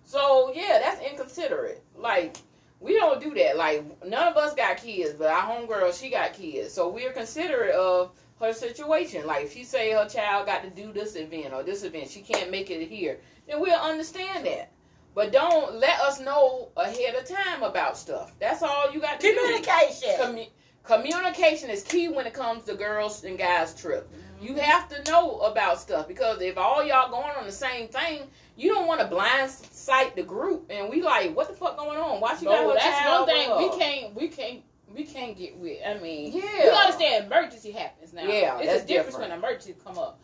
So 0.05 0.53
yeah, 0.55 0.79
that's 0.83 1.01
inconsiderate. 1.01 1.83
Like 1.97 2.37
we 2.81 2.95
don't 2.95 3.21
do 3.21 3.33
that. 3.35 3.57
Like 3.57 3.85
none 4.07 4.29
of 4.29 4.37
us 4.37 4.55
got 4.55 4.77
kids, 4.77 5.15
but 5.15 5.29
our 5.29 5.43
homegirl 5.43 5.99
she 5.99 6.11
got 6.11 6.35
kids, 6.35 6.73
so 6.75 6.89
we're 6.89 7.13
considerate 7.13 7.75
of 7.75 8.11
her 8.43 8.53
situation. 8.53 9.27
Like 9.27 9.51
she 9.51 9.65
say 9.65 9.93
her 9.93 10.09
child 10.09 10.47
got 10.47 10.63
to 10.65 10.71
do 10.71 10.93
this 10.93 11.17
event 11.17 11.55
or 11.55 11.63
this 11.63 11.85
event, 11.85 12.11
she 12.11 12.21
can't 12.21 12.51
make 12.51 12.71
it 12.71 12.87
here, 12.89 13.21
then 13.47 13.61
we'll 13.61 13.81
understand 13.81 14.45
that. 14.47 14.73
But 15.15 15.33
don't 15.33 15.77
let 15.77 16.01
us 16.01 16.21
know 16.21 16.71
ahead 16.77 17.15
of 17.15 17.27
time 17.27 17.63
about 17.63 17.97
stuff. 17.97 18.33
That's 18.41 18.63
all 18.63 18.91
you 18.93 19.01
got 19.01 19.21
to 19.21 19.27
do. 19.27 19.35
Communication. 19.35 20.47
Communication 20.85 21.71
is 21.71 21.83
key 21.85 22.09
when 22.09 22.27
it 22.27 22.35
comes 22.35 22.65
to 22.65 22.75
girls 22.75 23.23
and 23.25 23.39
guys 23.39 23.75
trip. 23.75 24.11
Mm-hmm. 24.11 24.47
You 24.47 24.57
have 24.57 24.89
to 24.89 25.11
know 25.11 25.39
about 25.41 25.79
stuff 25.79 26.09
because 26.09 26.41
if 26.43 26.59
all 26.59 26.85
y'all 26.85 27.11
going 27.11 27.37
on 27.39 27.45
the 27.47 27.53
same 27.53 27.87
thing, 27.87 28.23
you 28.57 28.71
don't 28.71 28.89
want 28.89 29.01
to 29.01 29.07
blind 29.07 29.51
sight 29.51 30.17
the 30.17 30.25
group 30.25 30.69
and 30.71 30.91
we 30.91 31.01
like, 31.01 31.37
what 31.37 31.47
the 31.49 31.55
fuck 31.55 31.77
going 31.77 31.99
on? 31.99 32.21
Why 32.21 32.37
she 32.37 32.47
got 32.47 32.63
No, 32.63 32.71
her 32.71 32.75
that's 32.75 33.09
one 33.09 33.27
thing 33.27 33.57
we 33.59 33.79
can't, 33.79 34.15
we 34.15 34.29
can't, 34.29 34.63
we 34.95 35.05
can't 35.05 35.37
get 35.37 35.57
with. 35.57 35.79
I 35.87 35.95
mean, 35.95 36.33
Yeah. 36.33 36.43
we 36.65 36.69
understand 36.71 37.27
emergency 37.27 37.71
happens 37.73 38.13
now. 38.13 38.23
Yeah, 38.25 38.59
it's 38.59 38.67
that's 38.67 38.85
a 38.85 38.87
difference 38.87 39.15
different. 39.17 39.31
when 39.31 39.39
emergency 39.39 39.75
come 39.85 39.99
up. 39.99 40.19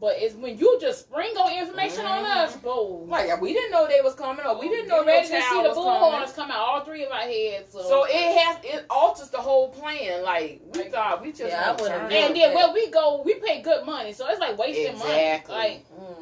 But 0.00 0.16
it's 0.18 0.34
when 0.34 0.58
you 0.58 0.78
just 0.80 0.98
spring 1.02 1.36
on 1.36 1.52
information 1.56 2.04
on 2.04 2.24
Mhm. 2.24 2.36
us, 2.38 2.56
bro. 2.56 3.04
Like 3.06 3.40
we 3.40 3.52
didn't 3.52 3.70
know 3.70 3.86
they 3.86 4.00
was 4.00 4.14
coming 4.16 4.44
or 4.44 4.56
we 4.58 4.68
didn't 4.68 4.88
know 4.88 5.04
Get 5.04 5.06
their 5.06 5.14
ready 5.14 5.28
to 5.28 5.48
see 5.48 5.62
the 5.62 5.68
was 5.68 5.78
bullhorns 5.78 6.10
coming. 6.10 6.32
come 6.34 6.50
out, 6.50 6.58
all 6.58 6.80
three 6.80 7.04
of 7.04 7.12
our 7.12 7.18
heads. 7.20 7.72
So, 7.72 7.82
So 7.82 8.04
it 8.08 8.36
has 8.36 8.56
it 8.64 8.84
alters 8.90 9.30
the 9.30 9.38
whole 9.38 9.68
plan. 9.68 10.24
Like 10.24 10.60
we 10.74 10.82
thought 10.88 11.22
we 11.22 11.28
just 11.30 11.42
Yeah, 11.52 11.60
I 11.60 11.64
gonna 11.66 11.82
would've 11.82 11.88
turn 12.00 12.10
done 12.10 12.12
and 12.12 12.34
then 12.36 12.50
that- 12.50 12.54
where 12.56 12.72
we 12.74 12.88
go, 12.88 13.22
we 13.24 13.34
pay 13.34 13.60
good 13.60 13.86
money, 13.86 14.12
so 14.12 14.26
it's 14.26 14.40
like 14.40 14.58
wasting 14.58 14.86
Exactly. 14.88 15.54
money. 15.54 15.68
Like 15.68 15.84
Mm. 15.96 16.21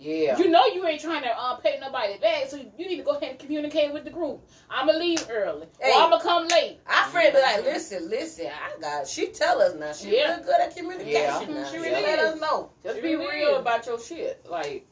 Yeah. 0.00 0.38
you 0.38 0.48
know, 0.48 0.64
you 0.66 0.86
ain't 0.86 1.00
trying 1.00 1.22
to 1.22 1.28
uh, 1.38 1.56
pay 1.56 1.78
nobody 1.80 2.18
back, 2.18 2.48
so 2.48 2.56
you 2.56 2.88
need 2.88 2.96
to 2.96 3.02
go 3.02 3.12
ahead 3.16 3.30
and 3.30 3.38
communicate 3.38 3.92
with 3.92 4.04
the 4.04 4.10
group. 4.10 4.40
I'm 4.70 4.86
gonna 4.86 4.98
leave 4.98 5.24
early, 5.30 5.66
Hey. 5.80 5.92
or 5.92 6.02
I'm 6.02 6.10
gonna 6.10 6.22
come 6.22 6.48
late. 6.48 6.78
Our 6.86 7.06
friend 7.08 7.34
be 7.34 7.40
like, 7.40 7.62
listen, 7.64 8.08
listen, 8.08 8.46
I 8.46 8.80
got. 8.80 9.06
She 9.06 9.28
tell 9.28 9.60
us 9.60 9.74
now. 9.74 9.92
She 9.92 10.16
Yeah. 10.16 10.36
real 10.36 10.44
good 10.44 10.60
at 10.60 10.76
communication 10.76 11.14
Yeah. 11.14 11.46
now. 11.48 11.64
She 11.66 11.76
She 11.76 11.82
really 11.82 12.02
let 12.02 12.18
us 12.18 12.40
know. 12.40 12.70
Just 12.82 12.96
She 12.96 13.02
be 13.02 13.14
really 13.16 13.36
real 13.36 13.54
is. 13.56 13.60
about 13.60 13.86
your 13.86 14.00
shit. 14.00 14.44
Like 14.48 14.86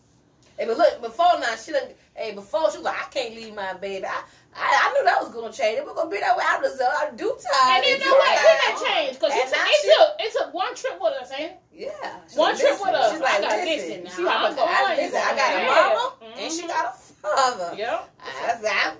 Hey, 0.58 0.66
but 0.66 0.76
look, 0.76 1.00
before 1.00 1.38
now, 1.38 1.54
she 1.54 1.70
done. 1.70 1.84
Hey, 2.16 2.34
before 2.34 2.68
she 2.72 2.78
was 2.78 2.84
like, 2.84 2.96
I 2.96 3.08
can't 3.10 3.32
leave 3.32 3.54
my 3.54 3.74
baby. 3.74 4.04
I, 4.04 4.24
I, 4.56 4.90
I 4.90 4.92
knew 4.92 5.04
that 5.04 5.22
was 5.22 5.32
gonna 5.32 5.52
change. 5.52 5.78
It 5.78 5.84
was 5.84 5.94
gonna 5.94 6.10
be 6.10 6.18
that 6.18 6.36
way. 6.36 6.42
I 6.44 6.58
was 6.58 6.80
uh, 6.80 7.10
due 7.14 7.30
time. 7.38 7.76
And 7.76 7.84
then 7.84 8.00
no 8.00 8.10
way, 8.12 8.34
time. 8.34 8.42
that 8.42 8.82
changed, 8.84 9.20
because 9.20 9.34
it, 9.36 9.42
took- 9.44 9.52
now 9.56 9.64
it 9.64 9.74
she- 9.80 9.88
took 9.94 10.10
it 10.18 10.32
took 10.32 10.52
one 10.54 10.74
trip 10.74 10.98
with 11.00 11.12
us, 11.22 11.30
ain't 11.30 11.52
it? 11.52 11.60
Yeah. 11.78 12.18
One 12.34 12.58
trip 12.58 12.72
with 12.80 12.88
us. 12.94 13.12
She's 13.12 13.20
I 13.20 13.24
like, 13.24 13.40
gotta 13.42 13.62
listen. 13.64 13.88
listen 13.88 14.04
now. 14.04 14.10
She 14.10 14.22
like, 14.24 14.36
I'm 14.36 14.42
listen, 14.50 14.64
I, 14.66 14.96
listen, 14.96 15.20
I 15.24 15.36
got 15.36 15.54
a 15.54 15.66
mama 15.66 16.12
Mhm. 16.20 16.42
and 16.42 16.52
she 16.52 16.66
got 16.66 16.86
a 16.86 16.92
father. 16.98 17.74
Yep. 17.76 18.10
I, 18.20 18.92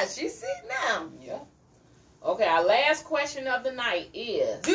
I, 0.00 0.06
she's 0.06 0.34
sitting 0.34 0.68
down. 0.88 1.12
Yeah. 1.22 1.38
Okay, 2.24 2.46
our 2.46 2.64
last 2.64 3.04
question 3.04 3.46
of 3.46 3.64
the 3.64 3.72
night 3.72 4.08
is 4.14 4.66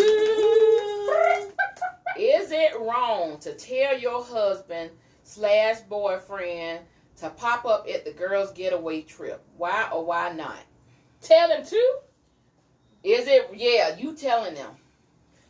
Is 2.18 2.52
it 2.52 2.80
wrong 2.80 3.40
to 3.40 3.54
tell 3.54 3.98
your 4.00 4.24
husband 4.24 4.92
slash 5.24 5.80
boyfriend 5.82 6.82
to 7.18 7.30
pop 7.32 7.66
up 7.66 7.88
at 7.92 8.06
the 8.06 8.12
girls' 8.12 8.52
getaway 8.52 9.02
trip? 9.02 9.44
Why 9.58 9.90
or 9.92 10.06
why 10.06 10.32
not? 10.34 10.60
Tell 11.22 11.48
them 11.50 11.66
too. 11.66 11.96
Is 13.04 13.28
it 13.28 13.50
yeah, 13.56 13.96
you 13.98 14.16
telling 14.16 14.54
them. 14.54 14.72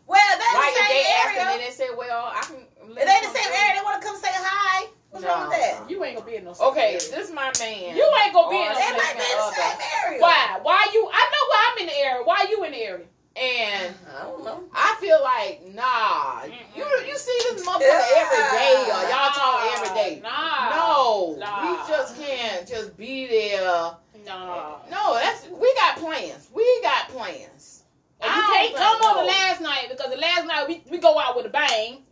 Well, 0.07 0.21
they 0.37 0.51
Like 0.57 0.73
the 0.73 0.81
if 0.81 0.87
they 0.89 1.03
same 1.03 1.17
ask 1.17 1.29
and 1.37 1.49
area. 1.49 1.65
they 1.65 1.71
say, 1.73 1.89
Well, 1.97 2.31
I 2.33 2.41
can 2.45 2.57
If 2.89 2.95
they 2.95 3.19
the 3.25 3.33
same 3.33 3.51
area, 3.53 3.73
they 3.79 3.83
want 3.83 4.01
to 4.01 4.07
come 4.07 4.17
say 4.17 4.29
hi. 4.31 4.87
What's 5.09 5.25
wrong 5.25 5.47
with 5.49 5.57
that? 5.57 5.89
You 5.89 6.03
ain't 6.03 6.17
gonna 6.17 6.29
be 6.29 6.35
in 6.37 6.43
no. 6.43 6.51
Okay, 6.51 6.99
area. 6.99 6.99
this 6.99 7.29
is 7.29 7.33
my 7.33 7.51
man. 7.59 7.95
You 7.95 8.03
ain't 8.23 8.33
gonna 8.33 8.49
be 8.51 8.59
in 8.61 8.67
no. 8.69 8.75
They 8.75 8.91
might 8.99 9.15
be 9.15 9.23
in 9.25 9.37
the 9.39 9.51
same 9.55 9.79
area. 10.03 10.19
Why? 10.21 10.59
Why 10.61 10.87
you? 10.93 11.07
I 11.11 11.23
know 11.31 11.43
why 11.49 11.61
I'm 11.71 11.77
in 11.79 11.87
the 11.87 11.97
area. 11.97 12.21
Why 12.23 12.45
you 12.49 12.63
in 12.65 12.71
the 12.73 12.77
area? 12.83 13.05
And 13.35 13.95
I 14.15 14.23
don't 14.23 14.43
know. 14.45 14.63
I 14.73 14.95
feel 15.01 15.19
like, 15.23 15.59
nah, 15.73 16.43
you 16.75 16.83
you 17.07 17.17
see 17.17 17.37
this 17.51 17.65
motherfucker 17.67 18.03
every 18.15 18.43
day, 18.59 18.75
or 18.87 19.01
y'all 19.11 19.31
talk 19.35 19.59
every 19.75 19.93
day. 19.95 20.19
Nah. 20.23 20.69
No, 20.69 21.35
Nah. 21.39 21.63
we 21.63 21.77
just 21.89 22.17
can't 22.17 22.67
just 22.67 22.95
be 22.97 23.27
there. 23.27 23.91
Nah. 24.25 24.77
No, 24.91 25.13
that's 25.15 25.47
we 25.49 25.73
got 25.75 25.97
plans. 25.97 26.49
We 26.53 26.65
got 26.81 27.09
plans. 27.09 27.83
And 28.25 28.35
you 28.35 28.41
can't 28.41 28.73
oh, 28.75 28.77
come 28.77 29.11
on 29.11 29.25
the 29.25 29.31
last 29.31 29.61
night 29.61 29.87
because 29.89 30.11
the 30.11 30.17
last 30.17 30.47
night 30.47 30.67
we, 30.67 30.83
we 30.89 30.97
go 30.97 31.19
out 31.19 31.35
with 31.35 31.45
a 31.45 31.49
bang. 31.49 32.03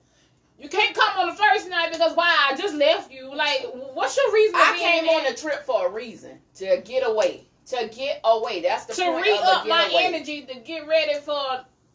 You 0.59 0.69
can't 0.69 0.95
come 0.95 1.19
on 1.19 1.27
the 1.27 1.35
first 1.35 1.69
night 1.69 1.91
because 1.91 2.15
why? 2.15 2.49
I 2.49 2.55
just 2.55 2.75
left 2.75 3.11
you. 3.11 3.35
Like, 3.35 3.65
what's 3.93 4.15
your 4.15 4.31
reason? 4.33 4.55
I 4.55 4.77
came 4.77 5.09
on 5.09 5.23
the 5.29 5.37
trip 5.37 5.65
for 5.65 5.87
a 5.87 5.91
reason 5.91 6.39
to 6.55 6.81
get 6.85 7.07
away. 7.07 7.47
To 7.67 7.89
get 7.93 8.21
away. 8.23 8.61
That's 8.61 8.85
the 8.85 8.93
to 8.93 9.01
point 9.03 9.25
re 9.25 9.37
of 9.37 9.43
up 9.43 9.67
my 9.67 9.87
getaway. 9.89 10.03
energy 10.03 10.41
to 10.43 10.59
get 10.59 10.87
ready 10.87 11.15
for 11.15 11.33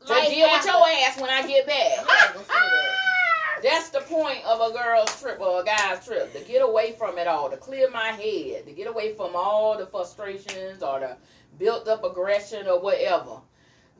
To 0.07 0.13
life 0.13 0.29
deal 0.29 0.49
with 0.51 0.65
your 0.65 0.75
ass 0.75 1.21
when 1.21 1.31
I 1.31 1.47
get 1.47 1.67
back. 1.67 1.93
I'm 2.01 2.07
not 2.07 2.35
gonna 2.35 2.45
say 2.47 2.53
that. 2.55 3.63
That's 3.63 3.91
the 3.91 4.01
point 4.01 4.45
of 4.45 4.61
a 4.61 4.73
girl's 4.73 5.21
trip 5.21 5.41
or 5.41 5.63
a 5.63 5.65
guy's 5.65 6.05
trip 6.05 6.33
to 6.33 6.41
get 6.45 6.63
away 6.63 6.93
from 6.93 7.19
it 7.19 7.27
all, 7.27 7.51
to 7.51 7.57
clear 7.57 7.91
my 7.91 8.09
head, 8.09 8.67
to 8.67 8.73
get 8.73 8.87
away 8.87 9.15
from 9.15 9.33
all 9.35 9.77
the 9.77 9.87
frustrations 9.87 10.83
or 10.83 11.01
the 11.01 11.17
built 11.59 11.89
up 11.89 12.05
aggression 12.05 12.67
or 12.69 12.81
whatever. 12.81 13.41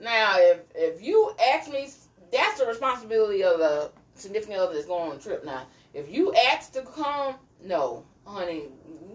Now, 0.01 0.35
if 0.37 0.61
if 0.75 1.03
you 1.03 1.33
ask 1.53 1.71
me, 1.71 1.89
that's 2.33 2.61
the 2.61 2.67
responsibility 2.67 3.43
of 3.43 3.59
the 3.59 3.91
significant 4.15 4.59
other 4.59 4.75
that's 4.75 4.87
going 4.87 5.11
on 5.11 5.17
the 5.17 5.23
trip. 5.23 5.45
Now, 5.45 5.67
if 5.95 6.13
you 6.13 6.33
ask 6.53 6.73
to 6.73 6.83
come, 6.83 7.37
no, 7.65 8.05
honey, 8.25 8.65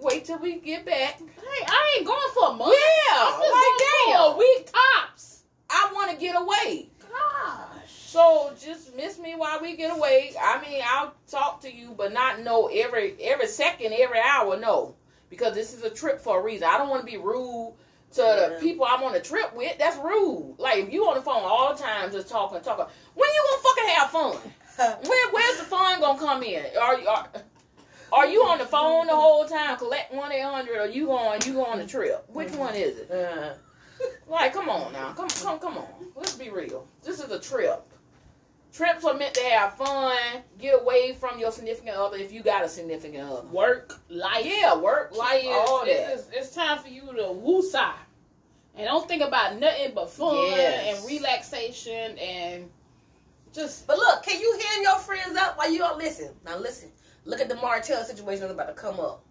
wait 0.01 0.25
till 0.25 0.39
we 0.39 0.59
get 0.59 0.85
back. 0.85 1.19
Hey, 1.19 1.65
I 1.67 1.95
ain't 1.97 2.07
going 2.07 2.33
for 2.33 2.49
a 2.49 2.53
month. 2.53 2.75
Yeah, 2.75 3.17
I'm 3.17 3.41
just 3.41 3.51
like 3.51 3.61
going 3.61 3.79
for 3.79 4.11
damn. 4.11 4.33
a 4.33 4.37
week 4.37 4.71
tops. 4.71 5.43
I 5.69 5.91
want 5.93 6.11
to 6.11 6.17
get 6.17 6.35
away. 6.39 6.89
Gosh. 6.99 7.91
So 7.91 8.53
just 8.59 8.95
miss 8.95 9.17
me 9.17 9.35
while 9.35 9.61
we 9.61 9.75
get 9.75 9.95
away. 9.95 10.33
I 10.41 10.61
mean, 10.61 10.81
I'll 10.85 11.13
talk 11.27 11.61
to 11.61 11.73
you, 11.73 11.95
but 11.97 12.13
not 12.13 12.41
know 12.41 12.67
every 12.67 13.15
every 13.21 13.47
second, 13.47 13.93
every 13.93 14.19
hour. 14.19 14.59
No, 14.59 14.95
because 15.29 15.53
this 15.53 15.73
is 15.73 15.83
a 15.83 15.89
trip 15.89 16.19
for 16.19 16.39
a 16.39 16.43
reason. 16.43 16.67
I 16.69 16.77
don't 16.77 16.89
want 16.89 17.05
to 17.05 17.11
be 17.11 17.17
rude 17.17 17.73
to 18.13 18.21
the 18.21 18.57
people 18.61 18.85
I'm 18.89 19.03
on 19.03 19.15
a 19.15 19.19
trip 19.21 19.55
with. 19.55 19.77
That's 19.77 19.97
rude. 19.97 20.55
Like 20.57 20.77
if 20.77 20.93
you 20.93 21.05
on 21.07 21.15
the 21.15 21.21
phone 21.21 21.43
all 21.43 21.73
the 21.75 21.81
time, 21.81 22.11
just 22.11 22.29
talking, 22.29 22.61
talking. 22.61 22.85
When 23.15 23.29
you 23.29 23.43
gonna 23.49 23.63
fucking 23.63 23.89
have 23.95 24.09
fun? 24.09 24.53
Where 25.07 25.31
where's 25.31 25.57
the 25.59 25.65
fun 25.65 25.99
gonna 25.99 26.19
come 26.19 26.43
in? 26.43 26.63
Are 26.81 26.99
you 26.99 27.07
are, 27.07 27.27
are 28.11 28.27
you 28.27 28.41
on 28.43 28.57
the 28.59 28.65
phone 28.65 29.07
the 29.07 29.15
whole 29.15 29.45
time, 29.45 29.77
collect 29.77 30.13
one 30.13 30.31
eight 30.31 30.41
hundred, 30.43 30.77
or 30.79 30.87
you 30.87 31.07
going 31.07 31.41
you 31.45 31.63
on 31.65 31.79
the 31.79 31.85
trip? 31.87 32.25
Which 32.29 32.51
one 32.53 32.75
is 32.75 32.97
it? 32.97 33.11
Uh, 33.11 33.53
Like, 34.27 34.53
come 34.53 34.69
on 34.69 34.91
now. 34.93 35.13
Come 35.13 35.29
come 35.29 35.59
come 35.59 35.77
on. 35.77 35.87
Let's 36.15 36.35
be 36.35 36.49
real. 36.49 36.87
This 37.03 37.19
is 37.19 37.31
a 37.31 37.39
trip. 37.39 37.85
Trips 38.73 39.05
are 39.05 39.13
meant 39.13 39.35
to 39.35 39.43
have 39.43 39.75
fun, 39.77 40.17
get 40.57 40.81
away 40.81 41.13
from 41.13 41.37
your 41.39 41.51
significant 41.51 41.95
other 41.95 42.17
if 42.17 42.31
you 42.33 42.41
got 42.41 42.65
a 42.65 42.67
significant 42.69 43.29
other. 43.29 43.47
Work, 43.49 43.99
life. 44.09 44.43
Yeah, 44.45 44.75
work, 44.75 45.15
life, 45.15 45.41
It's, 45.43 45.69
all 45.69 45.85
that. 45.85 46.13
it's, 46.13 46.27
it's 46.33 46.55
time 46.55 46.79
for 46.79 46.87
you 46.87 47.01
to 47.01 47.21
woosah. 47.21 47.93
And 48.75 48.87
don't 48.87 49.07
think 49.07 49.21
about 49.21 49.59
nothing 49.59 49.91
but 49.93 50.09
fun 50.09 50.35
Yes. 50.47 50.97
and 50.97 51.07
relaxation 51.07 52.17
and 52.17 52.69
just 53.53 53.85
but 53.85 53.97
look, 53.97 54.23
can 54.23 54.41
you 54.41 54.57
hear 54.59 54.81
your 54.81 54.97
friends 54.97 55.37
up 55.37 55.55
while 55.59 55.71
you 55.71 55.77
don't 55.77 55.99
listen? 55.99 56.31
Now 56.43 56.57
listen. 56.57 56.89
Look 57.25 57.39
at 57.39 57.49
the 57.49 57.55
Martell 57.55 58.03
situation 58.03 58.41
that's 58.41 58.53
about 58.53 58.67
to 58.67 58.73
come 58.73 58.99
up. 58.99 59.23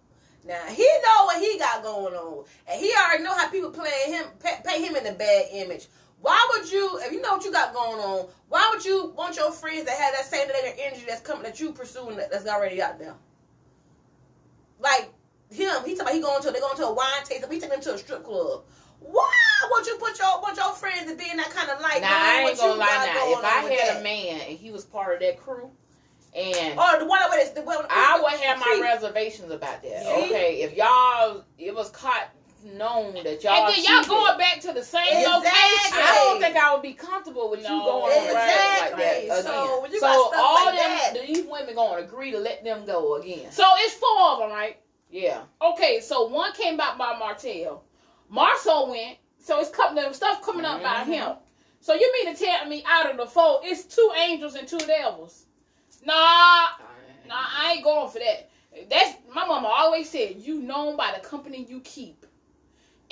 Now 0.45 0.65
he 0.67 0.83
know 0.83 1.25
what 1.25 1.41
he 1.41 1.59
got 1.59 1.83
going 1.83 2.13
on, 2.13 2.45
and 2.71 2.79
he 2.81 2.93
already 2.93 3.23
know 3.23 3.35
how 3.35 3.49
people 3.49 3.71
play 3.71 3.91
him, 4.07 4.23
pay, 4.41 4.55
pay 4.65 4.81
him 4.81 4.95
in 4.95 5.05
a 5.07 5.11
bad 5.13 5.45
image. 5.51 5.87
Why 6.23 6.39
would 6.53 6.71
you, 6.71 6.99
if 7.01 7.11
you 7.11 7.19
know 7.21 7.33
what 7.33 7.43
you 7.43 7.51
got 7.51 7.73
going 7.73 7.99
on, 7.99 8.29
why 8.47 8.71
would 8.73 8.85
you 8.85 9.13
want 9.13 9.35
your 9.35 9.51
friends 9.51 9.83
to 9.83 9.91
have 9.91 10.13
that 10.13 10.23
same 10.23 10.47
negative 10.47 10.79
energy 10.79 11.03
that's 11.05 11.19
coming 11.19 11.43
that 11.43 11.59
you 11.59 11.73
pursuing 11.73 12.15
that, 12.15 12.31
that's 12.31 12.47
already 12.47 12.81
out 12.81 12.97
there? 12.97 13.13
Like 14.79 15.11
him, 15.51 15.83
he 15.85 15.97
talking 15.97 15.99
about 15.99 16.13
he 16.13 16.21
going 16.21 16.41
to 16.41 16.51
they 16.51 16.61
going 16.61 16.77
to 16.77 16.85
a 16.85 16.93
wine 16.93 17.25
tasting, 17.25 17.51
he 17.51 17.59
taking 17.59 17.71
them 17.71 17.81
to 17.81 17.95
a 17.95 17.97
strip 17.97 18.23
club. 18.23 18.63
Why 19.01 19.29
would 19.69 19.85
you 19.85 19.97
put 19.97 20.17
your 20.17 20.39
want 20.41 20.55
your 20.55 20.71
friends 20.71 21.11
to 21.11 21.17
be 21.17 21.29
in 21.29 21.35
that 21.35 21.49
kind 21.49 21.69
of 21.69 21.81
light? 21.81 21.99
Now 21.99 22.07
I 22.09 22.45
ain't 22.47 22.57
gonna 22.57 22.75
lie 22.75 22.85
now. 22.87 23.39
If 23.39 23.43
I 23.43 23.73
had 23.73 23.95
that? 23.95 23.99
a 23.99 24.03
man 24.03 24.39
and 24.47 24.57
he 24.57 24.71
was 24.71 24.85
part 24.85 25.15
of 25.15 25.19
that 25.19 25.37
crew 25.37 25.71
and 26.33 26.79
Or 26.79 26.99
the 26.99 27.05
one 27.05 27.21
over 27.21 27.35
there, 27.35 27.53
the 27.53 27.63
one 27.63 27.85
I 27.89 28.21
would 28.23 28.39
have 28.39 28.59
my 28.59 28.79
reservations 28.81 29.51
about 29.51 29.83
that. 29.83 30.03
See? 30.03 30.25
Okay, 30.25 30.61
if 30.61 30.73
y'all 30.73 31.43
it 31.57 31.75
was 31.75 31.89
caught 31.89 32.29
known 32.63 33.13
that 33.23 33.43
y'all. 33.43 33.67
and 33.67 33.75
then 33.75 33.83
y'all 33.83 33.97
cheated. 34.03 34.07
going 34.09 34.37
back 34.37 34.59
to 34.61 34.73
the 34.73 34.83
same 34.83 35.03
Exactly. 35.07 35.33
location. 35.33 35.93
I 35.93 36.27
don't 36.29 36.41
think 36.41 36.55
I 36.57 36.73
would 36.73 36.81
be 36.81 36.93
comfortable 36.93 37.49
with 37.49 37.61
you 37.61 37.69
No. 37.69 37.83
going 37.83 38.17
on 38.17 38.29
a 38.29 38.33
ride 38.33 38.79
like 38.79 38.97
that 38.97 39.23
again. 39.23 39.43
So, 39.43 39.81
when 39.81 39.91
you 39.91 39.99
So 39.99 40.07
got 40.07 40.27
stuff 40.31 40.43
all 40.43 40.65
like 40.65 40.75
them 40.75 40.89
that- 41.15 41.27
these 41.27 41.45
women 41.45 41.75
gonna 41.75 41.97
agree 42.01 42.31
to 42.31 42.39
let 42.39 42.63
them 42.63 42.85
go 42.85 43.15
again. 43.15 43.51
So 43.51 43.63
it's 43.77 43.93
four 43.95 44.21
of 44.31 44.39
them, 44.39 44.51
right? 44.51 44.77
Yeah. 45.09 45.41
Okay, 45.61 45.99
so 45.99 46.25
one 46.27 46.53
came 46.53 46.79
out 46.79 46.97
by 46.97 47.15
Martell. 47.17 47.83
Marsau 48.31 48.89
went, 48.89 49.17
so 49.39 49.59
it's 49.59 49.69
coming 49.69 50.11
stuff 50.13 50.41
coming 50.41 50.65
up 50.65 50.81
by 50.81 51.03
Mhm. 51.03 51.05
him. 51.05 51.35
So 51.81 51.93
you 51.93 52.11
mean 52.13 52.33
to 52.33 52.45
tell 52.45 52.65
me 52.65 52.83
out 52.87 53.11
of 53.11 53.17
the 53.17 53.25
four, 53.27 53.59
it's 53.63 53.83
two 53.83 54.11
angels 54.17 54.55
and 54.55 54.67
two 54.67 54.77
devils? 54.79 55.45
Nah, 56.03 56.67
nah, 57.27 57.35
I 57.35 57.73
ain't 57.75 57.83
going 57.83 58.09
for 58.09 58.19
that. 58.19 58.49
That's 58.89 59.13
my 59.31 59.45
mama 59.45 59.67
always 59.67 60.09
said, 60.09 60.37
you 60.37 60.55
known 60.59 60.95
by 60.95 61.11
the 61.11 61.19
company 61.19 61.63
you 61.69 61.79
keep. 61.81 62.22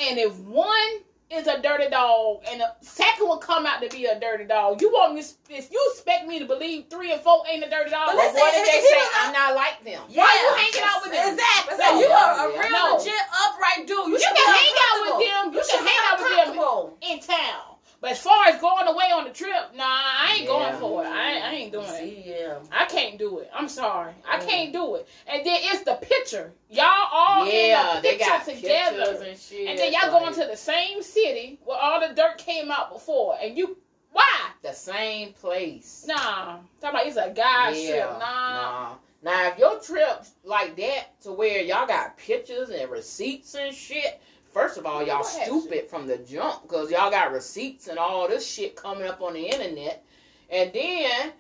And 0.02 0.18
if 0.18 0.36
one 0.40 0.92
is 1.30 1.48
a 1.48 1.62
dirty 1.62 1.90
dog 1.90 2.44
and 2.50 2.60
the 2.60 2.68
second 2.82 3.28
will 3.28 3.38
come 3.38 3.66
out 3.66 3.82
to 3.82 3.88
be 3.88 4.06
a 4.06 4.20
dirty 4.20 4.44
dog, 4.46 4.82
you 4.82 4.90
want 4.92 5.14
me 5.16 5.22
if 5.22 5.72
you 5.72 5.80
expect 5.94 6.28
me 6.28 6.40
to 6.40 6.46
believe 6.46 6.86
three 6.90 7.14
and 7.14 7.22
four 7.22 7.44
ain't 7.50 7.64
a 7.64 7.70
dirty 7.70 7.92
dog? 7.92 8.08
But 8.08 8.16
listen, 8.18 8.36
what 8.36 8.52
did 8.54 8.66
they 8.68 8.72
he- 8.72 8.82
he 8.82 8.88
say? 8.88 9.08
I'm 9.16 9.32
not 9.32 9.56
like 9.56 9.84
them. 9.86 10.02
Yeah, 10.10 10.24
Why 10.24 10.34
you 10.42 10.50
hanging 10.58 10.90
out 10.90 11.02
with 11.04 11.12
them? 11.14 11.34
Exactly. 11.34 11.78
So 11.78 12.00
you 12.00 12.08
are 12.08 12.50
a 12.50 12.60
real 12.60 12.72
No. 12.72 12.98
legit 12.98 13.14
upright 13.46 13.88
dude. 13.88 14.08
You, 14.08 14.14
You 14.14 14.20
should 14.20 14.36
can 14.36 14.54
hang 14.56 14.76
out 14.76 14.98
with 15.06 15.28
them. 15.30 15.54
You 15.54 15.64
should 15.64 15.80
can 15.80 15.88
hang 15.88 16.04
out 16.10 16.20
with 16.20 16.56
them. 16.56 17.10
in 17.12 17.20
town. 17.22 17.71
But 18.02 18.12
as 18.14 18.20
far 18.20 18.46
as 18.48 18.60
going 18.60 18.88
away 18.88 19.12
on 19.14 19.26
the 19.26 19.30
trip, 19.30 19.76
nah, 19.76 19.84
I 19.86 20.34
ain't 20.34 20.42
Yeah. 20.42 20.48
going 20.48 20.80
for 20.80 21.04
it. 21.04 21.08
I, 21.08 21.38
I 21.40 21.52
ain't 21.54 21.72
doing 21.72 21.86
it. 21.88 22.26
Yeah. 22.26 22.58
I 22.72 22.86
can't 22.86 23.20
do 23.20 23.40
it. 23.40 23.50
I'm 23.54 23.70
sorry. 23.70 24.14
I 24.28 24.40
can't 24.40 24.74
do 24.74 24.96
it. 24.96 25.08
And 25.28 25.46
then 25.46 25.60
it's 25.62 25.84
the 25.84 25.94
picture. 26.02 26.52
Y'all 26.70 26.88
all 27.14 27.46
yeah, 27.46 27.92
in 27.92 27.96
the 27.98 28.02
they 28.02 28.18
picture 28.18 28.26
got 28.30 28.46
together. 28.46 28.98
pictures 28.98 29.22
and 29.22 29.38
shit. 29.38 29.70
and 29.70 29.78
then 29.78 29.94
y'all 29.94 30.12
like, 30.12 30.20
going 30.20 30.34
to 30.34 30.48
the 30.50 30.58
same 30.58 31.04
city 31.04 31.60
where 31.64 31.78
all 31.78 32.00
the 32.06 32.16
dirt 32.16 32.40
came 32.40 32.72
out 32.72 32.92
before. 32.92 33.38
And 33.40 33.56
you, 33.56 33.78
why? 34.12 34.50
the 34.64 34.74
same 34.74 35.34
place. 35.34 36.06
Nah. 36.08 36.16
Talking 36.18 36.62
about 36.82 37.06
it's 37.06 37.18
a 37.18 37.32
guy 37.36 37.72
yeah, 37.72 37.90
trip. 37.92 38.10
Nah. 38.14 38.18
nah. 38.20 38.94
Now, 39.24 39.50
if 39.50 39.60
your 39.60 39.80
trip 39.80 40.26
like 40.44 40.76
that 40.78 41.22
to 41.22 41.32
where 41.32 41.62
y'all 41.62 41.86
got 41.86 42.18
pictures 42.18 42.70
and 42.70 42.90
receipts 42.90 43.54
and 43.54 43.74
shit, 43.76 44.20
first 44.52 44.78
of 44.78 44.86
all, 44.86 45.06
y'all 45.06 45.24
stupid 45.24 45.90
from 45.90 46.08
the 46.08 46.18
jump 46.18 46.64
because 46.64 46.92
y'all 46.92 47.12
got 47.12 47.32
receipts 47.32 47.88
and 47.88 47.98
all 47.98 48.28
this 48.28 48.48
shit 48.48 48.76
coming 48.76 49.08
up 49.08 49.22
on 49.22 49.34
the 49.34 49.46
internet. 49.46 50.04
And 50.50 50.72
then 50.74 51.32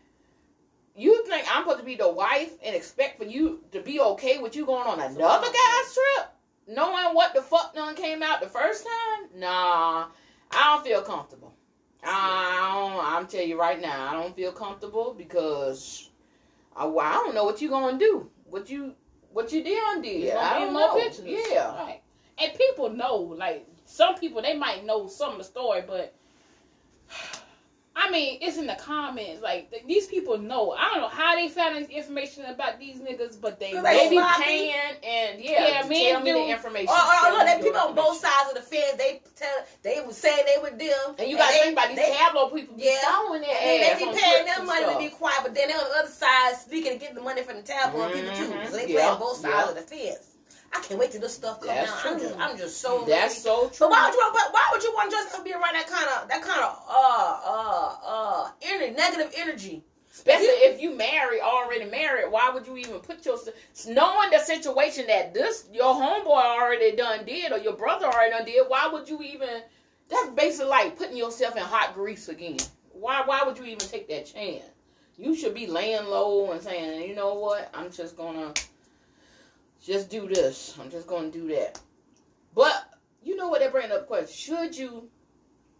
you 0.95 1.25
think 1.25 1.45
I'm 1.49 1.63
supposed 1.63 1.79
to 1.79 1.85
be 1.85 1.95
the 1.95 2.11
wife 2.11 2.53
and 2.63 2.75
expect 2.75 3.17
for 3.17 3.25
you 3.25 3.63
to 3.71 3.81
be 3.81 3.99
okay 3.99 4.39
with 4.39 4.55
you 4.55 4.65
going 4.65 4.88
on 4.88 4.99
another 4.99 5.47
guy's 5.47 5.93
trip? 5.93 6.33
Knowing 6.67 7.15
what 7.15 7.33
the 7.33 7.41
fuck 7.41 7.73
done 7.73 7.95
came 7.95 8.23
out 8.23 8.41
the 8.41 8.47
first 8.47 8.85
time? 8.85 9.39
Nah, 9.39 10.07
I 10.51 10.75
don't 10.75 10.85
feel 10.85 11.01
comfortable. 11.01 11.53
I 12.03 12.71
don't, 12.73 13.05
I'm 13.05 13.27
telling 13.27 13.49
you 13.49 13.59
right 13.59 13.79
now, 13.79 14.09
I 14.09 14.13
don't 14.13 14.35
feel 14.35 14.51
comfortable 14.51 15.13
because 15.17 16.09
I, 16.75 16.85
I 16.85 17.13
don't 17.13 17.35
know 17.35 17.43
what 17.43 17.61
you 17.61 17.69
gonna 17.69 17.97
do. 17.97 18.29
What 18.45 18.69
you 18.69 18.93
what 19.31 19.51
you 19.51 19.63
done 19.63 20.01
did. 20.01 20.35
I 20.35 20.59
don't 20.59 20.73
know. 20.73 20.95
pictures. 20.95 21.25
Yeah. 21.25 21.75
Right. 21.75 22.01
And 22.41 22.53
people 22.57 22.89
know, 22.89 23.15
like 23.18 23.68
some 23.85 24.15
people, 24.15 24.41
they 24.41 24.57
might 24.57 24.85
know 24.85 25.07
some 25.07 25.34
of 25.34 25.38
the 25.38 25.43
story, 25.43 25.84
but 25.85 26.13
I 27.93 28.09
mean, 28.09 28.39
it's 28.41 28.57
in 28.57 28.65
the 28.68 28.76
comments. 28.76 29.41
Like 29.43 29.69
th- 29.69 29.84
these 29.85 30.07
people 30.07 30.38
know. 30.38 30.72
I 30.72 30.85
don't 30.91 31.01
know 31.01 31.07
how 31.09 31.35
they 31.35 31.49
found 31.49 31.76
this 31.76 31.89
information 31.89 32.45
about 32.45 32.80
these 32.80 32.97
niggas, 32.97 33.39
but 33.39 33.59
they 33.59 33.72
Cause 33.73 33.84
know. 33.84 33.89
they 33.91 34.09
They 34.09 34.15
be 34.15 34.23
paying 34.41 34.95
and 35.03 35.39
yeah, 35.43 35.68
Yeah, 35.68 35.81
to 35.84 35.89
me 35.89 36.07
tell 36.07 36.15
and 36.15 36.23
me 36.23 36.31
the 36.31 36.49
information. 36.51 36.88
Or, 36.88 36.95
or, 36.97 37.27
or 37.27 37.31
look, 37.38 37.45
me 37.45 37.51
they 37.51 37.57
the 37.59 37.63
people 37.65 37.81
on 37.81 37.95
both 37.95 38.18
sides 38.18 38.49
of 38.49 38.55
the 38.55 38.61
fence. 38.61 38.93
They 38.97 39.22
tell 39.35 39.49
they 39.84 40.01
would 40.05 40.15
say 40.15 40.41
they 40.47 40.61
would 40.61 40.80
them. 40.80 41.15
And 41.19 41.30
you 41.30 41.35
gotta 41.38 41.53
they, 41.53 41.59
think 41.59 41.73
about 41.73 41.89
these 41.89 41.97
they, 41.97 42.15
tabloid 42.18 42.53
people 42.55 42.76
be 42.77 42.84
Yeah. 42.85 42.97
throwing 43.03 43.41
their 43.41 43.51
And 43.59 43.84
ass 43.84 43.99
they 43.99 44.05
be 44.05 44.11
paying 44.18 44.45
their 44.45 44.55
them 44.55 44.57
and 44.59 44.68
money 44.68 44.93
to 44.93 44.97
be 44.97 45.09
quiet, 45.09 45.39
but 45.43 45.53
then 45.53 45.68
they're 45.68 45.77
on 45.77 45.89
the 45.91 45.99
other 45.99 46.09
side 46.09 46.55
speaking 46.57 46.93
to 46.93 46.97
get 46.97 47.13
the 47.13 47.22
money 47.22 47.43
from 47.43 47.57
the 47.57 47.63
tabloid 47.63 48.13
people 48.13 48.31
too. 48.34 48.47
So 48.72 48.77
they 48.77 48.88
Yeah. 48.88 49.03
playing 49.03 49.19
both 49.19 49.38
sides 49.38 49.53
Yeah. 49.53 49.69
of 49.69 49.76
the 49.76 49.81
fence. 49.84 50.30
I 50.73 50.80
can't 50.80 50.99
wait 50.99 51.11
till 51.11 51.22
this 51.22 51.35
stuff 51.35 51.60
come 51.60 51.68
That's 51.68 51.91
out. 51.91 52.06
I'm 52.06 52.19
just, 52.19 52.38
I'm 52.38 52.57
just 52.57 52.81
so. 52.81 53.03
That's 53.06 53.45
ready. 53.45 53.73
so 53.73 53.88
But 53.88 53.89
why 53.89 54.10
would 54.10 54.15
you? 54.15 54.30
But 54.34 54.53
why 54.53 54.69
would 54.72 54.84
you 54.84 54.91
want 54.93 55.11
just 55.11 55.35
to 55.35 55.43
be 55.43 55.52
around 55.52 55.73
that 55.73 55.88
kind 55.88 56.07
of 56.10 56.30
that 56.30 56.41
kind 56.41 56.61
of 56.61 56.80
uh 56.88 57.39
uh 57.45 57.95
uh 58.06 58.52
energy, 58.61 58.93
negative 58.95 59.34
energy? 59.38 59.84
Especially 60.14 60.45
if 60.48 60.81
you 60.81 60.95
married, 60.95 61.39
already 61.41 61.85
married, 61.85 62.30
why 62.30 62.49
would 62.49 62.68
you 62.68 62.76
even 62.77 62.99
put 62.99 63.26
yourself 63.26 63.56
knowing 63.88 64.30
the 64.30 64.39
situation 64.39 65.07
that 65.07 65.34
this 65.34 65.68
your 65.73 65.93
homeboy 65.93 66.43
already 66.43 66.95
done 66.95 67.26
did 67.26 67.52
or 67.52 67.57
your 67.60 67.73
brother 67.73 68.06
already 68.07 68.31
done 68.31 68.45
did? 68.45 68.65
Why 68.68 68.88
would 68.91 69.10
you 69.10 69.22
even? 69.22 69.61
That's 70.10 70.30
basically 70.31 70.69
like 70.69 70.98
putting 70.98 71.18
yourself 71.18 71.56
in 71.56 71.64
hot 71.64 71.93
grease 71.93 72.27
again. 72.30 72.57
Why? 72.93 73.23
Why 73.26 73.43
would 73.45 73.57
you 73.57 73.65
even 73.65 73.80
take 73.80 74.07
that 74.10 74.26
chance? 74.26 74.64
You 75.18 75.35
should 75.35 75.53
be 75.53 75.68
laying 75.68 76.06
low 76.06 76.52
and 76.52 76.61
saying, 76.61 77.07
you 77.07 77.15
know 77.15 77.34
what? 77.35 77.69
I'm 77.73 77.91
just 77.91 78.18
gonna 78.18 78.53
just 79.83 80.09
do 80.09 80.27
this. 80.27 80.77
I'm 80.79 80.89
just 80.89 81.07
gonna 81.07 81.31
do 81.31 81.47
that. 81.49 81.79
But 82.55 82.89
you 83.23 83.35
know 83.35 83.49
what? 83.49 83.61
That 83.61 83.71
brings 83.71 83.91
up 83.91 84.07
question: 84.07 84.33
Should 84.33 84.77
you, 84.77 85.09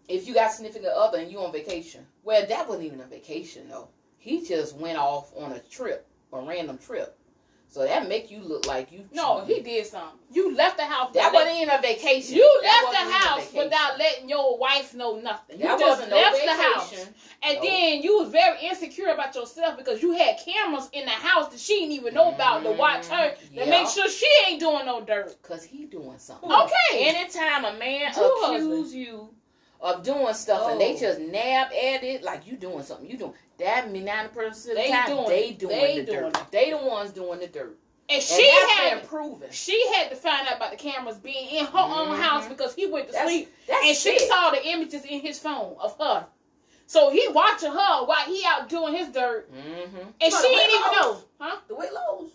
if 0.08 0.28
you 0.28 0.34
got 0.34 0.52
significant 0.52 0.94
other 0.94 1.20
and 1.20 1.32
you 1.32 1.40
on 1.40 1.52
vacation? 1.52 2.06
Well, 2.24 2.46
that 2.48 2.68
wasn't 2.68 2.86
even 2.86 3.02
a 3.02 3.06
vacation 3.06 3.70
though 3.70 3.90
he 4.22 4.46
just 4.46 4.76
went 4.76 5.00
off 5.00 5.34
on 5.36 5.52
a 5.52 5.60
trip, 5.60 6.08
a 6.32 6.40
random 6.40 6.78
trip. 6.78 7.18
So 7.72 7.86
that 7.86 8.10
make 8.10 8.30
you 8.30 8.42
look 8.42 8.68
like 8.68 8.92
you. 8.92 9.06
No, 9.14 9.46
he 9.46 9.62
did 9.62 9.86
something. 9.86 10.20
You 10.30 10.54
left 10.54 10.76
the 10.76 10.84
house. 10.84 11.14
That 11.14 11.32
wasn't 11.34 11.56
even 11.56 11.74
a 11.74 11.82
vacation. 11.82 12.36
You 12.36 12.60
That 12.64 12.92
left 12.92 13.06
the 13.06 13.14
house 13.14 13.54
without 13.54 13.98
letting 13.98 14.28
your 14.28 14.58
wife 14.58 14.94
know 14.94 15.16
nothing. 15.16 15.58
You 15.58 15.64
That 15.68 15.80
just 15.80 15.90
wasn't 16.02 16.10
no 16.10 16.18
left 16.18 16.44
the 16.44 16.52
house. 16.52 16.90
vacation. 16.92 17.14
And 17.44 17.58
No. 17.60 17.64
then 17.64 18.02
you 18.04 18.18
was 18.20 18.30
very 18.30 18.60
insecure 18.66 19.08
about 19.08 19.34
yourself 19.36 19.78
because 19.78 20.02
you 20.02 20.12
had 20.12 20.38
cameras 20.44 20.90
in 20.92 21.06
the 21.06 21.12
house 21.12 21.48
that 21.48 21.62
she 21.62 21.80
didn't 21.80 21.94
even 21.94 22.14
know 22.14 22.34
about 22.36 22.64
to 22.64 22.72
watch 22.72 23.08
her 23.08 23.30
to 23.30 23.36
mm, 23.38 23.50
Yeah. 23.54 23.70
make 23.70 23.88
sure 23.88 24.10
she 24.10 24.28
ain't 24.50 24.60
doing 24.60 24.86
no 24.86 25.00
dirt. 25.00 25.42
Cause 25.42 25.64
he 25.64 25.86
doing 25.86 26.18
something. 26.18 26.52
Okay. 26.52 27.08
Anytime 27.08 27.64
a 27.64 27.74
man 27.78 28.14
Two 28.14 28.22
accuse 28.48 28.94
you 28.94 29.30
of 29.82 30.04
doing 30.04 30.34
stuff 30.34 30.70
and 30.72 30.80
they 30.80 30.94
Oh. 30.96 31.00
just 31.00 31.20
nab 31.20 31.68
at 31.74 32.04
it 32.04 32.24
like 32.24 32.46
you 32.48 32.56
doing 32.56 32.84
something, 32.84 33.10
you 33.10 33.18
doing 33.18 33.34
that 33.58 33.92
mean 33.92 34.06
ninety 34.06 34.34
percent 34.34 34.56
of 34.56 34.64
the 34.64 34.74
They 34.76 34.90
time 34.90 35.08
doing 35.08 35.28
they 35.30 35.52
doing 35.52 35.76
They 35.80 36.00
the 36.00 36.06
doing 36.06 36.32
dirt. 36.32 36.38
it. 36.38 36.52
They 36.52 36.70
the 36.72 36.78
ones 36.78 37.12
doing 37.12 37.40
the 37.40 37.48
dirt. 37.48 37.78
And 38.10 38.16
And 38.18 38.24
she 38.24 38.52
that's 38.60 38.72
had 38.74 39.08
proven. 39.08 39.50
she 39.52 39.82
had 39.94 40.10
to 40.10 40.16
find 40.16 40.48
out 40.48 40.58
about 40.58 40.72
the 40.72 40.78
cameras 40.78 41.18
being 41.18 41.48
in 41.50 41.66
her 41.66 41.80
own 41.80 42.10
Mhm. 42.10 42.20
house 42.22 42.48
because 42.48 42.74
he 42.76 42.86
went 42.88 43.08
to 43.08 43.14
That's, 43.14 43.26
sleep 43.30 43.54
that's 43.68 43.86
and 43.88 43.96
she 43.96 44.20
saw 44.28 44.52
the 44.52 44.66
images 44.68 45.06
in 45.06 45.22
his 45.22 45.40
phone 45.40 45.76
of 45.80 45.98
her. 45.98 46.26
So 46.88 47.10
he 47.10 47.26
watching 47.30 47.72
her 47.72 48.04
while 48.06 48.26
he 48.26 48.44
out 48.46 48.68
doing 48.68 48.94
his 48.94 49.08
dirt, 49.10 49.50
Mm-hmm. 49.54 49.98
and 49.98 50.14
But 50.20 50.30
she 50.30 50.30
the 50.42 50.48
ain't 50.62 50.72
even 50.74 50.92
know, 51.00 51.18
huh? 51.40 51.58
The 51.70 51.76
Whitlows. 51.76 52.30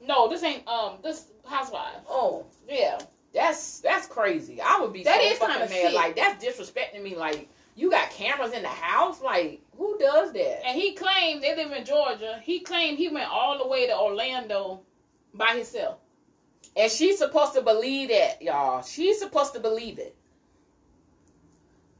No, 0.00 0.28
this 0.28 0.42
ain't 0.44 0.66
um 0.68 0.98
this 1.02 1.26
housewife. 1.44 1.96
Oh, 2.08 2.44
Yeah, 2.68 2.98
That's 3.32 3.80
that's 3.80 4.06
crazy. 4.06 4.60
I 4.60 4.80
would 4.80 4.92
be 4.92 5.02
That 5.04 5.20
so 5.38 5.46
is 5.46 5.58
mad. 5.58 5.68
sick. 5.70 5.94
Like 5.94 6.16
that's 6.16 6.44
disrespecting 6.44 7.02
me. 7.02 7.16
Like 7.16 7.48
you 7.76 7.90
got 7.90 8.10
cameras 8.10 8.52
in 8.52 8.62
the 8.62 8.68
house. 8.68 9.22
Like 9.22 9.60
who 9.76 9.96
does 9.98 10.32
that? 10.32 10.66
and 10.66 10.80
he 10.80 10.92
claimed 10.94 11.42
they 11.42 11.54
live 11.56 11.72
in 11.72 11.84
Georgia. 11.84 12.40
He 12.42 12.60
claimed 12.60 12.98
he 12.98 13.08
went 13.08 13.30
all 13.30 13.58
the 13.58 13.68
way 13.68 13.86
to 13.86 13.96
Orlando 13.96 14.80
by 15.34 15.54
himself. 15.54 15.98
And 16.76 16.90
she's 16.90 17.18
supposed 17.18 17.54
to 17.54 17.62
believe 17.62 18.08
that, 18.10 18.40
y'all. 18.42 18.82
She's 18.82 19.18
supposed 19.18 19.54
to 19.54 19.60
believe 19.60 19.98
it. 19.98 20.14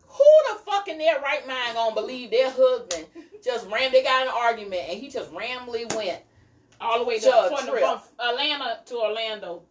Who 0.06 0.24
the 0.48 0.58
fuck 0.70 0.88
in 0.88 0.98
their 0.98 1.20
right 1.20 1.46
mind 1.46 1.74
gonna 1.74 1.94
believe 1.94 2.30
their 2.30 2.50
husband 2.50 3.06
just 3.42 3.66
ran? 3.68 3.92
They 3.92 4.02
got 4.02 4.26
an 4.26 4.32
argument 4.36 4.82
and 4.88 4.98
he 4.98 5.08
just 5.08 5.30
randomly 5.32 5.86
went. 5.96 6.20
All 6.80 6.98
the 6.98 7.04
way 7.04 7.18
to, 7.18 7.26
To 7.26 7.36
a 7.36 7.48
from, 7.56 7.68
trip. 7.68 7.82
from 7.82 8.00
Atlanta 8.18 8.80
to 8.86 8.96
Orlando. 8.96 9.62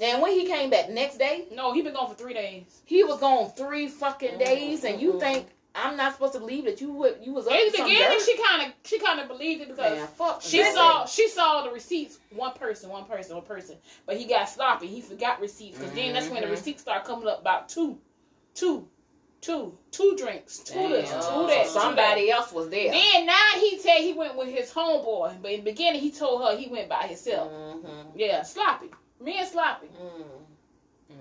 And 0.00 0.20
when 0.20 0.32
he 0.32 0.46
came 0.46 0.70
back 0.70 0.90
next 0.90 1.18
day, 1.18 1.46
No, 1.52 1.72
he 1.72 1.82
been 1.82 1.94
gone 1.94 2.08
for 2.08 2.14
three 2.16 2.34
days. 2.34 2.82
he 2.84 3.04
was 3.04 3.20
gone 3.20 3.50
three 3.50 3.88
fucking 3.88 4.30
Mm-hmm. 4.30 4.38
days. 4.38 4.84
And 4.84 5.00
you 5.00 5.18
think 5.20 5.46
I'm 5.76 5.96
not 5.96 6.12
supposed 6.12 6.34
to 6.34 6.38
believe 6.38 6.64
that 6.66 6.80
you 6.80 6.92
would 6.92 7.18
you 7.22 7.32
was 7.32 7.46
up 7.48 7.52
In 7.52 7.66
the 7.66 7.70
beginning, 7.72 7.96
dirt? 7.96 8.20
she 8.22 8.36
kind 8.42 8.62
of 8.68 8.72
she 8.84 8.98
kind 9.00 9.18
of 9.20 9.26
believed 9.28 9.62
it 9.62 9.68
because 9.68 9.92
Man, 9.98 10.06
fuck 10.16 10.40
she 10.42 10.58
that. 10.62 10.72
saw 10.74 11.06
she 11.06 11.28
saw 11.28 11.62
the 11.64 11.70
receipts. 11.70 12.18
One 12.30 12.52
person, 12.54 12.90
one 12.90 13.04
person, 13.06 13.36
one 13.36 13.44
person. 13.44 13.76
But 14.06 14.16
he 14.16 14.24
got 14.26 14.48
sloppy. 14.48 14.86
He 14.86 15.00
forgot 15.00 15.40
receipts 15.40 15.78
because 15.78 15.94
then 15.94 16.12
that's 16.12 16.28
when 16.30 16.42
the 16.42 16.48
Mhm. 16.48 16.52
receipts 16.52 16.82
start 16.82 17.04
coming 17.04 17.26
up 17.28 17.40
about 17.40 17.68
two, 17.68 17.98
two, 18.54 18.88
two, 19.40 19.76
two 19.90 20.16
drinks, 20.16 20.58
two 20.58 20.74
this, 20.74 21.10
two 21.10 21.46
that, 21.48 21.66
So 21.66 21.80
somebody 21.80 22.30
else 22.30 22.52
was 22.52 22.68
there. 22.68 22.92
Then 22.92 23.26
now 23.26 23.48
he 23.58 23.78
said 23.78 23.98
he 23.98 24.12
went 24.12 24.36
with 24.36 24.48
his 24.54 24.70
homeboy, 24.72 25.42
but 25.42 25.50
in 25.50 25.64
the 25.64 25.70
beginning 25.72 26.00
he 26.00 26.10
told 26.12 26.42
her 26.42 26.56
he 26.56 26.68
went 26.68 26.88
by 26.88 27.06
himself. 27.08 27.50
Mhm. 27.52 28.12
Yeah, 28.14 28.42
sloppy. 28.42 28.90
Me 29.20 29.38
and 29.38 29.48
sloppy. 29.48 29.86
Mm. 30.00 31.14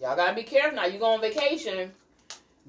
Y'all 0.00 0.16
gotta 0.16 0.34
be 0.34 0.42
careful 0.42 0.76
now. 0.76 0.86
You 0.86 0.98
go 0.98 1.06
on 1.06 1.20
vacation. 1.20 1.92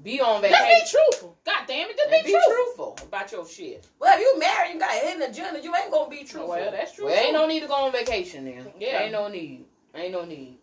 Be 0.02 0.20
on 0.20 0.42
Let's 0.42 0.54
vacation. 0.56 0.80
be 0.84 0.90
truthful. 0.90 1.36
God 1.44 1.64
damn 1.66 1.88
it, 1.88 1.96
just 1.96 2.10
be, 2.10 2.22
be 2.24 2.30
truthful. 2.32 2.92
truthful 2.94 3.06
about 3.06 3.30
your 3.30 3.46
shit. 3.46 3.86
well, 4.00 4.14
if 4.18 4.20
you 4.20 4.38
married, 4.38 4.74
you 4.74 4.80
got 4.80 4.90
a 4.90 4.98
hidden 5.06 5.22
agenda. 5.22 5.62
You 5.62 5.74
ain't 5.76 5.90
gonna 5.92 6.10
be 6.10 6.18
truthful. 6.24 6.48
Well, 6.48 6.70
that's 6.70 6.94
true. 6.94 7.06
Well, 7.06 7.14
ain't 7.14 7.32
no 7.34 7.46
need 7.46 7.60
to 7.60 7.68
go 7.68 7.74
on 7.74 7.92
vacation 7.92 8.44
then. 8.44 8.66
Yeah. 8.80 9.02
Ain't 9.02 9.12
no 9.12 9.28
need. 9.28 9.64
Ain't 9.94 10.12
no 10.12 10.24
need. 10.24 10.58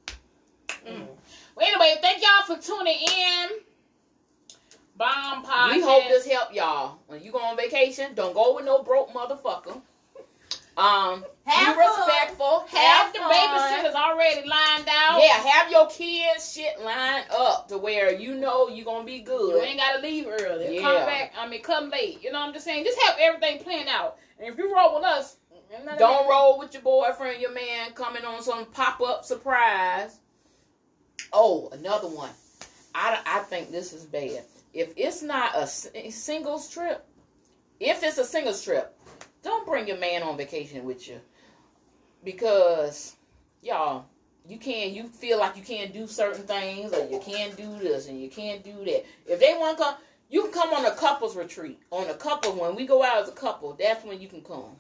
Well, 0.86 1.08
Well, 1.56 1.68
anyway, 1.68 1.96
thank 2.02 2.22
y'all 2.24 2.56
for 2.56 2.62
tuning 2.62 2.98
in. 2.98 3.50
Bomb 4.98 5.46
podcast. 5.46 5.74
We 5.76 5.82
hope 5.82 6.04
this 6.10 6.28
helped 6.28 6.54
y'all. 6.54 7.00
When 7.08 7.24
you 7.24 7.32
go 7.32 7.40
on 7.40 7.56
vacation, 7.56 8.14
don't 8.16 8.34
go 8.34 8.56
with 8.56 8.66
no 8.66 8.84
broke 8.84 9.14
motherfucker. 9.14 9.80
Um, 10.80 11.26
Have 11.46 11.76
be 11.76 11.82
fun. 11.82 12.00
respectful. 12.08 12.60
Have 12.72 12.72
Have 12.72 13.14
the 13.14 13.20
fun. 13.20 13.32
babysitters 13.32 13.94
already 13.96 14.48
lined 14.48 14.88
out. 14.90 15.20
Yeah, 15.22 15.34
have 15.34 15.70
your 15.72 15.88
kids 15.90 16.54
shit 16.54 16.80
lined 16.82 17.26
up 17.32 17.68
to 17.68 17.78
where 17.78 18.14
you 18.14 18.36
know 18.36 18.70
you're 18.70 18.86
gonna 18.86 19.04
be 19.04 19.20
good. 19.20 19.56
You 19.56 19.62
ain't 19.62 19.80
gotta 19.80 20.02
leave 20.02 20.28
early. 20.28 20.76
Yeah. 20.76 20.82
Come 20.82 21.06
back. 21.06 21.34
I 21.38 21.48
mean, 21.48 21.62
come 21.62 21.90
late. 21.90 22.24
You 22.24 22.32
know 22.32 22.40
what 22.40 22.48
I'm 22.48 22.54
just 22.54 22.66
saying? 22.66 22.86
Just 22.86 23.00
have 23.02 23.18
everything 23.20 23.60
planned 23.64 23.90
out. 23.90 24.18
And 24.40 24.48
if 24.48 24.58
you 24.58 24.74
roll 24.74 24.96
with 24.96 25.04
us, 25.04 25.36
Don't 25.98 26.30
roll 26.30 26.58
with 26.58 26.74
your 26.74 26.82
boyfriend, 26.84 27.42
your 27.42 27.52
man 27.54 27.92
coming 27.94 28.24
on 28.26 28.42
some 28.42 28.66
pop 28.68 29.02
up 29.02 29.26
surprise. 29.26 30.20
Oh, 31.34 31.70
another 31.74 32.08
one. 32.08 32.32
I, 32.96 33.20
I 33.26 33.40
think 33.40 33.70
this 33.70 33.94
is 33.94 34.06
bad. 34.06 34.44
If 34.74 34.94
it's 34.96 35.22
not 35.22 35.56
a 35.56 35.68
singles 35.68 36.70
trip, 36.70 37.06
if 37.80 38.02
it's 38.04 38.18
a 38.18 38.26
singles 38.26 38.64
trip, 38.64 38.96
don't 39.44 39.66
bring 39.66 39.88
your 39.88 39.98
man 39.98 40.24
on 40.24 40.38
vacation 40.38 40.84
with 40.84 41.08
you. 41.08 41.20
Because 42.24 43.16
y'all 43.62 44.06
you 44.48 44.58
can't 44.58 44.92
you 44.92 45.08
feel 45.08 45.38
like 45.38 45.56
you 45.56 45.64
can't 45.64 45.94
do 45.94 46.08
certain 46.08 46.44
things 46.44 46.94
or 46.94 47.06
you 47.08 47.20
can't 47.20 47.56
do 47.58 47.78
this 47.80 48.08
and 48.08 48.22
you 48.22 48.30
can't 48.30 48.64
do 48.64 48.74
that. 48.86 49.06
If 49.26 49.40
they 49.40 49.54
want 49.58 49.78
to 49.78 49.84
come 49.84 49.96
you 50.30 50.44
can 50.44 50.52
come 50.52 50.74
on 50.74 50.86
a 50.86 50.96
couples 50.96 51.36
retreat. 51.36 51.80
On 51.92 52.10
a 52.10 52.14
couple 52.14 52.54
when 52.54 52.76
we 52.76 52.86
go 52.86 53.04
out 53.04 53.22
as 53.22 53.30
a 53.30 53.34
couple 53.34 53.74
that's 53.74 54.04
when 54.04 54.20
you 54.20 54.28
can 54.28 54.42
come. 54.42 54.76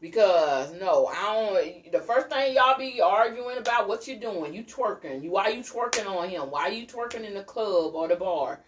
Because 0.00 0.72
no 0.80 1.06
i 1.06 1.22
don't 1.22 1.92
the 1.92 2.00
first 2.00 2.28
thing 2.28 2.54
y'all 2.54 2.78
be 2.78 3.00
arguing 3.00 3.58
about 3.58 3.88
what 3.88 4.08
you're 4.08 4.18
doing? 4.18 4.54
You 4.54 4.64
twerking. 4.64 5.22
You 5.22 5.30
why 5.30 5.48
you 5.48 5.60
twerking 5.62 6.06
on 6.06 6.28
him? 6.28 6.50
Why 6.50 6.68
you 6.68 6.86
twerking 6.86 7.24
in 7.24 7.34
the 7.34 7.44
club 7.44 7.94
or 7.94 8.08
the 8.08 8.16
bar? 8.16 8.60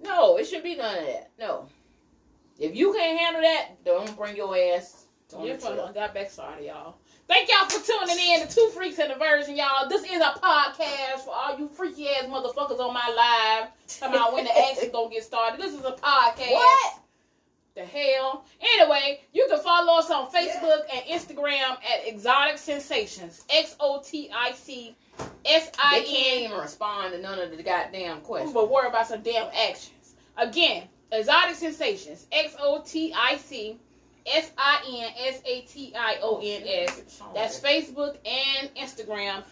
No 0.00 0.36
it 0.36 0.46
should 0.46 0.62
be 0.62 0.76
none 0.76 0.98
of 0.98 1.06
that. 1.06 1.30
No 1.38 1.68
if 2.58 2.74
you 2.74 2.92
can't 2.92 3.18
handle 3.18 3.42
that 3.42 3.84
don't 3.84 4.16
bring 4.16 4.36
your 4.36 4.56
ass 4.56 5.06
on 5.34 5.44
Yeah, 5.46 5.54
the 5.54 5.58
fun. 5.60 5.74
trip. 5.76 5.94
got 5.94 6.14
back 6.14 6.30
started, 6.30 6.64
y'all. 6.64 6.96
Thank 7.26 7.50
y'all 7.50 7.68
for 7.68 7.84
tuning 7.84 8.16
in 8.18 8.46
to 8.46 8.54
Two 8.54 8.70
Freaks 8.74 8.98
and 8.98 9.12
a 9.12 9.18
Virgin, 9.18 9.54
y'all. 9.56 9.86
This 9.88 10.02
is 10.02 10.20
a 10.20 10.32
podcast 10.42 11.20
for 11.20 11.34
all 11.34 11.58
you 11.58 11.68
freaky 11.68 12.08
ass 12.08 12.24
motherfuckers 12.24 12.80
on 12.80 12.94
my 12.94 13.06
live. 13.14 13.68
Talking 13.86 14.14
about 14.16 14.32
when 14.32 14.44
the 14.44 14.58
action 14.70 14.90
gonna 14.90 15.10
get 15.10 15.24
started. 15.24 15.60
This 15.60 15.74
is 15.74 15.84
a 15.84 15.92
podcast. 15.92 16.52
What? 16.52 17.00
The 17.74 17.84
hell? 17.84 18.44
Anyway, 18.60 19.20
you 19.32 19.46
can 19.48 19.60
follow 19.60 19.98
us 19.98 20.10
on 20.10 20.30
Facebook 20.30 20.80
and 20.92 21.04
Instagram 21.04 21.72
at 21.72 22.06
Exotic 22.06 22.58
Sensations. 22.58 23.44
X 23.50 23.76
O 23.78 24.02
T 24.02 24.30
I 24.34 24.52
C 24.52 24.96
S 25.44 25.70
They 25.92 26.02
can't 26.02 26.40
even 26.40 26.58
respond 26.58 27.12
to 27.12 27.20
none 27.20 27.38
of 27.38 27.56
the 27.56 27.62
goddamn 27.62 28.22
questions. 28.22 28.52
But 28.54 28.70
worry 28.70 28.88
about 28.88 29.06
some 29.06 29.22
damn 29.22 29.46
actions. 29.48 30.14
Again, 30.38 30.88
Exotic 31.10 31.56
Sensations. 31.56 32.26
X 32.30 32.54
O 32.60 32.82
T 32.86 33.14
I 33.16 33.36
C 33.38 33.78
S 34.26 34.50
I 34.58 34.82
N 34.86 35.12
S 35.28 35.42
A 35.46 35.60
T 35.62 35.92
I 35.96 36.18
O 36.22 36.40
N 36.42 36.62
S. 36.64 37.22
That's 37.34 37.60
Facebook 37.60 38.16
and 38.26 38.74
Instagram. 38.74 39.42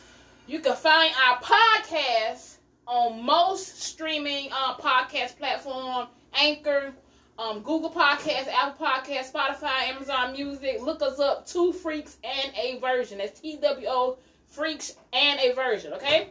You 0.47 0.61
can 0.61 0.77
find 0.77 1.13
our 1.27 1.39
podcast 1.41 2.57
on 2.87 3.25
most 3.25 3.83
streaming 3.83 4.49
uh, 4.53 4.75
podcast 4.75 5.39
platform, 5.39 6.07
Anchor, 6.35 6.93
um, 7.39 7.61
Google 7.63 7.91
Podcasts, 7.91 8.49
Apple 8.49 8.87
Podcasts, 8.87 9.33
Spotify, 9.33 9.89
Amazon 9.89 10.33
Music. 10.33 10.81
Look 10.81 11.03
us 11.03 11.19
up, 11.19 11.47
Two 11.47 11.73
Freaks 11.73 12.19
and 12.23 12.53
a 12.55 12.79
Virgin. 12.79 13.19
That's 13.19 13.41
T 13.41 13.59
W 13.61 13.89
O 13.89 14.19
Freaks 14.47 14.95
and 15.13 15.41
a 15.41 15.53
Virgin, 15.55 15.95
okay? 15.95 16.29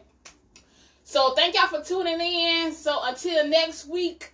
So 1.04 1.34
thank 1.34 1.56
y'all 1.56 1.68
for 1.68 1.84
tuning 1.84 2.20
in. 2.22 2.72
So 2.72 3.00
until 3.04 3.48
next 3.48 3.88
week, 3.88 4.34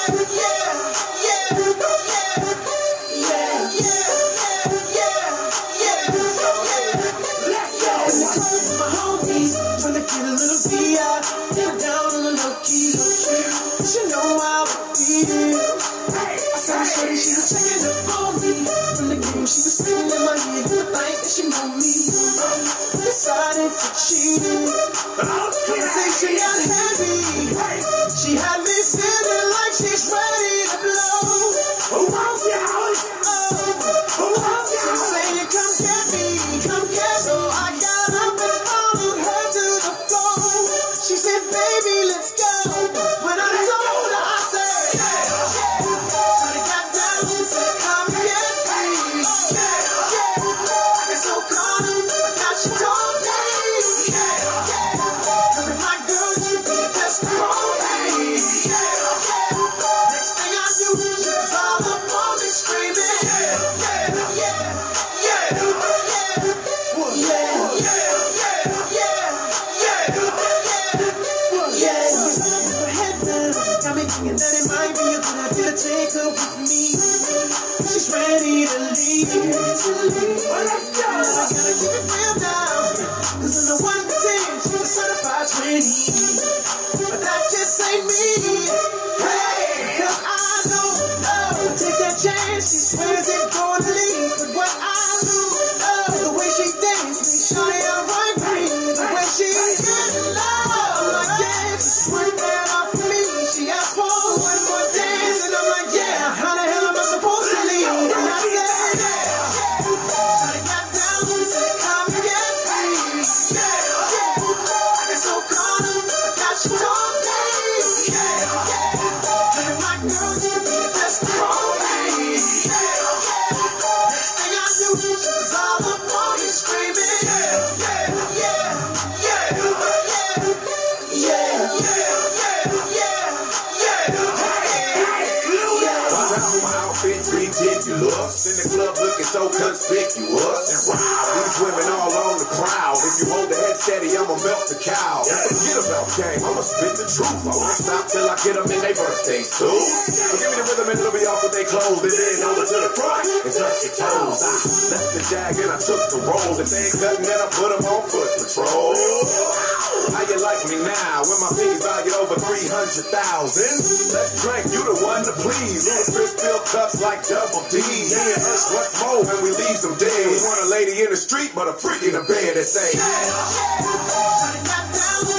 Over 162.19 162.35
300,000? 162.35 163.15
Let's 163.15 164.43
drink, 164.43 164.67
you 164.75 164.83
the 164.83 164.99
one 165.07 165.23
to 165.23 165.31
please. 165.39 165.87
Ludacris 165.87 166.35
fill 166.35 166.59
cups 166.67 167.01
like 167.01 167.23
double 167.23 167.63
D. 167.71 167.79
And 167.79 168.43
us, 168.43 168.75
what's 168.75 168.99
more 168.99 169.23
when 169.23 169.39
we 169.43 169.51
leave 169.55 169.79
them 169.79 169.95
dead? 169.95 170.27
We 170.27 170.35
want 170.43 170.59
a 170.67 170.69
lady 170.69 170.99
in 170.99 171.09
the 171.09 171.17
street, 171.17 171.55
but 171.55 171.67
a 171.67 171.73
freak 171.73 172.03
in 172.03 172.13
the 172.13 172.23
bed 172.27 172.59
that 172.59 172.67
say, 172.67 172.99
Take 172.99 175.38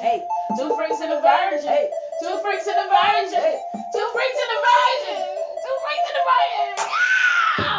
Hey. 0.00 0.22
Two 0.56 0.74
freaks 0.76 1.00
in 1.00 1.10
a 1.10 1.20
virgin. 1.20 1.68
Hey. 1.68 1.90
Two 2.22 2.38
freaks 2.38 2.66
in 2.66 2.74
a 2.78 2.86
virgin. 2.86 3.40
Hey. 3.40 3.58
Two 3.92 4.06
freaks 4.14 4.38
in 4.38 4.50
a 4.54 4.60
virgin. 4.62 5.26
Two 5.58 5.76
freaks 5.82 6.06
in 6.08 6.14
a 6.14 6.24
virgin. 6.30 6.86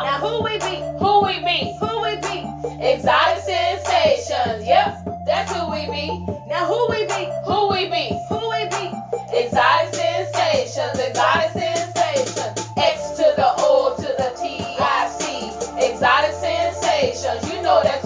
Now 0.03 0.19
who 0.19 0.43
we 0.43 0.59
be? 0.59 0.83
Who 0.99 1.23
we 1.23 1.39
be? 1.39 1.77
Who 1.79 2.01
we 2.03 2.15
be? 2.19 2.43
Exotic 2.83 3.43
sensations. 3.43 4.67
Yep, 4.67 5.23
that's 5.25 5.51
who 5.53 5.71
we 5.71 5.87
be. 5.87 6.07
Now 6.47 6.65
who 6.67 6.87
we 6.89 7.07
be? 7.07 7.31
Who 7.47 7.69
we 7.71 7.87
be? 7.87 8.11
Who 8.27 8.39
we 8.51 8.67
be? 8.67 8.91
Exotic 9.31 9.93
sensations. 9.95 10.99
Exotic 10.99 11.51
sensations. 11.51 12.67
X 12.75 13.11
to 13.15 13.31
the 13.39 13.53
O 13.59 13.95
to 13.95 14.09
the 14.19 14.35
T 14.35 14.59
I 14.79 15.07
C. 15.07 15.51
Exotic 15.87 16.35
sensations. 16.35 17.53
You 17.53 17.61
know 17.61 17.79
that's 17.83 17.98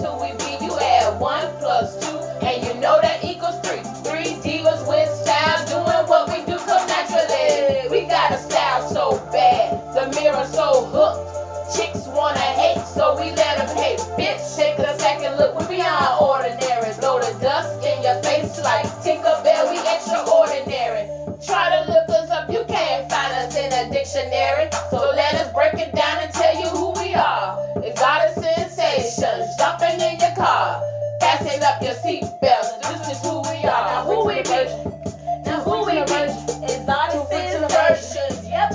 so 12.94 13.16
we 13.20 13.30
let 13.32 13.58
them 13.58 13.76
hate. 13.76 13.98
Bitch, 14.18 14.42
shake 14.56 14.78
a 14.78 14.98
second, 14.98 15.36
look, 15.36 15.58
we 15.58 15.76
beyond 15.76 16.20
ordinary. 16.22 16.92
Blow 17.00 17.18
the 17.20 17.34
dust 17.40 17.84
in 17.84 18.02
your 18.02 18.22
face 18.22 18.62
like 18.62 18.86
Tinkerbell, 19.04 19.70
we 19.70 19.78
extraordinary. 19.82 21.10
Try 21.44 21.70
to 21.76 21.92
look 21.92 22.08
us 22.10 22.30
up, 22.30 22.50
you 22.50 22.64
can't 22.68 23.10
find 23.10 23.32
us 23.34 23.56
in 23.56 23.72
a 23.72 23.90
dictionary. 23.92 24.68
So 24.90 24.98
let 25.16 25.34
us 25.34 25.52
break 25.52 25.74
it 25.74 25.94
down 25.94 26.18
and 26.22 26.32
tell 26.32 26.54
you 26.60 26.68
who 26.70 26.92
we 27.02 27.14
are. 27.14 27.58
It's 27.84 28.00
got 28.00 28.26
a 28.28 28.32
sensation. 28.34 29.46
jumping 29.58 30.00
in 30.00 30.20
your 30.20 30.34
car. 30.36 30.82
Fasten 31.20 31.62
up 31.64 31.82
your 31.82 31.94
seatbelts, 31.94 32.80
this 32.82 33.08
is 33.16 33.22
who 33.22 33.40
we 33.42 33.64
are. 33.66 33.86
Now 33.90 34.04
who 34.04 34.26
we 34.26 34.42
be? 34.42 34.94
Now 35.46 35.60
who 35.62 35.86
we 35.86 35.92
be? 36.04 36.32
Yep, 38.50 38.72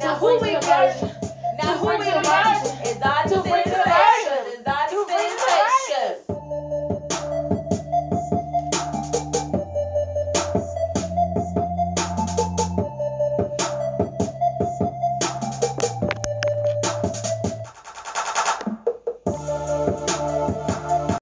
Now 0.00 0.16
who 0.16 0.38
we 0.40 0.56
are. 0.56 0.94
Now 1.58 1.78
who 1.78 1.86
we 1.98 2.06
are? 2.10 2.51
God 3.02 3.24
to 3.24 3.42
bring 3.42 3.66
us 3.66 4.11